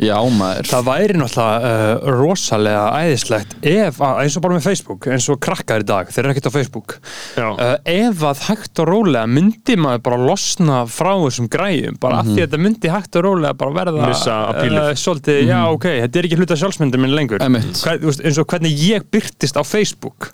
Já, 0.00 0.16
maður. 0.32 0.68
Það 0.70 0.86
væri 0.86 1.16
náttúrulega 1.20 1.72
uh, 1.72 2.06
rosalega 2.16 2.84
æðislegt 3.02 3.52
ef, 3.68 4.00
eins 4.00 4.36
og 4.38 4.44
bara 4.44 4.56
með 4.56 4.66
Facebook 4.66 5.08
eins 5.12 5.28
og 5.30 5.40
krakkar 5.44 5.84
í 5.84 5.86
dag, 5.88 6.08
þeir 6.12 6.24
eru 6.24 6.32
ekkert 6.32 6.48
á 6.48 6.56
Facebook. 6.56 6.96
Uh, 7.36 7.62
ef 7.92 8.24
að 8.30 8.44
hægt 8.48 8.82
og 8.82 8.88
rólega 8.88 9.24
myndi 9.30 9.76
maður 9.78 10.04
bara 10.08 10.20
losna 10.24 10.82
frá 10.90 11.12
þessum 11.26 11.50
græjum, 11.52 11.98
bara 12.02 12.22
af 12.22 12.30
því 12.30 12.38
að 12.38 12.44
þetta 12.46 12.62
myndi 12.64 12.92
hægt 12.92 13.20
og 13.20 13.26
rólega 13.28 13.56
bara 13.62 13.76
verða 13.78 14.10
uh, 14.12 14.92
svolítið, 14.98 15.42
já 15.50 15.58
ok, 15.68 15.88
þetta 16.06 16.22
er 16.22 16.30
ekki 16.30 16.40
hluta 16.40 16.60
sjálfsmyndin 16.62 17.04
minn 17.04 17.16
lengur, 17.18 17.42
veist, 17.42 18.24
eins 18.24 18.40
og 18.40 18.48
hvernig 18.48 18.86
ég 18.88 19.06
byrtist 19.12 19.60
á 19.60 19.62
Facebook 19.66 20.32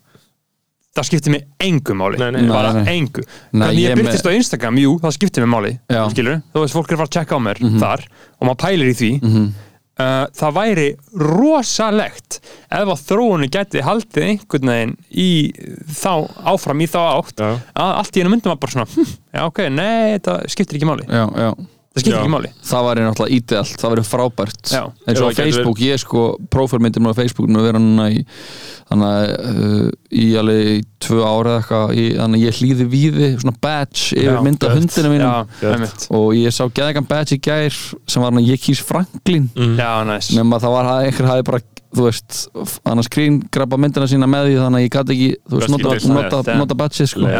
það 0.98 1.08
skiptir 1.10 1.34
mig 1.36 1.46
engu 1.68 1.94
máli 1.98 2.18
Nei, 2.18 2.30
nei. 2.34 2.42
bara 2.50 2.72
Nei, 2.74 2.82
nei. 2.82 2.98
engu 2.98 3.22
Nei, 3.22 3.62
hvernig 3.68 3.84
ég 3.84 3.94
ég 3.94 4.00
byrtist 4.02 4.24
með- 4.26 4.34
á 4.34 4.38
Instagram, 4.42 4.82
jú, 4.82 4.92
það 5.02 5.16
skiptir 5.18 5.46
mig 5.46 5.52
máli 5.54 5.72
Já. 5.88 6.02
skilur, 6.12 6.42
þú 6.52 6.64
veist, 6.66 6.74
fólk 6.76 6.90
er 6.92 6.96
að 6.96 7.00
fara 7.04 7.08
að 7.08 7.16
checka 7.18 7.38
á 7.38 7.40
mér 7.46 7.62
þar 7.80 8.04
og 8.40 8.46
maður 8.50 8.60
pælir 8.66 8.92
í 8.92 8.98
því 9.00 9.10
Mhm. 9.22 9.46
uh, 9.98 10.26
það 10.38 10.52
væri 10.58 10.88
rosalegt 11.42 12.38
ef 12.70 12.90
að 12.92 13.00
þróunni 13.08 13.48
geti 13.54 13.80
haldið 13.84 14.26
einhvern 14.28 14.70
veginn 14.72 14.94
í 15.10 15.28
þá, 15.90 16.12
áfram 16.52 16.82
í 16.84 16.86
þá 16.90 17.00
átt 17.18 17.42
Já. 17.42 17.50
að 17.74 17.94
allt 18.02 18.12
í 18.16 18.22
hennu 18.22 18.34
myndum 18.34 18.52
að 18.54 18.60
bara 18.62 18.74
svona 18.76 18.88
hm, 18.94 19.16
já 19.34 19.42
ok, 19.48 19.58
nei, 19.74 20.18
það 20.22 20.46
skiptir 20.54 20.78
ekki 20.78 20.88
máli 20.90 21.06
Já, 21.08 21.24
já 21.34 21.50
það 21.92 22.02
skiptir 22.02 22.18
ekki 22.20 22.32
máli. 22.34 22.50
Það 22.68 22.86
væri 22.88 23.06
náttúrulega 23.06 23.36
ídelt, 23.38 23.74
það 23.80 23.94
væri 23.94 24.04
frábært. 24.08 24.60
Já. 24.72 24.82
eins 25.06 25.20
og 25.22 25.30
Já, 25.30 25.32
á 25.32 25.38
Facebook, 25.38 25.82
ég 25.84 26.02
sko 26.02 26.24
prófálmyndir 26.52 27.04
mér 27.04 27.16
á 27.16 27.20
Facebook 27.20 27.50
nú 27.50 27.62
að 27.62 27.68
vera 27.70 27.82
núna 27.82 28.08
í 28.12 28.22
þannig 28.88 29.08
að 29.08 29.32
uh, 29.52 29.88
í 30.12 30.26
alveg 30.40 30.86
tvö 30.98 31.20
ára 31.22 31.52
eða 31.54 31.62
eitthvað 31.62 31.92
þannig 32.18 32.40
að 32.40 32.44
ég 32.48 32.58
hlýði 32.58 32.86
víði 32.92 33.28
svona 33.38 33.54
badge 33.62 34.16
yfir 34.18 34.32
Já, 34.34 34.42
mynda 34.42 34.66
gött. 34.66 34.78
hundinu 34.80 35.12
mínum. 35.14 35.56
Já, 35.62 35.88
og 36.10 36.28
ég 36.34 36.54
sá 36.56 36.64
geðegan 36.74 37.06
badge 37.08 37.38
í 37.38 37.42
gær 37.48 37.78
sem 37.78 38.22
var 38.22 38.32
hann 38.32 38.42
að 38.42 38.50
ég 38.52 38.62
kýs 38.66 38.82
Franklin 38.84 39.50
Já, 39.78 39.92
næs. 40.08 40.32
Nema 40.34 40.58
það 40.62 40.74
var 40.78 40.92
að 40.96 41.08
einhver 41.08 41.30
hafi 41.32 41.46
bara 41.52 41.62
þú 41.88 42.04
veist, 42.04 42.38
hann 42.84 43.00
að 43.00 43.06
skrín 43.06 43.36
grabba 43.54 43.78
myndina 43.80 44.04
sína 44.10 44.26
með 44.28 44.50
því 44.50 44.56
þannig 44.60 44.76
að 44.76 44.84
ég 44.84 44.90
gæti 44.92 45.14
ekki 45.14 45.28
þú 45.48 45.60
veist, 45.62 45.70
nota, 45.72 45.94
nota, 46.12 46.40
veist, 46.42 46.58
nota 46.60 46.76
badge 46.76 47.06
sko. 47.08 47.30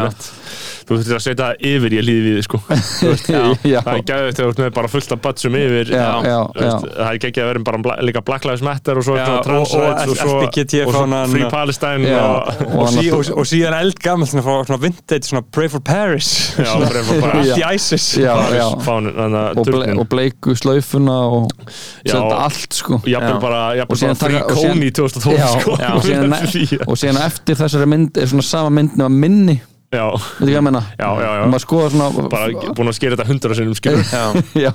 Þú 0.89 0.97
þurftir 0.97 1.17
að 1.19 1.21
setja 1.21 1.49
yfir 1.69 1.95
ég 1.99 2.05
líði 2.07 2.23
við 2.25 2.37
þig, 2.39 2.47
sko 2.47 2.61
veist, 2.71 3.27
Já. 3.69 3.83
Það 3.85 3.91
er 3.93 4.05
gæðið 4.09 4.39
þegar 4.39 4.55
þú 4.57 4.65
með 4.65 4.71
bara 4.79 4.89
fullt 4.89 5.13
af 5.13 5.21
batsum 5.27 5.59
yfir. 5.61 5.91
Já, 5.93 6.07
já, 6.25 6.39
já. 6.65 6.71
Það 6.81 7.11
er 7.11 7.19
ekki 7.29 7.43
að 7.45 7.51
vera 7.51 7.63
bara 7.69 7.81
bla, 7.85 7.97
líka 8.09 8.23
Black 8.25 8.49
Lives 8.49 8.65
Matter 8.65 8.97
og 9.03 9.05
svo 9.05 9.19
Já, 9.19 9.27
og- 9.35 9.45
trans 9.45 9.75
og 9.77 9.85
rights 9.85 10.09
og 10.15 10.17
svo, 10.23 10.39
LBGT 10.39 10.81
og 10.87 10.95
svo 10.95 11.03
fánan- 11.05 11.35
Free 11.35 11.51
Palestine 11.53 12.09
Já. 12.09 12.25
og, 12.25 12.89
Og 13.49 13.53
síðan 13.55 13.75
eldgammal 13.79 14.29
svona, 14.29 14.43
frá- 14.45 14.65
svona 14.69 14.81
vintage, 14.83 15.25
svona 15.25 15.41
Pray 15.57 15.69
for 15.73 15.81
Paris 15.81 16.29
Já, 16.59 16.75
bara- 16.83 17.03
bara- 17.21 17.39
allt 17.39 17.47
í 17.57 17.61
Já. 17.63 17.71
ISIS 17.75 18.05
Já, 18.21 18.35
já. 18.53 18.67
fánin, 18.85 19.15
þannig 19.17 19.39
að 19.41 19.61
og, 19.63 19.71
ble, 19.73 19.87
og 20.03 20.09
bleiku 20.13 20.55
slaufuna 20.59 21.15
og 21.33 21.49
Já. 22.05 22.13
setja 22.13 22.41
allt 22.45 22.75
sko 22.77 23.01
Já. 23.09 23.21
bara, 23.41 23.63
Og 23.89 23.97
síðan 23.97 24.19
taka- 24.21 24.45
og 24.45 24.51
síðan- 24.53 24.77
Coney 24.77 24.91
2012 24.91 25.39
Já, 25.39 25.49
sko 25.63 25.77
já, 25.81 25.95
og, 25.95 26.03
síðan, 26.05 26.29
Já, 26.29 26.79
og 26.91 26.97
síðan 27.01 27.21
eftir 27.25 27.55
þessari 27.57 27.87
mynd 27.89 28.17
er 28.19 28.27
svona 28.27 28.43
sama 28.45 28.71
mynd 28.71 28.97
nema 29.01 29.09
minni, 29.09 29.61
já, 29.89 30.05
veitu 30.13 30.45
hvað 30.45 30.51
ég 30.53 30.65
menna 30.67 30.81
já, 30.99 31.07
já, 31.23 31.29
og 31.43 31.51
maður 31.53 31.63
skoða 31.65 31.87
svona 31.95 32.29
bara 32.29 32.73
búin 32.77 32.91
að 32.91 32.97
skera 32.99 33.17
þetta 33.17 33.27
hundra 33.31 33.57
sinnum 33.57 33.77
skilur 33.79 34.03
já, 34.67 34.73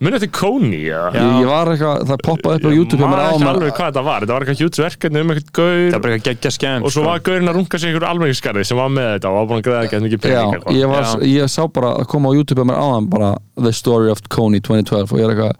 Muni 0.00 0.16
eftir 0.18 0.30
Coney, 0.34 0.80
já. 0.88 1.00
Ég, 1.14 1.28
ég 1.42 1.48
var 1.48 1.70
eitthvað, 1.72 2.04
það 2.10 2.22
poppaði 2.24 2.58
upp 2.60 2.64
á 2.64 2.72
YouTube 2.74 3.00
hjá 3.00 3.08
mér 3.08 3.14
man 3.14 3.24
á 3.24 3.28
ekki 3.34 3.48
alveg 3.50 3.74
hvað 3.76 3.90
þetta 3.90 4.04
var. 4.08 4.24
Þetta 4.24 4.34
var 4.34 4.44
eitthvað 4.44 4.62
hjúts 4.64 4.80
verkefni 4.84 5.22
um 5.24 5.32
eitthvað 5.34 5.52
gaur. 5.58 5.76
Það 5.84 5.98
er 5.98 6.02
bara 6.06 6.16
ekki 6.18 6.26
geggja 6.30 6.52
skemmt 6.56 6.88
Og 6.88 6.94
svo 6.94 7.04
var 7.06 7.22
gaurinn 7.28 7.50
að 7.52 7.58
runga 7.58 7.80
sig 7.80 7.92
ykkur 7.94 8.06
almenningskarði 8.10 8.64
sem 8.68 8.80
var 8.80 8.92
með 8.92 9.08
þetta 9.14 9.30
og 9.30 9.36
var 9.38 9.48
búin 9.50 9.60
að 9.60 9.66
greiða 9.68 9.84
ekki 9.88 10.00
mikið 10.04 10.18
Já, 10.18 10.24
pening 10.26 10.56
eitthvað. 10.58 10.78
ég, 10.80 10.88
var, 10.94 11.04
Já. 11.08 11.28
ég 11.34 11.52
sá 11.54 11.60
bara 11.78 11.92
að 12.00 12.08
koma 12.14 12.32
á 12.32 12.36
YouTube 12.36 12.60
hjá 12.64 12.68
mér 12.72 12.80
áðan 12.84 13.10
bara 13.14 13.30
The 13.60 13.72
Story 13.80 14.10
of 14.12 14.24
Coney 14.32 14.64
2012 14.64 15.14
og 15.14 15.20
ég 15.22 15.28
er 15.28 15.34
eitthvað 15.34 15.54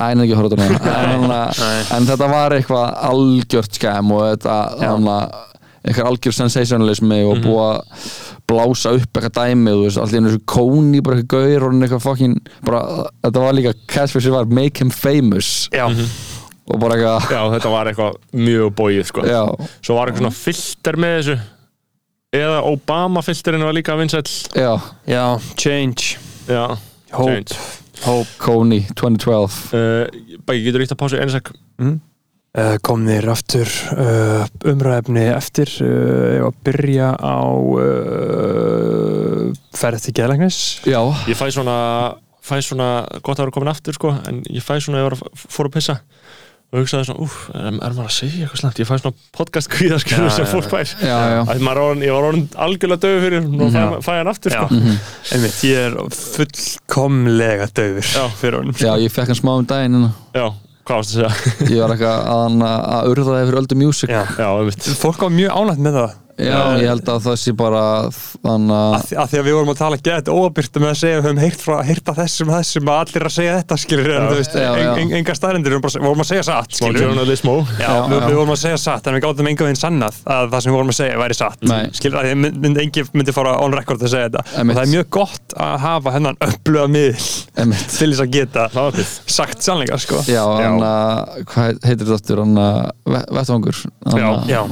æna 0.00 0.24
ekki 0.26 0.34
að 0.34 0.40
horfa 0.40 0.56
þetta 0.56 0.64
núna. 0.64 0.80
En, 1.00 1.24
en, 1.30 1.86
en 1.96 2.10
þetta 2.10 2.28
var 2.30 2.56
eitthvað 2.56 2.98
algjört 3.10 3.78
skæm 3.80 4.12
og 4.16 4.26
þetta 4.32 4.58
þannig 4.80 5.14
að 5.14 5.49
eitthvað 5.80 6.10
algjör 6.10 6.34
sensationalismi 6.36 7.20
og 7.28 7.38
búið 7.44 7.60
að 7.64 8.08
blása 8.50 8.92
upp 8.98 9.16
eitthvað 9.20 9.36
dæmi 9.38 9.72
þú 9.76 9.84
veist, 9.86 10.00
allir 10.02 10.20
einu 10.20 10.32
þessu 10.32 10.42
Coney 10.54 11.04
bara 11.06 11.20
eitthvað 11.20 11.46
gaur 11.54 11.66
og 11.68 11.78
eitthvað 11.78 12.04
fucking 12.04 12.36
bara, 12.66 12.82
þetta 13.24 13.44
var 13.46 13.56
líka 13.56 13.72
catchphrase 13.94 14.34
var 14.34 14.50
make 14.60 14.82
him 14.82 14.90
famous. 14.92 15.68
Já, 15.72 15.86
og 15.86 16.82
bara 16.82 16.98
eitthvað 16.98 17.32
Já, 17.32 17.40
þetta 17.56 17.72
var 17.72 17.90
eitthvað 17.92 18.20
mjög 18.48 18.74
bóið 18.82 19.08
sko. 19.08 19.24
já, 19.26 19.42
Svo 19.80 19.96
var 19.96 20.10
eitthvað 20.10 20.26
svona 20.26 20.38
filter 20.42 21.00
með 21.00 21.16
þessu. 21.20 21.38
Eða 22.40 22.60
Obama 22.70 23.24
filterinn 23.26 23.64
var 23.66 23.74
líka 23.74 23.96
vinsæll. 23.98 24.28
Já, 24.54 24.76
já, 25.10 25.24
change. 25.58 26.20
Já, 26.46 26.76
Hope. 27.10 27.32
Change. 27.32 27.56
Hope. 28.04 28.28
Coney 28.38 28.84
2012 28.96 29.74
uh, 29.74 30.06
Bæki, 30.46 30.62
getur 30.64 30.84
ítt 30.84 30.94
að 30.94 31.00
pásu 31.02 31.18
einu 31.20 31.32
sek 31.34 31.50
uh, 31.52 31.90
komnir 32.82 33.28
aftur 33.30 33.68
uh, 33.94 34.42
umræðefni 34.66 35.22
eftir 35.30 35.70
uh, 35.84 36.34
ég 36.34 36.42
var 36.42 36.50
að 36.50 36.56
byrja 36.66 37.10
á 37.14 37.38
uh, 37.46 39.44
ferð 39.78 40.08
til 40.08 40.16
geðlæknis. 40.18 40.58
Já, 40.88 40.98
Ég 41.30 41.38
fæ 41.38 41.46
svona, 41.54 41.76
fæ 42.42 42.56
svona 42.66 42.90
gott 43.22 43.38
að 43.38 43.46
vera 43.46 43.54
komin 43.54 43.70
aftur 43.72 43.94
sko, 43.94 44.14
en 44.26 44.42
ég 44.50 44.64
fæ 44.66 44.80
svona, 44.82 44.98
ég 45.02 45.06
var 45.10 45.18
að 45.18 45.44
fór 45.46 45.70
að 45.70 45.76
pissa. 45.78 46.00
Og 46.70 46.84
hugsaði 46.84 47.08
svona, 47.08 47.24
úf, 47.26 47.36
er, 47.50 47.66
er 47.66 47.94
maður 47.96 48.04
að 48.04 48.12
segja 48.14 48.44
eitthvað 48.44 48.60
slæmt? 48.60 48.76
Ég 48.78 48.86
fæ 48.86 48.92
svona 49.00 49.22
podcast 49.34 49.70
kvíðaskjölu 49.72 50.26
Já, 50.28 50.34
sem 50.36 50.44
já, 50.44 50.50
fólk 50.52 50.68
fær. 50.70 50.92
Já, 51.02 51.16
já. 51.34 51.40
Að 51.42 51.64
er 51.70 51.80
orðin, 51.82 52.04
ég 52.06 52.14
var 52.14 52.26
orðin 52.28 52.44
algjörlega 52.66 53.02
döfu 53.02 53.22
fyrir 53.24 53.48
og 53.50 53.72
fæ, 53.74 53.80
fæ 54.06 54.10
hann 54.20 54.30
aftur 54.30 54.54
sko. 54.54 54.66
einmitt, 55.34 55.58
ég 55.66 55.88
er 55.88 55.96
fullkomlega 56.14 57.66
döfur 57.74 58.06
Já. 58.06 58.26
fyrir 58.38 58.60
honum. 58.60 58.78
Já, 58.78 58.92
ég 59.02 59.10
fekk 59.14 59.32
hann 59.32 59.40
smá 59.40 59.52
um 59.56 59.66
daginn. 59.66 60.06
Já, 60.36 60.46
hvað 60.90 61.00
varst 61.00 61.14
að 61.14 61.20
segja? 61.20 61.70
ég 61.76 61.84
var 61.84 61.94
eitthvað 61.94 62.30
að, 62.34 62.64
að 62.96 63.10
urða 63.14 63.42
yfir 63.44 63.60
öldu 63.62 63.78
music 63.80 64.10
Já. 64.12 64.22
Já, 64.36 64.48
fólk 65.00 65.22
var 65.24 65.32
mjög 65.38 65.54
ánægt 65.60 65.84
með 65.86 65.98
það 66.00 66.18
Já, 66.40 66.58
ég 66.80 66.88
held 66.88 67.08
að 67.12 67.20
það 67.26 67.36
sé 67.42 67.52
bara 67.60 67.82
þannig 68.10 68.74
að, 68.76 68.94
að 68.96 69.04
því- 69.10 69.18
að 69.40 69.46
við 69.48 69.56
vorum 69.58 69.72
að 69.74 69.78
tala 69.80 69.98
gett 70.08 70.30
óabyrt 70.32 70.78
með 70.80 70.90
að 70.90 70.98
segja 71.00 71.18
við 71.20 71.26
höfum 71.28 71.40
heyrt, 71.44 71.60
frá, 71.64 71.76
heyrt 71.90 72.10
að 72.12 72.20
þessum 72.22 72.50
að 72.50 72.60
þessum 72.60 72.90
að 72.94 73.00
allir 73.04 73.26
að 73.28 73.34
segja 73.36 73.56
þetta 73.60 73.78
skilur 73.84 74.10
en 74.16 74.26
þú 74.30 74.38
veist, 74.40 74.54
en, 74.60 75.00
en, 75.02 75.12
enga 75.20 75.34
staðrindir 75.36 75.74
við 75.74 75.78
vorum 75.80 75.86
bara- 75.88 76.04
vorum 76.08 76.24
að 76.24 76.30
segja 76.30 76.46
satt 76.50 76.78
skilur 76.80 77.04
journalismo 77.06 77.56
Já, 77.76 77.84
Já, 77.84 77.92
við, 78.10 78.16
já. 78.20 78.26
við 78.30 78.38
vorum 78.40 78.54
að 78.54 78.60
segja 78.64 78.80
satt 78.86 79.06
en 79.10 79.14
við 79.18 79.24
gátum 79.26 79.50
enga 79.50 79.66
veginn 79.68 79.80
sannað 79.82 80.20
að 80.26 80.50
það 80.54 80.60
sem 80.64 80.72
við 80.72 80.76
vorum 80.80 80.94
að 80.94 80.98
segja 81.00 81.20
væri 81.20 81.38
satt. 81.40 81.62
Nei. 81.70 81.82
skilur 82.00 82.20
að 82.22 82.34
mynd, 82.40 82.60
mynd, 82.64 82.80
engi 82.84 83.04
myndi 83.12 83.34
fara 83.36 83.56
on 83.60 83.72
record 83.76 84.00
að 84.06 84.12
segja 84.14 84.30
þetta. 84.30 84.44
Og 84.60 84.74
það 84.76 84.82
er 84.86 84.92
mjög 84.94 85.10
gott 85.18 85.56
að 85.60 85.76
hafa 85.84 86.14
hennan 86.16 86.40
öfluga 86.46 86.86
miðl 86.88 87.28
til 87.98 88.10
þess 88.10 88.24
að 88.24 88.32
geta 88.38 88.68
sagt 89.30 89.62
sannleika 89.62 89.98
sko. 90.00 90.22
Já, 94.48 94.64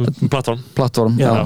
að, 0.00 0.10
að. 0.10 0.28
Plattform 0.32 0.66
Plattform, 0.76 1.16
já. 1.20 1.30
Já. 1.30 1.44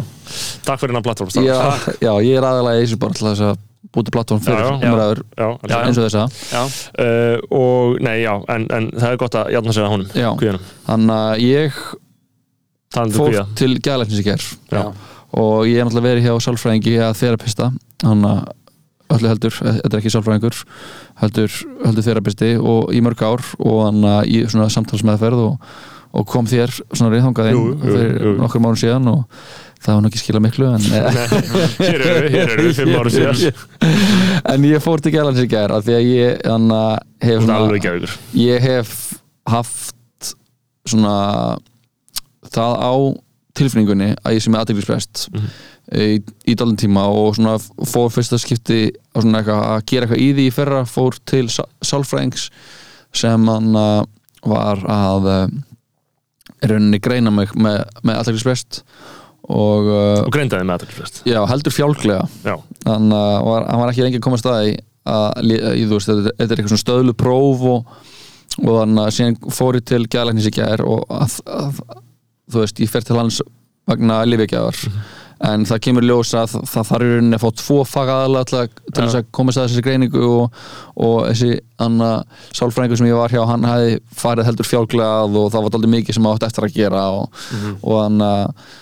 Takk 0.65 0.81
fyrir 0.81 0.95
hennar 0.95 1.05
plattform. 1.05 1.31
Já, 1.45 1.57
já, 2.01 2.13
ég 2.25 2.39
er 2.39 2.47
aðalega 2.49 2.81
í 2.81 2.87
þessu 2.87 3.01
bara 3.03 3.19
til 3.19 3.27
þess 3.29 3.45
að 3.51 3.63
búti 3.95 4.15
plattform 4.15 4.41
fyrir 4.43 4.71
umræður 4.73 5.21
eins 5.37 5.99
og 6.01 6.07
þessa. 6.07 6.25
Já, 6.55 6.63
Uh, 6.95 7.37
og 7.55 7.99
nei, 8.05 8.21
já, 8.23 8.33
en, 8.55 8.65
en 8.73 8.89
það 8.95 9.11
er 9.11 9.21
gott 9.21 9.37
að 9.39 9.53
játna 9.55 9.75
sig 9.75 9.85
að 9.85 9.93
honum 9.93 10.11
Þannig 10.87 11.15
að 11.19 11.43
ég 11.45 11.79
um 13.03 13.15
fór 13.15 13.39
til 13.59 13.73
gælæknis 13.83 14.21
í 14.23 14.27
ger 14.27 14.45
Já. 14.71 14.83
og 15.35 15.67
ég 15.67 15.81
er 15.81 15.89
náttúrulega 15.89 16.07
verið 16.07 16.29
hjá 16.29 16.45
sálfræðingi 16.47 16.95
eða 16.99 17.17
þerapista 17.19 17.71
hann 18.05 18.29
að 18.29 18.45
öllu 19.15 19.31
heldur, 19.31 19.57
þetta 19.59 19.91
er 19.91 19.99
ekki 20.01 20.13
sálfræðingur 20.15 20.61
heldur, 21.21 21.57
heldur 21.85 22.07
þerapisti 22.07 22.53
og 22.59 22.95
í 22.95 23.03
mörg 23.05 23.25
ár 23.27 23.43
og 23.59 23.81
hann 23.89 24.07
að 24.09 24.31
í 24.33 24.41
svona 24.49 24.71
samtalsmeðferð 24.73 25.43
og, 25.49 25.75
og 26.15 26.27
kom 26.31 26.47
þér 26.47 26.71
svona 26.95 27.11
reyðhangað 27.15 27.49
inn 27.51 27.79
fyrir 27.83 28.37
nokkur 28.39 28.62
mánu 28.62 28.79
síðan 28.79 29.09
og 29.11 29.25
það 29.85 29.97
var 29.97 30.03
nú 30.05 30.09
ekki 30.12 30.21
skila 30.23 30.41
miklu 30.45 30.69
en, 30.71 30.85
Hér 31.85 32.05
eru 32.07 32.23
við, 32.25 32.37
hér 32.37 32.53
eru 32.55 32.67
við 32.69 32.79
fimm 32.79 32.95
ára 33.01 33.12
síðan. 33.12 33.59
En 34.55 34.65
ég 34.69 34.81
fór 34.85 35.03
til 35.05 35.12
gælæknis 35.15 35.45
í 35.45 35.51
ger 35.51 35.75
af 35.75 35.85
því 35.87 35.97
að 35.99 36.07
ég 36.12 36.47
hann 36.49 36.71
að 36.73 36.95
hef 37.27 37.43
Svona 37.45 37.59
ég 38.39 38.65
hef 38.65 38.95
haft 39.51 40.33
svona 40.89 41.17
það 42.55 42.75
á 42.81 42.95
tilfinningunni 43.55 44.09
að 44.27 44.35
ég 44.37 44.43
sé 44.45 44.51
með 44.53 44.62
aðdeglisprest 44.65 45.27
Mhm. 45.35 45.51
í, 45.95 46.23
í 46.51 46.55
dalinn 46.59 46.79
tíma 46.81 47.05
og 47.12 47.35
svona 47.37 47.59
fór 47.87 48.09
fyrsta 48.15 48.39
skipti 48.41 48.81
að, 49.15 49.85
gera 49.87 50.07
eitthvað 50.07 50.23
í 50.25 50.31
því 50.39 50.47
í 50.49 50.55
fyrra 50.55 50.81
fór 50.89 51.19
til 51.29 51.45
sá- 51.53 51.69
sálfræðings 51.85 52.49
sem 53.15 53.47
hann 53.53 53.77
uh, 53.79 54.03
var 54.45 54.81
að 54.91 55.29
í 55.31 55.39
rauninni 56.71 57.01
greina 57.03 57.33
mig 57.35 57.53
með, 57.57 57.83
með 58.03 58.21
aðdeglisprest 58.21 58.83
og 59.45 59.91
uh, 59.91 60.23
Og 60.25 60.33
greindaði 60.33 60.65
með 60.65 60.87
aðeins 60.87 61.23
já, 61.29 61.41
heldur 61.51 61.75
fjálglega. 61.75 62.29
Já, 62.47 62.55
hann, 62.89 63.11
uh, 63.12 63.41
var, 63.45 63.67
hann 63.69 63.83
var 63.83 63.93
ekki 63.93 64.07
lengi 64.07 64.21
að 64.21 64.25
koma 64.25 64.39
að 64.39 64.45
staði 64.45 64.77
að, 65.05 65.27
að 65.35 65.83
þú 65.83 65.99
veist, 65.99 66.12
þetta, 66.12 66.33
er 66.39 66.55
eitthvað 66.55 66.73
svona 66.73 66.85
stöðlu 66.85 67.17
próf 67.21 67.67
og, 67.69 67.99
og 68.62 68.79
þannig 68.79 69.03
að 69.03 69.12
síðan 69.19 69.37
fór 69.59 69.79
ég 69.81 69.87
til 69.91 70.01
gælæknis 70.07 70.49
í 70.49 70.55
gær 70.57 70.85
og 70.89 71.05
að, 71.12 71.37
að, 71.59 71.83
þú 72.55 72.65
veist, 72.65 72.81
ég 72.81 72.93
fer 72.95 73.05
til 73.05 73.19
hans 73.21 73.43
vegna 73.91 74.23
lífegjafar 74.25 74.81
en 75.45 75.65
það 75.69 75.81
kemur 75.87 76.07
ljós 76.09 76.31
að 76.39 76.55
það 76.71 76.87
þarf 76.91 77.05
í 77.05 77.11
rauninni 77.11 77.37
að 77.39 77.43
fá 77.45 77.51
tvo 77.61 77.79
fagaðalega 77.89 78.49
til, 78.51 78.59
að- 78.63 78.79
til 78.95 79.03
þess 79.03 79.19
að 79.21 79.27
komast 79.39 79.61
að 79.61 79.67
þessi 79.69 79.85
greiningu 79.87 80.23
og, 80.29 80.63
og 80.97 81.17
þessi 81.31 81.51
anna 81.85 82.11
sálfræðingur 82.57 83.01
sem 83.03 83.09
ég 83.11 83.19
var 83.19 83.35
hjá, 83.35 83.43
hann 83.51 83.67
hefði 83.69 83.99
farið 84.23 84.49
heldur 84.51 84.69
fjálglegað 84.71 85.39
og 85.43 85.51
það 85.53 85.67
var 85.69 85.79
aldrei 85.81 85.93
mikið 85.99 86.19
sem 86.19 86.31
átt 86.33 86.47
eftir 86.49 86.69
að 86.69 86.77
gera 86.79 87.05
og, 87.19 87.45
og 87.83 88.01
hann 88.05 88.25
að 88.25 88.73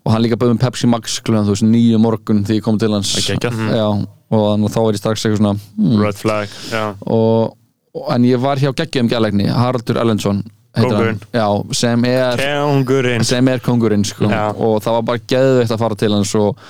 og 0.00 0.14
hann 0.14 0.22
líka 0.24 0.36
bauð 0.40 0.54
með 0.54 0.62
Pepsi 0.64 0.88
Max 0.88 1.18
veist 1.28 1.62
nýju 1.66 1.98
morgun 2.00 2.38
þegar 2.48 2.56
ég 2.56 2.64
kom 2.64 2.78
til 2.80 2.88
hans. 2.94 3.10
Geggjað. 3.20 3.58
já, 3.76 3.84
og 4.32 4.62
þá 4.72 4.78
er 4.80 4.94
ég 4.96 5.00
strax 5.02 5.24
eitthvað 5.26 5.40
svona 5.42 5.52
mm, 5.76 5.98
red 6.00 6.16
flag 6.16 6.54
já, 6.72 6.84
og, 7.04 7.52
og, 7.92 8.06
en 8.14 8.24
ég 8.24 8.40
var 8.40 8.56
hjá 8.62 8.72
geggjum 8.80 9.10
gælækni 9.12 9.50
Haraldur 9.52 10.00
Ellensson 10.00 10.40
Kóngurinn. 10.76 11.18
já, 11.34 11.46
sem 11.74 12.04
er 12.06 12.38
kengurinn 12.38 13.24
sem 13.26 13.48
er 13.50 13.58
kongurinn 13.64 14.04
sko. 14.06 14.28
Já. 14.30 14.52
og 14.54 14.78
það 14.84 14.96
var 14.98 15.08
bara 15.08 15.22
geðveikt 15.32 15.74
að 15.74 15.80
fara 15.82 15.96
til 15.98 16.10
hans 16.14 16.34
og, 16.38 16.60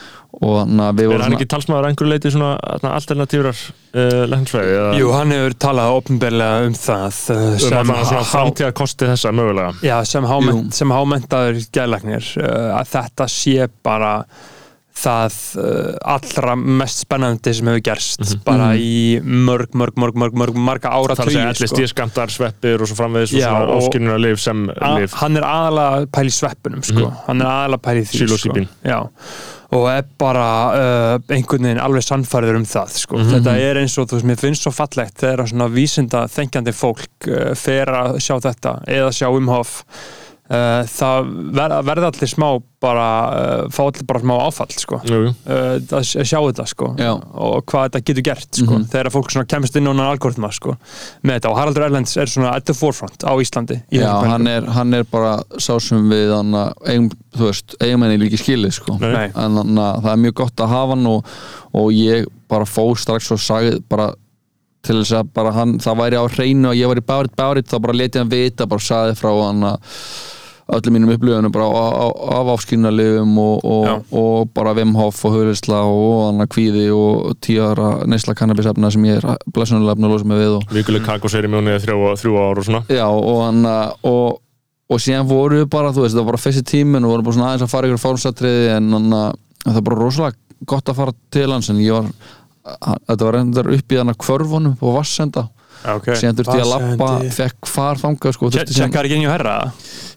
og 0.41 0.55
að 0.63 0.95
við 0.97 1.05
Er 1.05 1.11
vorum 1.11 1.25
hann 1.27 1.37
ekki 1.37 1.49
talsmaður 1.53 1.85
að 1.85 1.93
einhverju 1.93 2.13
leiti 2.15 2.33
svona 2.33 2.53
þarna 2.63 2.93
alternatífrar 2.97 3.61
uh, 3.61 4.23
læknisfræði 4.33 4.79
eða 4.79 4.95
Jú, 4.97 5.11
hann 5.19 5.35
hefur 5.37 5.57
talað 5.67 5.97
opnberlega 5.99 6.71
um 6.71 6.79
það 6.81 7.19
uh, 7.35 7.43
um 7.43 7.59
sem, 7.67 7.77
allan 7.83 8.09
svona 8.09 8.23
há, 8.23 8.31
framtíða 8.33 8.71
kosti 8.81 9.11
þessa 9.11 9.35
mögulega 9.37 9.75
já, 9.85 9.97
sem, 10.15 10.31
háment, 10.33 10.73
sem 10.81 10.97
hámentaður 10.97 11.61
gælagnir 11.77 12.33
uh, 12.41 12.79
að 12.79 12.95
þetta 12.95 13.29
sé 13.37 13.69
bara 13.85 14.15
það 15.01 15.37
uh, 15.61 15.93
allra 16.15 16.55
mest 16.61 17.05
spennandi 17.07 17.55
sem 17.57 17.71
hefur 17.71 17.85
gerst 17.91 18.35
bara 18.47 18.71
í 18.77 19.21
mörg, 19.25 19.73
mörg, 19.79 19.97
mörg, 20.01 20.19
mörg, 20.21 20.37
mörg 20.43 20.59
marga 20.71 20.93
ára 20.97 21.17
Það 21.17 21.25
er 21.25 21.31
að 21.31 21.37
segja 21.37 21.69
LSD 21.69 21.89
skamtar, 21.95 22.33
sveppir 22.35 22.85
og 22.85 22.91
svo 22.91 22.99
framvegis 22.99 23.33
og 23.35 23.41
Já, 23.41 23.47
svona 23.49 23.63
og- 23.71 23.79
ofskynuna 23.81 24.19
lif 24.21 24.43
sem 24.43 24.67
lif 24.99 25.17
hann 25.23 25.41
er 25.41 25.47
aðalega 25.49 26.03
að 26.03 26.11
pæla 26.19 26.35
í 26.35 26.37
sveppunum 26.41 26.85
sko. 26.87 27.09
hann 27.27 27.41
er 27.41 27.51
aðalega 27.55 27.81
að 27.81 27.87
pæla 27.89 28.05
í 28.05 28.07
því 28.11 28.21
Psilocybin. 28.21 28.69
sko. 28.71 28.93
Já. 28.93 29.01
og 29.81 29.85
er 29.87 30.07
bara 30.19 30.47
uh, 30.75 31.19
einhvern 31.31 31.63
veginn 31.69 31.79
alveg 31.85 32.03
sannfærður 32.03 32.57
um 32.59 32.65
það 32.67 32.97
sko. 33.05 33.21
þetta 33.31 33.53
er 33.63 33.79
eins 33.85 33.95
og 34.03 34.09
þú 34.11 34.19
veist, 34.19 34.27
mér 34.33 34.41
finnst 34.41 34.67
svo 34.67 34.73
fallegt 34.75 35.21
þegar 35.23 35.47
svona 35.53 35.69
vísinda 35.71 36.25
þengjandi 36.29 36.75
fólk 36.75 37.29
uh, 37.31 37.53
fer 37.55 37.93
að 37.95 38.19
sjá 38.25 38.35
þetta 38.49 38.73
eða 38.91 39.13
sjá 39.15 39.29
umhof 39.31 39.77
uh, 40.51 40.83
það 40.91 41.31
ver, 41.57 41.75
verða 41.87 42.11
allir 42.11 42.31
smá 42.31 42.47
bara, 42.81 43.07
uh, 43.31 43.65
fá 43.73 43.81
allir 43.87 44.07
bara 44.09 44.23
smá 44.23 44.35
áfall 44.47 44.75
sko. 44.75 45.01
Uh, 45.05 45.77
að 45.81 46.05
sjá 46.09 46.39
þetta 46.39 46.67
sko. 46.71 46.91
Já. 47.01 47.13
og 47.15 47.65
hvað 47.71 47.87
þetta 47.89 48.03
getur 48.11 48.27
gert 48.31 48.61
sko. 48.63 48.81
þegar 48.93 49.13
fólk 49.15 49.35
kemst 49.51 49.79
inn 49.79 49.89
á 49.89 49.93
hann 49.93 50.05
algoritma 50.07 50.53
sko. 50.55 50.77
með 51.23 51.39
þetta 51.39 51.53
og 51.53 51.61
Haraldur 51.61 51.87
Erlends 51.89 52.17
er 52.21 52.31
svona 52.31 52.55
at 52.57 52.67
the 52.69 52.77
forefront 52.77 53.27
á 53.27 53.33
Íslandi 53.41 53.81
í 53.91 54.01
Já, 54.01 54.13
hann 54.27 54.49
er, 54.51 54.67
hann 54.77 54.97
er 54.97 55.07
bara 55.11 55.39
sá 55.59 55.75
sem 55.83 56.09
við 56.11 56.35
hann 56.35 56.57
eigum, 56.87 57.11
þú 57.37 57.51
veist, 57.51 57.77
eigamenni 57.81 58.21
líki 58.25 58.41
sko. 58.71 58.99
Nei. 59.01 59.31
en 59.35 59.61
hann, 59.61 59.77
það 59.77 60.13
er 60.15 60.25
mjög 60.25 60.41
gott 60.45 60.65
að 60.65 60.75
hafa 60.75 60.97
hann 60.97 61.07
og, 61.11 61.37
og 61.77 61.93
ég 61.95 62.27
bara 62.51 62.67
fór 62.67 62.99
strax 62.99 63.31
og 63.31 63.41
sagði 63.43 63.79
bara 63.89 64.11
til 64.87 64.97
þess 65.01 65.13
að 65.19 65.33
bara 65.37 65.53
hann, 65.55 65.77
það 65.83 65.99
væri 66.01 66.21
á 66.21 66.25
hreinu 66.25 66.71
og 66.71 66.79
ég 66.79 66.89
var 66.89 67.01
í 67.01 67.05
bárið 67.05 67.35
bárið, 67.37 67.67
þá 67.69 67.77
bara 67.85 67.97
letið 68.01 68.23
hann 68.23 68.33
vita 68.33 68.67
bara 68.71 68.85
sagði 68.85 69.17
frá 69.19 69.31
hann 69.37 69.67
að 69.75 69.97
öllum 70.77 70.97
mínum 70.97 71.13
upplöfunum 71.15 71.53
bara 71.55 71.67
af 72.41 72.51
áskynalifum 72.55 73.39
og, 73.43 73.65
og, 73.65 74.13
og 74.17 74.51
bara 74.55 74.75
Vimhoff 74.79 75.25
og 75.27 75.35
Hauðlisla 75.35 75.81
og 75.89 76.13
hann 76.29 76.45
að 76.45 76.51
kvíði 76.55 76.87
og 76.95 77.35
tíu 77.45 77.65
ára 77.67 77.91
neysla 78.11 78.37
kannabisefna 78.39 78.93
sem 78.95 79.07
ég 79.09 79.21
er 79.21 79.41
blessunulega 79.55 79.99
að 79.99 80.15
losa 80.15 80.31
mig 80.31 80.43
við 80.43 80.57
og 80.59 80.75
Vikuleg 80.75 81.07
kakoseri 81.07 81.51
þrjú, 81.51 82.15
þrjú 82.23 82.39
ár 82.41 82.63
og 82.63 82.69
svona. 82.69 82.83
Já, 82.89 83.07
og 83.09 83.41
hann 83.45 83.65
og, 83.67 84.41
og 84.91 85.03
síðan 85.03 85.31
voru 85.31 85.63
við 85.63 85.71
bara, 85.73 85.95
þú 85.95 86.07
veist, 86.07 86.17
það 86.17 86.25
var 86.25 86.33
bara 86.33 86.45
fyrsti 86.47 86.67
tíminn 86.73 87.07
og 87.07 87.17
voru 87.17 87.29
bara 87.29 87.39
svona 87.39 87.53
aðeins 87.53 87.67
að 87.67 87.75
fara 87.75 87.91
ykkur 87.91 88.05
fórnsatriði 88.05 88.75
en 88.77 88.93
hann 88.99 89.17
að 89.21 89.31
það 89.65 89.81
var 89.81 89.89
bara 89.89 90.03
rosalega 90.05 90.69
gott 90.71 90.93
að 90.93 91.01
fara 91.01 91.17
til 91.33 91.49
hans 91.51 91.71
en 91.73 91.81
ég 91.83 91.97
var 91.97 92.13
þetta 93.09 93.25
var 93.25 93.37
reyndar 93.39 93.71
upp 93.73 93.93
í 93.93 93.99
hann 93.99 94.13
að 94.13 94.21
kvörfunum 94.21 94.77
på 94.81 94.93
Vassenda 94.95 95.49
Já, 95.81 95.95
ok. 95.97 96.09
síðan 96.21 96.37
þurfti 96.41 96.59
ég 96.61 96.67
að 96.67 96.73
lappa, 96.75 97.11
fekk 97.41 97.71
far 97.73 98.01
þangað 98.03 98.37
sko, 98.37 98.51
Tjekkar 98.53 99.09
ekki 99.09 99.17
inn 99.21 99.25
í 99.27 99.31
herra? 99.33 99.57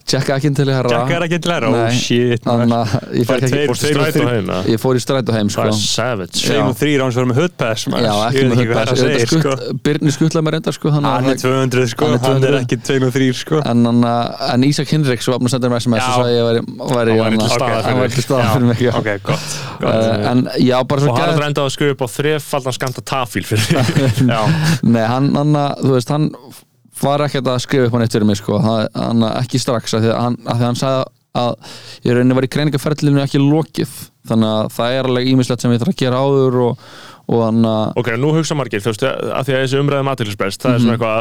tjekka 0.04 0.36
ekki 0.36 0.50
inn 0.50 0.56
til 0.58 0.68
herra 0.68 0.90
Tjekkar 0.92 1.24
ekki 1.26 1.38
inn 1.38 1.44
til 1.46 1.52
herra? 1.54 1.70
Nei. 1.72 1.84
Oh 1.88 1.96
shit 1.96 2.44
Þannig 2.44 2.74
að 2.76 2.96
ég 3.16 3.28
fekk 3.30 3.46
ekki 3.48 3.76
strætó 3.80 4.26
heim 4.28 4.50
ég 4.74 4.82
fór 4.84 4.98
í 5.00 5.04
strætó 5.04 5.36
heim 5.36 5.52
sko 5.54 5.64
Það 5.64 5.72
er 5.72 5.78
savage 5.80 6.58
og 6.64 6.74
þrýr 6.82 7.04
án 7.06 7.14
sem 7.14 7.22
verður 7.22 7.30
með 7.32 7.40
maður. 7.94 8.04
Já, 8.04 8.14
Ég 8.14 8.28
ekki 8.28 8.44
veit 8.44 8.52
með 8.52 8.68
hvað 8.68 8.82
þetta 8.82 8.94
það 8.94 9.04
segir 9.04 9.32
sko. 9.32 9.54
Birnir 9.88 10.16
skuttlaði 10.18 10.46
mér 10.50 10.58
sko 10.76 10.92
að 10.92 10.98
Hann 10.98 11.08
er 11.08 11.24
það- 11.24 11.44
200 11.44 11.88
sko, 11.94 12.04
Hann 12.04 12.14
er 12.14 12.24
hann 12.24 12.36
er 12.36 12.52
200. 12.52 12.62
ekki 12.64 12.78
2 12.84 13.08
og 13.08 13.14
3 13.16 13.30
sko 13.40 13.62
en, 13.64 13.86
Ísak 14.68 14.92
Hinriks 14.94 15.30
var 15.32 15.40
að 15.40 15.54
senda 15.56 15.72
mér 15.72 15.80
SMS 15.84 16.04
og 16.04 16.20
sagði 16.20 16.44
að 16.44 16.60
ég 16.60 16.68
til 17.88 18.04
hann- 18.04 18.28
staðar 18.28 18.44
hann 18.44 18.54
fyrir 18.54 18.68
mig. 18.68 18.84
Ok, 19.00 19.10
gott, 19.24 19.48
svo 21.04 21.14
Og 21.14 21.20
hann 21.24 21.40
er 21.40 21.48
enda 21.48 21.62
að 21.64 21.72
skrifa 21.78 21.96
upp 21.96 22.04
á 22.04 22.08
þrefaldan 22.12 22.76
skamta 22.76 23.02
tafíl 23.08 23.46
fyrir 23.48 24.28
Nei, 24.84 25.06
hann, 25.08 25.32
hann, 25.60 25.82
þú 25.82 25.96
veist, 25.96 26.14
hann 26.14 26.30
var 27.02 27.26
ekkert 27.26 27.50
að 27.50 27.62
skrifa 27.64 27.90
upp 27.90 28.00
neitt 28.00 28.16
fyrir 28.16 28.30
mig 28.30 28.40
sko. 28.40 28.60
hann, 28.62 28.88
hann 28.96 29.28
ekki 29.34 29.62
strax, 29.62 29.96
af 29.98 30.04
því 30.04 30.14
að 30.14 30.22
hann, 30.22 30.40
af 30.46 30.58
því 30.58 30.64
að 30.64 30.70
hann 30.70 30.82
sagði 30.82 31.06
að 31.34 31.56
ég 32.06 32.14
rauninni 32.14 32.38
var 32.38 32.46
í 32.46 32.52
greiningaferðlinu 32.54 33.24
ekki 33.24 33.42
lokið 33.42 33.94
þannig 34.30 34.52
að 34.52 34.68
það 34.76 34.98
er 34.98 35.10
alveg 35.10 35.30
ímislegt 35.32 35.64
sem 35.64 35.74
ég 35.74 35.82
þarf 35.82 35.94
að 35.96 36.02
gera 36.04 36.22
áður 36.22 36.60
og, 36.68 36.84
og 37.34 37.46
hann 37.48 37.64
að 37.68 38.02
Ok, 38.02 38.12
nú 38.20 38.34
hugsa 38.36 38.58
margir, 38.58 38.84
þú 38.84 38.94
veist, 38.94 39.06
að 39.08 39.48
því 39.48 39.56
að 39.56 39.64
þessi 39.64 39.82
umræðum 39.82 40.12
aðtilsprest, 40.14 40.64
það 40.64 40.74
er 40.74 40.84
svona 40.84 40.96
eitthvað 40.98 41.20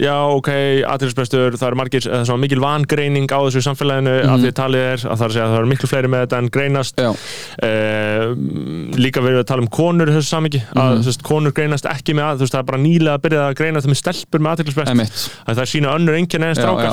já, 0.00 0.14
ok, 0.32 0.48
aðtilsprestur, 0.88 1.56
það 1.60 1.68
er 1.68 1.74
margir 1.76 2.04
það 2.06 2.22
er 2.22 2.26
svona 2.28 2.40
mikil 2.40 2.60
vangreining 2.62 3.28
á 3.28 3.38
þessu 3.44 3.60
samfélaginu 3.66 4.14
að 4.24 4.44
því 4.46 4.52
talið 4.56 4.84
er, 4.84 5.02
að 5.04 5.16
það 5.20 5.24
er 5.24 5.28
að 5.28 5.34
segja 5.34 5.44
að 5.44 5.52
það 5.52 5.60
eru 5.60 5.70
miklu 5.72 5.90
fleiri 5.90 6.10
með 6.12 6.22
þetta 6.24 6.38
en 6.38 6.48
greinast. 6.56 7.02
Eh, 7.68 8.24
líka 8.98 9.24
verið 9.24 9.42
að 9.42 9.48
tala 9.50 9.64
um 9.64 9.70
konur 9.78 10.12
þessu 10.14 10.30
samingi, 10.32 10.60
að 10.72 11.02
þú 11.02 11.10
veist, 11.10 11.24
konur 11.28 11.52
greinast 11.56 11.88
ekki 11.90 12.16
með 12.16 12.24
að, 12.28 12.34
þú 12.38 12.46
veist, 12.46 12.54
það 12.56 12.62
er 12.62 12.68
bara 12.70 12.82
nýlega 12.82 13.14
að 13.18 13.24
byrja 13.26 13.42
að 13.44 13.58
greina 13.60 13.82
það 13.84 13.92
með 13.92 14.00
stelpur 14.00 14.40
með 14.44 14.50
aðtilsprest 14.54 14.92
Einmitt. 14.94 15.18
að 15.44 15.52
það 15.52 15.64
er 15.64 15.72
sína 15.74 15.94
önnur 15.98 16.18
enginn 16.18 16.48
en 16.48 16.56
strákar. 16.56 16.92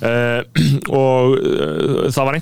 Eh, 0.00 0.40
og 1.00 1.36
það 2.08 2.24
var 2.24 2.34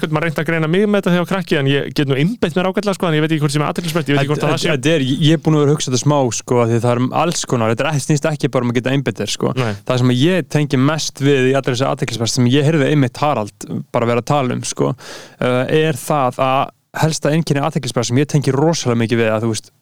ég 5.28 5.38
er 5.38 5.42
búin 5.44 5.58
að 5.58 5.64
vera 5.64 5.72
að 5.72 5.76
hugsa 5.76 5.90
þetta 5.90 6.02
smá 6.02 6.16
sko, 6.38 6.60
því 6.64 6.80
það 6.84 6.90
er 6.92 7.02
um 7.02 7.10
alls 7.22 7.44
konar, 7.48 7.74
þetta 7.74 7.92
ekki, 7.92 8.04
snýst 8.06 8.28
ekki 8.30 8.52
bara 8.54 8.66
um 8.66 8.72
að 8.72 8.80
geta 8.80 8.94
einbyttir 8.94 9.32
sko. 9.32 9.52
Nei. 9.58 9.72
það 9.88 10.02
sem 10.02 10.14
ég 10.16 10.48
tengi 10.54 10.80
mest 10.88 11.22
við 11.24 11.50
í 11.50 11.54
allir 11.58 11.74
þessi 11.76 11.88
aðteklisverð 11.88 12.34
sem 12.34 12.50
ég 12.52 12.66
heyrði 12.68 12.90
einmitt 12.92 13.22
Harald 13.22 13.68
bara 13.94 14.10
vera 14.10 14.24
að 14.24 14.30
tala 14.32 14.58
um 14.58 14.64
sko, 14.66 14.94
uh, 14.94 15.62
er 15.68 15.98
það 16.00 16.42
að 16.48 16.74
helsta 16.98 17.32
einnkynni 17.34 17.62
aðteklisverð 17.64 18.10
sem 18.10 18.22
ég 18.22 18.30
tengi 18.30 18.54
rosalega 18.54 19.02
mikið 19.04 19.22
við 19.22 19.34
að 19.34 19.44
þú 19.44 19.52
veist 19.52 19.72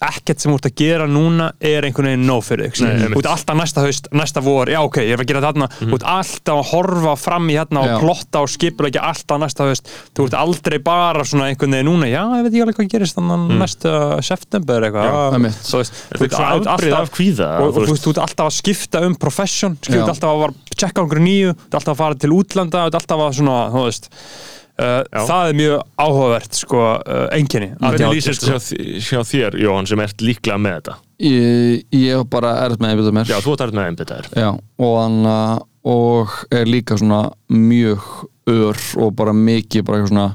ekkert 0.00 0.40
sem 0.40 0.50
þú 0.52 0.56
ert 0.58 0.66
að 0.70 0.74
gera 0.80 1.06
núna 1.06 1.50
er 1.60 1.82
einhvern 1.86 2.08
veginn 2.08 2.26
nóg 2.26 2.42
fyrir 2.46 2.70
þig 2.72 2.86
einmitt. 2.88 3.18
út 3.20 3.26
alltaf 3.28 3.56
næsta 3.58 3.80
haust, 3.84 4.08
næsta 4.12 4.42
vor. 4.42 4.66
Já 4.72 4.80
ok, 4.82 4.96
ég 5.04 5.12
er 5.12 5.22
að 5.22 5.26
gera 5.28 5.40
þarna, 5.44 5.68
Mhm. 5.80 5.92
út 5.94 6.02
alltaf 6.02 6.58
að 6.58 6.70
horfa 6.72 7.16
fram 7.18 7.48
í 7.50 7.54
hérna 7.58 7.82
og 7.82 8.00
plotta 8.00 8.40
og 8.42 8.48
ekki 8.88 9.00
alltaf 9.02 9.38
næsta 9.40 9.64
haust. 9.68 9.88
Þú 10.14 10.26
ert 10.26 10.34
aldrei 10.34 10.78
bara 10.82 11.22
svona 11.24 11.50
einhvern 11.52 11.70
veginn 11.70 11.86
núna 11.90 12.06
já, 12.08 12.22
ég 12.24 12.42
veit 12.42 12.52
ekki 12.52 12.62
alveg 12.62 12.76
hvað 12.76 12.90
gerist 12.90 13.16
þannig 13.16 13.58
næsta 13.58 14.22
september 14.22 14.80
eitthvað. 14.80 15.12
Ah, 15.12 15.30
þú 15.38 15.76
veist, 15.78 15.92
Þetta 16.12 16.24
er 16.24 16.56
ert 16.56 16.66
alltaf- 16.66 17.10
þú 17.12 17.72
þú 17.72 17.86
veist, 17.92 18.04
þú 18.04 18.10
ert 18.10 18.22
alltaf 18.26 18.46
að 18.46 18.56
skipta 18.62 19.02
um 19.06 19.14
profession 19.14 19.76
þú 19.82 19.94
ert 20.02 20.08
alltaf 20.08 20.30
að 20.30 20.54
checka 20.76 21.02
einhverju 21.02 21.22
nýju 21.22 21.52
þú 21.52 21.64
ert 21.66 21.74
alltaf 21.78 21.94
að 21.94 21.96
fara 21.96 22.14
til 22.14 22.30
útlanda, 22.30 22.78
þú 22.82 22.86
ert 22.86 22.94
alltaf 22.94 23.18
að 23.18 23.34
svona, 23.38 23.70
þú 23.70 23.84
veist 23.86 24.08
uh, 24.80 25.02
það 25.12 25.50
er 25.50 25.58
mjög 25.60 25.82
áhugavert 26.06 26.60
sko, 26.62 26.84
uh, 27.00 27.26
einkenni 27.34 27.72
Hvernig 27.80 28.16
lýsir 28.16 28.38
þetta 28.38 28.60
hjá, 28.60 29.02
hjá 29.08 29.20
þér, 29.32 29.58
Jóhann, 29.62 29.90
sem 29.90 30.04
ert 30.04 30.24
líklega 30.24 30.60
með 30.62 30.78
þetta? 30.80 30.96
ég, 31.22 31.84
ég 31.94 32.24
bara 32.32 32.56
erð 32.64 32.80
með 32.82 32.94
einbytta 32.94 33.14
mér 33.18 33.30
Já, 33.30 33.38
þú 33.44 33.54
ert 33.58 33.76
með 33.76 33.90
einbyttaðir. 33.92 34.32
Já, 34.34 34.50
og 34.82 35.68
og 35.82 36.30
er 36.54 36.68
líka 36.70 36.94
svona 36.94 37.24
mjög 37.50 38.04
ör 38.46 38.78
og 39.02 39.14
bara 39.18 39.32
mikið 39.34 39.82
bara 39.86 39.98
eitthvað 39.98 40.12
svona 40.12 40.26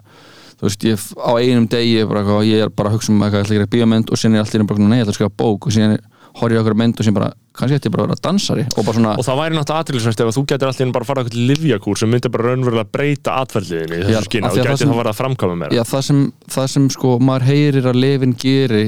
þú 0.57 0.65
veist, 0.67 0.85
ég 0.88 1.03
á 1.21 1.31
einum 1.38 1.67
degi 1.71 2.03
bara 2.07 2.23
eitthvað, 2.23 2.47
ég 2.49 2.63
er 2.65 2.71
bara 2.73 2.91
að 2.91 2.97
hugsa 2.97 3.13
um 3.13 3.21
eitthvað, 3.23 3.39
ég 3.39 3.45
ætla 3.45 3.55
að 3.55 3.59
gera 3.61 3.71
bíómynd 3.75 4.11
og 4.11 4.19
síðan 4.19 4.35
er 4.38 4.43
allt 4.43 4.55
í 4.55 4.59
einu 4.59 4.67
bara, 4.67 4.88
nei, 4.88 4.97
ég 4.97 5.05
ætla 5.05 5.13
að 5.13 5.19
skrifa 5.19 5.38
bók 5.39 5.67
og 5.67 5.75
síðan 5.75 5.97
horf 6.41 6.55
ég 6.55 6.61
okkur 6.63 6.77
mynd 6.81 6.99
og 6.99 7.07
síðan 7.07 7.17
bara, 7.19 7.29
kannski 7.57 7.77
ætti 7.79 7.89
ég 7.89 7.93
bara 7.95 8.05
að 8.05 8.11
vera 8.13 8.23
dansari 8.27 8.65
og 8.69 8.85
bara 8.85 8.95
svona, 8.97 9.13
Og 9.17 9.25
það 9.27 9.39
væri 9.41 9.57
náttúrulega 9.57 9.83
aðtilsvæmst 9.83 10.21
ef 10.23 10.29
að 10.31 10.37
þú 10.37 10.43
getur 10.51 10.69
alltaf 10.71 10.91
bara 10.97 11.05
að 11.05 11.09
fara 11.11 11.23
eitthvað 11.23 11.47
livjakúr 11.51 11.97
sem 12.01 12.11
myndir 12.13 12.33
bara 12.35 12.47
raunverulega 12.51 12.91
breyta 12.97 13.35
atverðliðinni 13.43 13.97
í 13.97 14.05
þessu 14.07 14.29
skynna 14.29 14.47
af 14.47 14.51
og 14.51 14.57
því 14.57 14.61
að 14.61 14.67
það 14.67 14.73
gæti 14.73 14.83
sem- 14.83 14.91
þá 14.93 14.99
verið 15.01 15.11
að 15.13 15.19
framkvæma 15.21 15.57
meira. 15.61 15.77
já, 15.77 15.83
það 15.93 16.03
sem, 16.09 16.21
það 16.57 16.67
sem 16.75 16.89
sko, 16.97 17.15
maður 17.29 17.47
heyrir 17.51 17.89
að 17.91 18.01
lefin 18.03 18.35
geri 18.45 18.85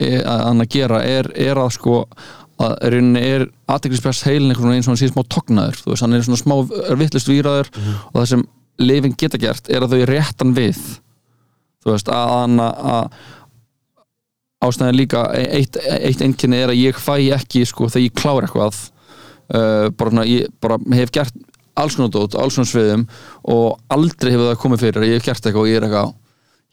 e, 0.00 0.10
að 0.22 0.42
hann 0.48 0.64
að 0.66 0.68
gera 0.76 0.98
er, 1.06 1.30
er 1.48 1.60
að 1.62 1.70
sko 1.78 2.00
að 2.56 2.74
rauninni 2.92 3.20
er 3.20 3.42
aðteklispress 3.68 4.22
heilin 4.26 4.50
einhvern 4.54 4.72
veginn 4.72 4.86
svona 4.86 5.00
síðan 5.00 5.12
smá 5.16 5.26
tognaður 5.34 5.80
þú 5.82 5.90
veist, 5.92 6.04
hann 6.06 6.16
er 6.16 6.22
svona 6.24 6.40
smá 6.40 6.54
vittlust 7.02 7.28
výraður 7.28 7.68
og 7.76 8.14
það 8.16 8.28
sem 8.32 8.44
lifin 8.80 9.16
geta 9.20 9.40
gert 9.40 9.68
er 9.72 9.84
að 9.84 9.92
þau 9.96 10.06
réttan 10.08 10.54
við 10.56 10.78
þú 11.84 11.92
veist, 11.92 12.08
að 12.12 12.32
hann 12.32 12.60
að 12.64 13.10
ástæðan 14.64 14.96
líka 14.96 15.24
e- 15.36 15.48
eitt, 15.60 15.76
eitt 15.84 16.22
einkenni 16.24 16.62
er 16.62 16.72
að 16.72 16.80
ég 16.80 16.96
fæ 17.00 17.16
ekki 17.36 17.64
sko 17.68 17.90
þegar 17.92 18.06
ég 18.06 18.14
klára 18.16 18.46
eitthvað 18.48 18.78
uh, 18.80 19.90
bara, 19.92 20.10
svona, 20.10 20.24
ég 20.30 20.48
bara 20.64 20.78
hef 20.96 21.12
gert 21.14 21.34
alls 21.76 21.96
konar 21.98 22.12
dót, 22.14 22.34
alls 22.40 22.56
konar 22.56 22.70
sviðum 22.70 23.04
og 23.52 23.76
aldrei 23.92 24.32
hefur 24.32 24.48
það 24.48 24.62
komið 24.62 24.86
fyrir 24.86 25.02
að 25.04 25.10
ég 25.12 25.20
hef 25.20 25.28
gert 25.28 25.44
eitthvað 25.50 25.62
og 25.66 25.68
ég 25.70 25.76
er 25.82 25.88
eitthvað 25.90 26.14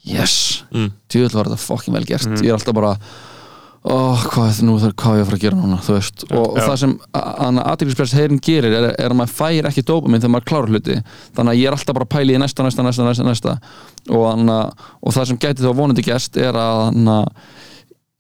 yes, 0.03 0.37
Mm. 0.73 0.89
djúðlega 1.11 1.37
var 1.37 1.47
þetta 1.51 1.63
fucking 1.63 1.93
vel 1.95 2.05
gert. 2.07 2.31
Ég 2.41 2.49
er 2.49 2.55
alltaf 2.57 2.73
bara 2.75 2.95
oh, 3.83 4.23
hvað, 4.31 4.61
nú 4.65 4.77
þarf 4.81 4.95
hvað 4.99 5.13
á 5.13 5.17
ég 5.19 5.21
að 5.21 5.27
fara 5.29 5.37
að 5.37 5.43
gera 5.43 5.59
núna? 5.59 5.77
Þú 5.83 5.95
veist, 5.97 6.23
og, 6.31 6.45
og 6.47 6.57
það 6.63 6.77
sem 6.81 6.93
aðeinspress 7.19 8.15
heyrin 8.17 8.39
gerir 8.43 8.73
er, 8.79 8.87
er 8.95 9.11
að 9.13 9.17
maður 9.19 9.35
fær 9.37 9.67
ekki 9.69 9.83
dópamin 9.85 10.23
þegar 10.23 10.33
maður 10.33 10.47
klárar 10.49 10.71
hluti. 10.73 10.97
Þannig 11.37 11.53
að 11.53 11.59
ég 11.61 11.69
er 11.69 11.77
alltaf 11.77 11.97
bara 11.99 12.07
að 12.07 12.13
pæla 12.15 12.35
í 12.35 12.41
næsta, 12.41 12.65
næsta, 12.65 12.85
næsta, 12.87 13.07
næsta, 13.09 13.27
næsta. 13.27 13.55
Og, 14.09 14.23
hana, 14.31 14.57
og 15.03 15.15
það 15.15 15.29
sem 15.29 15.41
gæti 15.45 15.65
þá 15.67 15.71
vonandi 15.77 16.05
gæst 16.07 16.39
er 16.41 16.57
að 16.63 16.79
hana, 16.89 17.17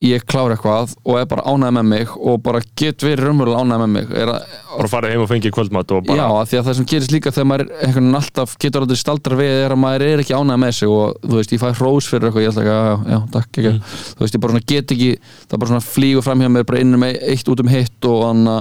ég 0.03 0.23
klára 0.27 0.57
eitthvað 0.57 0.93
og 1.07 1.15
er 1.19 1.27
bara 1.31 1.43
ánægð 1.47 1.75
með 1.77 1.85
mig 1.87 2.09
og 2.17 2.41
bara 2.43 2.59
get 2.79 3.03
verið 3.05 3.29
raunverulega 3.29 3.61
ánægð 3.63 3.83
með 3.83 3.91
mig 3.93 4.09
að, 4.19 4.31
Bara 4.73 4.89
farið 4.91 5.13
heim 5.13 5.21
og 5.23 5.29
fengið 5.29 5.53
kvöldmatt 5.55 5.91
og 5.95 6.01
Já, 6.03 6.09
bara... 6.09 6.25
af 6.41 6.49
því 6.49 6.57
að 6.59 6.65
það 6.67 6.77
sem 6.79 6.87
gerist 6.91 7.13
líka 7.13 7.31
þegar 7.35 7.47
maður 7.51 7.69
einhvern 7.85 8.17
alltaf 8.19 8.55
getur 8.59 8.83
aldrei 8.83 8.99
staldra 8.99 9.37
við 9.39 9.53
er 9.63 9.75
að 9.75 9.79
maður 9.83 10.05
er 10.09 10.23
ekki 10.23 10.35
ánægð 10.35 10.59
með 10.63 10.73
sig 10.79 10.91
og 10.91 11.13
þú 11.23 11.37
veist, 11.39 11.53
ég 11.55 11.61
fæ 11.63 11.69
hrós 11.77 12.09
fyrir 12.11 12.27
eitthvað, 12.29 12.43
ég 12.43 12.51
ætla 12.51 12.63
ekki 12.65 12.73
að, 12.73 12.89
já, 12.89 13.13
já, 13.13 13.21
takk, 13.37 13.51
ekki 13.53 13.71
Mm. 13.73 13.93
þú 14.17 14.25
veist, 14.25 14.35
ég 14.35 14.43
bara 14.43 14.53
svona 14.57 14.67
get 14.73 14.91
ekki, 14.97 15.11
það 15.47 15.61
bara 15.63 15.71
svona 15.71 15.85
flýgur 15.87 16.25
fram 16.27 16.43
hjá 16.43 16.49
mér 16.51 16.67
bara 16.67 16.81
innum 16.83 17.07
eitt 17.07 17.47
út 17.53 17.63
um 17.63 17.71
hitt 17.71 18.09
og 18.09 18.25
anna 18.27 18.57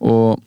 og, 0.00 0.40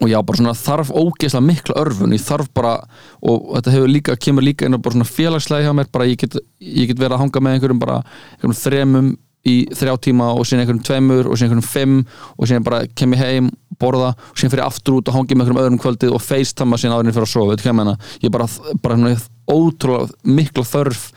og 0.00 0.06
já, 0.08 0.18
bara 0.22 0.38
svona 0.38 0.54
þarf 0.56 0.92
ógeðslega 0.94 1.44
mikla 1.48 1.76
örfun 1.82 2.14
ég 2.14 2.22
þarf 2.24 2.48
bara, 2.54 2.76
og 3.22 3.50
þetta 3.56 3.74
hefur 3.74 3.92
líka 3.92 4.16
kemur 4.16 4.46
líka 4.46 4.66
inn 4.68 4.76
á 4.76 4.80
bara 4.82 4.96
svona 4.96 5.08
félagslega 5.10 5.66
hjá 5.66 5.76
mér 5.80 5.90
bara 5.92 6.06
ég 6.08 6.20
get, 6.22 6.38
get 6.60 6.98
verið 7.00 7.16
að 7.18 7.22
hanga 7.24 7.42
með 7.44 7.58
einhverjum 7.58 7.82
bara 7.82 7.98
einhverjum 8.38 8.58
þremum 8.62 9.12
í 9.48 9.54
þrjá 9.74 9.96
tíma 10.06 10.28
og 10.36 10.46
síðan 10.46 10.62
einhverjum 10.64 10.84
tveimur 10.86 11.26
og 11.28 11.36
síðan 11.38 11.56
einhverjum 11.56 11.72
fimm 11.72 11.96
og 12.38 12.46
síðan 12.48 12.66
bara 12.68 12.82
kem 12.94 13.16
ég 13.16 13.22
heim, 13.24 13.50
borða 13.82 14.12
og 14.14 14.38
síðan 14.38 14.52
fyrir 14.54 14.64
aftur 14.68 15.00
út 15.00 15.08
og 15.10 15.16
hangi 15.18 15.34
með 15.34 15.48
einhverjum 15.48 15.62
öðrum 15.64 15.80
kvöldið 15.82 16.14
og 16.14 16.22
facetama 16.22 16.78
síðan 16.78 16.96
áðurinn 16.98 17.16
fyrir 17.16 17.26
að 17.26 17.32
sofa, 17.34 17.50
veit 17.50 17.64
hvað 17.64 17.72
ég 17.72 17.78
meina? 17.80 17.96
Ég 18.22 18.34
bara, 18.34 18.46
bara 18.84 19.16
ótrúlega 19.50 20.32
mikla 20.38 20.64
þörf 20.68 21.08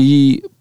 í 0.00 0.10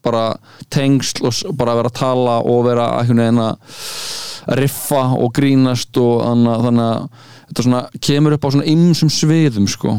bara 0.04 0.26
tengsl 0.70 1.24
og 1.26 1.56
bara 1.58 1.78
vera 1.80 1.90
að 1.90 1.98
tala 1.98 2.36
og 2.44 2.66
vera 2.68 2.90
að 3.00 4.60
riffa 4.60 5.06
og 5.16 5.32
grínast 5.34 5.96
og 5.98 6.20
þannig, 6.26 6.52
að- 6.52 6.64
þannig 6.68 6.88
að 6.90 7.10
þetta 7.48 7.64
svona 7.64 7.82
kemur 8.04 8.34
upp 8.36 8.44
á 8.46 8.50
svona 8.52 8.68
ymsum 8.68 9.10
sviðum 9.10 9.68
sko. 9.72 9.94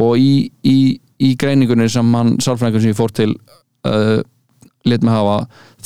Og 0.00 0.16
í, 0.16 0.50
í, 0.64 1.00
í 1.20 1.34
greiningunni 1.36 1.88
sem 1.92 2.14
hann 2.16 2.36
sálfræðingur 2.40 2.80
sem 2.80 2.92
ég 2.94 2.96
fór 2.98 3.12
til 3.12 3.34
uh, 3.84 4.22
lit 4.88 5.04
mig 5.04 5.14
hafa 5.14 5.36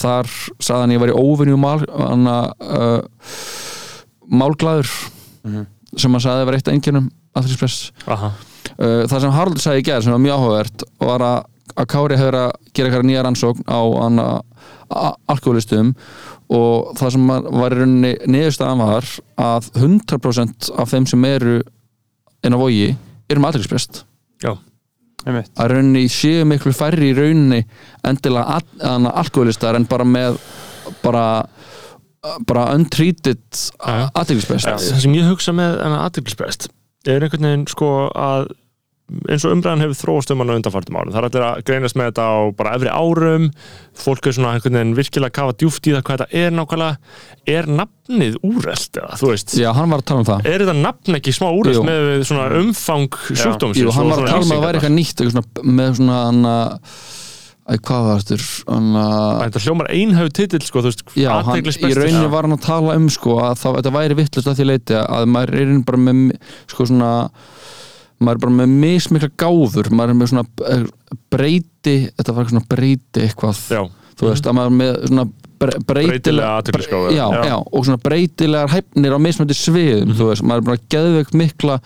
þar 0.01 0.31
sagði 0.59 0.81
hann 0.83 0.95
ég 0.97 1.03
var 1.03 1.13
í 1.13 1.17
óvinni 1.17 1.59
mál, 1.61 1.83
uh, 1.87 3.01
málglæður 4.27 4.93
sem 5.97 6.13
hann 6.13 6.23
sagði 6.25 6.47
var 6.49 6.59
eitt 6.59 6.69
af 6.69 6.77
einkennum 6.77 7.11
aðhaldspress 7.37 7.91
Aha. 8.11 8.33
uh, 8.79 9.03
það 9.09 9.21
sem 9.21 9.37
Harald 9.37 9.63
sagði 9.63 9.85
í 9.85 9.87
gerð 9.91 10.07
sem 10.07 10.17
var 10.17 10.25
mjög 10.25 10.41
áhugavert 10.41 10.87
var 11.03 11.27
að, 11.27 11.39
að 11.77 11.91
Kári 11.93 12.21
hefur 12.21 12.39
að 12.41 12.51
gera 12.73 12.91
eitthvað 12.91 13.09
nýja 13.11 13.27
rannsókn 13.27 13.69
á 13.69 13.81
alkoholistum 15.27 15.95
og 16.53 16.93
það 16.99 17.15
sem 17.17 17.31
var 17.33 17.75
í 17.75 17.81
rauninni 17.81 18.13
niðurstaðan 18.31 18.83
var 18.85 19.09
að 19.43 19.71
100% 19.75 20.71
af 20.79 20.93
þeim 20.93 21.09
sem 21.11 21.27
eru 21.27 21.57
inn 22.47 22.55
á 22.55 22.59
vogi 22.61 22.93
eru 23.27 23.43
með 23.43 23.49
aðhaldsprest 23.51 24.05
Já. 24.45 24.53
Að 25.27 25.73
rauninni 25.73 26.07
séu 26.13 26.47
miklu 26.49 26.73
færri 26.77 27.11
í 27.11 27.17
rauninni 27.17 27.63
endilega 28.07 28.61
al 28.61 29.11
alkoholistar 29.23 29.79
en 29.79 29.89
bara 29.91 30.07
með 30.07 30.39
bara 31.03 31.27
bara 32.47 32.69
untreated 32.75 33.43
aðtilsprest 33.87 34.69
það 34.69 35.03
sem 35.03 35.17
ég 35.17 35.29
hugsa 35.31 35.55
með 35.57 35.81
enna 35.85 36.05
aðdeglisprest 36.07 36.71
er 37.07 37.23
einhvern 37.23 37.49
veginn 37.49 37.67
sko 37.71 37.91
að 38.11 38.49
eins 39.07 39.45
og 39.47 39.53
umræðan 39.55 39.85
hefur 39.85 39.99
þróast 40.01 40.33
um 40.35 40.41
hann 40.43 40.51
á 40.51 40.57
undanfartum 40.59 40.97
árum 40.99 41.13
það 41.15 41.21
er 41.21 41.27
allir 41.29 41.45
að 41.47 41.59
greinast 41.69 41.99
með 41.99 42.09
þetta 42.09 42.25
á 42.27 42.37
bara 42.59 42.73
efri 42.75 42.91
árum 42.91 43.45
fólk 44.03 44.27
er 44.27 44.35
svona 44.35 44.55
einhvern 44.57 44.79
veginn 44.81 44.97
virkilega 44.99 45.31
að 45.31 45.37
kafa 45.39 45.55
djúft 45.63 45.87
í 45.87 45.93
það 45.95 46.03
hvað 46.09 46.23
þetta 46.25 46.41
er 46.43 46.57
nákvæmlega 46.57 47.53
er 47.55 47.69
nafnið 47.81 48.39
úrelt 48.51 48.99
eða 48.99 49.21
þú 49.21 49.31
veist 49.31 49.55
Já, 49.61 49.69
hann 49.79 49.95
var 49.95 50.03
að 50.03 50.09
tala 50.11 50.25
um 50.25 50.29
það 50.33 50.51
er 50.51 50.65
þetta 50.65 50.77
nafn 50.81 51.21
ekki 51.21 51.37
smá 51.39 51.47
Jú. 51.55 51.85
með 51.87 52.09
svona 52.27 52.49
umfang 52.63 53.21
sjúkdómsins 53.31 53.85
Jú, 53.85 53.95
hann 53.95 54.11
var 54.11 54.25
að 54.25 54.33
tala 54.33 54.43
um 54.43 54.51
að 54.51 54.57
það 54.57 54.67
væri 54.67 54.81
eitthvað 54.81 54.97
nýtt 54.99 55.23
eitthvað 55.23 55.37
svona, 55.39 55.71
með 55.79 55.95
svona 56.01 56.19
hann 56.27 56.51
að 56.51 56.91
Æ, 57.67 57.81
hvað 57.83 58.05
var 58.07 58.21
þetta? 58.23 58.45
Hann 58.71 58.93
að 59.01 59.41
þetta 59.41 59.61
hljómar 59.65 59.89
einhæfu 59.91 60.33
titill 60.39 60.61
sko, 60.63 60.83
þú 60.85 60.91
veist, 60.93 61.01
Já, 61.19 61.31
hann, 61.33 61.49
í 61.49 61.51
athyglisbesti. 61.51 61.97
rauninni 61.99 62.21
Já. 62.23 62.31
var 62.31 62.47
hann 62.47 62.55
að 62.55 62.61
tala 62.63 62.95
um 62.95 63.09
sko 63.11 63.39
að 63.43 63.57
það, 63.59 63.79
þetta 63.81 63.93
væri 63.97 64.19
vittlust 64.21 64.51
að 64.53 64.61
því 64.61 64.67
leiti 64.71 64.99
að 65.01 65.27
maður 65.35 65.57
er 65.59 65.73
í 65.73 65.79
bara 65.89 66.03
með 66.05 66.21
sko 66.71 66.87
svona 66.87 67.11
maður 68.21 68.37
er 68.39 68.43
bara 68.47 68.57
með 68.63 68.75
mismikla 68.85 69.31
gáfur 69.43 69.91
maður 69.93 70.15
er 70.15 70.19
með 70.23 70.31
svona 70.33 70.47
eh, 70.73 70.85
breyti 71.33 71.97
þetta 72.17 72.35
var 72.37 72.51
svona 72.53 72.67
breyti 72.71 73.25
eitthvað 73.27 73.61
Já. 73.75 73.83
þú 74.17 74.31
veist, 74.31 74.47
að 74.49 74.57
maður 74.59 74.71
er 74.73 74.77
með 74.81 75.01
svona 75.11 75.27
bre- 75.61 75.81
Breytilega 75.89 76.53
athyglisgáfu. 76.61 77.11
já, 77.17 77.25
Já. 77.33 77.41
já, 77.51 77.57
og 77.61 77.85
svona 77.89 78.01
breytilegar 78.05 78.73
hæfnir 78.73 79.17
á 79.17 79.19
mismöndi 79.21 79.57
sviðum, 79.57 80.15
þú 80.17 80.31
veist, 80.31 80.45
maður 80.47 80.63
er 80.63 80.69
bara 80.71 80.85
geðveikt 80.97 81.37
mikla 81.41 81.79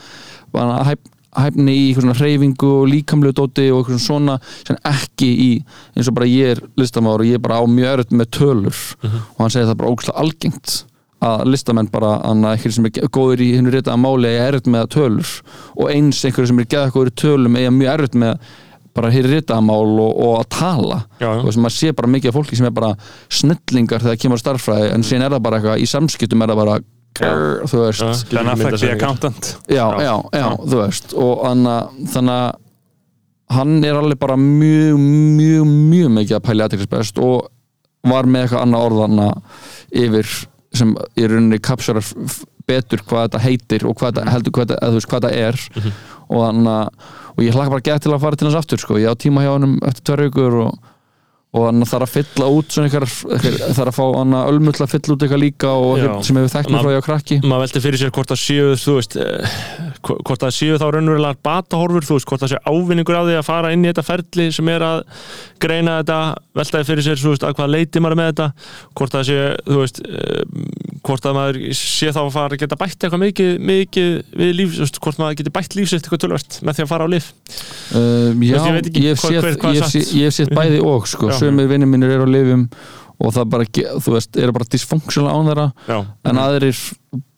hæf, 0.91 1.03
hæfni 1.41 1.75
í 1.75 1.83
eitthvað 1.91 2.05
svona 2.07 2.19
hreyfingu 2.19 2.71
og 2.81 2.89
líkamlegu 2.91 3.37
dóti 3.39 3.67
og 3.71 3.83
eitthvað 3.85 4.01
svona 4.03 4.39
sem 4.67 4.79
ekki 4.91 5.29
í 5.31 5.51
eins 5.95 6.09
og 6.11 6.17
bara 6.19 6.27
ég 6.31 6.57
er 6.57 6.63
listamáður 6.81 7.23
og 7.23 7.31
ég 7.31 7.39
er 7.39 7.45
bara 7.45 7.61
á 7.63 7.65
mjög 7.71 7.93
örð 8.01 8.15
með 8.19 8.31
tölur 8.39 8.81
og 9.07 9.39
hann 9.45 9.53
segir 9.55 9.69
það 9.71 9.79
bara 9.83 9.93
ógæslega 9.95 10.25
algengt 10.25 10.75
að 11.21 11.45
listamenn 11.53 11.91
bara, 11.93 12.15
hann 12.25 12.45
að 12.45 12.55
einhverjum 12.57 12.77
sem 12.79 12.87
er 12.91 13.09
góður 13.13 13.43
í 13.45 13.51
hennu 13.59 13.71
ritaða 13.75 14.01
máli 14.01 14.31
eiga 14.31 14.47
erfitt 14.51 14.71
með 14.73 14.87
tölur. 14.95 15.33
Og 15.77 15.91
eins 15.93 16.23
einhverjum 16.25 16.51
sem 16.55 16.63
er 16.65 16.69
geða 16.75 16.93
góður 16.95 17.11
í 17.13 17.17
tölum 17.21 17.59
eiga 17.61 17.71
mjög 17.77 17.93
erfitt 17.95 18.15
með 18.23 18.39
bara 18.97 19.11
hér 19.15 19.29
ritaða 19.31 19.61
mál 19.63 19.91
og, 20.03 20.15
og 20.17 20.39
að 20.41 20.49
tala. 20.57 20.97
Já, 21.21 21.27
já. 21.29 21.35
og 21.39 21.45
þess 21.51 21.59
að 21.61 21.65
maður 21.67 21.77
sé 21.77 21.93
bara 22.01 22.11
mikið 22.15 22.31
af 22.33 22.39
fólki 22.41 22.57
sem 22.59 22.67
er 22.71 22.73
bara 22.81 22.95
snillingar 23.31 24.03
þegar 24.03 24.19
kemur 24.25 24.41
á 24.41 24.43
starffræði 24.43 24.89
en 24.97 25.05
síðan 25.07 25.27
er 25.29 25.35
það 25.37 25.45
bara 25.47 25.61
eitthvað, 25.61 25.85
í 25.85 25.91
samskiptum 25.93 26.43
er 26.43 26.51
það 26.55 26.61
bara 26.65 26.79
grrr, 27.21 27.63
þú 27.71 27.85
veist. 27.85 28.03
Myndað 28.33 28.51
Affleck 28.55 28.71
the 28.75 28.81
setningar. 28.81 28.97
accountant. 28.97 29.53
Já, 29.69 29.85
já, 30.01 30.15
já, 30.41 30.47
þú 30.65 30.81
veist. 30.81 31.15
Og 31.21 31.45
þannig 31.45 31.73
að- 31.77 32.11
þannig 32.17 32.41
að 32.41 32.59
hann 33.61 33.85
er 33.85 33.99
alveg 33.99 34.19
bara 34.23 34.37
mjög, 34.41 34.99
mjög, 35.37 35.67
mjög 35.91 36.11
mikið 36.17 36.37
að 36.39 36.45
pæli 36.49 36.65
aðteklisbest 36.67 37.19
og 37.23 37.49
var 38.11 38.25
með 38.31 38.47
eitthvað 38.47 38.63
annað 38.65 38.85
orðana 38.91 39.29
yfir 39.93 40.31
sem 40.77 40.95
í 41.19 41.27
rauninni 41.27 41.59
kapsurar 41.63 42.05
betur 42.71 43.03
hvað 43.09 43.27
þetta 43.27 43.43
heitir 43.43 43.87
og 43.89 43.97
hvað 43.99 44.15
þetta 44.21 44.35
heldur 44.35 44.55
hvað 44.55 44.69
þetta, 44.75 44.93
veist 44.95 45.11
hvað 45.11 45.27
þetta 45.27 45.49
er. 45.49 45.95
Og 46.31 46.45
þannig 46.47 46.71
að 46.75 47.09
og 47.31 47.45
ég 47.45 47.57
hlakka 47.57 47.73
bara 47.73 47.87
gett 47.87 48.03
til 48.05 48.13
að 48.15 48.23
fara 48.25 48.37
til 48.37 48.49
hans 48.49 48.59
aftur 48.59 48.81
sko. 48.83 48.99
ég 49.01 49.11
á 49.11 49.17
tíma 49.17 49.45
hjá 49.45 49.53
hann 49.55 49.79
eftir 49.87 50.05
tvær 50.05 50.25
vikur 50.27 50.57
og, 50.67 50.91
og 51.51 51.65
hann 51.67 51.83
þarf 51.83 52.05
að 52.07 52.13
fylla 52.15 52.49
út 52.55 52.75
eitthvað, 52.79 53.15
eitthvað 53.35 53.73
þarf 53.75 53.91
að 53.91 53.97
fá 53.97 54.05
að 54.21 54.51
ölmull 54.53 54.75
að 54.85 54.93
fylla 54.93 55.15
út 55.17 55.25
eitthvað 55.25 55.41
líka 55.43 55.71
og 55.75 55.89
eitthvað 55.99 56.27
sem 56.29 56.39
hefur 56.39 56.71
Ma- 56.71 56.83
frá 56.85 56.91
ég 56.95 57.01
á 57.03 57.09
krakki. 57.09 57.39
maður 57.43 57.65
veldi 57.65 57.83
fyrir 57.83 57.99
sér 57.99 58.13
hvort 58.15 58.31
það 58.31 58.41
séu 58.45 58.69
þú 58.79 58.95
veist, 59.01 59.17
eh, 59.19 59.57
hvort 60.07 60.45
það 60.45 60.55
séu 60.55 60.79
þá 60.79 60.87
raunverulega 60.95 61.41
batahorfur, 61.43 62.07
þú 62.07 62.19
veist, 62.21 62.29
hvort 62.31 62.45
það 62.45 62.53
séu 62.55 62.63
ávinningur 62.71 63.19
á 63.19 63.23
því 63.27 63.35
að 63.41 63.49
fara 63.51 63.73
inn 63.75 63.83
í 63.83 63.91
þetta 63.91 64.07
ferli 64.07 64.47
sem 64.55 64.71
er 64.71 64.87
að 64.87 65.03
greina 65.59 65.99
þetta, 65.99 66.21
veltaði 66.55 66.89
fyrir 66.93 67.07
sér 67.09 67.19
þú 67.19 67.35
veist, 67.35 67.49
að 67.51 67.57
hvað 67.59 67.75
leiti 67.75 67.99
maður 68.05 68.21
með 68.23 68.31
þetta 68.31 68.49
hvort 68.95 69.19
það 69.19 69.27
séu, 69.33 69.51
þú 69.67 69.83
veist 69.83 70.01
eh, 70.07 70.43
hvort 71.03 71.27
að 71.27 71.35
maður 71.41 71.61
sé 71.75 72.15
þá 72.15 72.23
að 72.23 72.33
fara 72.39 72.55
að 72.55 72.63
geta 72.63 72.79
bætt 72.79 72.99
eitthvað 73.03 73.25
mikið, 73.27 73.53
mikið 73.59 74.11
við 74.39 74.55
líf 74.55 74.79
veist, 74.79 75.03
hvort 75.03 75.19
maður 75.19 75.41
geti 75.43 75.55
bætt 75.59 75.75
lífsitt 75.75 76.07
eitthvað 76.07 76.23
tölvert 76.29 76.61
með 76.63 76.79
því 76.79 76.87
að 76.87 76.93
fara 76.95 77.07
á 77.07 77.09
lif 77.11 77.33
Uh, 77.91 78.31
já, 78.39 78.55
ég 78.55 79.17
hef 79.19 79.25
er 79.51 80.31
séð 80.31 80.53
bæði 80.55 80.79
og 80.87 81.09
sko, 81.11 81.27
Sömur 81.41 81.71
vinnir 81.71 81.89
mínir 81.91 82.15
eru 82.17 82.27
á 82.27 82.31
lifum 82.31 82.67
og 83.21 83.35
það 83.37 83.49
bara, 83.53 83.65
þú 84.01 84.13
veist, 84.15 84.37
eru 84.41 84.53
bara 84.57 84.65
dysfunctional 84.73 85.29
án 85.37 85.49
þeirra. 85.51 85.67
Já. 85.91 85.99
en 86.31 86.39
aðrir 86.41 86.79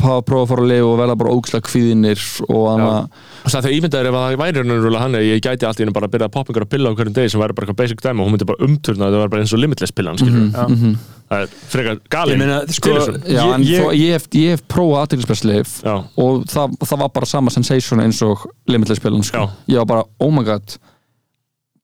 hafa 0.03 0.18
að 0.20 0.24
prófa 0.28 0.42
að 0.44 0.50
fara 0.53 0.62
að 0.62 0.68
lifa 0.70 0.86
og 0.92 0.98
verða 1.00 1.16
bara 1.18 1.32
ógislega 1.34 1.66
kvíðinir 1.66 2.22
og 2.46 2.68
og 2.82 3.50
það 3.50 3.64
þegar 3.64 3.74
ímyndaður 3.78 4.09
ef 4.11 4.16
það 4.18 4.36
væri 4.42 4.55
raunverulega 4.62 5.03
hann 5.03 5.16
ég 5.18 5.40
gæti 5.42 5.66
allt 5.66 5.80
í 5.80 5.82
hennu 5.82 5.94
bara 5.96 6.07
að 6.07 6.12
byrja 6.14 6.28
að 6.28 6.34
poppa 6.36 6.53
ykkur 6.53 6.66
að 6.66 6.70
pilla 6.74 6.92
á 6.92 6.94
hverjum 6.98 7.16
degi 7.16 7.32
sem 7.32 7.42
væri 7.42 7.57
bara 7.57 7.66
eitthvað 7.66 7.80
basic 7.82 8.03
dæmi 8.05 8.20
og 8.22 8.26
hún 8.28 8.34
myndi 8.36 8.48
bara 8.53 8.66
umturna 8.68 9.09
það 9.11 9.18
var 9.24 9.32
bara 9.32 9.42
eins 9.42 9.55
og 9.57 9.62
limitless 9.62 9.94
pillan 9.96 10.20
skilur 10.22 10.46
Mhm, 10.53 10.94
það 11.32 11.42
er 11.46 11.48
frekar 11.72 11.96
Ég 11.96 12.09
galin 12.14 12.38
meina, 12.42 12.61
sko, 12.68 12.90
já, 12.92 13.42
Ég- 13.42 13.55
en 13.55 13.62
ég- 13.62 13.70
ég, 13.72 13.98
ég, 14.03 14.12
hef, 14.12 14.28
ég 14.38 14.48
hef 14.55 14.62
prófað 14.68 15.82
Já. 15.82 15.96
og 16.16 16.44
það, 16.46 16.76
það 16.78 16.98
var 16.98 17.09
bara 17.09 17.26
sama 17.26 17.50
sensation 17.50 17.98
eins 18.00 18.22
og 18.22 18.46
limitless 18.68 19.00
pillan 19.00 19.22
sko. 19.24 19.48
Ég 19.68 19.78
var 19.78 19.86
bara, 19.86 20.05
oh 20.20 20.30
my 20.30 20.42
god 20.44 20.76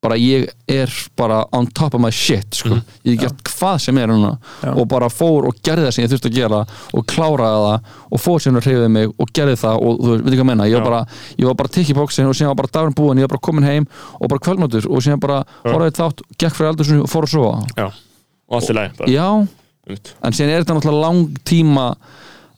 bara 0.03 0.15
ég 0.15 0.45
er 0.71 0.93
bara 1.19 1.41
on 1.53 1.67
top 1.75 1.95
of 1.95 2.01
my 2.01 2.11
shit 2.15 2.55
sko. 2.55 2.77
ég 3.03 3.17
hef 3.19 3.25
gert 3.25 3.41
hvað 3.51 3.79
sem 3.83 3.99
er 3.99 4.07
núna 4.07 4.37
Já. 4.63 4.71
og 4.79 4.85
bara 4.89 5.09
fór 5.11 5.49
og 5.49 5.57
gerði 5.67 5.89
það 5.89 5.95
sem 5.97 6.05
ég 6.05 6.13
þurfti 6.13 6.31
að 6.31 6.37
gera 6.37 6.61
og 6.95 7.07
kláraði 7.11 7.63
það 7.65 7.89
og 8.15 8.23
fór 8.23 8.43
sem 8.45 8.59
að 8.61 8.69
hreyfið 8.69 8.93
mig 8.95 9.09
og 9.19 9.33
gerði 9.35 9.57
það 9.59 9.81
og 9.89 9.99
þú 10.05 10.13
veit 10.13 10.29
ekki 10.29 10.39
hvað 10.39 10.49
menna 10.53 10.69
ég 10.71 10.79
var 10.79 10.87
bara, 10.87 11.01
ég 11.35 11.49
var 11.51 11.57
bara 11.59 11.73
tikk 11.75 11.91
í 11.91 11.97
bóksin 11.99 12.29
og 12.31 12.37
síðan 12.39 12.53
var 12.53 12.61
bara 12.63 12.71
dagurinn 12.79 12.95
búinn, 13.01 13.19
ég 13.19 13.27
var 13.27 13.33
bara 13.35 13.45
komin 13.49 13.67
heim 13.67 13.89
og 14.21 14.31
bara 14.31 14.45
kvöldmáttur 14.47 14.87
og 14.87 15.03
síðan 15.03 15.23
bara 15.25 15.41
horfði 15.67 15.91
þátt, 15.99 16.23
gekk 16.39 16.55
fyrir 16.61 16.71
aldursunni 16.73 17.03
og 17.03 17.11
fór 17.11 17.27
að 17.27 17.33
sofa 17.35 17.83
Já, 17.83 17.89
og 18.47 18.59
allt 18.61 18.71
í 18.71 18.77
lagi 18.79 18.93
bara. 19.01 19.11
já, 19.11 19.29
Einmitt. 19.89 20.13
en 20.23 20.37
síðan 20.39 20.53
er 20.55 20.63
þetta 20.63 20.77
náttúrulega 20.79 21.07
lang 21.09 21.41
tíma 21.43 21.89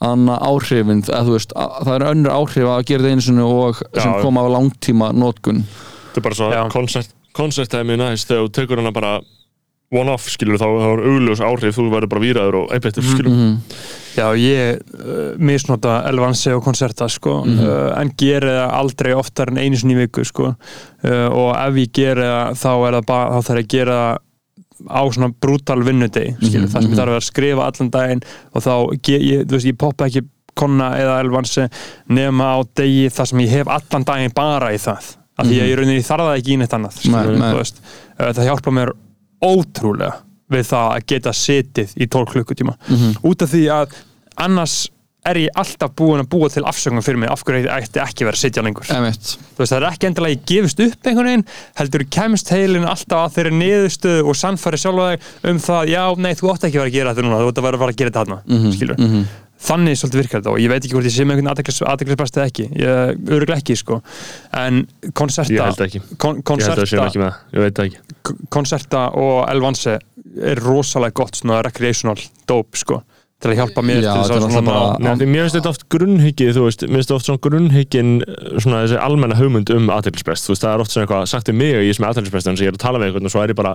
anna 0.01 0.37
áhrifin, 0.45 1.01
veist 1.09 1.53
að, 1.57 1.73
það 1.89 1.95
er 1.97 2.05
önnur 2.11 2.37
áhrif 2.37 2.69
að 2.69 2.85
gera 2.89 3.03
þetta 3.05 3.17
einu 3.17 3.25
sinni 3.25 3.49
og 3.49 3.81
sem 3.97 4.13
Já. 4.13 4.21
koma 4.21 4.45
af 4.45 4.53
langtíma 4.59 5.11
notkun 5.17 5.65
Þetta 6.11 6.21
er 6.21 6.25
bara 6.27 6.35
svo 6.35 6.51
Já. 6.53 6.63
Koncert, 7.37 7.71
koncertæmi 7.71 7.99
næst 8.01 8.31
þegar 8.31 8.47
þú 8.47 8.53
tekur 8.59 8.83
hana 8.83 8.95
bara 8.95 9.19
one-off 9.91 10.31
skilur 10.31 10.61
þá 10.61 10.67
er 10.69 11.03
augljós 11.11 11.43
áhrif 11.43 11.75
þú 11.75 11.89
verður 11.91 12.13
bara 12.13 12.23
víraður 12.23 12.59
og 12.63 12.75
einbættur 12.75 13.07
skilur 13.07 13.35
Já, 14.11 14.27
ég 14.35 14.81
uh, 14.99 15.37
misnota 15.39 16.01
Elvansi 16.11 16.51
og 16.55 16.65
koncerta 16.67 17.07
sko, 17.11 17.41
uh, 17.47 17.93
en 17.95 18.11
geri 18.19 18.51
það 18.51 18.73
aldrei 18.81 19.13
oftar 19.15 19.53
en 19.53 19.61
einu 19.63 19.79
sinni 19.79 19.95
viku 19.99 20.25
sko, 20.27 20.51
uh, 20.51 21.29
og 21.29 21.53
ef 21.55 21.79
ég 21.79 21.93
geri 21.95 22.27
það 22.27 22.59
þá 22.59 22.73
er 22.73 22.99
það 22.99 23.07
bara, 23.13 23.31
þá 23.31 23.49
þarf 23.51 23.61
ég 23.61 23.69
að 23.69 23.71
gera 23.77 24.01
það 24.01 24.27
á 24.81 25.03
svona 25.13 25.31
brútal 25.45 25.79
vinnudegi 25.85 26.35
skilur, 26.41 26.69
það 26.73 26.85
sem 26.87 26.91
ég 26.91 27.01
þarf 27.03 27.17
að 27.19 27.25
skrifa 27.29 27.71
allan 27.71 27.95
daginn 27.95 28.23
og 28.51 28.65
þá, 28.65 28.75
ég, 29.13 29.43
þú 29.45 29.57
veist, 29.57 29.71
ég 29.71 29.81
poppa 29.81 30.09
ekki 30.11 30.27
konna 30.59 30.91
eða 30.99 31.21
Elvansi 31.23 31.67
nema 32.11 32.55
á 32.57 32.59
degi 32.77 33.11
þar 33.15 33.31
sem 33.31 33.43
ég 33.45 33.57
hef 33.61 33.71
allan 33.71 34.07
daginn 34.09 34.35
bara 34.35 34.73
í 34.75 34.81
það, 34.83 35.15
af 35.41 35.49
því 35.49 35.59
að 35.65 35.71
ég 35.73 35.79
rauninni 35.81 36.05
þarf 36.07 36.27
það 36.29 36.39
ekki 36.41 36.55
í 36.55 36.61
neitt 36.61 36.77
annað, 36.79 37.01
Nei, 37.11 37.25
nei. 37.41 37.51
það 38.39 38.47
hjálpa 38.51 38.75
mér 38.79 38.95
ótrúlega 39.45 40.15
við 40.51 40.65
það 40.71 40.95
að 40.97 41.05
geta 41.13 41.33
setið 41.37 41.93
í 42.03 42.09
12 42.11 42.33
klukkutíma. 42.35 42.73
Út 43.23 43.45
af 43.47 43.53
því 43.53 43.67
að 43.75 43.93
annars 44.43 44.81
er 45.31 45.37
ég 45.37 45.51
alltaf 45.61 45.93
búin 46.01 46.23
að 46.23 46.31
búa 46.33 46.49
til 46.49 46.63
afsögnum 46.65 47.05
fyrir 47.05 47.19
mig 47.21 47.29
af 47.31 47.43
hverju 47.45 47.67
ég 47.67 47.85
ætti 47.85 48.01
ekki 48.01 48.25
verið 48.25 48.39
að 48.39 48.41
sitja 48.41 48.63
lengur. 48.65 48.87
Veist, 49.59 49.69
það 49.71 49.77
er 49.77 49.87
ekki 49.91 50.09
endilega 50.09 50.33
að 50.33 50.37
ég 50.39 50.47
gefist 50.49 50.81
upp 50.87 51.11
einhvern 51.11 51.29
veginn, 51.29 51.45
heldur 51.77 52.05
kemst 52.17 52.53
heilin 52.55 52.87
alltaf 52.89 53.27
að 53.27 53.35
þeirri 53.37 53.53
niðurstöðu 53.61 54.25
og 54.33 54.39
sannfæri 54.41 54.81
sjálfa 54.81 55.11
þig 55.13 55.29
um 55.53 55.61
það, 55.67 55.93
já, 55.93 56.03
nei, 56.25 56.33
þú 56.41 56.51
átt 56.55 56.65
ekki 56.71 56.81
vera 56.81 56.89
að 56.89 56.97
gera 56.97 57.13
þetta 57.13 57.27
núna, 57.29 57.43
þú 57.45 57.51
átt 57.53 57.61
að 57.61 57.69
vera 57.69 57.81
að, 57.83 57.85
að 57.93 58.01
gera 58.01 58.11
þetta 58.15 58.25
þarna 58.25 58.41
Mhm, 58.57 58.73
skilur, 58.79 59.05
þannig 59.61 59.99
svolítið 60.01 60.21
virkar 60.23 60.41
þetta 60.41 60.53
og 60.55 60.61
ég 60.63 60.71
veit 60.73 60.81
ekki 60.87 60.95
hvort 60.97 61.09
ég 61.09 61.15
sé 61.15 61.27
með 61.29 61.41
einhvern 61.41 61.51
aðdeklisbæst 61.93 62.39
eða 62.41 62.47
ekki, 62.51 62.67
ég 62.81 63.27
öruglega 63.37 63.61
ekki 63.61 63.77
sko, 63.81 64.01
en 64.57 64.83
konserta 65.19 65.53
Ég 65.53 65.67
held 65.67 65.83
ekki. 65.87 66.01
kon, 66.17 66.41
Ég 66.41 66.65
held 66.65 66.73
að 66.73 66.81
það 66.81 66.81
konserta, 66.81 67.07
ekki 67.11 67.23
með 67.23 67.31
það, 67.31 67.43
ég 67.59 67.67
veit 67.67 67.77
það 67.81 67.91
ekki. 67.91 68.37
konserta 68.57 69.05
og 69.21 69.37
Elvanse 69.53 69.99
er 70.51 70.61
rosalega 70.65 71.17
gott 71.21 71.37
svona 71.41 71.61
recreational 71.67 72.17
dope 72.49 72.79
sko, 72.81 73.03
til 73.41 73.51
að 73.51 73.57
hjálpa 73.61 73.83
mér 73.89 74.01
Já, 74.05 74.11
til 74.13 74.21
þess 74.21 74.31
þetta 74.31 74.37
að 74.37 74.53
svona 74.53 75.15
mér 75.31 75.45
finnst 75.47 75.57
þetta 75.57 75.71
oft 75.73 75.85
grunnhyggið, 75.95 76.51
þú 76.57 76.65
veist, 76.67 76.83
mér 76.85 76.99
finnst 77.01 77.09
þetta 77.11 77.17
oft 77.21 77.29
svona 77.31 77.43
grunnhyggin, 77.47 78.11
svona 78.61 78.81
þessi 78.85 78.99
almenna 79.01 79.39
hugmynd 79.39 79.73
um 79.77 79.87
aðeinsbrest, 79.97 80.45
þú 80.45 80.53
veist, 80.53 80.65
það 80.67 80.75
er 80.77 80.85
oft 80.85 80.93
svona 80.95 81.07
eitthvað 81.07 81.25
sagt 81.33 81.49
um 81.53 81.57
mig 81.61 81.73
og 81.79 81.85
ég 81.89 81.97
sem 81.97 82.05
er 82.05 82.11
aðeinsbrest, 82.13 82.51
en 82.53 82.59
sem 82.61 82.67
ég 82.69 82.73
er 82.75 82.77
að 82.77 82.83
tala 82.85 83.01
við 83.01 83.09
einhvern 83.11 83.31
og 83.31 83.33
svo 83.33 83.41
er 83.47 83.55
ég 83.55 83.59
bara, 83.63 83.73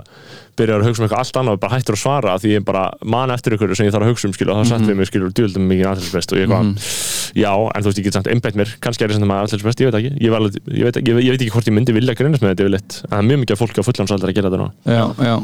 byrjar 0.55 0.83
að 0.83 0.87
hugsa 0.91 1.01
um 1.01 1.07
eitthvað 1.07 1.23
allt 1.25 1.39
annað 1.41 1.57
og 1.57 1.63
bara 1.65 1.75
hættur 1.79 1.97
að 1.97 2.01
svara 2.05 2.35
því 2.39 2.53
ég 2.53 2.65
bara 2.69 2.83
man 3.15 3.33
eftir 3.33 3.57
ykkur 3.57 3.73
sem 3.75 3.89
ég 3.89 3.95
þarf 3.97 4.05
að 4.05 4.13
hugsa 4.13 4.29
um, 4.29 4.35
skilur, 4.37 4.53
og 4.53 4.61
það 4.61 4.69
satt 4.71 4.85
við 4.85 4.99
mig, 5.01 5.09
skilur, 5.09 5.33
djúldum 5.35 5.65
mikið 5.73 5.89
aðeinsbrest 5.91 6.35
og 6.35 6.39
ég 6.39 6.45
eitthvað, 6.45 6.93
já, 7.41 7.51
en 7.73 7.81
þú 7.81 7.89
veist, 7.89 7.99
ég 7.99 8.07
get 8.11 8.19
samt 8.19 8.29
einbeitt 8.31 8.59
mér, 8.61 8.75
kannski 8.85 9.03
er 9.03 9.11
ég 9.11 9.17
sem 9.19 9.27
það 9.27 9.43
aðeinsbrest, 9.49 9.81
ég 9.83 9.89
veit 9.91 9.99
ekki, 9.99 10.13
ég, 10.23 10.37
alveg- 10.39 10.61
ég, 10.71 10.85
veit, 10.87 11.01
ég, 11.01 11.21
ég 11.25 11.35
veit 11.35 11.41
ekki 11.41 11.53
hvort 11.57 11.67
ég 11.71 11.75
myndi 11.75 11.95
vilja 11.97 12.15
greinast 12.15 12.45
með 12.45 12.53
þetta 12.53 12.65
yfirleitt, 12.69 12.99
en 13.03 13.11
það 13.11 13.19
er 13.19 13.29
mjög 13.33 13.43
mikið 13.43 13.55
af 13.57 13.63
fólki 13.65 13.81
á 13.83 13.87
fullansaldar 13.89 14.31
að 14.31 14.37
gera 14.39 14.51
þetta 14.53 14.61
núna. 14.61 14.73
já, 14.85 15.05
já. 15.25 15.35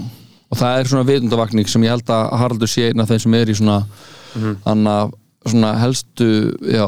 Og 0.51 0.59
það 0.59 0.77
er 0.79 0.91
svona 0.91 1.07
vitundavakning 1.07 1.69
sem 1.71 1.83
ég 1.87 1.93
held 1.95 2.11
að 2.11 2.31
Haraldur 2.41 2.71
sé 2.71 2.89
einn 2.89 3.03
af 3.03 3.11
þeim 3.11 3.23
sem 3.25 3.33
er 3.39 3.51
í 3.51 3.57
svona 3.57 3.79
þannig 4.65 5.17
svona 5.51 5.73
helstu 5.81 6.27
já, 6.69 6.85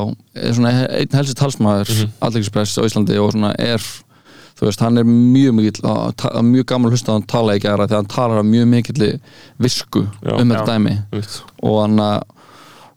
svona 0.53 0.74
einn 0.86 1.16
helsti 1.18 1.36
talsmaður 1.39 1.89
mm 1.89 2.09
-hmm. 2.22 2.82
á 2.82 2.86
Íslandi 2.86 3.20
og 3.20 3.32
svona 3.32 3.53
er 3.57 3.82
þú 4.53 4.68
veist, 4.68 4.80
hann 4.80 4.97
er 4.97 5.03
mjög 5.03 5.53
mikill 5.57 5.82
að- 5.84 6.43
mjög 6.45 6.66
gaman 6.66 6.88
að 6.91 6.93
hlusta 6.93 7.11
á 7.11 7.16
hann 7.18 7.28
tala 7.28 7.55
í 7.55 7.59
gæra 7.59 7.88
þegar 7.88 8.01
hann 8.03 8.05
talar 8.05 8.43
mjög 8.43 8.68
mikill 8.68 9.20
visku 9.59 10.07
Já, 10.22 10.39
um 10.39 10.49
þetta 10.49 10.66
dæmi 10.66 10.97
veist. 11.11 11.41
og 11.64 11.82
hann 11.82 11.99
að 11.99 12.22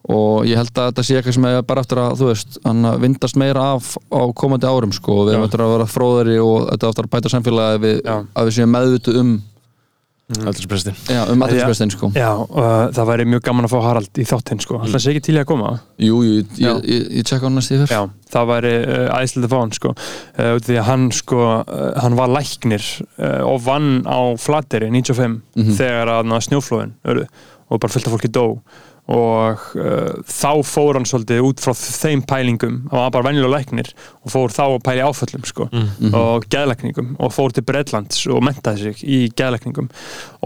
og 0.08 0.44
ég 0.46 0.54
held 0.56 0.70
að 0.70 0.92
þetta 0.92 1.02
sé 1.02 1.16
eitthvað 1.16 1.34
sem 1.34 1.44
er 1.44 1.62
bara 1.62 1.80
eftir 1.82 1.98
að 1.98 2.12
þú 2.20 2.26
veist, 2.30 2.58
hann 2.64 2.84
að 2.84 3.00
vindast 3.00 3.36
meira 3.36 3.64
af 3.74 3.96
á 4.12 4.22
komandi 4.34 4.66
árum 4.66 4.92
sko 4.92 5.24
við 5.26 5.32
erum 5.34 5.44
eftir 5.48 5.60
að 5.60 5.72
vera 5.74 5.86
fróðari 5.90 6.38
og 6.38 6.68
þetta 6.70 6.88
eftir 6.88 7.04
að 7.04 7.10
bæta 7.10 7.32
samfélagi 7.32 7.80
við, 7.82 8.02
Já. 8.04 8.16
að 8.36 8.46
við 8.46 8.54
séum 8.54 8.70
meðvitu 8.76 9.16
um 9.18 9.42
Aðeinsbresti. 10.26 10.90
já, 11.06 11.20
um 11.30 11.42
aðeinsbestin 11.46 11.92
sko. 11.94 12.08
Já, 12.18 12.32
uh, 12.34 12.88
það 12.90 13.06
væri 13.12 13.26
mjög 13.30 13.42
gaman 13.46 13.68
að 13.68 13.74
fá 13.76 13.76
Harald 13.84 14.18
í 14.18 14.24
þáttinn 14.26 14.58
sko, 14.64 14.80
alltaf 14.82 15.02
sé 15.04 15.12
ekki 15.12 15.22
til 15.28 15.36
í 15.36 15.38
að 15.38 15.46
koma? 15.52 15.68
Jú, 16.02 16.16
jú, 16.26 16.32
ég, 16.40 16.56
Já. 16.58 16.72
ég, 16.72 16.88
ég, 16.90 17.04
ég 17.20 17.28
tjekka 17.28 17.46
hann 17.46 17.54
næst 17.60 17.70
í 17.70 17.78
fyrr 17.78 17.94
Já, 17.94 18.00
það 18.34 18.48
væri 18.50 18.72
uh, 18.80 19.04
æðislega 19.20 19.46
að 19.46 19.54
fá 19.54 19.60
hann 19.60 19.76
sko, 19.78 19.92
uh, 19.94 20.50
því 20.66 20.78
að 20.80 20.88
hann 20.88 21.04
sko, 21.14 21.38
uh, 21.62 21.84
hann 22.02 22.18
var 22.18 22.32
læknir 22.34 22.88
uh, 23.22 23.44
og 23.52 23.62
vann 23.68 23.92
á 24.02 24.18
Flateri 24.42 24.90
95 24.90 25.38
þegar 25.78 26.10
að 26.16 26.26
ná, 26.32 26.36
snjóflóðin 26.48 26.96
örðu, 27.06 27.28
og 27.70 27.82
bara 27.86 27.94
fullt 27.94 28.10
af 28.10 28.16
fólki 28.18 28.32
dó 28.34 28.44
og 29.06 29.60
uh, 29.78 30.16
þá 30.26 30.62
fór 30.66 30.96
hann 30.98 31.04
svolítið 31.06 31.44
út 31.46 31.60
frá 31.62 31.70
þeim 31.78 32.24
pælingum. 32.26 32.78
Hann 32.90 33.04
var 33.04 33.12
bara 33.14 33.28
venjulega 33.28 33.52
læknir 33.52 33.90
og 34.26 34.32
fór 34.32 34.50
þá 34.50 34.62
að 34.64 34.80
pæli 34.88 35.04
áföllum 35.06 35.44
sko, 35.46 35.68
og 36.18 36.46
geðlækningum 36.50 37.12
og 37.22 37.30
fór 37.34 37.54
til 37.54 37.62
Breitlands 37.68 38.24
og 38.26 38.42
mentaði 38.42 38.88
sig 38.88 39.04
í 39.06 39.20
geðlækningum. 39.38 39.86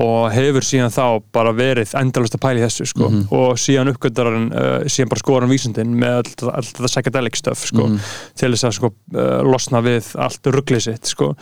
Og 0.04 0.26
hefur 0.34 0.66
síðan 0.66 0.92
þá 0.92 1.22
bara 1.32 1.54
verið 1.56 1.94
endalust 1.96 2.36
að 2.36 2.42
pæli 2.44 2.60
þessu 2.66 2.84
sko, 2.90 3.08
og 3.32 3.56
síðan 3.60 3.94
uppgöndar 3.94 4.28
hann 4.28 4.50
uh, 4.52 4.84
síðan 4.84 5.12
bara 5.14 5.22
skora 5.24 5.46
hann 5.46 5.54
vísindin 5.54 5.96
með 5.96 6.18
allt, 6.20 6.44
allt 6.52 6.74
þetta 6.76 6.92
psychedelic 6.92 7.40
stuff 7.40 7.64
sko, 7.70 7.88
til 8.36 8.52
þess 8.52 8.68
að 8.68 8.76
sko, 8.76 8.92
uh, 9.16 9.40
losna 9.48 9.80
við 9.84 10.12
allt 10.20 10.50
rugglið 10.52 10.84
sitt 10.84 11.08
sko, 11.08 11.32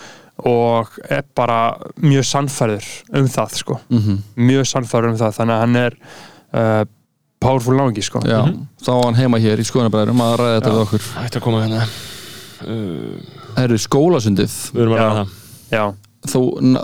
og 0.47 0.95
er 1.11 1.27
bara 1.35 1.75
mjög 1.99 2.29
sannfærður 2.31 2.87
um 3.19 3.27
það 3.27 3.59
sko, 3.59 3.81
mjög 4.39 4.71
sannfærður 4.71 5.17
um 5.17 5.19
það 5.19 5.35
þannig 5.41 5.57
að 5.57 5.65
hann 5.65 5.81
er 5.83 5.99
uh, 6.55 6.85
powerful 7.43 7.79
náingi 7.79 8.05
sko. 8.05 8.23
Já, 8.27 8.43
þá 8.83 8.91
var 8.93 9.07
hann 9.09 9.21
heima 9.21 9.41
hér 9.43 9.63
í 9.63 9.67
skoðanabræðurum 9.69 10.25
að 10.25 10.37
ræða 10.43 10.59
þetta 10.59 10.75
við 10.75 10.83
okkur. 10.87 11.09
Ætti 11.23 11.41
að 11.41 11.47
koma 11.47 11.63
hérna. 11.65 11.87
Það 12.59 13.65
eru 13.65 13.81
skólasundið. 13.87 14.61
Við 14.75 14.85
erum 14.85 14.97
að 14.97 15.03
ræða 15.05 15.17
það. 15.21 15.35
Já, 15.69 15.85
Þó, 16.27 16.39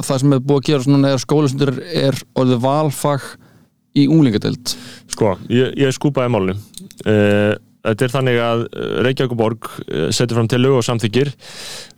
það 0.04 0.18
sem 0.22 0.34
er 0.36 0.42
búið 0.46 0.60
að 0.60 0.66
gera 0.68 0.84
svona 0.84 1.10
er 1.10 1.22
skólasundir 1.22 1.70
er 1.82 2.18
orðið 2.38 2.60
valfag 2.62 3.24
í 3.98 4.06
unglingadeild 4.10 4.74
Sko, 5.10 5.34
ég, 5.50 5.72
ég 5.80 5.94
skúpaði 5.94 6.30
málunum 6.34 6.60
uh, 6.60 7.54
Þetta 7.84 8.06
er 8.06 8.12
þannig 8.14 8.38
að 8.40 8.62
uh, 8.68 8.84
Reykjavík 9.04 9.34
borg 9.38 9.68
uh, 9.82 10.06
setur 10.14 10.38
fram 10.38 10.50
til 10.50 10.62
lög 10.62 10.78
og 10.78 10.86
samþykir 10.86 11.32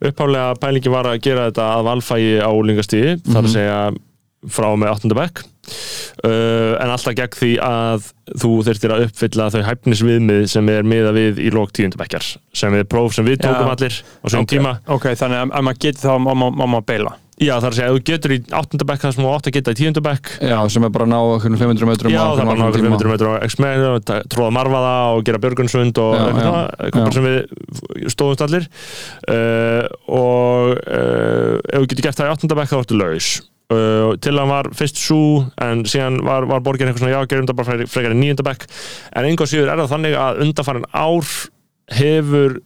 Uppháflega 0.01 0.57
pælingi 0.63 0.93
var 0.93 1.11
að 1.11 1.21
gera 1.29 1.51
þetta 1.51 1.69
að 1.75 1.87
valfægi 1.91 2.33
á 2.41 2.51
úlingastíði 2.57 3.19
þar 3.29 3.43
að 3.43 3.53
segja 3.53 3.79
frá 4.57 4.71
og 4.71 4.81
með 4.81 4.95
8. 4.97 5.13
bekk 5.21 5.45
uh, 5.67 6.73
en 6.81 6.95
alltaf 6.95 7.17
gegn 7.19 7.37
því 7.41 7.53
að 7.67 8.09
þú 8.43 8.53
þurftir 8.67 8.95
að 8.97 9.05
uppfylla 9.09 9.51
þau 9.55 9.61
hæfnisviðmið 9.69 10.47
sem 10.51 10.73
er 10.73 10.89
miða 10.89 11.13
við 11.17 11.39
í 11.47 11.53
lók 11.55 11.71
10. 11.77 11.95
bekkjar 12.01 12.33
sem 12.57 12.75
er 12.81 12.89
próf 12.91 13.15
sem 13.15 13.27
við 13.29 13.43
tókum 13.45 13.69
Já. 13.71 13.75
allir 13.77 14.01
á 14.03 14.27
svona 14.27 14.43
ok, 14.47 14.51
tíma 14.57 14.75
ok, 14.97 15.07
þannig 15.21 15.45
að 15.45 15.55
ef 15.61 15.69
maður 15.69 15.85
getur 15.87 16.03
þá 16.09 16.19
má 16.27 16.33
má- 16.35 16.51
má 16.55 16.67
maður 16.67 16.91
beila 16.91 17.15
Já, 17.37 17.59
það 17.61 17.67
er 17.67 17.69
að 17.69 17.77
segja, 17.77 17.87
ef 17.93 17.97
þú 17.99 18.05
getur 18.09 18.33
í 18.33 18.37
8. 18.57 18.85
bekk 18.89 19.03
það 19.03 19.11
sem 19.13 19.25
þú 19.27 19.33
átt 19.37 19.49
að 19.51 19.55
geta 19.59 19.73
í 19.75 19.77
10. 19.77 19.99
bekk 20.07 20.29
Já, 20.41 20.57
sem 20.73 20.87
er 20.87 20.93
bara 20.95 21.05
að 21.05 21.11
ná 21.13 21.17
okkur 21.21 21.57
500 21.61 21.89
metrum 21.91 22.15
Já, 22.15 22.17
á 22.17 22.33
það 22.33 22.41
er 22.41 22.47
bara 22.49 22.55
ákveðnum 22.57 22.63
nákvæmlega 22.65 22.79
tíma. 22.81 22.97
500 22.97 23.13
metrar 23.13 23.29
á 23.37 23.45
X-Men 23.45 23.83
og 23.91 23.99
ta- 24.09 24.23
tróða 24.33 24.55
marfaða 24.57 24.95
og 25.13 25.21
gera 25.29 25.41
björgunsund 25.45 26.01
og 26.01 26.15
eitthvað 26.81 27.13
sem 27.19 27.27
við 27.29 28.09
stóðumst 28.15 28.45
allir 28.47 28.65
uh, 29.29 29.85
og 30.09 30.73
uh, 30.81 31.61
ef 31.61 31.85
þú 31.85 31.91
getur 31.93 32.09
gert 32.09 32.23
það 32.23 32.33
í 32.33 32.35
8. 32.39 32.57
bekk 32.63 32.73
þá 32.73 32.79
ertu 32.81 33.01
laus 33.05 33.29
uh, 33.75 34.15
til 34.23 34.37
hann 34.39 34.51
var 34.53 34.69
fyrst 34.77 35.01
svo 35.01 35.21
en 35.63 35.85
síðan 35.89 36.21
var, 36.27 36.47
var 36.51 36.63
borgin 36.67 36.89
eitthvað 36.91 37.05
svona 37.07 37.17
já, 37.17 37.27
gerum 37.33 37.47
þetta 37.49 37.59
bara 37.59 37.89
frekar- 37.91 38.15
í 38.17 38.21
9. 38.23 38.45
bekk 38.47 38.67
en 39.17 39.29
einhvað 39.31 39.53
síður 39.53 39.73
er 39.75 39.83
það 39.85 39.93
þannig 39.97 40.17
að 40.23 40.41
undanfarin 40.47 40.89
ár 40.93 41.35
hefur 41.97 42.59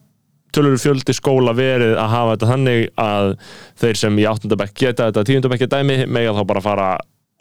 tölur 0.50 0.78
fjöldi 0.82 1.14
skóla 1.14 1.52
verið 1.54 1.92
að 2.00 2.08
hafa 2.10 2.32
þetta 2.34 2.48
þannig 2.50 2.86
að 2.98 3.28
þeir 3.84 3.98
sem 4.00 4.16
í 4.18 4.24
8. 4.26 4.56
bekk 4.58 4.74
geta 4.82 5.10
þetta 5.10 5.26
10. 5.28 5.50
bekk 5.52 5.68
dæmi 5.70 5.98
mega 6.10 6.32
þá 6.34 6.40
bara 6.48 6.64
fara 6.64 6.88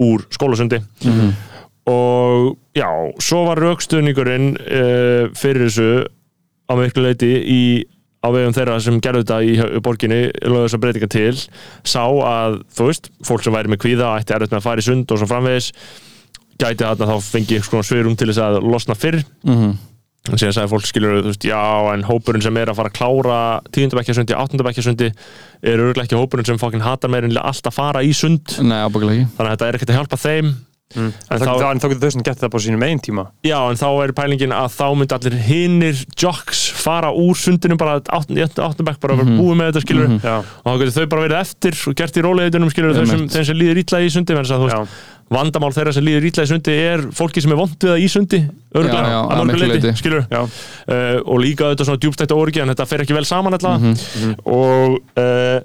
úr 0.06 0.28
skólasundi 0.32 0.78
og 1.90 2.58
já, 2.78 2.86
svo 3.24 3.40
var 3.48 3.58
raukstuðningurinn 3.64 4.52
uh, 4.62 5.24
fyrir 5.36 5.66
þessu 5.66 5.88
á 6.70 6.74
miklu 6.78 7.02
leiti 7.08 7.32
í 7.50 7.62
á 8.20 8.28
vegum 8.36 8.56
þeirra 8.56 8.78
sem 8.84 9.00
gerðu 9.04 9.24
þetta 9.24 9.40
í 9.48 9.82
borginni 9.84 10.22
lögðu 10.44 10.66
þess 10.66 10.78
að 10.78 10.84
breytinga 10.84 11.10
til 11.14 11.36
sá 11.88 12.04
að, 12.04 12.60
þú 12.76 12.88
veist, 12.90 13.12
fólk 13.28 13.46
sem 13.46 13.56
væri 13.56 13.72
með 13.72 13.82
kvíða 13.86 14.14
ætti 14.20 14.36
erfitt 14.36 14.52
með 14.54 14.60
að 14.60 14.68
fara 14.68 14.84
í 14.84 14.88
sund 14.90 15.14
og 15.14 15.22
svo 15.22 15.30
framvegis 15.30 15.70
gæti 16.60 16.84
þarna 16.84 17.08
þá 17.08 17.30
fengi 17.30 17.62
svona 17.64 17.88
svirum 17.88 18.18
til 18.20 18.28
þess 18.32 18.44
að 18.44 18.60
losna 18.68 18.98
fyrr. 19.00 19.22
Mhm. 19.48 19.78
en 20.30 20.36
síðan 20.38 20.52
sagði 20.54 20.70
fólk 20.74 20.86
skilur 20.86 21.22
þú 21.24 21.30
veist, 21.32 21.46
já, 21.48 21.62
en 21.94 22.04
hópurinn 22.04 22.44
sem 22.44 22.58
er 22.60 22.70
að 22.70 22.76
fara 22.76 22.90
að 22.92 22.98
klára 23.00 23.38
tíundabækjasundi, 23.72 24.36
áttundabækjasundi 24.36 25.08
er 25.64 25.80
örgulega 25.80 26.04
ekki 26.06 26.20
hópurinn 26.20 26.46
sem 26.46 26.60
fokkin 26.60 26.84
hatar 26.84 27.10
meir 27.10 27.24
en 27.24 27.38
alltaf 27.40 27.74
fara 27.80 28.04
í 28.04 28.12
sund. 28.14 28.60
Nei, 28.60 28.84
ábyggilega 28.84 29.24
ekki. 29.24 29.32
Þannig 29.38 29.48
að 29.48 29.56
þetta 29.56 29.70
er 29.70 29.78
ekkert 29.80 29.94
að 29.94 29.98
hjálpa 29.98 30.20
þeim 30.20 30.52
En 30.98 31.14
En 31.30 31.38
þá, 31.38 31.46
þá- 31.46 31.78
þá, 31.78 31.86
getur 31.92 32.02
þau 32.02 32.12
sem 32.16 32.24
gert 32.26 32.40
það 32.42 32.50
bara 32.50 32.62
á 32.62 32.66
sínum 32.66 32.84
einn 32.88 33.00
tíma. 33.06 33.24
Já, 33.46 33.58
en 33.70 33.78
þá 33.78 33.88
er 34.04 34.12
pælingin 34.18 34.54
að 34.58 34.72
þá 34.74 34.86
myndi 34.98 35.14
allir 35.20 35.36
hinnir 35.46 36.00
jocks 36.18 36.64
fara 36.80 37.12
úr 37.14 37.38
sundinu 37.38 37.78
bara 37.78 38.00
áttunabæk 38.02 38.98
bara 39.04 39.14
að 39.14 39.22
vera 39.22 39.36
búið 39.38 39.60
með 39.60 39.70
þetta 39.70 39.84
skilur 39.86 40.10
Já, 40.24 40.34
og 40.42 40.66
þá 40.66 40.80
getur 40.82 40.96
þau 40.98 41.10
bara 41.14 41.26
verið 41.28 41.40
eftir 41.44 41.78
og 41.92 41.96
gert 42.02 42.18
í 42.18 42.24
róleitunum 42.26 42.72
skilur 42.74 42.98
þau 42.98 43.06
sem, 43.06 43.28
sem 43.30 43.60
líður 43.60 43.82
ítla 43.84 44.02
í 44.02 44.10
sundi 44.10 44.34
vegna 44.34 44.48
þess 44.50 44.56
að, 44.58 44.66
þú 44.66 44.70
veist, 44.72 44.98
vandamál 45.30 45.72
þeirra 45.78 45.94
sem 45.94 46.08
líður 46.10 46.26
ítla 46.32 46.48
í 46.48 46.50
sundi 46.50 46.74
er 46.90 47.06
fólki 47.14 47.44
sem 47.46 47.54
er 47.54 47.60
vond 47.62 47.76
við 47.78 47.92
það 47.94 48.02
í 48.02 48.10
sundi 48.10 48.40
örgulega, 48.74 49.06
Já, 49.06 49.14
já, 49.14 49.20
að 49.22 49.30
að 49.30 49.46
mörgu 49.46 49.54
miklu 49.54 49.70
leiti, 49.76 49.94
skilur 50.02 50.26
já, 50.26 50.42
uh, 50.42 51.18
og 51.30 51.38
líka 51.46 51.70
þetta 51.70 51.86
svona 51.86 52.02
djúbstætt 52.02 52.34
orgi 52.34 52.64
en 52.66 52.74
þetta 52.74 52.88
fer 52.90 53.06
ekki 53.06 53.14
vel 53.20 53.28
saman 53.30 53.54
alltaf 53.54 53.78
Mhm, 53.78 54.36
og, 54.50 54.98
uh, 55.22 55.60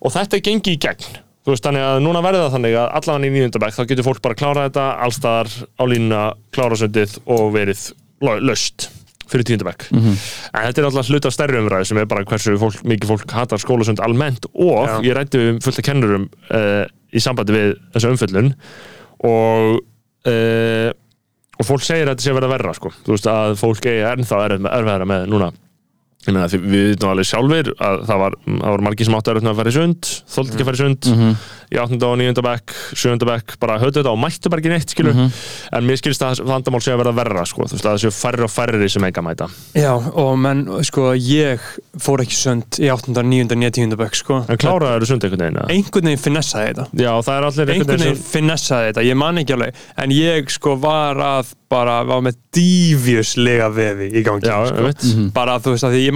og 0.00 0.14
þetta 0.16 0.40
gengið 0.40 0.72
í 0.72 0.80
gegn 0.88 1.18
þú 1.48 1.54
veist 1.54 1.64
þannig 1.64 1.80
að 1.88 2.02
núna 2.04 2.20
verður 2.20 2.42
það 2.44 2.54
þannig 2.58 2.74
að 2.76 2.90
allan 2.98 3.24
í 3.24 3.28
nýjöndabæk 3.32 3.72
þá 3.78 3.82
getur 3.88 4.04
fólk 4.04 4.18
bara 4.20 4.34
að 4.36 4.40
klára 4.42 4.64
þetta 4.68 4.86
allstaðar 5.06 5.48
á 5.80 5.84
línuna, 5.88 6.22
klára 6.52 6.76
sundið 6.76 7.14
og 7.24 7.44
verið 7.56 7.84
laust 8.44 8.88
fyrir 9.28 9.44
tíundabæk 9.48 9.86
Mhm. 9.92 10.12
en 10.52 10.66
þetta 10.68 10.80
er 10.82 10.86
alltaf 10.88 11.08
hluta 11.08 11.30
stærri 11.32 11.58
umræði 11.60 11.86
sem 11.88 11.98
er 12.00 12.06
bara 12.08 12.24
hversu 12.28 12.54
fólk, 12.60 12.82
mikið 12.84 13.10
fólk 13.14 13.32
hatar 13.32 13.58
skólasund 13.60 14.00
almennt 14.04 14.44
og 14.54 14.88
Já. 14.88 15.00
ég 15.08 15.16
rætti 15.16 15.40
um 15.50 15.58
fullt 15.64 15.78
af 15.80 15.84
kennurum 15.88 16.28
uh, 16.52 16.84
í 17.12 17.20
sambandi 17.20 17.52
við 17.56 17.74
þessu 17.96 18.12
umföllun 18.12 18.52
og 19.24 19.80
uh, 20.28 20.90
og 21.58 21.66
fólk 21.66 21.82
segir 21.82 22.06
að 22.06 22.12
þetta 22.16 22.22
sé 22.28 22.34
verða 22.36 22.52
verra 22.52 22.74
sko. 22.76 22.92
þú 23.04 23.14
veist 23.16 23.26
að 23.32 23.56
fólk 23.58 23.88
eigi 23.90 24.04
ennþá 24.12 24.42
erfiðara 24.48 25.08
með 25.08 25.24
núna 25.32 25.48
meina 26.36 26.48
við 26.52 26.90
vitum 26.92 27.12
alveg 27.12 27.28
sjálfur 27.28 27.70
að 27.76 28.02
það 28.08 28.22
var, 28.24 28.36
það 28.48 28.74
var 28.74 28.84
margir 28.88 29.08
sem 29.08 29.16
áttu 29.18 29.34
að 29.34 29.48
fara 29.60 29.72
í 29.72 29.76
sund 29.78 30.10
þóldi 30.34 30.52
ekki 30.54 30.64
að 30.64 30.68
fara 30.68 30.78
í 30.78 30.82
sund 30.82 31.08
í 31.68 31.76
8. 31.76 31.98
og 32.08 32.14
9. 32.16 32.42
bekk, 32.46 32.74
7. 32.96 33.26
bekk 33.28 33.56
bara 33.60 33.76
höfðu 33.82 34.00
þetta 34.00 34.12
og 34.14 34.20
mættu 34.22 34.52
bara 34.52 34.62
ekki 34.62 34.72
neitt 34.72 34.94
skilur 34.94 35.18
en 35.18 35.84
mér 35.88 36.00
skilst 36.00 36.24
að 36.24 36.40
vandamál 36.48 36.80
sé 36.84 36.94
að 36.94 37.02
verða 37.02 37.14
verra 37.18 37.44
sko, 37.48 37.66
þú 37.68 37.76
veist 37.76 37.84
að 37.84 37.90
það 37.90 38.02
séu 38.04 38.14
færri 38.16 38.46
og 38.46 38.52
færri 38.54 38.88
sem 38.94 39.04
eiga 39.08 39.24
mæta 39.24 39.50
Já, 39.76 39.92
og 39.92 40.32
menn, 40.40 40.64
sko, 40.88 41.10
ég 41.20 41.68
fór 42.00 42.24
ekki 42.24 42.38
sund 42.38 42.80
í 42.80 42.88
8. 42.94 43.12
9. 43.20 43.58
9. 43.60 44.00
bekk, 44.00 44.18
sko 44.22 44.40
en 44.48 44.60
kláraður 44.60 45.08
sund 45.12 45.28
einhvern 45.28 45.44
veginn? 45.44 45.60
Einhvern 45.76 46.08
veginn 46.08 46.24
finnessaði 46.24 46.72
þetta 46.72 47.04
já 47.04 47.12
það 47.28 47.34
er 47.36 47.48
allir 47.50 47.74
einhvern 47.76 48.04
veginn 48.06 48.26
finnessaði 48.32 48.92
þetta, 48.92 49.06
ég 49.10 49.20
man 49.26 49.42
ekki 49.44 49.58
alveg 49.58 49.86
en 50.04 50.16
ég 50.16 50.52
sko 50.56 50.78
var 50.80 51.20
að 51.20 51.52
bara 51.68 51.98
var 52.08 52.22
með 52.24 52.38
dífjuslega 52.56 53.68
vefi 53.72 54.08
í 54.16 54.22
gangi 54.24 54.48
Já, 54.48 54.56
sko. 54.70 55.26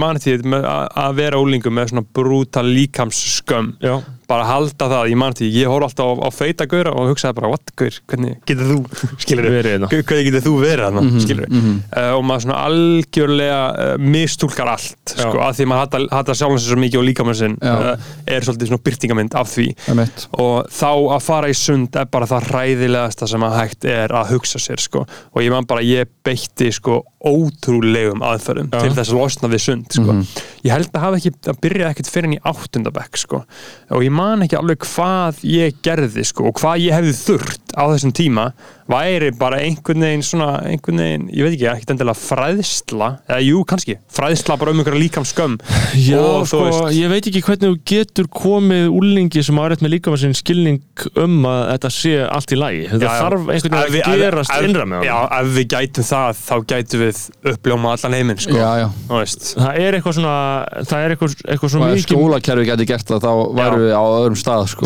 Að 0.07 0.19
því 0.23 0.61
að 1.03 1.15
vera 1.19 1.39
úlingu 1.41 1.71
með 1.73 1.93
svona 1.93 2.05
brútal 2.19 2.65
líkamsskömm 2.67 3.73
bara 4.29 4.45
halda 4.47 4.87
það, 4.91 5.09
ég 5.11 5.19
man 5.19 5.35
því, 5.37 5.49
ég 5.57 5.71
horf 5.71 5.87
alltaf 5.89 6.09
á, 6.09 6.13
á 6.25 6.29
feita 6.33 6.67
gaura 6.69 6.93
og 6.95 7.11
hugsaði 7.11 7.37
bara, 7.39 7.51
what 7.53 7.73
gaur, 7.79 7.99
hvernig 8.11 8.37
getur 8.49 8.71
þú, 8.71 8.77
skilur 9.23 9.49
Verið 9.53 9.71
hérna. 9.75 9.89
hvernig 9.93 10.27
getur 10.29 10.45
þú 10.47 10.53
verið 10.63 10.85
þarna, 10.87 11.03
mm 11.03 11.23
skilur 11.23 11.49
uh, 11.53 12.09
og 12.17 12.23
maður 12.27 12.45
svona 12.47 12.59
algjörlega 12.67 13.59
uh, 13.71 13.93
mistúlkar 14.01 14.71
allt, 14.73 15.13
sko, 15.13 15.37
að 15.43 15.59
því 15.59 15.67
maður 15.71 15.83
hata, 15.85 16.01
sér 16.63 16.73
svo 16.73 16.79
mikið 16.81 17.01
og 17.01 17.07
Já. 17.63 17.73
uh, 17.93 18.11
er 18.27 18.47
svolítið 18.47 18.71
svona 18.71 18.85
byrtingamind 18.89 19.37
af 19.39 19.51
því 19.53 19.67
og 20.43 20.69
þá 20.73 20.89
að 21.17 21.23
fara 21.27 21.51
í 21.51 21.57
sund 21.57 21.95
er 21.99 22.09
bara 22.11 22.29
það 22.29 22.49
hræðilegasta 22.51 23.29
sem 23.29 23.45
að 23.47 23.57
hægt 23.59 23.87
er 23.89 24.13
að 24.15 24.33
hugsa 24.33 24.61
sér 24.61 24.81
sko. 24.83 25.05
og 25.33 25.41
ég 25.43 25.53
man 25.53 25.67
bara, 25.69 25.83
ég 25.85 26.09
beitti 26.25 26.71
sko 26.73 27.01
ótrúlegum 27.23 28.23
aðferðum 28.25 28.69
Já. 28.73 28.81
til 28.83 28.91
þess 28.97 29.13
að 29.13 29.19
losna 29.19 29.49
við 29.51 29.61
sund 29.63 29.95
sko. 29.95 30.15
ég 30.65 30.73
held 30.73 30.89
að 30.91 31.05
hafa 31.05 31.19
ekki, 31.21 31.31
að 31.53 31.61
byrja 31.63 31.91
ekkert 31.93 32.09
ég 34.13 34.19
man 34.19 34.45
ekki 34.45 34.57
alveg 34.59 34.85
hvað 34.85 35.41
ég 35.47 35.79
gerði 35.85 36.23
sko, 36.27 36.51
og 36.51 36.59
hvað 36.61 36.83
ég 36.85 36.93
hefði 36.93 37.13
þurft 37.17 37.73
á 37.73 37.83
þessum 37.89 38.13
tíma 38.13 38.51
væri 38.89 39.31
bara 39.39 39.59
einhvern 39.63 40.03
veginn 40.03 40.25
svona, 40.25 40.49
einhvern 40.67 40.99
veginn, 41.03 41.27
ég 41.33 41.47
veit 41.47 41.55
ekki, 41.55 41.67
ekkert 41.71 41.93
endilega 41.95 42.19
fræðsla, 42.19 43.09
eða 43.29 43.41
jú, 43.45 43.63
kannski 43.69 43.97
fræðsla 44.13 44.57
bara 44.59 44.73
um 44.73 44.81
einhverja 44.81 45.01
líkam 45.01 45.27
skömm 45.27 45.57
Já, 46.07 46.19
og 46.19 46.47
sko, 46.49 46.89
ég 46.93 47.11
veit 47.11 47.27
ekki 47.29 47.43
hvernig 47.45 47.69
þú 47.69 47.77
getur 47.93 48.29
komið 48.33 48.89
úlingi 48.93 49.43
sem 49.45 49.59
á 49.59 49.63
rétt 49.71 49.83
með 49.83 49.95
líka 49.95 50.13
með 50.13 50.23
sinn 50.25 50.37
skilning 50.37 50.81
um 51.19 51.47
að 51.49 51.61
þetta 51.73 51.89
sé 51.93 52.13
allt 52.23 52.53
í 52.53 52.57
lagi. 52.59 52.83
Þetta 52.91 53.05
Já, 53.07 53.13
þarf 53.21 53.51
einhvern 53.53 53.77
veginn 53.77 53.93
við- 53.93 54.03
að 54.03 54.23
gerast 54.23 54.53
ef- 54.53 54.67
innra 54.67 54.85
með 54.89 54.97
hann. 54.99 55.07
Já, 55.07 55.17
ef 55.39 55.47
við 55.57 55.67
gætum 55.73 56.07
það, 56.09 56.41
þá 56.43 56.55
gætum 56.73 57.03
við 57.03 57.17
uppljóma 57.53 57.93
allan 57.95 58.17
heiminn, 58.17 58.41
sko. 58.43 58.57
Já, 58.57 58.69
já. 58.83 58.87
Þú 59.07 59.19
veist. 59.19 59.47
Það 59.57 59.73
er 59.83 59.97
eitthvað 59.97 60.17
svona, 60.19 60.35
það 60.83 60.99
er 61.03 61.15
eitthvað, 61.15 61.31
eitthvað 61.47 61.73
svo 61.73 61.79
og 61.79 61.87
ef 61.87 61.95
mikið... 61.97 62.17
skólakerfi 62.17 62.65
geti 62.69 62.85
gert 62.93 63.07
það 63.13 63.19
þá 63.23 63.31
væru 63.59 63.77
við 63.83 63.93
á 63.93 64.03
öðrum 64.03 64.39
stað 64.39 64.63
sko. 64.73 64.83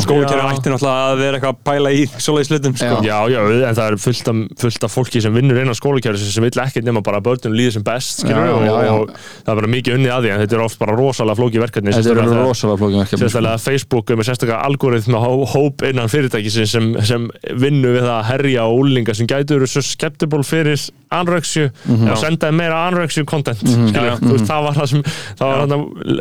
Það 3.87 3.93
er 3.95 4.01
fullt 4.03 4.27
af, 4.27 4.39
fullt 4.59 4.83
af 4.83 4.91
fólki 4.91 5.21
sem 5.23 5.31
vinnur 5.37 5.59
innan 5.61 5.75
skólakjæri 5.77 6.19
sem 6.19 6.43
vill 6.43 6.59
ekkert 6.59 6.83
nema 6.83 6.99
bara 7.05 7.21
að 7.21 7.27
börnum 7.29 7.53
líður 7.55 7.77
sem 7.77 7.83
best, 7.87 8.25
Já, 8.27 8.35
og, 8.35 8.65
já, 8.67 8.73
já. 8.83 8.91
og 8.97 9.11
það 9.15 9.51
er 9.53 9.59
bara 9.61 9.69
mikið 9.71 9.95
unnið 9.95 10.11
að 10.17 10.25
því 10.27 10.31
en 10.33 10.41
þetta 10.43 10.57
er 10.57 10.63
oft 10.65 10.79
bara 10.81 10.95
rosalega 10.97 11.37
flóki 11.39 11.61
verkefni 11.63 11.93
þetta 11.95 12.09
þegar- 12.09 12.41
rosalega 12.43 12.79
flókin 12.81 12.99
verkefni 12.99 13.17
sko. 13.17 13.23
sérstaklega 13.23 13.61
Facebook 13.63 14.11
er 14.11 14.19
með 14.19 14.27
sérstaklega 14.27 14.59
algoritma 14.67 15.21
hó- 15.23 15.47
hóp 15.53 15.85
innan 15.87 16.11
fyrirtækisins 16.11 16.71
sem, 16.75 16.89
sem 17.07 17.29
vinnu 17.55 17.93
við 17.95 18.03
það 18.03 18.15
að 18.19 18.27
herja 18.33 18.67
á 18.67 18.69
úlinga 18.75 19.15
sem 19.15 19.27
gætu 19.31 19.55
eru 19.55 19.67
svo 19.71 19.81
skeptiból 19.87 20.43
fyrir 20.43 20.75
anorexju 21.11 21.69
Mhm. 21.87 22.09
og 22.11 22.17
senda 22.17 22.47
þeim 22.49 22.55
meira 22.59 22.75
content 23.25 23.57
skilur, 23.59 24.17
þú 24.19 24.31
veist, 24.33 24.45
það 24.49 24.63
var 24.63 24.73
það 24.73 24.87
sem 24.91 25.03
það 25.37 25.47
var 25.47 25.67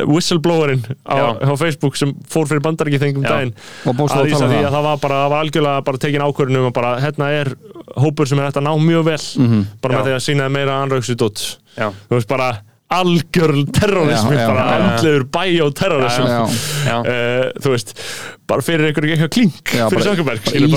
whistleblowerinn 0.07 0.83
á, 1.05 1.15
á 1.43 1.53
Facebook 1.57 1.95
sem 1.97 2.13
fór 2.29 2.47
fyrir 2.47 2.61
bandaríki 2.63 2.99
þengum 3.01 3.23
daginn 3.27 3.53
Og 3.85 3.95
að 4.15 4.31
um 4.45 4.51
því 4.51 4.61
að 4.63 4.71
það 4.77 4.83
var 4.87 4.97
bara, 4.97 5.19
var 5.29 5.43
algjörlega 5.45 5.83
bara 5.83 5.97
tekin 5.97 6.21
ákvörðunum 6.21 6.67
og 6.69 6.73
bara 6.73 6.95
hérna 7.03 7.29
er 7.41 7.53
hópur 7.97 8.27
sem 8.27 8.39
er 8.39 8.49
hægt 8.49 8.57
að 8.61 8.67
ná 8.67 8.73
mjög 8.79 9.03
vel 9.05 9.47
Mhm. 9.47 9.65
bara 9.81 9.93
með 9.93 9.99
Já. 9.99 10.05
því 10.07 10.15
að 10.15 10.25
sína 10.27 10.49
meira 10.51 10.81
dot 11.17 11.57
Já. 11.77 11.89
þú 12.09 12.15
veist 12.17 12.27
bara 12.27 12.61
algjör 12.87 13.51
terrorismi, 13.75 14.35
Já, 14.37 14.39
já, 14.41 14.47
bara 14.47 14.63
já, 14.63 14.67
já. 14.71 14.83
andlegur 14.87 15.23
bæjóterrorism 15.35 16.23
uh, 16.23 17.51
þú 17.63 17.73
veist, 17.73 17.89
bara 18.47 18.63
fyrir 18.63 18.87
einhverju 18.87 19.11
eitthvað 19.17 19.31
klink 19.35 19.73
Já, 19.75 19.87
fyrir 19.91 20.05
Sökkerberg, 20.07 20.45
fyrir 20.47 20.67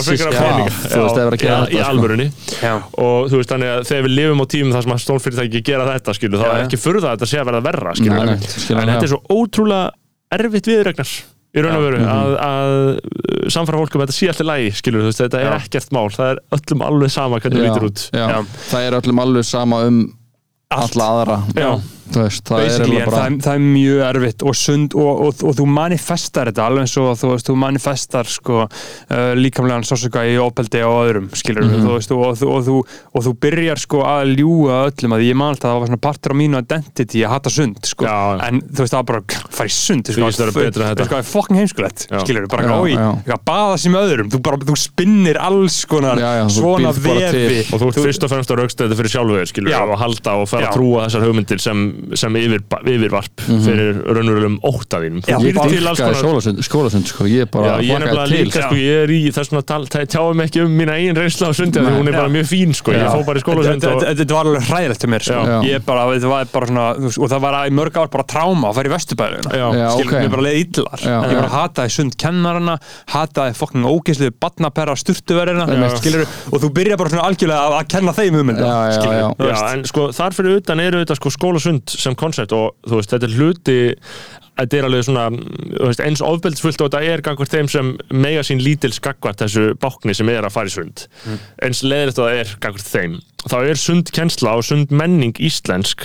er 1.70 1.70
í 1.70 1.78
sko. 1.78 1.90
alvörunni 1.92 2.26
Já. 2.58 2.72
og 2.98 3.28
þú 3.30 3.38
veist, 3.40 3.52
þannig 3.54 3.70
að 3.76 3.84
þegar 3.92 4.06
við 4.08 4.14
lifum 4.18 4.42
á 4.42 4.46
tímum 4.56 4.74
þar 4.74 4.86
sem 4.88 4.94
að 4.96 5.02
stólfyrirtæki 5.04 5.62
gera 5.70 5.86
þetta, 5.92 6.16
skilur, 6.18 6.42
þá 6.42 6.48
er 6.50 6.64
ekki 6.64 6.80
furða 6.82 7.12
að 7.12 7.14
þetta 7.20 7.30
sé 7.30 7.38
að 7.44 7.50
verða 7.52 7.62
verra, 7.68 7.94
skilur 8.00 8.16
Nei, 8.18 8.26
nei, 8.26 8.34
en 8.34 8.48
skiljanlega. 8.56 8.96
þetta 8.96 9.06
er 9.06 9.12
svo 9.14 9.22
ótrúlega 9.38 10.40
erfitt 10.40 10.70
viðregnar 10.72 11.12
í 11.50 11.62
raun 11.64 11.76
og 11.78 11.82
veru 11.86 11.98
Mhm. 12.00 12.10
að, 12.10 12.34
að 12.46 12.72
uh, 12.90 13.46
samfara 13.50 13.78
fólk 13.84 13.94
um 13.94 14.02
að 14.02 14.10
þetta 14.10 14.18
sé 14.18 14.28
alltaf 14.30 14.46
lægi, 14.50 14.68
skilur, 14.82 15.02
þú 15.06 15.08
veist, 15.10 15.22
þetta 15.24 15.38
er 15.40 15.48
Já. 15.50 15.54
ekkert 15.62 15.94
mál 15.94 16.10
það 16.14 16.28
er 16.34 16.42
öllum 16.58 16.84
alveg 16.90 17.10
sama 17.14 17.40
hvernig 17.42 17.58
það 17.62 17.66
lítur 17.70 17.86
út 17.88 18.04
já. 18.14 18.26
Já. 18.30 18.38
það 18.70 18.86
er 18.90 18.98
öllum 19.00 19.22
alveg 19.24 19.46
sama 19.48 19.80
um 19.88 19.98
Allt. 20.70 20.94
alla 20.94 21.08
aðra 21.10 21.38
veist, 22.16 22.44
það 22.48 22.60
er 22.60 22.70
en 22.70 22.90
það, 23.10 23.24
er- 23.24 23.36
það 23.44 23.54
er 23.54 23.64
mjög 23.64 24.00
erfitt 24.10 24.42
og 24.50 24.56
sund 24.58 24.94
og, 24.98 25.20
og, 25.26 25.42
og 25.50 25.54
þú 25.60 25.66
manifestar 25.70 26.50
þetta 26.50 26.66
alveg 26.66 26.84
eins 26.86 26.96
og 27.00 27.10
þú 27.20 27.30
veist, 27.34 27.46
þú 27.50 27.56
manifestar 27.62 28.30
sko 28.30 28.56
uh, 28.66 29.32
líkamlegan 29.38 29.86
sásuga 29.86 30.24
í 30.26 30.36
opeldi 30.42 30.82
og 30.86 30.98
öðrum, 31.06 31.28
skilur 31.38 31.64
Mhm. 31.70 31.84
þú 31.86 31.94
veist, 31.96 32.10
og, 32.16 32.22
og, 32.26 32.36
þú- 32.40 32.50
og, 32.56 32.64
þú, 32.66 32.76
og 33.14 33.24
þú 33.26 33.34
byrjar 33.46 33.78
sko 33.84 34.02
að 34.02 34.34
ljúga 34.40 34.78
öllum 34.90 35.14
að 35.16 35.24
ég 35.28 35.36
man 35.36 35.54
alltaf 35.54 35.68
að 35.70 35.74
það 35.74 35.80
var 35.80 35.90
svona 35.92 36.02
partur 36.08 36.32
á 36.32 36.36
mínu 36.40 36.62
identity 36.64 37.22
að 37.24 37.30
hata 37.36 37.50
sund, 37.50 37.78
sko, 37.84 38.04
Já. 38.04 38.48
en 38.48 38.60
þú 38.60 38.80
veist, 38.84 38.92
það 38.94 38.98
var 39.00 39.08
bara 39.10 39.22
fara 39.50 39.68
í 39.68 39.74
sund, 39.76 40.04
þú 40.10 40.24
veist, 40.24 40.40
það 40.40 40.46
er 40.48 40.56
betra 40.58 40.84
en 40.90 40.96
þetta. 40.96 41.08
það 41.10 41.18
er 41.20 41.28
fokkin 41.30 41.56
heimskulegt, 41.60 42.06
skilur 42.24 42.48
bara 42.50 42.62
eitthvað 42.64 43.44
baða 43.46 43.78
sem 43.78 43.92
öðrum, 43.94 44.30
þú 44.32 44.40
bara, 44.42 44.56
þú 44.70 44.76
spinnir 44.80 45.38
alls 45.40 45.84
konar 45.90 46.18
Já, 46.20 46.30
já, 46.40 46.44
svona 46.52 46.92
vefi 46.94 47.60
og 47.74 47.80
þú 47.80 47.88
ert 47.90 48.00
fyrst 48.04 48.24
og 48.26 48.30
fremst 48.32 48.50
að 48.50 48.60
rauksta 48.62 48.84
þetta 48.86 48.98
fyrir 49.00 49.12
sjálfu 49.14 49.36
þér, 49.38 49.48
skilur, 49.50 49.70
Já. 49.72 49.80
og 49.84 49.98
halda 50.00 50.34
og 50.40 50.48
fara 50.50 50.68
að 50.70 50.76
trúa 50.78 51.04
þessar 51.06 51.24
hugmyndir 51.26 51.60
sem, 51.62 51.80
sem 52.18 52.36
yfir, 52.40 52.62
yfirvarp 52.84 53.42
fyrir 53.46 54.00
raunverulegum 54.06 54.58
óttaðínum 54.66 55.22
Já, 55.26 55.36
ég 55.44 55.58
alls 55.60 55.72
dýrkaði 55.74 56.18
skólasund, 56.20 56.62
skólasund 56.66 57.10
sko, 57.10 57.26
ég 57.30 57.44
Já, 57.44 57.50
bara 57.52 57.76
ég 57.82 57.94
er 57.96 58.30
líka, 58.30 58.64
sko, 58.66 58.78
ég 58.78 59.02
er 59.04 59.12
í 59.14 59.20
þess 59.34 59.54
að 59.54 59.64
tal- 59.70 59.88
tjá- 59.90 60.06
tjáum 60.16 60.42
ekki 60.44 60.62
um 60.64 60.74
mína 60.80 60.96
eigin 60.98 61.16
reynsla 61.18 61.50
á 61.50 61.52
sundi, 61.56 61.80
hún 61.82 62.08
er 62.08 62.16
bara 62.16 62.28
Já. 62.28 62.34
mjög 62.36 62.48
fín, 62.50 62.74
sko, 62.76 62.92
ég 62.94 63.04
Já. 63.04 63.10
fó 63.14 63.24
bara 63.26 63.38
í 63.38 63.44
skólasund 63.44 63.80
Þetta- 63.80 63.94
og 63.94 64.02
þetta 64.04 64.20
þetta 64.20 64.36
var 64.38 64.50
alveg 64.50 64.68
hræðilegt 64.70 65.00
til 65.00 65.10
mér 65.10 65.22
sko. 65.26 65.40
Já. 65.50 65.58
ég 65.70 65.84
bara, 65.86 66.06
þetta 66.14 66.28
var 66.30 66.44
bara 66.52 66.66
svona 66.66 66.86
og 67.20 67.28
það 67.30 67.40
var 67.40 67.58
í 67.66 67.74
mörg 67.80 67.96
ár 68.00 68.10
bara 68.10 68.24
tráma 68.24 68.70
að 68.70 68.74
fara 68.80 68.88
í 68.88 68.94
vesturbæðina 68.94 69.50
Já. 69.60 69.66
Já, 69.80 69.86
skilur, 69.96 70.10
ok. 70.10 70.20
mér 70.20 70.30
bara 70.30 70.44
leiði 70.48 70.64
illar 70.66 71.00
Já. 71.04 71.16
ég 71.30 71.36
bara 71.40 71.52
hataði 71.54 71.90
sund 71.96 72.16
kennarana 72.20 72.78
hataði 73.14 73.54
fokkin 73.60 73.84
ógeðslu 73.90 74.30
badnaperra 74.40 74.94
sturtuverðina. 74.96 75.66
Og 76.50 76.60
þú 76.62 76.70
byrja 76.74 76.96
bara 77.00 77.10
svona 77.12 77.26
algjörlega 77.28 77.78
að, 77.80 77.88
kenna 77.90 78.12
þeim 78.16 78.38
um 78.40 78.50
þetta 78.52 78.66
Já, 78.70 78.78
já, 78.90 79.12
já. 79.20 79.28
Já, 79.50 79.82
sko 79.90 80.06
þar 80.14 80.36
fyrir 80.36 80.56
utan 80.60 80.80
eru 80.84 81.00
þetta 81.04 81.16
sko 81.18 81.32
skólasund 81.34 81.89
sem 81.98 82.16
koncept 82.18 82.54
og 82.56 82.76
þú 82.86 83.00
veist, 83.00 83.14
þetta 83.14 83.28
er 83.28 83.36
hluti 83.38 83.78
þetta 84.60 84.78
er 84.78 84.88
alveg 84.88 85.06
svona 85.08 85.26
veist, 85.32 86.04
eins 86.04 86.22
ofbeldsfullt 86.24 86.84
og 86.84 86.90
þetta 86.90 87.14
er 87.14 87.24
gangvart 87.24 87.56
þeim 87.56 87.70
sem 87.72 87.94
mega 88.12 88.44
sín 88.46 88.62
lítil 88.62 88.92
skakvart 88.94 89.42
þessu 89.42 89.72
bákni 89.80 90.14
sem 90.16 90.30
er 90.32 90.46
að 90.46 90.54
fara 90.56 90.70
í 90.70 90.76
sund. 90.76 91.06
Eins 91.64 91.82
leðilegt 91.86 92.20
og 92.20 92.28
það 92.28 92.44
er 92.44 92.54
gangvart 92.60 92.92
þeim. 92.92 93.18
Þá 93.40 93.56
er 93.64 93.78
sundkennsla 93.80 94.52
og 94.58 94.64
sundmenning 94.68 95.38
íslensk 95.40 96.02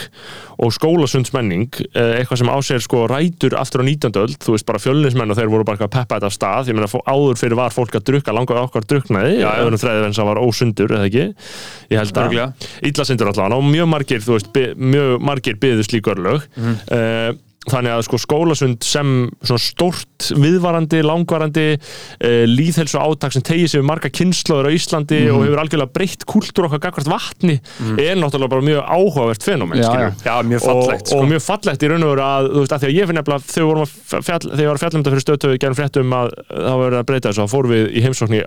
og 0.63 0.71
skólasundsmenning 0.71 1.65
eh, 1.91 2.21
eitthvað 2.21 2.39
sem 2.39 2.51
á 2.51 2.57
sér 2.63 2.83
sko 2.85 3.01
rætur 3.11 3.57
aftur 3.59 3.83
á 3.83 3.85
19. 3.85 4.15
öld, 4.21 4.37
þú 4.39 4.55
veist 4.55 4.67
bara 4.69 4.79
fjölnismenn 4.79 5.33
og 5.33 5.39
þeir 5.39 5.51
voru 5.51 5.67
bara 5.67 5.83
að 5.83 5.91
peppa 5.97 6.15
þetta 6.15 6.29
af 6.31 6.35
stað, 6.37 6.71
ég 6.71 6.77
meina 6.77 6.87
áður 7.11 7.41
fyrir 7.41 7.59
var 7.59 7.75
fólk 7.75 7.97
að 7.99 8.05
drukka, 8.07 8.35
langar 8.35 8.61
okkar 8.61 8.87
druknaði 8.87 9.41
öðrum 9.43 9.81
þræðið 9.81 10.07
en 10.07 10.15
það 10.15 10.29
var 10.31 10.41
ósundur, 10.45 10.95
eða 10.95 11.09
ekki? 11.09 11.25
Ég 11.91 11.99
held 11.99 12.21
að 12.23 12.37
illasindur 12.87 13.33
allavega. 13.33 13.59
Og 13.59 13.67
mjög 13.67 13.91
margir, 13.91 14.23
þú 14.23 14.37
veist, 14.37 14.61
mjög 14.95 15.27
margir 15.27 15.59
byðu 15.59 15.89
slík 15.89 16.07
örlög. 16.15 16.47
Mm. 16.55 17.43
Þannig 17.71 17.95
að 17.95 18.03
sko 18.07 18.19
skólasund 18.21 18.85
sem 18.85 19.13
stórt, 19.61 20.29
viðvarandi, 20.35 21.01
langvarandi 21.05 21.65
uh, 21.75 22.43
líðhelsu 22.49 22.99
átak 23.01 23.35
sem 23.35 23.45
tegið 23.45 23.73
sér 23.75 23.85
marga 23.87 24.11
kynnslóður 24.13 24.69
á 24.69 24.75
Íslandi 24.75 25.21
og 25.31 25.43
hefur 25.45 25.63
algjörlega 25.63 25.95
breytt 25.95 26.25
kultúr 26.29 26.69
okkar 26.69 26.83
gagvart 26.87 27.09
vatni 27.09 27.57
er 28.01 28.19
náttúrulega 28.19 28.53
bara 28.55 28.65
mjög 28.65 28.81
áhugavert 28.85 29.45
fenómen, 29.45 29.81
Já, 29.81 29.89
já. 30.05 30.09
Já, 30.25 30.35
mjög 30.45 30.65
fallegt, 30.65 31.01
og, 31.01 31.09
sko. 31.09 31.19
og 31.19 31.29
mjög 31.31 31.43
fallegt 31.45 31.83
í 31.85 31.91
raun 31.91 32.05
og 32.05 32.13
veru 32.13 32.25
að, 32.25 32.49
þú 32.53 32.63
veist, 32.63 32.75
að 32.75 32.85
því 32.85 32.89
að 32.89 32.95
ég 32.95 33.09
finn 33.09 33.19
nefnilega 33.19 33.53
þegar 33.55 33.81
að 33.81 34.63
ég 34.63 34.69
var 34.69 34.75
að 34.75 34.83
fjalla 34.83 34.99
um 34.99 35.03
þetta 35.03 35.15
fyrir 35.15 35.25
stöðtöðu 35.25 35.59
gerum 35.63 35.79
fréttum 35.79 36.15
að 36.15 36.31
það 36.51 36.79
var 36.83 36.97
að 36.99 37.07
breyta 37.09 37.31
þessu 37.31 37.45
þá 37.45 37.55
fórum 37.55 37.75
við 37.75 37.85
í 37.91 38.05
heimsókn 38.05 38.39
í 38.39 38.43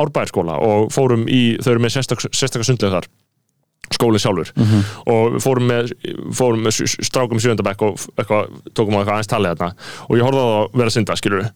árbæðarskóla 0.00 0.60
og 0.66 0.92
fórum 0.94 1.26
í, 1.30 1.42
þau 1.62 1.74
eru 1.74 1.84
með 1.86 1.96
sérstak, 1.96 2.24
sérstakka 2.30 2.66
sundlega 2.66 3.00
þar 3.00 3.10
skólinn 3.90 4.22
sjálfur. 4.22 4.50
Og 5.10 5.34
við 5.34 5.42
fórum 5.44 5.66
með, 5.70 5.92
fórum 6.36 6.62
með 6.66 6.82
strákum 7.04 7.40
sjöndabæk 7.42 7.82
og 7.86 8.04
eitthvað, 8.16 8.52
tókum 8.76 8.96
á 8.96 8.98
eitthvað 9.00 9.14
aðeins 9.16 9.30
talið 9.32 9.56
þarna. 9.60 9.88
Og 10.06 10.18
ég 10.20 10.28
það 10.30 10.50
að 10.50 10.78
vera 10.80 10.94
synda, 10.94 11.16
skilur 11.18 11.46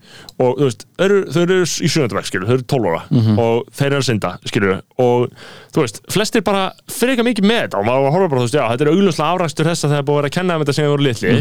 og 0.45 0.57
þú 0.59 0.69
veist, 0.69 0.87
þau 0.99 1.05
eru, 1.07 1.21
þau 1.31 1.43
eru 1.45 1.59
í 1.63 1.91
sjöndabæk 1.95 2.27
skilur, 2.31 2.49
þau 2.49 2.57
eru 2.59 2.67
12 2.75 2.89
ára. 2.91 3.03
Og 3.45 3.71
þeir 3.79 3.91
eru 3.93 4.01
að 4.03 4.09
synda 4.09 4.33
skilur, 4.51 4.81
og 4.99 5.29
þú 5.75 5.85
veist 5.85 6.01
flestir 6.11 6.45
bara 6.47 6.65
freka 6.91 7.27
mikið 7.27 7.47
með 7.49 7.61
þetta. 7.65 7.81
Og 7.81 7.87
maður 7.89 8.15
horfði 8.15 8.31
bara, 8.35 8.41
þú 8.43 8.49
veist, 8.49 8.59
já, 8.59 8.65
þetta 8.73 8.85
er 8.85 8.93
augljóslega 8.95 9.31
afrækstur 9.35 9.71
þess 9.71 9.85
að 9.87 9.95
það 9.95 10.01
er 10.03 10.09
búið 10.09 10.15
að 10.15 10.21
vera 10.25 10.31
að 10.33 10.37
kenna 10.39 10.55
þeim 10.55 10.65
þetta 10.65 10.75
sem 10.75 10.85
þeir 10.85 10.95
voru 10.95 11.07
litli 11.09 11.35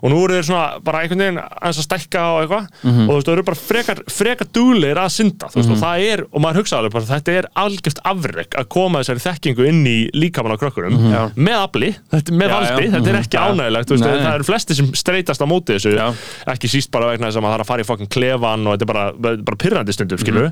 og 0.00 0.08
nú 0.08 0.18
eru 0.24 0.36
þeir 0.38 0.46
svona 0.48 0.80
bara 0.84 1.00
einhvern 1.04 1.20
veginn 1.20 1.40
aðeins 1.40 1.80
að 1.80 1.84
stækka 1.84 2.20
og 2.24 2.38
eitthvað. 2.40 2.64
Og 2.80 3.10
þú 3.10 3.16
veist, 3.18 3.26
þau 3.28 3.34
eru 3.34 3.44
bara 3.50 3.60
frekar, 3.60 3.98
frekar 4.08 4.48
duglegir 4.56 5.00
að 5.00 5.10
synda, 5.12 5.50
þú 5.52 5.60
veist, 5.60 5.70
og 5.74 5.80
það 5.82 6.04
er, 6.08 6.22
og 6.30 6.40
maður 6.44 6.60
hugsa 6.62 6.78
alveg 6.80 6.94
bara, 6.94 7.08
þetta 7.10 7.34
er 7.36 7.48
algjört 7.60 8.00
afrek 8.10 8.56
að 8.60 8.68
koma 8.72 9.02
þessari 9.02 9.24
þekkingu 9.26 9.68
inn 9.68 9.82
í 9.90 9.98
líkamann 10.30 10.54
á 10.54 10.58
krökkunum 10.62 10.96
með 11.36 11.58
afli, 11.58 11.90
þetta, 12.14 12.34
með 12.40 12.48
Já, 12.48 12.54
valdi, 12.54 12.86
já. 12.86 12.92
þetta 12.96 13.12
er 13.12 13.18
ekki 13.20 13.36
Já. 13.38 13.44
ánægilegt 13.50 13.92
það 14.00 14.34
eru 14.34 14.48
flesti 14.48 14.78
sem 14.78 14.90
streytast 15.02 15.44
á 15.44 15.46
móti 15.50 15.76
þessu 15.76 15.94
Já. 15.96 16.06
ekki 16.54 16.70
síst 16.72 16.90
bara 16.94 17.10
vegna 17.12 17.28
þess 17.28 17.40
að 17.40 17.46
maður 17.46 17.56
þarf 17.58 17.66
að 17.66 17.72
fara 17.74 17.84
í 17.84 17.88
fokkin 17.90 18.10
klefan 18.16 18.66
og 18.66 18.76
þetta 18.76 18.88
er 18.88 18.92
bara, 18.94 19.36
bara 19.50 19.60
pyrrandi 19.66 19.96
stundum, 19.96 20.20
skilur 20.22 20.50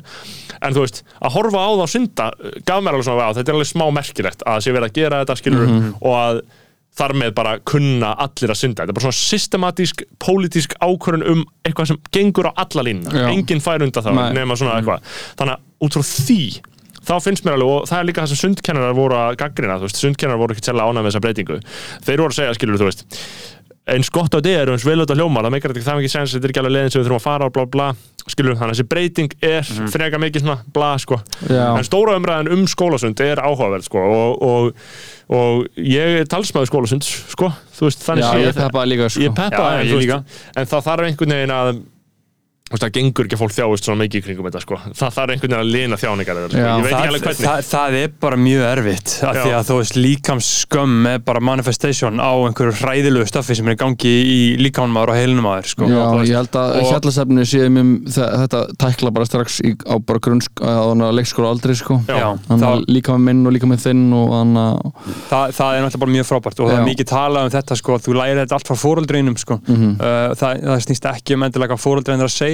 en 0.58 0.74
þú 0.74 0.84
veist, 0.84 1.02
að 1.22 1.36
horfa 1.38 1.64
á 1.64 1.70
það 1.70 1.84
að 1.86 1.92
synda 1.94 2.30
gaf 2.66 2.80
mér 2.82 2.96
alveg 2.98 3.06
svona, 3.08 3.20
"Vá, 3.22 3.36
þetta 3.38 3.48
er 3.52 3.58
alveg 3.58 3.72
smá 3.72 3.86
merkilegt 3.94 4.42
að 4.46 4.62
sé 4.64 4.72
verið 4.74 4.88
að 4.90 4.96
gera 4.98 5.20
þetta, 5.24 5.38
skilur 5.38 5.68
og 6.02 6.14
að 6.18 6.42
þar 6.98 7.14
með 7.14 7.34
bara 7.36 7.58
kunna 7.68 8.12
allir 8.18 8.50
að 8.50 8.58
synda. 8.58 8.82
Þetta 8.82 8.90
er 8.90 8.98
bara 8.98 9.06
svona 9.06 9.18
systematísk, 9.18 10.02
pólitísk 10.18 10.74
ákvörun 10.82 11.24
um 11.30 11.44
eitthvað 11.66 11.92
sem 11.92 12.00
gengur 12.14 12.50
á 12.50 12.52
alla 12.56 12.82
línuna. 12.88 13.12
Já. 13.14 13.28
enginn 13.30 13.62
fær 13.62 13.84
undan 13.86 14.02
þá, 14.02 14.10
Nei. 14.14 14.32
nema 14.40 14.56
svona 14.58 14.80
eitthvað. 14.80 15.00
Þannig 15.38 15.54
að 15.54 15.86
út 15.86 15.94
frá 15.98 16.02
því 16.08 16.40
þá 17.08 17.14
finnst 17.24 17.46
mér 17.48 17.56
alveg, 17.58 17.74
og 17.74 17.86
það 17.90 18.00
er 18.02 18.08
líka 18.10 18.24
það 18.24 18.32
sem 18.34 18.42
sundkennarar 18.44 18.96
voru 18.98 19.18
að 19.18 19.36
gaggrina, 19.42 19.78
þú 19.80 19.88
veist, 19.88 20.02
sundkennarar 20.04 20.42
voru 20.44 20.56
ekki 20.56 20.66
sérlega 20.68 20.92
ánægð 20.92 21.04
með 21.06 21.12
þessa 21.12 21.24
breytingu, 21.26 21.60
þeir 22.08 22.22
voru 22.24 22.34
að 22.34 22.40
segja, 22.42 22.56
skilur 22.58 22.80
þú 22.82 22.90
veist, 22.90 23.06
eins 23.88 24.10
gott 24.12 24.34
á 24.36 24.38
þetta 24.38 24.52
er 24.52 24.68
eins 24.74 24.84
vel 24.84 24.98
auðvitað 25.00 25.16
hljómar, 25.22 25.46
það 25.48 25.54
meikar 25.54 25.72
þetta 25.72 25.94
ekki 25.96 26.10
sens 26.12 26.34
þetta 26.34 26.44
er 26.44 26.52
ekki 26.52 26.60
alveg 26.60 26.74
leiðin 26.74 26.92
sem 26.92 27.00
við 27.00 27.06
þurfum 27.08 27.20
að 27.22 27.24
fara 27.24 27.46
á 27.48 27.50
bla 27.56 27.64
bla 27.72 27.86
skilur, 28.28 28.56
þannig 28.60 28.74
að 28.74 28.74
þessi 28.76 28.86
breyting 28.92 29.36
er 29.48 29.70
freka 29.94 30.18
mikið 30.20 30.42
svona 30.44 30.58
bla 30.76 30.90
sko, 31.00 31.16
Já. 31.48 31.62
en 31.78 31.86
stóra 31.88 32.18
umræðan 32.20 32.50
um 32.52 32.66
skólasund 32.68 33.22
er 33.24 33.40
áhugaverð 33.40 33.86
sko 33.88 34.02
og, 34.04 34.42
og, 34.44 34.82
og 35.32 35.80
ég 35.80 36.18
er 36.20 36.28
talsmaður 36.28 36.68
skólasund 36.68 37.08
sko, 37.08 37.48
þú 37.78 37.88
veist, 37.88 38.04
þannig 38.04 38.26
Já, 38.26 38.32
séð- 38.34 38.44
ég 38.50 38.58
peppaði 38.60 38.92
líka, 38.92 39.08
sko. 39.14 39.24
ég 39.24 39.38
peppa, 39.40 39.62
Já, 39.64 39.78
en, 39.80 39.88
ég 39.88 40.02
veist, 40.02 40.36
en 40.60 40.68
það 40.74 40.84
þarf 40.90 41.08
einhvern 41.08 41.34
veginn 41.38 41.56
að 41.56 41.72
það 42.68 42.90
gengur 42.98 43.24
ekki 43.28 43.36
að 43.36 43.40
fólk 43.42 43.54
þjáist 43.56 43.86
svona 43.88 44.02
mikið 44.02 44.18
í 44.18 44.24
kringum 44.26 44.46
þetta 44.48 44.60
sko, 44.60 44.76
það 44.92 45.14
þarf 45.16 45.32
einhvern 45.32 45.52
veginn 45.54 45.62
að 45.62 45.70
lina 45.72 45.96
þjáningar 45.96 46.40
sko. 46.48 46.58
Já. 46.58 46.68
ég 46.68 46.82
veit 46.84 46.92
ekki 46.92 46.98
það, 46.98 47.08
alveg 47.08 47.22
hvernig 47.24 47.46
það, 47.48 47.62
það 47.68 47.96
er 48.02 48.10
bara 48.20 48.36
mjög 48.44 48.64
erfitt 48.68 49.12
af 49.24 49.38
því 49.38 49.52
að 49.58 49.64
þú 49.70 49.76
veist 49.78 49.96
líkamsskömm 49.98 51.06
er 51.08 51.22
bara 51.24 51.40
manifestation 51.48 52.20
á 52.20 52.30
einhverju 52.44 52.74
hræðilegu 52.82 53.28
stöffi 53.30 53.56
sem 53.58 53.68
er 53.70 53.76
í 53.76 53.80
gangi 53.80 54.12
í 54.12 54.38
líkamannum 54.60 54.98
maður 54.98 55.12
og 55.14 55.18
heilunum 55.18 55.46
maður 55.48 55.70
sko. 55.72 55.88
Já, 55.88 56.02
veist, 56.12 56.28
ég 56.28 56.36
held 56.42 56.58
að 56.60 56.76
og- 56.82 56.90
hjallasefni 56.92 57.46
séu 57.48 57.70
mjög 57.72 57.90
þe- 58.18 58.30
þetta 58.44 58.60
tækla 58.84 59.12
bara 59.16 59.28
strax 59.30 59.58
í, 59.64 59.72
á 59.88 59.94
bara 59.98 60.22
grunnsk 60.28 60.60
á 60.60 61.08
leikskóla 61.16 61.52
aldrei 61.54 61.74
sko 61.78 61.98
það- 62.04 62.84
líka 62.88 63.16
með 63.16 63.24
minn 63.28 63.46
og 63.48 63.52
líka 63.56 63.66
með 63.70 63.80
þinn 63.86 64.04
og 64.12 64.36
að 64.38 64.92
það, 65.30 65.56
það 65.56 65.72
er 65.72 65.82
náttúrulega 65.86 66.02
bara 66.04 66.14
mjög 66.18 66.28
frábært 66.28 66.60
og 66.60 66.68
það 66.68 66.76
Já. 66.76 66.80
er 66.82 66.88
mikið 66.92 67.08
talað 67.14 67.44
um 67.48 67.50
þetta 67.56 67.76
sko, 67.80 67.98
þú 67.98 68.14
lærir 68.18 68.40
þetta 68.44 68.58
allt 68.58 68.68
frá 68.68 68.76
fóreldreinum 68.84 69.38
sko. 69.40 69.58
Mhm. 69.66 69.96
uh, 70.00 70.34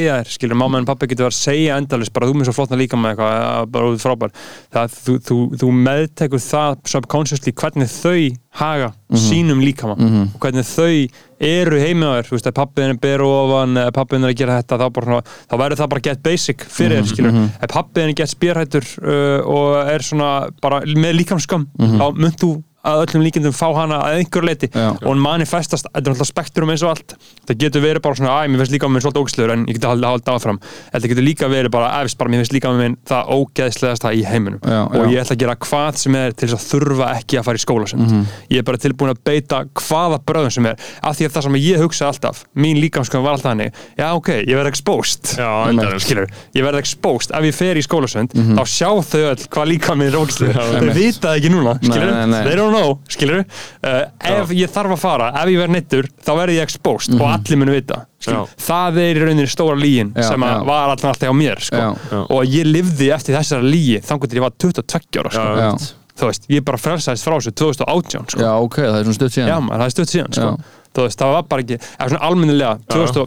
að 0.04 0.10
segja 0.10 0.16
þér, 0.22 0.32
skilur, 0.36 0.56
mamma 0.60 0.78
en 0.78 0.84
pappi 0.88 1.06
getur 1.08 1.26
verið 1.26 1.34
að 1.34 1.44
segja 1.44 1.76
endalist, 1.80 2.12
bara 2.12 2.26
þú 2.28 2.34
mér 2.36 2.44
svo 2.48 2.54
flottna 2.58 2.76
líka 2.80 2.96
með 3.00 3.14
eitthvað 3.14 3.70
bara 3.74 3.90
út 3.90 4.02
frábær, 4.04 4.32
það, 4.74 4.96
þú, 5.04 5.14
þú, 5.28 5.36
þú 5.62 5.68
meðtekur 5.88 6.42
það 6.44 6.76
subconsciously 6.92 7.52
hvernig 7.52 7.88
þau 7.88 8.36
haga 8.54 8.92
Mhm. 9.10 9.18
sínum 9.18 9.60
líkama. 9.62 9.94
Og 10.34 10.40
hvernig 10.40 10.64
þau 10.64 11.08
eru 11.40 11.78
þér, 12.18 12.28
þú 12.28 12.34
veist, 12.36 12.46
að 12.46 12.54
pappiðin 12.54 12.90
er 12.94 12.98
beru 13.02 13.26
ofan, 13.26 13.74
eða 13.76 13.92
pappiðin 13.92 14.24
er 14.24 14.32
að 14.32 14.36
gera 14.38 14.62
þetta 14.62 14.78
þá, 14.78 14.92
bara, 14.92 15.22
þá 15.50 15.54
verður 15.58 15.78
það 15.82 15.88
bara 15.90 16.00
get 16.00 16.22
basic 16.22 16.58
fyrir 16.68 16.98
Mhm, 17.00 17.04
þér, 17.04 17.10
skilur, 17.14 17.50
ef 17.62 17.68
pappiðin 17.70 18.08
er 18.08 18.14
get 18.14 18.28
spjörhættur 18.30 18.86
uh, 19.02 19.40
og 19.46 19.88
er 19.90 19.98
svona 20.00 20.50
bara 20.62 20.80
með 20.86 21.18
líkamskam, 21.20 21.66
Mhm. 21.78 21.98
þá 21.98 22.14
mynd 22.16 22.36
þú 22.38 22.62
að 22.84 23.02
öllum 23.06 23.22
líkindum 23.24 23.54
fá 23.56 23.66
hana 23.76 23.98
að 24.04 24.18
einhver 24.20 24.44
leiti 24.44 24.68
Já. 24.74 24.90
og 24.92 25.06
hún 25.08 25.22
manifestast, 25.24 25.86
þetta 25.92 26.04
er 26.10 26.14
alltaf 26.14 26.28
spektrum 26.30 26.70
eins 26.74 26.82
og 26.84 26.90
allt. 26.94 27.14
Það 27.48 27.58
getur 27.64 27.84
verið 27.84 28.02
bara 28.04 28.14
svona, 28.18 28.34
æ, 28.44 28.48
mér 28.52 28.60
finnst 28.62 28.74
líka 28.74 28.88
með 28.92 29.04
svolítið 29.04 29.22
ógæslegur 29.24 29.52
en 29.54 29.64
ég 29.68 29.78
geti 29.78 29.88
haldið 29.88 30.08
haldið 30.10 30.32
áfram. 30.34 30.58
Þetta 30.92 31.10
getur 31.12 31.24
líka 31.24 31.48
verið 31.52 31.70
bara, 31.74 31.88
efst 32.04 32.18
bara, 32.20 32.30
mér 32.32 32.42
finnst 32.44 32.54
líka 32.56 32.72
með 32.74 32.82
minn 32.84 32.96
það 33.08 33.32
ógæðslegasta 33.38 34.12
í 34.14 34.22
heiminum. 34.28 34.60
Já, 34.64 34.80
og 34.84 34.94
já. 35.00 35.10
ég 35.14 35.22
ætla 35.24 35.36
að 35.36 35.42
gera 35.44 35.56
hvað 35.64 36.00
sem 36.04 36.14
er 36.20 36.32
til 36.36 36.48
þess 36.48 36.58
að 36.60 36.66
þurfa 36.74 37.08
ekki 37.18 37.38
að 37.40 37.44
fara 37.48 37.60
í 37.60 37.64
skólasund. 37.64 38.04
Mhm. 38.04 38.24
ég 38.50 38.58
er 38.58 38.62
bara 38.68 38.78
tilbúin 38.78 39.10
að 39.14 39.20
beita 39.24 39.58
hvaða 39.74 40.18
bröðum 40.24 40.52
sem 40.52 40.66
er, 40.66 40.76
af 41.02 41.16
því 41.16 41.26
að 41.28 41.32
það 41.34 41.42
sem 41.48 41.54
ég 41.64 41.78
hugsa 41.84 42.06
alltaf 42.10 42.44
mín 42.56 42.78
líkamskoðum 42.82 43.24
var 43.24 43.32
alltaf 43.38 43.50
hannig 43.52 43.72
já, 43.98 44.06
ok, 44.14 44.28
ég 44.44 44.56
verð 44.58 44.68
exposed. 44.72 45.24
Já, 45.38 45.98
skilur, 46.04 46.28
ég 46.54 46.64
verð 46.66 46.78
exposed. 46.82 47.30
Ef 47.34 47.44
ég 47.48 47.54
fer 47.54 47.76
í 47.76 47.82
skólasund, 47.84 48.34
Mhm. 48.34 48.58
þá 48.58 48.64
sjá 48.68 48.90
þau 49.04 49.22
öll 49.32 49.48
hvað 49.48 49.68
líka 49.72 49.96
minn 49.96 50.08
er 50.12 50.18
ógæslegur, 50.20 50.54
þau 50.54 50.94
vita 50.94 51.28
það 51.28 51.38
ekki 51.40 51.50
núna 51.54 51.74
skilur, 51.82 52.26
nei. 52.28 52.42
they 52.44 52.54
don't 52.74 52.82
know, 52.82 52.98
skilur 53.08 53.40
uh, 53.44 54.04
ef 54.34 54.52
ég 54.58 54.70
þarf 54.74 54.94
að 54.96 55.00
fara, 55.06 55.30
ef 55.40 55.50
ég 55.54 55.62
verð 55.62 55.74
neittur 55.78 56.08
þá 56.26 56.30
verð 56.42 56.56
ég 56.58 56.66
exposed 56.66 57.14
og 57.16 57.26
allir 57.30 57.60
munu 57.62 57.72
vita. 57.78 58.02
Já. 58.24 58.38
það 58.66 58.98
er 59.02 59.18
í 59.18 59.24
rauninni 59.24 59.48
stóra 59.52 59.74
lígin 59.76 60.12
Mhm. 60.14 60.22
Já, 60.22 60.28
sem 60.30 60.44
að 60.46 60.54
já. 60.54 60.64
var 60.68 60.88
alltaf 60.94 61.10
alltaf 61.14 61.28
á 61.28 61.34
mér 61.36 61.60
sko. 61.60 61.76
Já, 61.76 61.90
já. 62.12 62.20
og 62.30 62.44
ég 62.48 62.64
livði 62.70 63.10
eftir 63.14 63.36
þessara 63.36 63.62
lígi 63.68 63.98
þangur 64.04 64.28
til 64.32 64.38
ég 64.40 64.46
var 64.46 64.54
22 64.58 65.20
ára 65.20 65.30
sko. 65.34 65.44
Já, 65.44 65.60
já, 65.60 65.92
þú 66.14 66.28
veist, 66.30 66.44
ég 66.48 66.64
bara 66.64 66.78
frelsaðist 66.78 67.26
frá 67.26 67.34
þessu 67.40 67.52
2018 67.58 68.30
sko. 68.32 68.40
já, 68.40 68.52
ok, 68.62 68.76
það 68.80 68.98
er 69.00 69.04
svona 69.04 69.18
stutt 69.18 69.34
síðan 69.36 69.48
Já, 69.52 69.58
maður, 69.60 69.78
það 69.82 69.86
er 69.90 69.94
stutt 69.96 70.12
síðan 70.14 70.32
sko. 70.38 70.48
Já. 70.48 70.80
þú 70.94 71.04
veist, 71.08 71.18
það 71.20 71.32
var 71.34 71.42
bara 71.50 71.64
ekki, 71.64 71.78
eða 71.98 72.08
svona 72.14 72.24
almennilega 72.30 72.78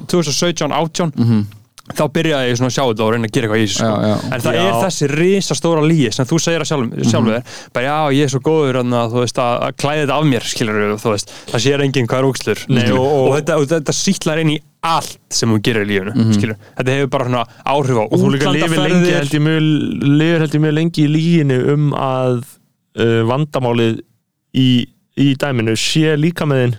2017, 0.08 0.72
18 0.72 1.48
þá 1.88 2.04
byrjaði 2.14 2.50
ég 2.52 2.58
svona 2.60 2.68
að 2.72 2.76
sjá 2.76 2.84
þetta 2.90 3.04
og 3.06 3.12
reyna 3.14 3.28
að 3.28 3.32
gera 3.38 3.48
eitthvað 3.48 3.62
í 3.62 3.68
þessu 3.68 3.78
sko. 3.78 4.32
En 4.36 4.42
það 4.44 4.56
Já. 4.58 4.64
er 4.68 4.74
þessi 4.84 5.08
risastóra 5.14 5.84
lígi 5.88 6.10
sem 6.14 6.26
þú 6.28 6.40
segir 6.44 6.62
að 6.64 6.70
sjálf, 6.72 6.88
Mhm. 6.92 7.08
sjálfu 7.12 7.32
þér 7.32 7.44
bara 7.74 7.86
já, 7.88 7.98
ég 8.18 8.24
er 8.24 8.32
svo 8.34 8.42
góður 8.44 8.80
þarna, 8.82 9.02
þú 9.14 9.20
veist, 9.24 9.38
að, 9.38 9.76
klæða 9.78 10.02
þetta 10.04 10.18
af 10.18 10.26
mér 10.28 10.44
skilur 10.52 10.98
þú 10.98 11.10
veist, 11.14 11.32
það 11.48 11.64
sér 11.68 11.84
enginn 11.86 12.08
hvað 12.08 12.20
er 12.20 12.28
úkslur 12.32 12.60
Nei, 12.70 12.92
og- 12.92 13.00
og- 13.00 13.28
og, 13.32 13.38
þetta, 13.38 13.54
þetta 13.78 13.94
sýtlar 13.96 14.40
inn 14.44 14.50
í 14.50 14.60
allt 14.84 15.18
sem 15.30 15.50
hún 15.50 15.62
gerir 15.62 15.86
í 15.86 15.90
lífinu 15.94 16.14
Mhm. 16.16 16.34
skilur, 16.34 16.56
þetta 16.78 16.92
hefur 16.98 17.10
bara 17.10 17.26
svona 17.26 17.46
áhrif 17.66 17.98
á 17.98 18.04
og 18.12 18.20
þú 18.20 18.28
líka 18.36 18.52
lifir 18.52 18.84
lengi 18.84 19.12
held 19.12 19.32
ég 19.32 19.42
mjög, 19.48 19.62
lifir 20.20 20.40
held 20.40 20.52
ég 20.52 20.62
mjög 20.62 20.74
lengi 20.74 21.02
í 21.08 21.10
líginu 21.16 21.74
um 21.74 21.92
að 21.94 22.44
uh, 22.98 23.24
vandamálið 23.30 24.00
í, 24.56 24.88
í 25.18 25.28
dæminu 25.42 25.74
sé 25.80 26.14
líka 26.20 26.46
með 26.50 26.60
þinn 26.64 26.74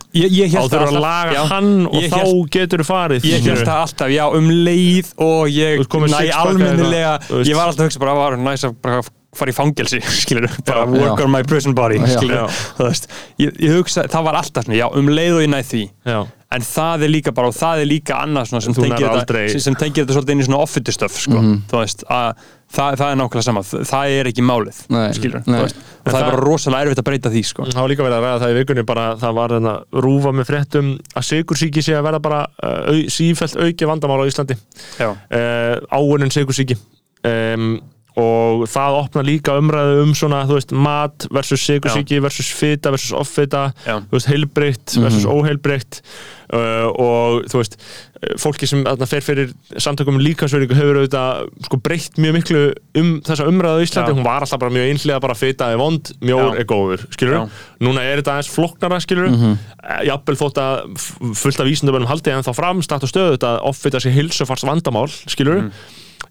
hélt 0.55 0.73
þurfa 0.73 0.89
að 0.93 0.99
laga 1.03 1.37
já, 1.37 1.43
hann 1.51 1.71
og 1.91 1.97
þá 2.09 2.17
hélt- 2.23 2.51
getur 2.55 2.83
þú 2.85 2.89
farið 2.89 3.29
Ég 3.29 3.47
held 3.49 3.63
það 3.67 3.83
alltaf, 3.85 4.11
já, 4.15 4.25
um 4.39 4.51
leið 4.69 5.13
og 5.27 5.49
ég 5.51 5.85
næ 6.15 6.25
almennilega, 6.39 7.15
ég 7.43 7.55
var 7.59 7.67
alltaf 7.71 7.83
að 7.83 7.89
hugsa 7.91 8.03
bara 8.05 8.15
að 8.15 8.21
var 8.23 8.37
næs 8.47 8.65
að 8.69 9.11
fara 9.39 9.53
í 9.53 9.55
fangelsi, 9.55 9.99
skilur, 10.23 10.47
bara 10.67 10.87
Já. 10.87 10.91
work 10.95 11.19
Já. 11.21 11.25
on 11.27 11.31
my 11.35 11.43
prison 11.47 11.75
body, 11.77 11.99
skilur, 12.09 12.49
þú 12.79 12.87
veist, 12.89 13.11
ég, 13.39 13.53
ég 13.61 13.75
hugsa, 13.77 14.07
það 14.11 14.25
var 14.31 14.39
alltaf 14.41 14.71
já, 14.73 14.87
um 14.89 15.11
leið 15.13 15.35
og 15.37 15.43
ég 15.45 15.51
næ 15.53 15.61
því, 15.69 15.83
já, 16.09 16.19
en 16.57 16.63
það 16.65 17.03
er 17.05 17.11
líka 17.13 17.33
bara, 17.37 17.51
og 17.51 17.57
það 17.59 17.83
er 17.83 17.89
líka 17.91 18.19
annað 18.25 18.47
svona 18.49 18.65
sem 18.65 18.75
tengir 18.77 18.93
nærð 18.95 19.03
þetta, 19.05 19.19
aldrei- 19.21 19.61
sem, 19.61 19.75
tengir 19.77 20.05
þetta 20.07 20.15
svolítið 20.17 20.33
inn 20.35 20.41
í 20.41 20.47
svona 20.47 20.61
offity 20.65 20.95
stuff, 20.97 21.19
sko, 21.21 21.43
þú 21.69 21.83
veist, 21.83 22.05
að 22.09 22.39
það, 22.73 22.95
það 23.01 23.11
er 23.13 23.19
nákvæmlega 23.21 23.45
sama, 23.45 23.63
það 23.93 24.15
er 24.21 24.31
ekki 24.31 24.45
málið, 24.49 24.79
Nei, 24.97 25.03
skilur, 25.19 25.43
nei. 25.45 25.59
og 25.61 25.69
það, 25.69 26.09
það- 26.09 26.17
er 26.23 26.31
bara 26.31 26.41
rosalega 26.47 26.87
erfitt 26.89 27.03
að 27.03 27.07
breyta 27.11 27.33
því, 27.35 27.43
sko. 27.51 27.67
það 27.69 27.83
var 27.85 27.93
líka 27.93 28.07
verið 28.09 28.17
að 28.19 28.25
ræða 28.27 28.41
það 28.45 28.55
í 28.55 28.59
vikunni 28.63 28.87
bara 28.89 29.05
það 29.21 29.37
var 29.43 29.55
þarna 29.59 29.75
rúfa 30.09 30.33
með 30.41 30.49
fréttum 30.49 30.89
að 31.21 31.29
sigursíki 31.29 31.85
sé 31.85 31.99
að 32.01 32.07
verða 32.09 32.23
bara 32.31 32.41
uh, 32.65 32.81
au, 32.95 32.97
sífælt 33.13 33.61
auki 33.61 33.91
vandamál 33.93 34.21
á 34.25 34.29
Íslandi. 34.33 34.57
Uh, 35.05 35.77
áunin 35.93 36.33
sigursíki 36.33 36.79
um, 37.29 37.77
og 38.19 38.65
það 38.71 38.97
opna 38.99 39.23
líka 39.27 39.55
umræðu 39.61 40.03
um 40.03 40.15
svona, 40.17 40.43
þú 40.49 40.59
veist, 40.59 40.75
mat 40.75 41.29
versus 41.35 41.63
sigursíki 41.63 42.19
versus 42.23 42.51
fita 42.57 42.91
versus 42.95 43.15
offita 43.15 43.69
þú 43.85 44.17
veist, 44.17 44.31
heilbreytt 44.33 44.97
versus 44.99 45.27
óheilbreytt 45.29 46.01
uh, 46.55 46.89
og 46.91 47.45
þú 47.51 47.61
veist 47.61 47.77
eh, 47.79 48.35
fólki 48.41 48.69
sem 48.69 48.83
þarna 48.87 49.09
fer 49.11 49.25
fyrir 49.25 49.53
samtökum 49.77 50.19
um 50.19 50.25
líkansverðingu 50.25 50.79
hefur 50.79 51.01
auðvitað 51.03 51.53
sko 51.69 51.81
breytt 51.85 52.19
mjög 52.19 52.35
miklu 52.41 52.63
um 52.99 53.13
þessa 53.29 53.47
umræðu 53.51 53.79
á 53.79 53.85
Íslandi. 53.87 54.15
Já. 54.15 54.19
hún 54.19 54.27
var 54.27 54.47
alltaf 54.47 54.63
bara 54.65 54.75
mjög 54.75 54.89
einhlega 54.89 55.23
bara 55.23 55.39
fita 55.39 55.71
er 55.71 55.79
vond, 55.83 56.11
mjór 56.25 56.57
Já. 56.57 56.59
er 56.59 56.69
góður, 56.73 57.07
skilur 57.15 57.37
Já. 57.37 57.45
núna 57.87 58.03
er 58.03 58.23
þetta 58.23 58.35
aðeins 58.35 58.51
floknara, 58.57 58.99
skilur 59.05 59.31
mm 59.31 59.39
-hmm. 59.39 59.63
jafnvel 60.11 60.41
þótt 60.43 60.61
að 60.65 60.75
fullt 61.39 61.63
af 61.63 61.71
vísindabönnum 61.71 62.11
haldi 62.11 62.35
en 62.35 62.47
þá 62.47 62.53
framstætt 62.57 63.07
og 63.07 63.15
stöðu 63.15 63.39
þetta 63.39 63.55
að 63.55 63.65
offita 63.71 64.03
sér 64.03 64.19
hilsufars 64.19 64.67
vandamál, 64.67 65.09
skilur 65.29 65.71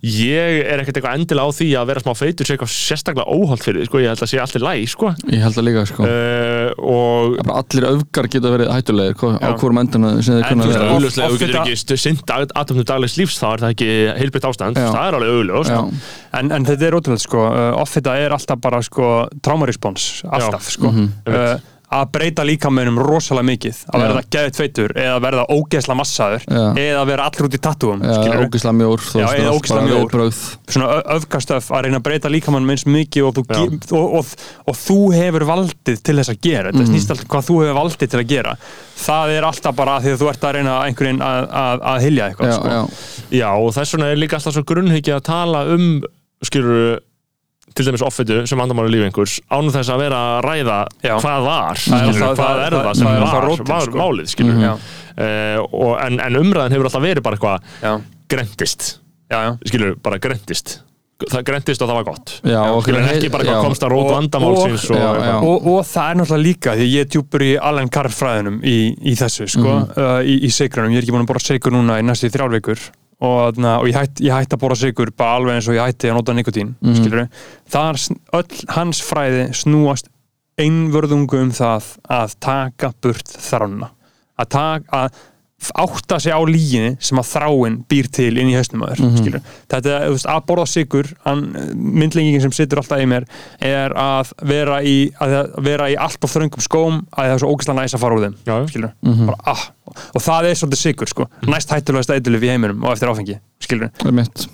ég 0.03 0.59
er 0.67 0.81
ekkert 0.81 0.99
eitthvað 0.99 1.17
endilega 1.17 1.47
á 1.47 1.57
því 1.57 1.67
að 1.79 1.87
vera 1.89 2.03
smá 2.03 2.13
feitur 2.17 2.45
sé 2.47 2.53
eitthvað 2.55 2.73
sérstaklega 2.73 3.33
óholt 3.33 3.63
fyrir 3.65 3.81
því, 3.81 3.87
sko, 3.89 4.01
ég 4.03 4.11
held 4.11 4.23
að 4.25 4.31
sé 4.31 4.41
allir 4.43 4.65
læg, 4.67 4.83
sko. 4.91 5.11
Ég 5.33 5.41
held 5.45 5.57
það 5.57 5.67
líka 5.67 5.85
sko. 5.89 6.07
Uh, 6.07 6.69
og 6.77 7.37
bara 7.47 7.61
allir 7.63 7.87
öfgar 7.91 8.29
geta 8.29 8.51
verið 8.53 8.71
hættulegir 8.75 9.17
hvað- 9.21 9.39
á 9.41 9.49
hvorum 9.57 9.81
endana 9.81 10.11
sem 10.21 10.37
þeir 10.37 10.47
kunna 10.51 10.63
að 10.67 10.73
vera. 10.73 10.89
augljóslega, 10.97 11.29
þú 11.29 11.39
getur 11.41 11.53
þetta- 11.57 11.77
ekki 11.77 11.97
sint 11.97 12.35
aðtöfnum 12.37 12.85
daglegs 12.91 13.17
lífs, 13.17 13.39
þá 13.41 13.47
er 13.53 13.63
það 13.65 13.73
ekki 13.75 13.89
heilbritt 14.21 14.47
ástand, 14.51 14.75
Já. 14.77 14.91
það 14.93 15.07
er 15.07 15.17
alveg 15.17 15.67
Já, 15.67 15.81
En, 16.37 16.51
en 16.51 16.65
þetta 16.65 16.83
er 16.87 16.93
ótrúlega 16.93 17.19
sko, 17.23 17.39
uh, 17.47 17.81
offita 17.81 18.13
er 18.19 18.29
alltaf 18.35 18.59
bara 18.61 18.81
sko 18.81 19.27
traumarespons, 19.41 20.23
alltaf 20.29 20.69
sko. 20.69 20.87
Uh, 21.25 21.57
að 21.87 22.07
breyta 22.11 22.43
líkamönum 22.43 22.97
rosalega 22.99 23.47
mikið. 23.47 23.77
Að 23.95 24.01
verða 24.03 24.23
geðið 24.35 24.57
feitur 24.59 24.93
eða 24.99 25.19
verða 25.23 25.45
ógeðsla 25.55 25.95
massaður 25.95 26.43
Já. 26.43 26.63
eða 26.83 27.03
vera 27.07 27.27
allur 27.29 27.47
út 27.47 27.55
í 27.55 27.61
tattúum 27.63 28.01
ógislega 28.03 28.73
mjór 28.75 29.05
eða 29.07 29.53
bara 29.69 29.85
mjór. 29.85 30.17
svona 30.67 30.89
öfgastöf 31.15 31.69
að 31.71 31.85
reyna 31.87 32.01
að 32.01 32.05
breyta 32.09 32.31
líkamannum 32.33 32.73
eins 32.75 32.83
mikið 32.91 33.29
og 33.29 33.37
þú, 33.39 33.45
og, 34.01 34.17
og, 34.19 34.35
og 34.67 34.79
þú 34.81 34.99
hefur 35.15 35.47
valdið 35.47 36.03
til 36.03 36.17
þess 36.19 36.33
að 36.35 36.41
gera. 36.49 36.75
Þetta 36.75 36.89
snýst 36.91 37.15
alltaf 37.15 37.31
hvað 37.31 37.47
þú 37.47 37.59
hefur 37.63 37.79
valdið 37.79 38.13
til 38.13 38.19
að 38.19 38.27
gera. 38.35 38.55
Það 39.07 39.35
er 39.37 39.47
alltaf 39.47 39.79
bara 39.79 39.97
því 40.03 40.15
að 40.17 40.21
þú 40.23 40.31
ert 40.33 40.47
að 40.49 40.55
reyna 40.57 40.77
einhvern 40.83 41.07
veginn 41.07 41.23
að, 41.23 41.41
að, 41.63 41.83
að 41.93 42.05
hilja 42.07 42.27
eitthvað 42.31 42.51
já, 42.51 42.57
sko. 42.57 42.75
já, 42.75 43.37
Já, 43.37 43.49
og 43.55 43.73
þess 43.75 43.95
vegna 43.95 44.11
er 44.11 44.19
líka 44.19 44.37
alltaf 44.39 44.55
svo 44.57 44.63
grunnhyggja 44.67 45.19
að 45.21 45.27
tala 45.27 45.63
um, 45.71 45.89
skilur 46.43 46.99
til 47.77 47.85
dæmis 47.87 48.03
offitu 48.07 48.39
sem 48.49 48.61
andamáli 48.63 48.91
líf 48.95 49.05
einhvers 49.07 49.35
ánum 49.53 49.71
þess 49.75 49.91
að 49.93 50.01
vera 50.03 50.21
að 50.37 50.47
ræða 50.47 50.77
Já. 51.05 51.13
hvað 51.21 51.45
var, 51.47 51.71
er 51.71 51.81
skilur, 51.83 52.07
alltaf- 52.07 52.37
hvað 52.37 52.41
það- 52.41 52.63
er 52.65 52.73
það- 52.77 52.87
það 52.87 52.95
sem 52.97 53.07
það 53.07 53.17
er 53.17 53.27
var, 53.27 53.47
rótin, 53.51 53.69
var 53.71 53.85
sko. 53.87 54.01
málið, 54.01 54.31
skilur 54.33 54.59
Já. 54.65 54.73
uh, 54.73 55.67
og, 55.71 55.93
en, 56.07 56.19
en 56.27 56.41
umræðan 56.41 56.75
hefur 56.75 56.89
alltaf 56.91 57.05
verið 57.07 57.23
bara 57.29 57.37
eitthvað 57.37 57.71
Já. 57.85 57.93
grendist, 58.29 58.89
skilur, 59.67 59.95
bara 60.03 60.17
grendist 60.19 60.81
það 61.17 61.41
grendist 61.47 61.81
og 61.81 61.89
það 61.89 61.95
var 61.97 62.03
gott. 62.05 62.31
Já, 62.45 62.59
og 62.69 62.83
skilur, 62.85 63.01
ekki 63.09 63.29
bara 63.33 63.43
já, 63.47 63.55
komst 63.65 63.81
að 63.81 63.89
rót 63.89 64.05
Og- 64.05 64.11
vandamálsins 64.13 64.83
og, 64.93 64.99
og, 65.01 65.47
og, 65.49 65.65
og 65.71 65.79
það 65.89 66.11
er 66.11 66.19
náttúrulega 66.19 66.43
líka 66.45 66.75
því 66.77 66.85
ég 66.93 67.01
er 67.01 67.09
djúpur 67.09 67.41
í 67.41 67.49
Allen 67.57 67.89
Carr 67.89 68.11
fræðinum 68.13 68.59
í, 68.61 68.75
í 69.01 69.15
þessu 69.17 69.47
sko, 69.49 69.71
uh, 69.97 70.19
í, 70.21 70.35
í 70.45 70.51
sigrunum, 70.53 70.93
ég 70.93 71.01
er 71.01 71.07
ekki 71.07 71.15
búin 71.15 71.25
að 71.25 71.31
borða 71.31 71.41
sigur 71.47 71.73
núna 71.73 71.97
í 71.97 72.05
næstu 72.05 72.29
þrjár 72.29 72.53
vikur 72.59 72.77
og, 73.17 73.37
þarna, 73.55 73.71
og 73.81 73.87
ég, 73.89 73.95
hætt, 73.97 74.19
hætti 74.35 74.53
að 74.57 74.61
borða 74.61 74.79
sigur 74.83 75.11
bara 75.17 75.39
alveg 75.39 75.55
eins 75.57 75.69
og 75.71 75.77
ég 75.77 75.87
hætti 75.87 76.11
að 76.11 76.17
nota 76.19 76.33
nikotín 76.37 76.75
mm 76.81 76.91
sn- 77.97 78.19
öll 78.33 78.59
hans 78.75 79.01
fræði 79.01 79.47
snúast 79.57 80.07
einvörðungu 80.57 81.41
um 81.41 81.51
það 81.53 81.83
að 82.09 82.35
taka 82.39 82.91
burt 83.01 83.27
þrána 83.49 83.89
að, 84.37 84.83
að 84.93 85.09
átta 85.57 86.19
sig 86.21 86.31
á 86.31 86.39
líginni 86.45 86.95
sem 87.01 87.17
að 87.17 87.31
þráin 87.31 87.77
býr 87.89 88.07
til 88.13 88.29
inn 88.37 88.51
í 88.51 88.55
hausnum 88.55 88.83
aður 88.85 89.01
mm 89.01 89.15
-hmm. 89.15 89.47
þetta, 89.73 89.95
veist, 90.13 90.27
að 90.29 90.43
borða 90.47 90.65
sigur 90.69 91.09
myndlingin 91.73 92.41
sem 92.41 92.53
situr 92.53 92.81
alltaf 92.81 93.01
í 93.01 93.07
mér 93.09 93.25
er 93.59 93.95
að 93.97 94.33
vera 94.45 94.77
í 94.85 95.09
að 95.19 95.57
vera 95.65 95.89
í 95.89 95.97
allt 95.97 96.23
of 96.23 96.33
þröngum 96.33 96.61
skóm 96.63 97.01
að 97.11 97.25
það 97.25 97.33
er 97.33 97.41
svo 97.41 97.51
ógæslega 97.51 97.81
næs 97.81 97.97
að 97.97 98.03
fara 98.05 98.15
úr 98.15 98.25
þeim 98.27 98.37
Já. 98.45 98.55
skilur, 98.69 98.93
bara, 99.01 99.37
ah, 99.45 99.63
og 100.13 100.21
það 100.21 100.49
er 100.49 100.61
svolítið 100.61 100.83
sigur 100.83 101.07
sko, 101.07 101.29
næst 101.47 101.73
hættulegast 101.73 102.13
eitthulif 102.13 102.43
í 102.45 102.53
heiminum 102.53 102.83
og 102.83 102.93
eftir 102.93 103.09
áfengi, 103.09 103.39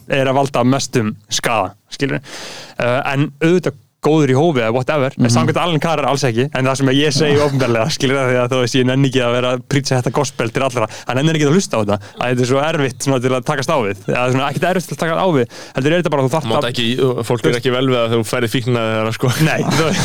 er 0.07 0.23
er 0.23 0.27
að 0.31 0.39
valda 0.39 0.63
mestum 0.63 1.15
skada 1.29 1.75
uh, 1.99 3.01
en 3.11 3.31
auðvitað 3.43 3.75
góður 4.03 4.33
í 4.33 4.35
hófi 4.37 4.61
eða 4.63 4.73
whatever, 4.75 5.13
mm 5.15 5.23
-hmm. 5.25 5.33
samkvæmt 5.35 5.59
Allen 5.63 5.79
Carr 5.83 5.99
er 6.03 6.07
alls 6.09 6.23
ekki, 6.27 6.45
en 6.53 6.65
það 6.65 6.75
sem 6.79 6.89
ég 6.93 7.13
segi 7.15 7.39
ofnbarlega 7.43 7.89
skilur 7.95 8.17
það 8.19 8.29
því 8.31 8.37
að 8.43 8.49
þú 8.53 8.59
veist, 8.63 8.75
ég 8.79 8.85
nenni 8.89 9.07
ekki 9.09 9.21
að 9.23 9.33
vera 9.37 9.51
að 9.53 9.63
prýtsa 9.71 9.97
þetta 9.99 10.11
gospel 10.19 10.49
til 10.53 10.63
allra, 10.63 10.87
hann 11.07 11.17
nennir 11.17 11.35
ekki 11.39 11.47
að 11.47 11.55
hlusta 11.57 11.77
á 11.77 11.79
þetta 11.83 11.97
að 12.19 12.27
þetta 12.29 12.43
er 12.43 12.49
svo 12.51 12.59
erfitt 12.63 12.99
svona, 13.03 13.19
til 13.23 13.33
að 13.33 13.43
takast 13.47 13.69
á 13.73 13.77
við 13.83 13.97
það 14.05 14.23
er 14.27 14.31
svona 14.33 14.49
ekkert 14.49 14.67
erfitt 14.71 14.87
til 14.87 14.95
að 14.97 15.01
takast 15.03 15.21
á 15.23 15.27
við 15.33 15.45
heldur 15.75 15.91
er 15.93 15.97
þetta 16.01 16.13
bara 16.13 16.21
að 16.23 16.27
þú 16.27 16.33
þarft 16.35 16.49
Mátt 16.53 16.69
ekki, 16.69 16.87
fólk 17.23 17.45
er 17.47 17.57
ekki 17.59 17.71
vel 17.73 17.87
við 17.89 17.99
að 18.03 18.07
þú 18.13 18.21
færið 18.33 18.49
fíkna 18.53 18.81
þeirra 18.93 19.13
sko 19.17 19.27
Nei, 19.43 19.61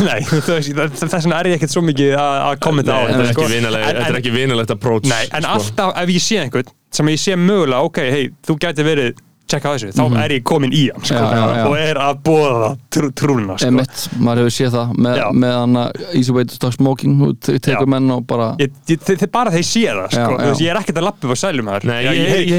nei 0.08 0.20
það- 0.22 0.94
þess 0.98 1.24
vegna 1.24 1.40
er 1.40 1.46
ég 1.50 1.54
ekkert 1.58 1.74
svo 1.74 1.82
mikið 1.82 2.14
að, 2.14 2.34
að 2.48 2.58
kommenta 2.64 2.92
á 2.94 3.00
þetta 3.08 3.22
er 3.22 3.32
sko. 3.32 3.44
En- 3.48 3.64
þetta 3.68 4.06
er 4.06 4.12
en- 4.14 4.20
ekki 4.22 4.32
vinalegt 4.34 4.70
approach 4.70 5.08
Nei, 5.08 5.24
en 5.32 5.42
sko. 5.42 5.52
alltaf 5.54 5.96
ef 6.02 6.08
ég 6.08 6.22
sé 6.22 6.38
einhvern 6.42 6.68
sem 6.90 7.06
ég 7.08 7.20
sé 7.20 7.36
mögulega, 7.36 7.82
ok, 7.84 7.98
hei, 8.10 8.30
þú 8.46 8.56
gæti 8.58 8.84
verið 8.86 9.16
tjekka 9.48 9.70
á 9.70 9.72
þessu, 9.74 9.90
þá 9.96 10.04
er 10.24 10.34
ég 10.36 10.42
komin 10.48 10.72
í 10.76 10.82
hann 10.92 11.04
sko, 11.04 11.16
Já, 11.18 11.28
já, 11.32 11.44
já. 11.58 11.64
og 11.68 11.76
er 11.80 12.00
að 12.04 12.18
bóða 12.28 12.68
trú, 12.92 13.08
trúna 13.16 13.56
sko. 13.58 13.68
Emitt, 13.70 13.96
maður 14.20 14.42
hefur 14.44 14.54
séð 14.58 14.72
það 14.76 14.88
með, 15.06 15.14
Já. 15.20 15.26
með 15.44 15.52
hann 15.58 15.74
að 15.82 15.88
easy 16.20 16.32
way 16.36 16.44
to 16.48 16.54
stop 16.58 16.72
smoking 16.76 17.14
og 17.26 17.32
te- 17.40 17.58
tekur 17.58 17.86
Já. 17.86 17.92
menn 17.94 18.10
og 18.14 18.26
bara 18.28 18.50
ég, 18.60 18.70
ég, 18.92 18.98
þið, 19.08 19.24
bara 19.32 19.50
þeir 19.54 19.66
sé 19.68 19.84
það 19.88 20.08
sko. 20.12 20.30
Já. 20.38 20.52
ég 20.60 20.68
er 20.72 20.76
ekkert 20.82 20.98
að 21.00 21.06
lappa 21.08 21.22
upp 21.28 21.32
á 21.32 21.38
sælum 21.42 21.66
þar 21.72 21.80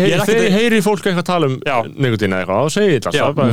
er 0.09 0.23
að- 0.25 0.57
heyri 0.59 0.79
fólk 0.85 1.03
eitthvað 1.05 1.27
tala 1.29 1.45
um 1.49 1.55
eða 2.33 2.41
eitthvað, 2.45 2.59
þá 2.59 2.69
segir 2.79 2.99
þú 2.99 3.09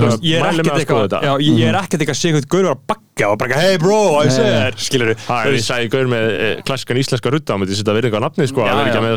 veist, 0.07 0.23
ég 0.23 0.37
er 0.37 0.45
ekkert 0.53 0.73
að 0.73 0.81
eitthvað 0.81 1.03
þetta 1.07 1.21
ég 1.47 1.67
er 1.69 1.77
ekkert 1.83 2.01
eitthvað 2.01 2.17
að 2.17 2.21
sé 2.23 2.29
eitthvað 2.33 2.49
gaur 2.57 2.67
að 2.73 2.79
bakka 2.87 3.27
og 3.33 3.39
bara, 3.41 3.57
hey 3.57 3.77
bro, 3.81 4.01
I 4.21 4.29
said 4.29 4.77
Það 4.77 5.47
ég 5.57 5.63
sagði 5.65 5.89
gaur 5.95 6.07
með 6.11 6.25
eh, 6.37 6.61
klassískan 6.67 6.99
íslenska 7.01 7.31
rutta 7.33 7.57
á 7.57 7.59
myndi 7.59 7.73
setja 7.79 7.95
virðingu 7.97 8.19
á 8.21 8.23
nafnið 8.29 8.51
sko, 8.53 8.61
Já, 8.61 8.69
að 8.69 8.77
vera 8.77 8.89
ekki 8.91 9.01
já. 9.01 9.07
með 9.07 9.17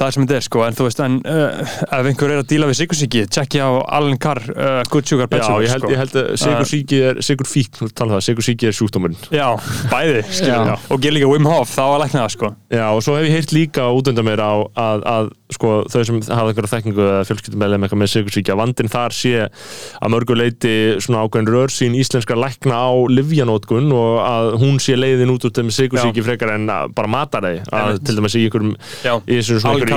það 0.00 0.06
er 0.08 0.16
sem 0.16 0.24
þetta 0.24 0.36
er 0.38 0.46
sko, 0.46 0.62
en 0.64 0.76
þú 0.78 0.86
veist 0.86 1.02
en 1.04 1.16
uh, 1.28 1.72
ef 1.98 2.08
einhver 2.10 2.32
er 2.32 2.42
að 2.42 2.48
díla 2.52 2.68
við 2.70 2.78
sigursíki 2.80 3.24
tjekkja 3.28 3.66
á 3.68 3.72
Allen 3.98 4.20
Carr, 4.22 4.40
uh, 4.54 4.80
Good 4.88 5.10
Sugar, 5.10 5.28
Bad 5.30 5.42
Já, 5.42 5.48
Sugar 5.48 5.64
ég 5.66 5.74
held, 5.74 5.84
sko. 5.84 5.92
ég 5.92 6.00
held 6.00 6.16
að 6.20 6.30
sigur 6.40 6.70
síki 6.70 7.00
er, 7.10 7.20
sigur 7.26 7.50
fík, 7.50 7.72
þú 7.76 7.90
tala 7.92 8.14
um 8.14 8.16
það, 8.16 8.24
sigur 8.30 8.46
síki 8.46 8.70
er 8.70 8.78
sjúkdómurinn 8.78 9.18
já, 9.34 9.46
bæði, 9.92 10.24
skilur 10.30 10.72
Já. 10.72 10.76
og 10.88 11.04
ger 11.04 11.16
líka 11.16 11.28
Wim 11.30 11.50
Hof, 11.50 11.74
þá 11.76 11.84
að 11.84 11.98
lækna 12.04 12.24
það 12.24 12.32
sko 12.36 12.52
Já, 12.70 12.86
og 12.88 13.04
svo 13.04 13.18
hef 13.18 13.28
ég 13.28 13.36
heyrt 13.36 13.54
líka 13.56 13.90
út 13.92 14.10
undan 14.12 14.28
mér 14.30 14.44
á 14.44 14.52
að, 14.56 15.06
að 15.10 15.30
sko, 15.54 15.70
þau 15.90 16.02
sem 16.06 16.20
hafa 16.30 16.52
einhverja 16.52 16.72
þekkingu 16.76 17.04
eða 17.04 17.22
fjölskyldumæðlega 17.28 17.86
eitthvað 17.86 18.00
með 18.02 18.10
sigursíkja 18.14 18.56
vandinn 18.58 18.90
þar 18.92 19.16
sé 19.16 19.32
að 19.42 20.12
mörgu 20.14 20.36
leiti 20.38 20.74
svona 21.02 21.24
ákveðin 21.26 21.50
rörsýn 21.50 21.96
íslenskar 21.98 22.38
lækna 22.40 22.78
á 22.78 22.90
livjanótkun 23.10 23.90
og 23.96 24.20
að 24.22 24.50
hún 24.62 24.78
sé 24.82 24.94
leiðin 24.98 25.32
út 25.34 25.48
út 25.48 25.60
með 25.64 25.74
sigursíki 25.76 26.24
frekar 26.26 26.54
en 26.54 26.70
að 26.70 26.94
bara 26.94 27.10
matar 27.10 27.48
að 27.48 27.58
Einmitt. 27.66 28.04
til 28.06 28.18
dæmis 28.20 28.38
í 28.38 28.46
Já. 28.46 29.16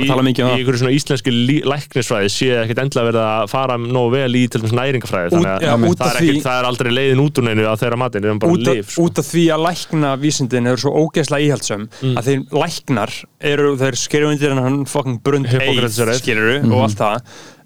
Í 0.02 0.10
um 0.10 0.26
í 0.26 0.34
það. 0.34 0.54
einhverju 0.58 0.80
svona 0.82 0.94
íslenski 0.98 1.30
læknisfræði 1.64 2.30
sé 2.34 2.48
ekkert 2.64 2.80
endla 2.84 3.04
verið 3.08 3.20
að 3.24 3.48
fara 3.54 3.76
nógu 3.78 4.10
vel 4.14 4.34
í 4.34 4.42
til 4.50 4.60
dæmis 4.60 4.74
næringafræði 4.74 5.30
þannig 5.30 5.66
að 5.70 5.86
út 5.88 5.98
það, 5.98 6.06
af 6.06 6.14
er 6.14 6.20
því- 6.20 6.30
ekkert, 6.34 6.44
það 6.48 6.58
er 6.60 6.68
aldrei 6.70 6.90
leiðin 6.98 7.22
út 7.24 7.38
úr 7.38 7.44
neinu 7.48 7.64
að 7.70 7.78
þeirra 7.84 7.98
matin, 8.04 8.22
það 8.22 8.34
er 8.34 8.38
bara 8.44 8.52
út, 8.52 8.68
af- 8.68 8.74
liv 8.74 8.84
sko. 8.90 9.02
út 9.08 9.18
af 9.18 9.24
því 9.32 9.44
að 9.54 9.64
lækna 9.68 10.10
vísindin 10.24 10.66
eru 10.66 10.76
svo 10.84 10.92
ógeðslega 11.04 11.44
íhaldsöm 11.48 11.88
Mm. 12.02 12.16
að 12.18 12.24
þeir 12.24 12.40
læknar 12.64 13.10
eru, 13.40 13.76
þeir 13.76 13.94
skerju 14.04 14.28
undir 14.34 14.54
hann 14.54 14.84
fucking 14.84 15.20
brund 15.22 15.46
eið 15.46 16.18
skiluru 16.20 16.62
Mhm. 16.62 16.72
og 16.72 16.82
allt 16.82 16.98
það 16.98 17.20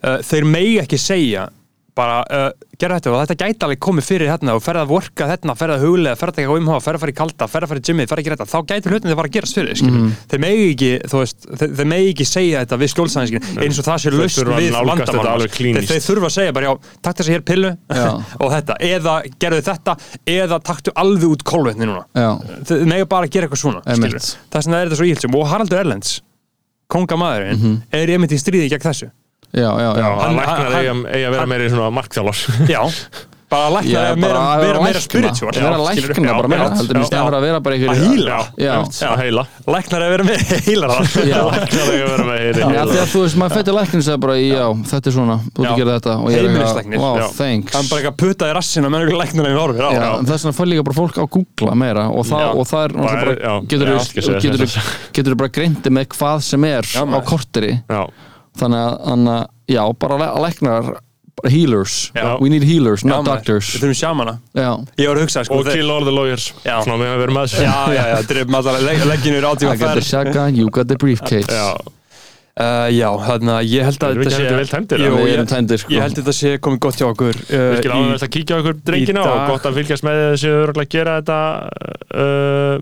uh, 0.04 0.18
þeir 0.22 0.44
megi 0.44 0.78
ekki 0.80 0.98
segja 0.98 1.48
bara, 1.98 2.18
uh, 2.30 2.48
gera 2.78 2.96
þetta 2.98 3.10
og 3.10 3.20
þetta 3.24 3.36
gæti 3.42 3.66
alveg 3.66 3.80
komið 3.82 4.04
fyrir 4.06 4.30
hérna 4.30 4.54
og 4.54 4.62
ferða 4.62 4.84
að 4.86 4.92
vorka 4.92 5.26
þetta, 5.32 5.54
ferða 5.58 5.76
að 5.78 5.84
huglega 5.88 6.18
ferða 6.20 6.32
að 6.32 6.38
taka 6.38 6.56
umhá, 6.60 6.76
ferða 6.84 6.98
að 6.98 7.02
fara 7.04 7.12
í 7.12 7.16
kalda, 7.18 7.48
ferða 7.50 7.66
að 7.66 7.72
fara 7.72 7.82
í 7.82 7.86
gymmið 7.88 8.08
ferða 8.12 8.22
að 8.22 8.28
gera 8.28 8.36
þetta, 8.38 8.52
þá 8.52 8.58
gæti 8.72 8.92
hlutin 8.92 9.10
þið 9.10 9.18
fara 9.18 9.28
að 9.30 9.34
gerast 9.38 9.58
fyrir 9.58 9.78
skilur. 9.80 9.98
Mhm. 9.98 10.12
þeir 10.30 10.42
megi 10.44 10.68
ekki, 10.72 10.90
þú 11.10 11.22
veist 11.22 11.48
þeir, 11.58 11.72
þeir 11.80 11.88
megi 11.92 12.12
ekki 12.14 12.26
segja 12.30 12.62
þetta 12.62 12.78
við 12.78 12.92
skjólsæðinskin 12.94 13.48
eins 13.64 13.78
og 13.82 13.88
það 13.88 13.98
sé 13.98 14.08
Þeir 14.08 14.16
að 14.54 14.62
við 14.62 14.78
alveg 15.34 15.50
þeir, 15.58 15.88
þeir 15.88 16.04
þurfa 16.08 16.28
að 16.30 16.34
segja 16.38 16.52
bara, 16.58 16.68
já, 16.68 16.74
takk 17.02 17.18
þess 17.18 17.28
að 17.28 17.34
hér 17.34 17.44
pillu 17.50 17.72
og 18.42 18.48
þetta, 18.54 18.78
eða 18.92 19.14
gerðu 19.42 19.62
þetta 19.68 19.96
eða 20.38 20.60
taktu 20.70 20.94
alveg 20.94 21.28
út 21.34 21.42
kólvetni 21.48 21.88
núna 21.88 22.04
Já, 22.14 22.30
þau 22.68 22.78
mega 22.88 23.06
bara 23.10 23.26
að 23.26 23.34
gera 23.34 23.48
eitthvað 23.48 23.62
svona 23.64 23.82
Einmitt. 23.84 24.14
skilurðu. 24.14 24.48
þess 24.54 24.66
vegna 24.68 24.80
er 24.82 24.86
þetta 24.88 25.00
svo 25.02 25.08
íhildsum 25.10 25.38
og 25.38 25.46
Haraldur 25.50 25.82
Erlends 25.82 26.14
kongamadurinn 26.88 27.58
Mhm. 27.58 27.82
er 27.92 28.06
í 28.08 28.38
stríði 28.40 28.70
gegn 28.72 28.86
þessu 28.86 29.10
já, 29.54 29.70
já, 29.80 29.90
já. 29.96 30.08
að 30.08 30.20
Hann- 30.20 30.36
læknar 30.36 30.70
eiga, 30.78 30.92
eiga 31.14 31.26
að 31.26 31.32
vera 31.32 31.40
hann- 31.40 31.48
meiri 31.54 31.70
svona 31.72 31.90
markþjálfar 31.98 32.38
já, 32.74 32.82
bara 33.48 33.64
að 33.64 33.72
lækna 33.78 33.88
Já, 33.88 34.00
að 34.12 34.18
meira, 34.20 34.40
að 34.44 34.60
vera 34.60 34.80
meira 34.84 34.92
lækna. 34.92 35.00
spiritual 35.00 35.52
Vera 35.56 35.64
Já, 35.64 35.80
lækna 35.80 36.02
skilurðu. 36.04 36.36
bara 36.36 36.48
meira 36.52 36.64
heldur 36.68 36.96
en 36.98 37.04
stefnir 37.08 37.32
að 37.38 37.44
vera 37.46 37.60
bara 37.64 37.74
einhverjir 37.78 37.96
Að 37.96 38.02
hýla. 38.12 38.38
Já. 38.60 38.72
að 39.08 39.16
heila 39.22 39.44
læknar 39.72 40.00
að 40.04 40.10
vera 40.12 40.24
meira 40.28 40.44
heilar 40.68 40.90
Já. 41.32 41.40
læknar 41.48 41.88
eiga 41.88 42.04
að 42.04 42.12
vera 42.12 42.26
meiri 42.28 42.60
Já, 42.60 42.82
því 42.92 42.98
að 43.00 43.08
þú 43.14 43.22
veist, 43.24 43.36
maður 43.40 43.54
fættir 43.56 43.72
læknir 43.78 43.96
og 43.96 44.04
segir 44.04 44.20
bara, 44.26 44.36
já, 44.36 44.66
þetta 44.92 45.06
er 45.08 45.14
svona, 45.16 45.36
þú 45.48 45.64
ert 45.64 45.70
að 45.72 45.80
gera 45.80 45.96
þetta 45.96 46.12
og 46.18 46.28
ég 46.28 46.36
er 46.36 46.44
Heimilislæknir. 46.44 46.98
wow, 47.00 47.16
Já. 47.16 47.26
thanks 47.40 47.72
að 47.72 47.88
í 49.08 49.16
læknar 49.22 49.48
en 49.48 49.54
en 51.72 51.80
meira 51.80 52.04
það, 52.28 52.68
það 52.68 52.84
er 52.84 52.92
Bara- 53.00 53.32
þetta. 53.32 54.84
getur 55.16 55.34
bara 55.40 55.48
greindi 55.56 55.88
með 55.96 56.04
hvað 56.12 56.42
sem 56.44 56.64
er 56.68 56.84
á 56.84 57.00
maður. 57.08 57.24
korteri 57.32 57.72
já, 57.88 58.02
þannig 58.62 58.86
að, 58.86 59.28
að 59.34 59.44
já, 59.74 59.82
bara 60.04 60.32
læknar 60.46 60.90
healers, 61.46 62.10
Já. 62.16 62.32
we 62.42 62.48
need 62.50 62.64
healers, 62.66 63.04
Já, 63.04 63.10
not 63.12 63.22
maður. 63.22 63.36
doctors 63.36 63.68
við 63.76 63.84
þurfum 63.84 63.98
sjámana 64.00 64.32
Já, 64.58 64.70
ég 64.98 65.06
var 65.06 65.20
að 65.20 65.22
hugsa 65.22 65.44
sko 65.46 65.54
og 65.60 65.68
þeir- 65.68 65.76
kill 65.78 65.90
all 65.94 66.02
the 66.08 66.14
lawyers 66.16 66.48
Já. 66.66 66.80
svona 66.82 66.96
við 66.98 67.12
höfum 67.12 67.22
verið 67.22 67.36
með 67.36 67.44
þessu 67.46 67.62
já, 67.62 67.76
já, 67.94 68.02
já, 68.10 68.16
drifum 68.32 68.56
allar 68.58 68.80
leg, 68.82 69.04
legginur 69.12 69.46
átíma 69.52 69.74
I 69.76 69.78
got 69.84 69.94
the 69.94 70.02
shotgun, 70.08 70.56
you 70.58 70.66
got 70.70 70.88
the 70.90 70.96
briefcase 70.98 71.46
já, 71.46 71.68
Uh, 72.58 72.88
já, 72.90 73.06
þannig 73.22 73.52
að 73.54 73.68
ég 73.70 73.84
held 73.86 74.02
að 74.02 74.16
við? 74.18 74.32
Við 74.34 74.38
ég- 74.98 75.28
erum 75.30 75.46
tæmdir, 75.46 75.78
sko. 75.78 75.92
Ég 75.94 76.00
held 76.02 76.16
að 76.18 76.24
þetta 76.24 76.32
sé 76.34 76.50
komið 76.58 76.80
gott 76.82 76.96
hjá 76.98 77.06
okkur 77.06 77.36
uh, 77.38 77.60
virkilega 77.76 77.98
ánægilegt 78.00 78.24
að 78.26 78.32
kíkja 78.34 78.50
á 78.50 78.58
ykkur 78.64 78.80
drengina 78.88 79.22
og 79.22 79.42
gott 79.52 79.68
að 79.70 79.76
fylgjast 79.78 80.02
með 80.08 80.18
þessu 80.32 80.50
að 80.72 80.88
gera 80.90 81.14
þetta 81.20 81.36
uh, 82.18 82.74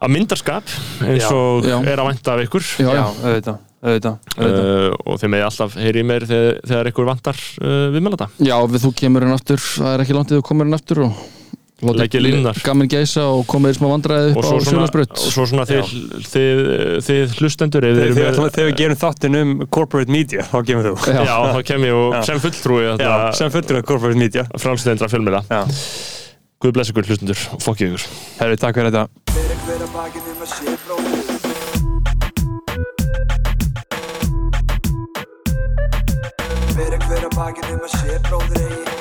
að 0.00 0.12
myndarskap 0.16 0.72
eins 1.04 1.26
Já. 1.26 1.32
og 1.36 1.68
Já. 1.68 1.76
er 1.92 2.00
að 2.02 2.08
vænta 2.08 2.34
af 2.38 2.42
ykkur 2.46 2.64
já, 2.80 2.88
já, 2.88 3.04
auðvitað, 3.04 3.60
auðvitað, 3.86 4.18
auðvitað. 4.34 4.66
uh, 4.66 4.98
og 5.06 5.22
þeim 5.22 5.32
með 5.36 5.46
alltaf 5.46 5.78
heyri 5.78 6.02
í 6.02 6.08
mér 6.10 6.26
þegar, 6.26 6.60
þegar 6.72 6.90
ykkur 6.92 7.08
vantar 7.12 7.40
uh, 7.62 7.78
viðmælata 7.94 8.28
já, 8.42 8.56
við 8.74 8.84
þú 8.88 8.92
kemur 9.00 9.26
inn 9.26 9.36
aftur. 9.38 9.62
Það 9.62 9.94
er 9.94 10.04
ekki 10.06 10.16
landið 10.20 10.40
þú 10.40 10.46
komur 10.50 10.66
inn 10.70 10.76
aftur 10.80 11.02
og 11.06 11.24
látið 11.76 11.98
Leggið 12.00 12.22
línurnar. 12.24 12.56
gaman 12.64 12.88
geysa 12.88 13.26
og 13.28 13.42
komið 13.50 13.74
í 13.74 13.76
smá 13.76 13.86
vandræði 13.90 14.30
upp 14.32 14.38
á 14.40 14.48
svo 14.48 14.56
svona, 14.64 14.70
Sjólasbrut 14.70 15.10
og 15.12 15.32
svo 15.34 15.44
svona 15.50 15.66
þið, 15.68 15.90
þið, 16.32 16.60
þið 17.04 17.34
hlustendur 17.36 17.84
Þegar, 17.84 18.14
þegar, 18.16 18.38
þegar 18.54 18.70
við 18.70 18.78
gerum 18.80 19.00
þáttin 19.02 19.36
um 19.42 19.52
corporate 19.76 20.14
media 20.14 20.46
þá 20.48 20.56
gefum 20.70 20.86
þú. 20.86 20.94
Já. 21.12 21.20
Já, 21.28 21.36
þá 21.52 21.60
kem 21.68 21.84
ég 21.84 22.16
sem 22.30 22.40
fulltrúi 22.46 22.80
Já, 22.96 23.12
sem 23.36 23.52
fullur 23.52 23.82
af 23.82 23.88
corporate 23.92 24.22
media. 24.24 24.46
framstæðindra 24.56 25.12
fjölmiðla. 25.12 25.44
Já. 25.52 25.62
Guð 26.64 26.72
bless 26.78 26.88
ykkur 26.94 27.12
hlustendur 27.12 27.44
og 27.52 27.60
fokkið 27.60 27.92
ykkur. 27.92 28.08
Herri, 28.40 28.56
takk 28.64 28.80
fyrir 28.80 28.96
þetta 28.96 30.75
bakið 37.36 37.72
um 37.74 37.82
að 37.84 37.98
sé 38.00 38.20
bróðir 38.24 38.62
eigi 38.64 38.95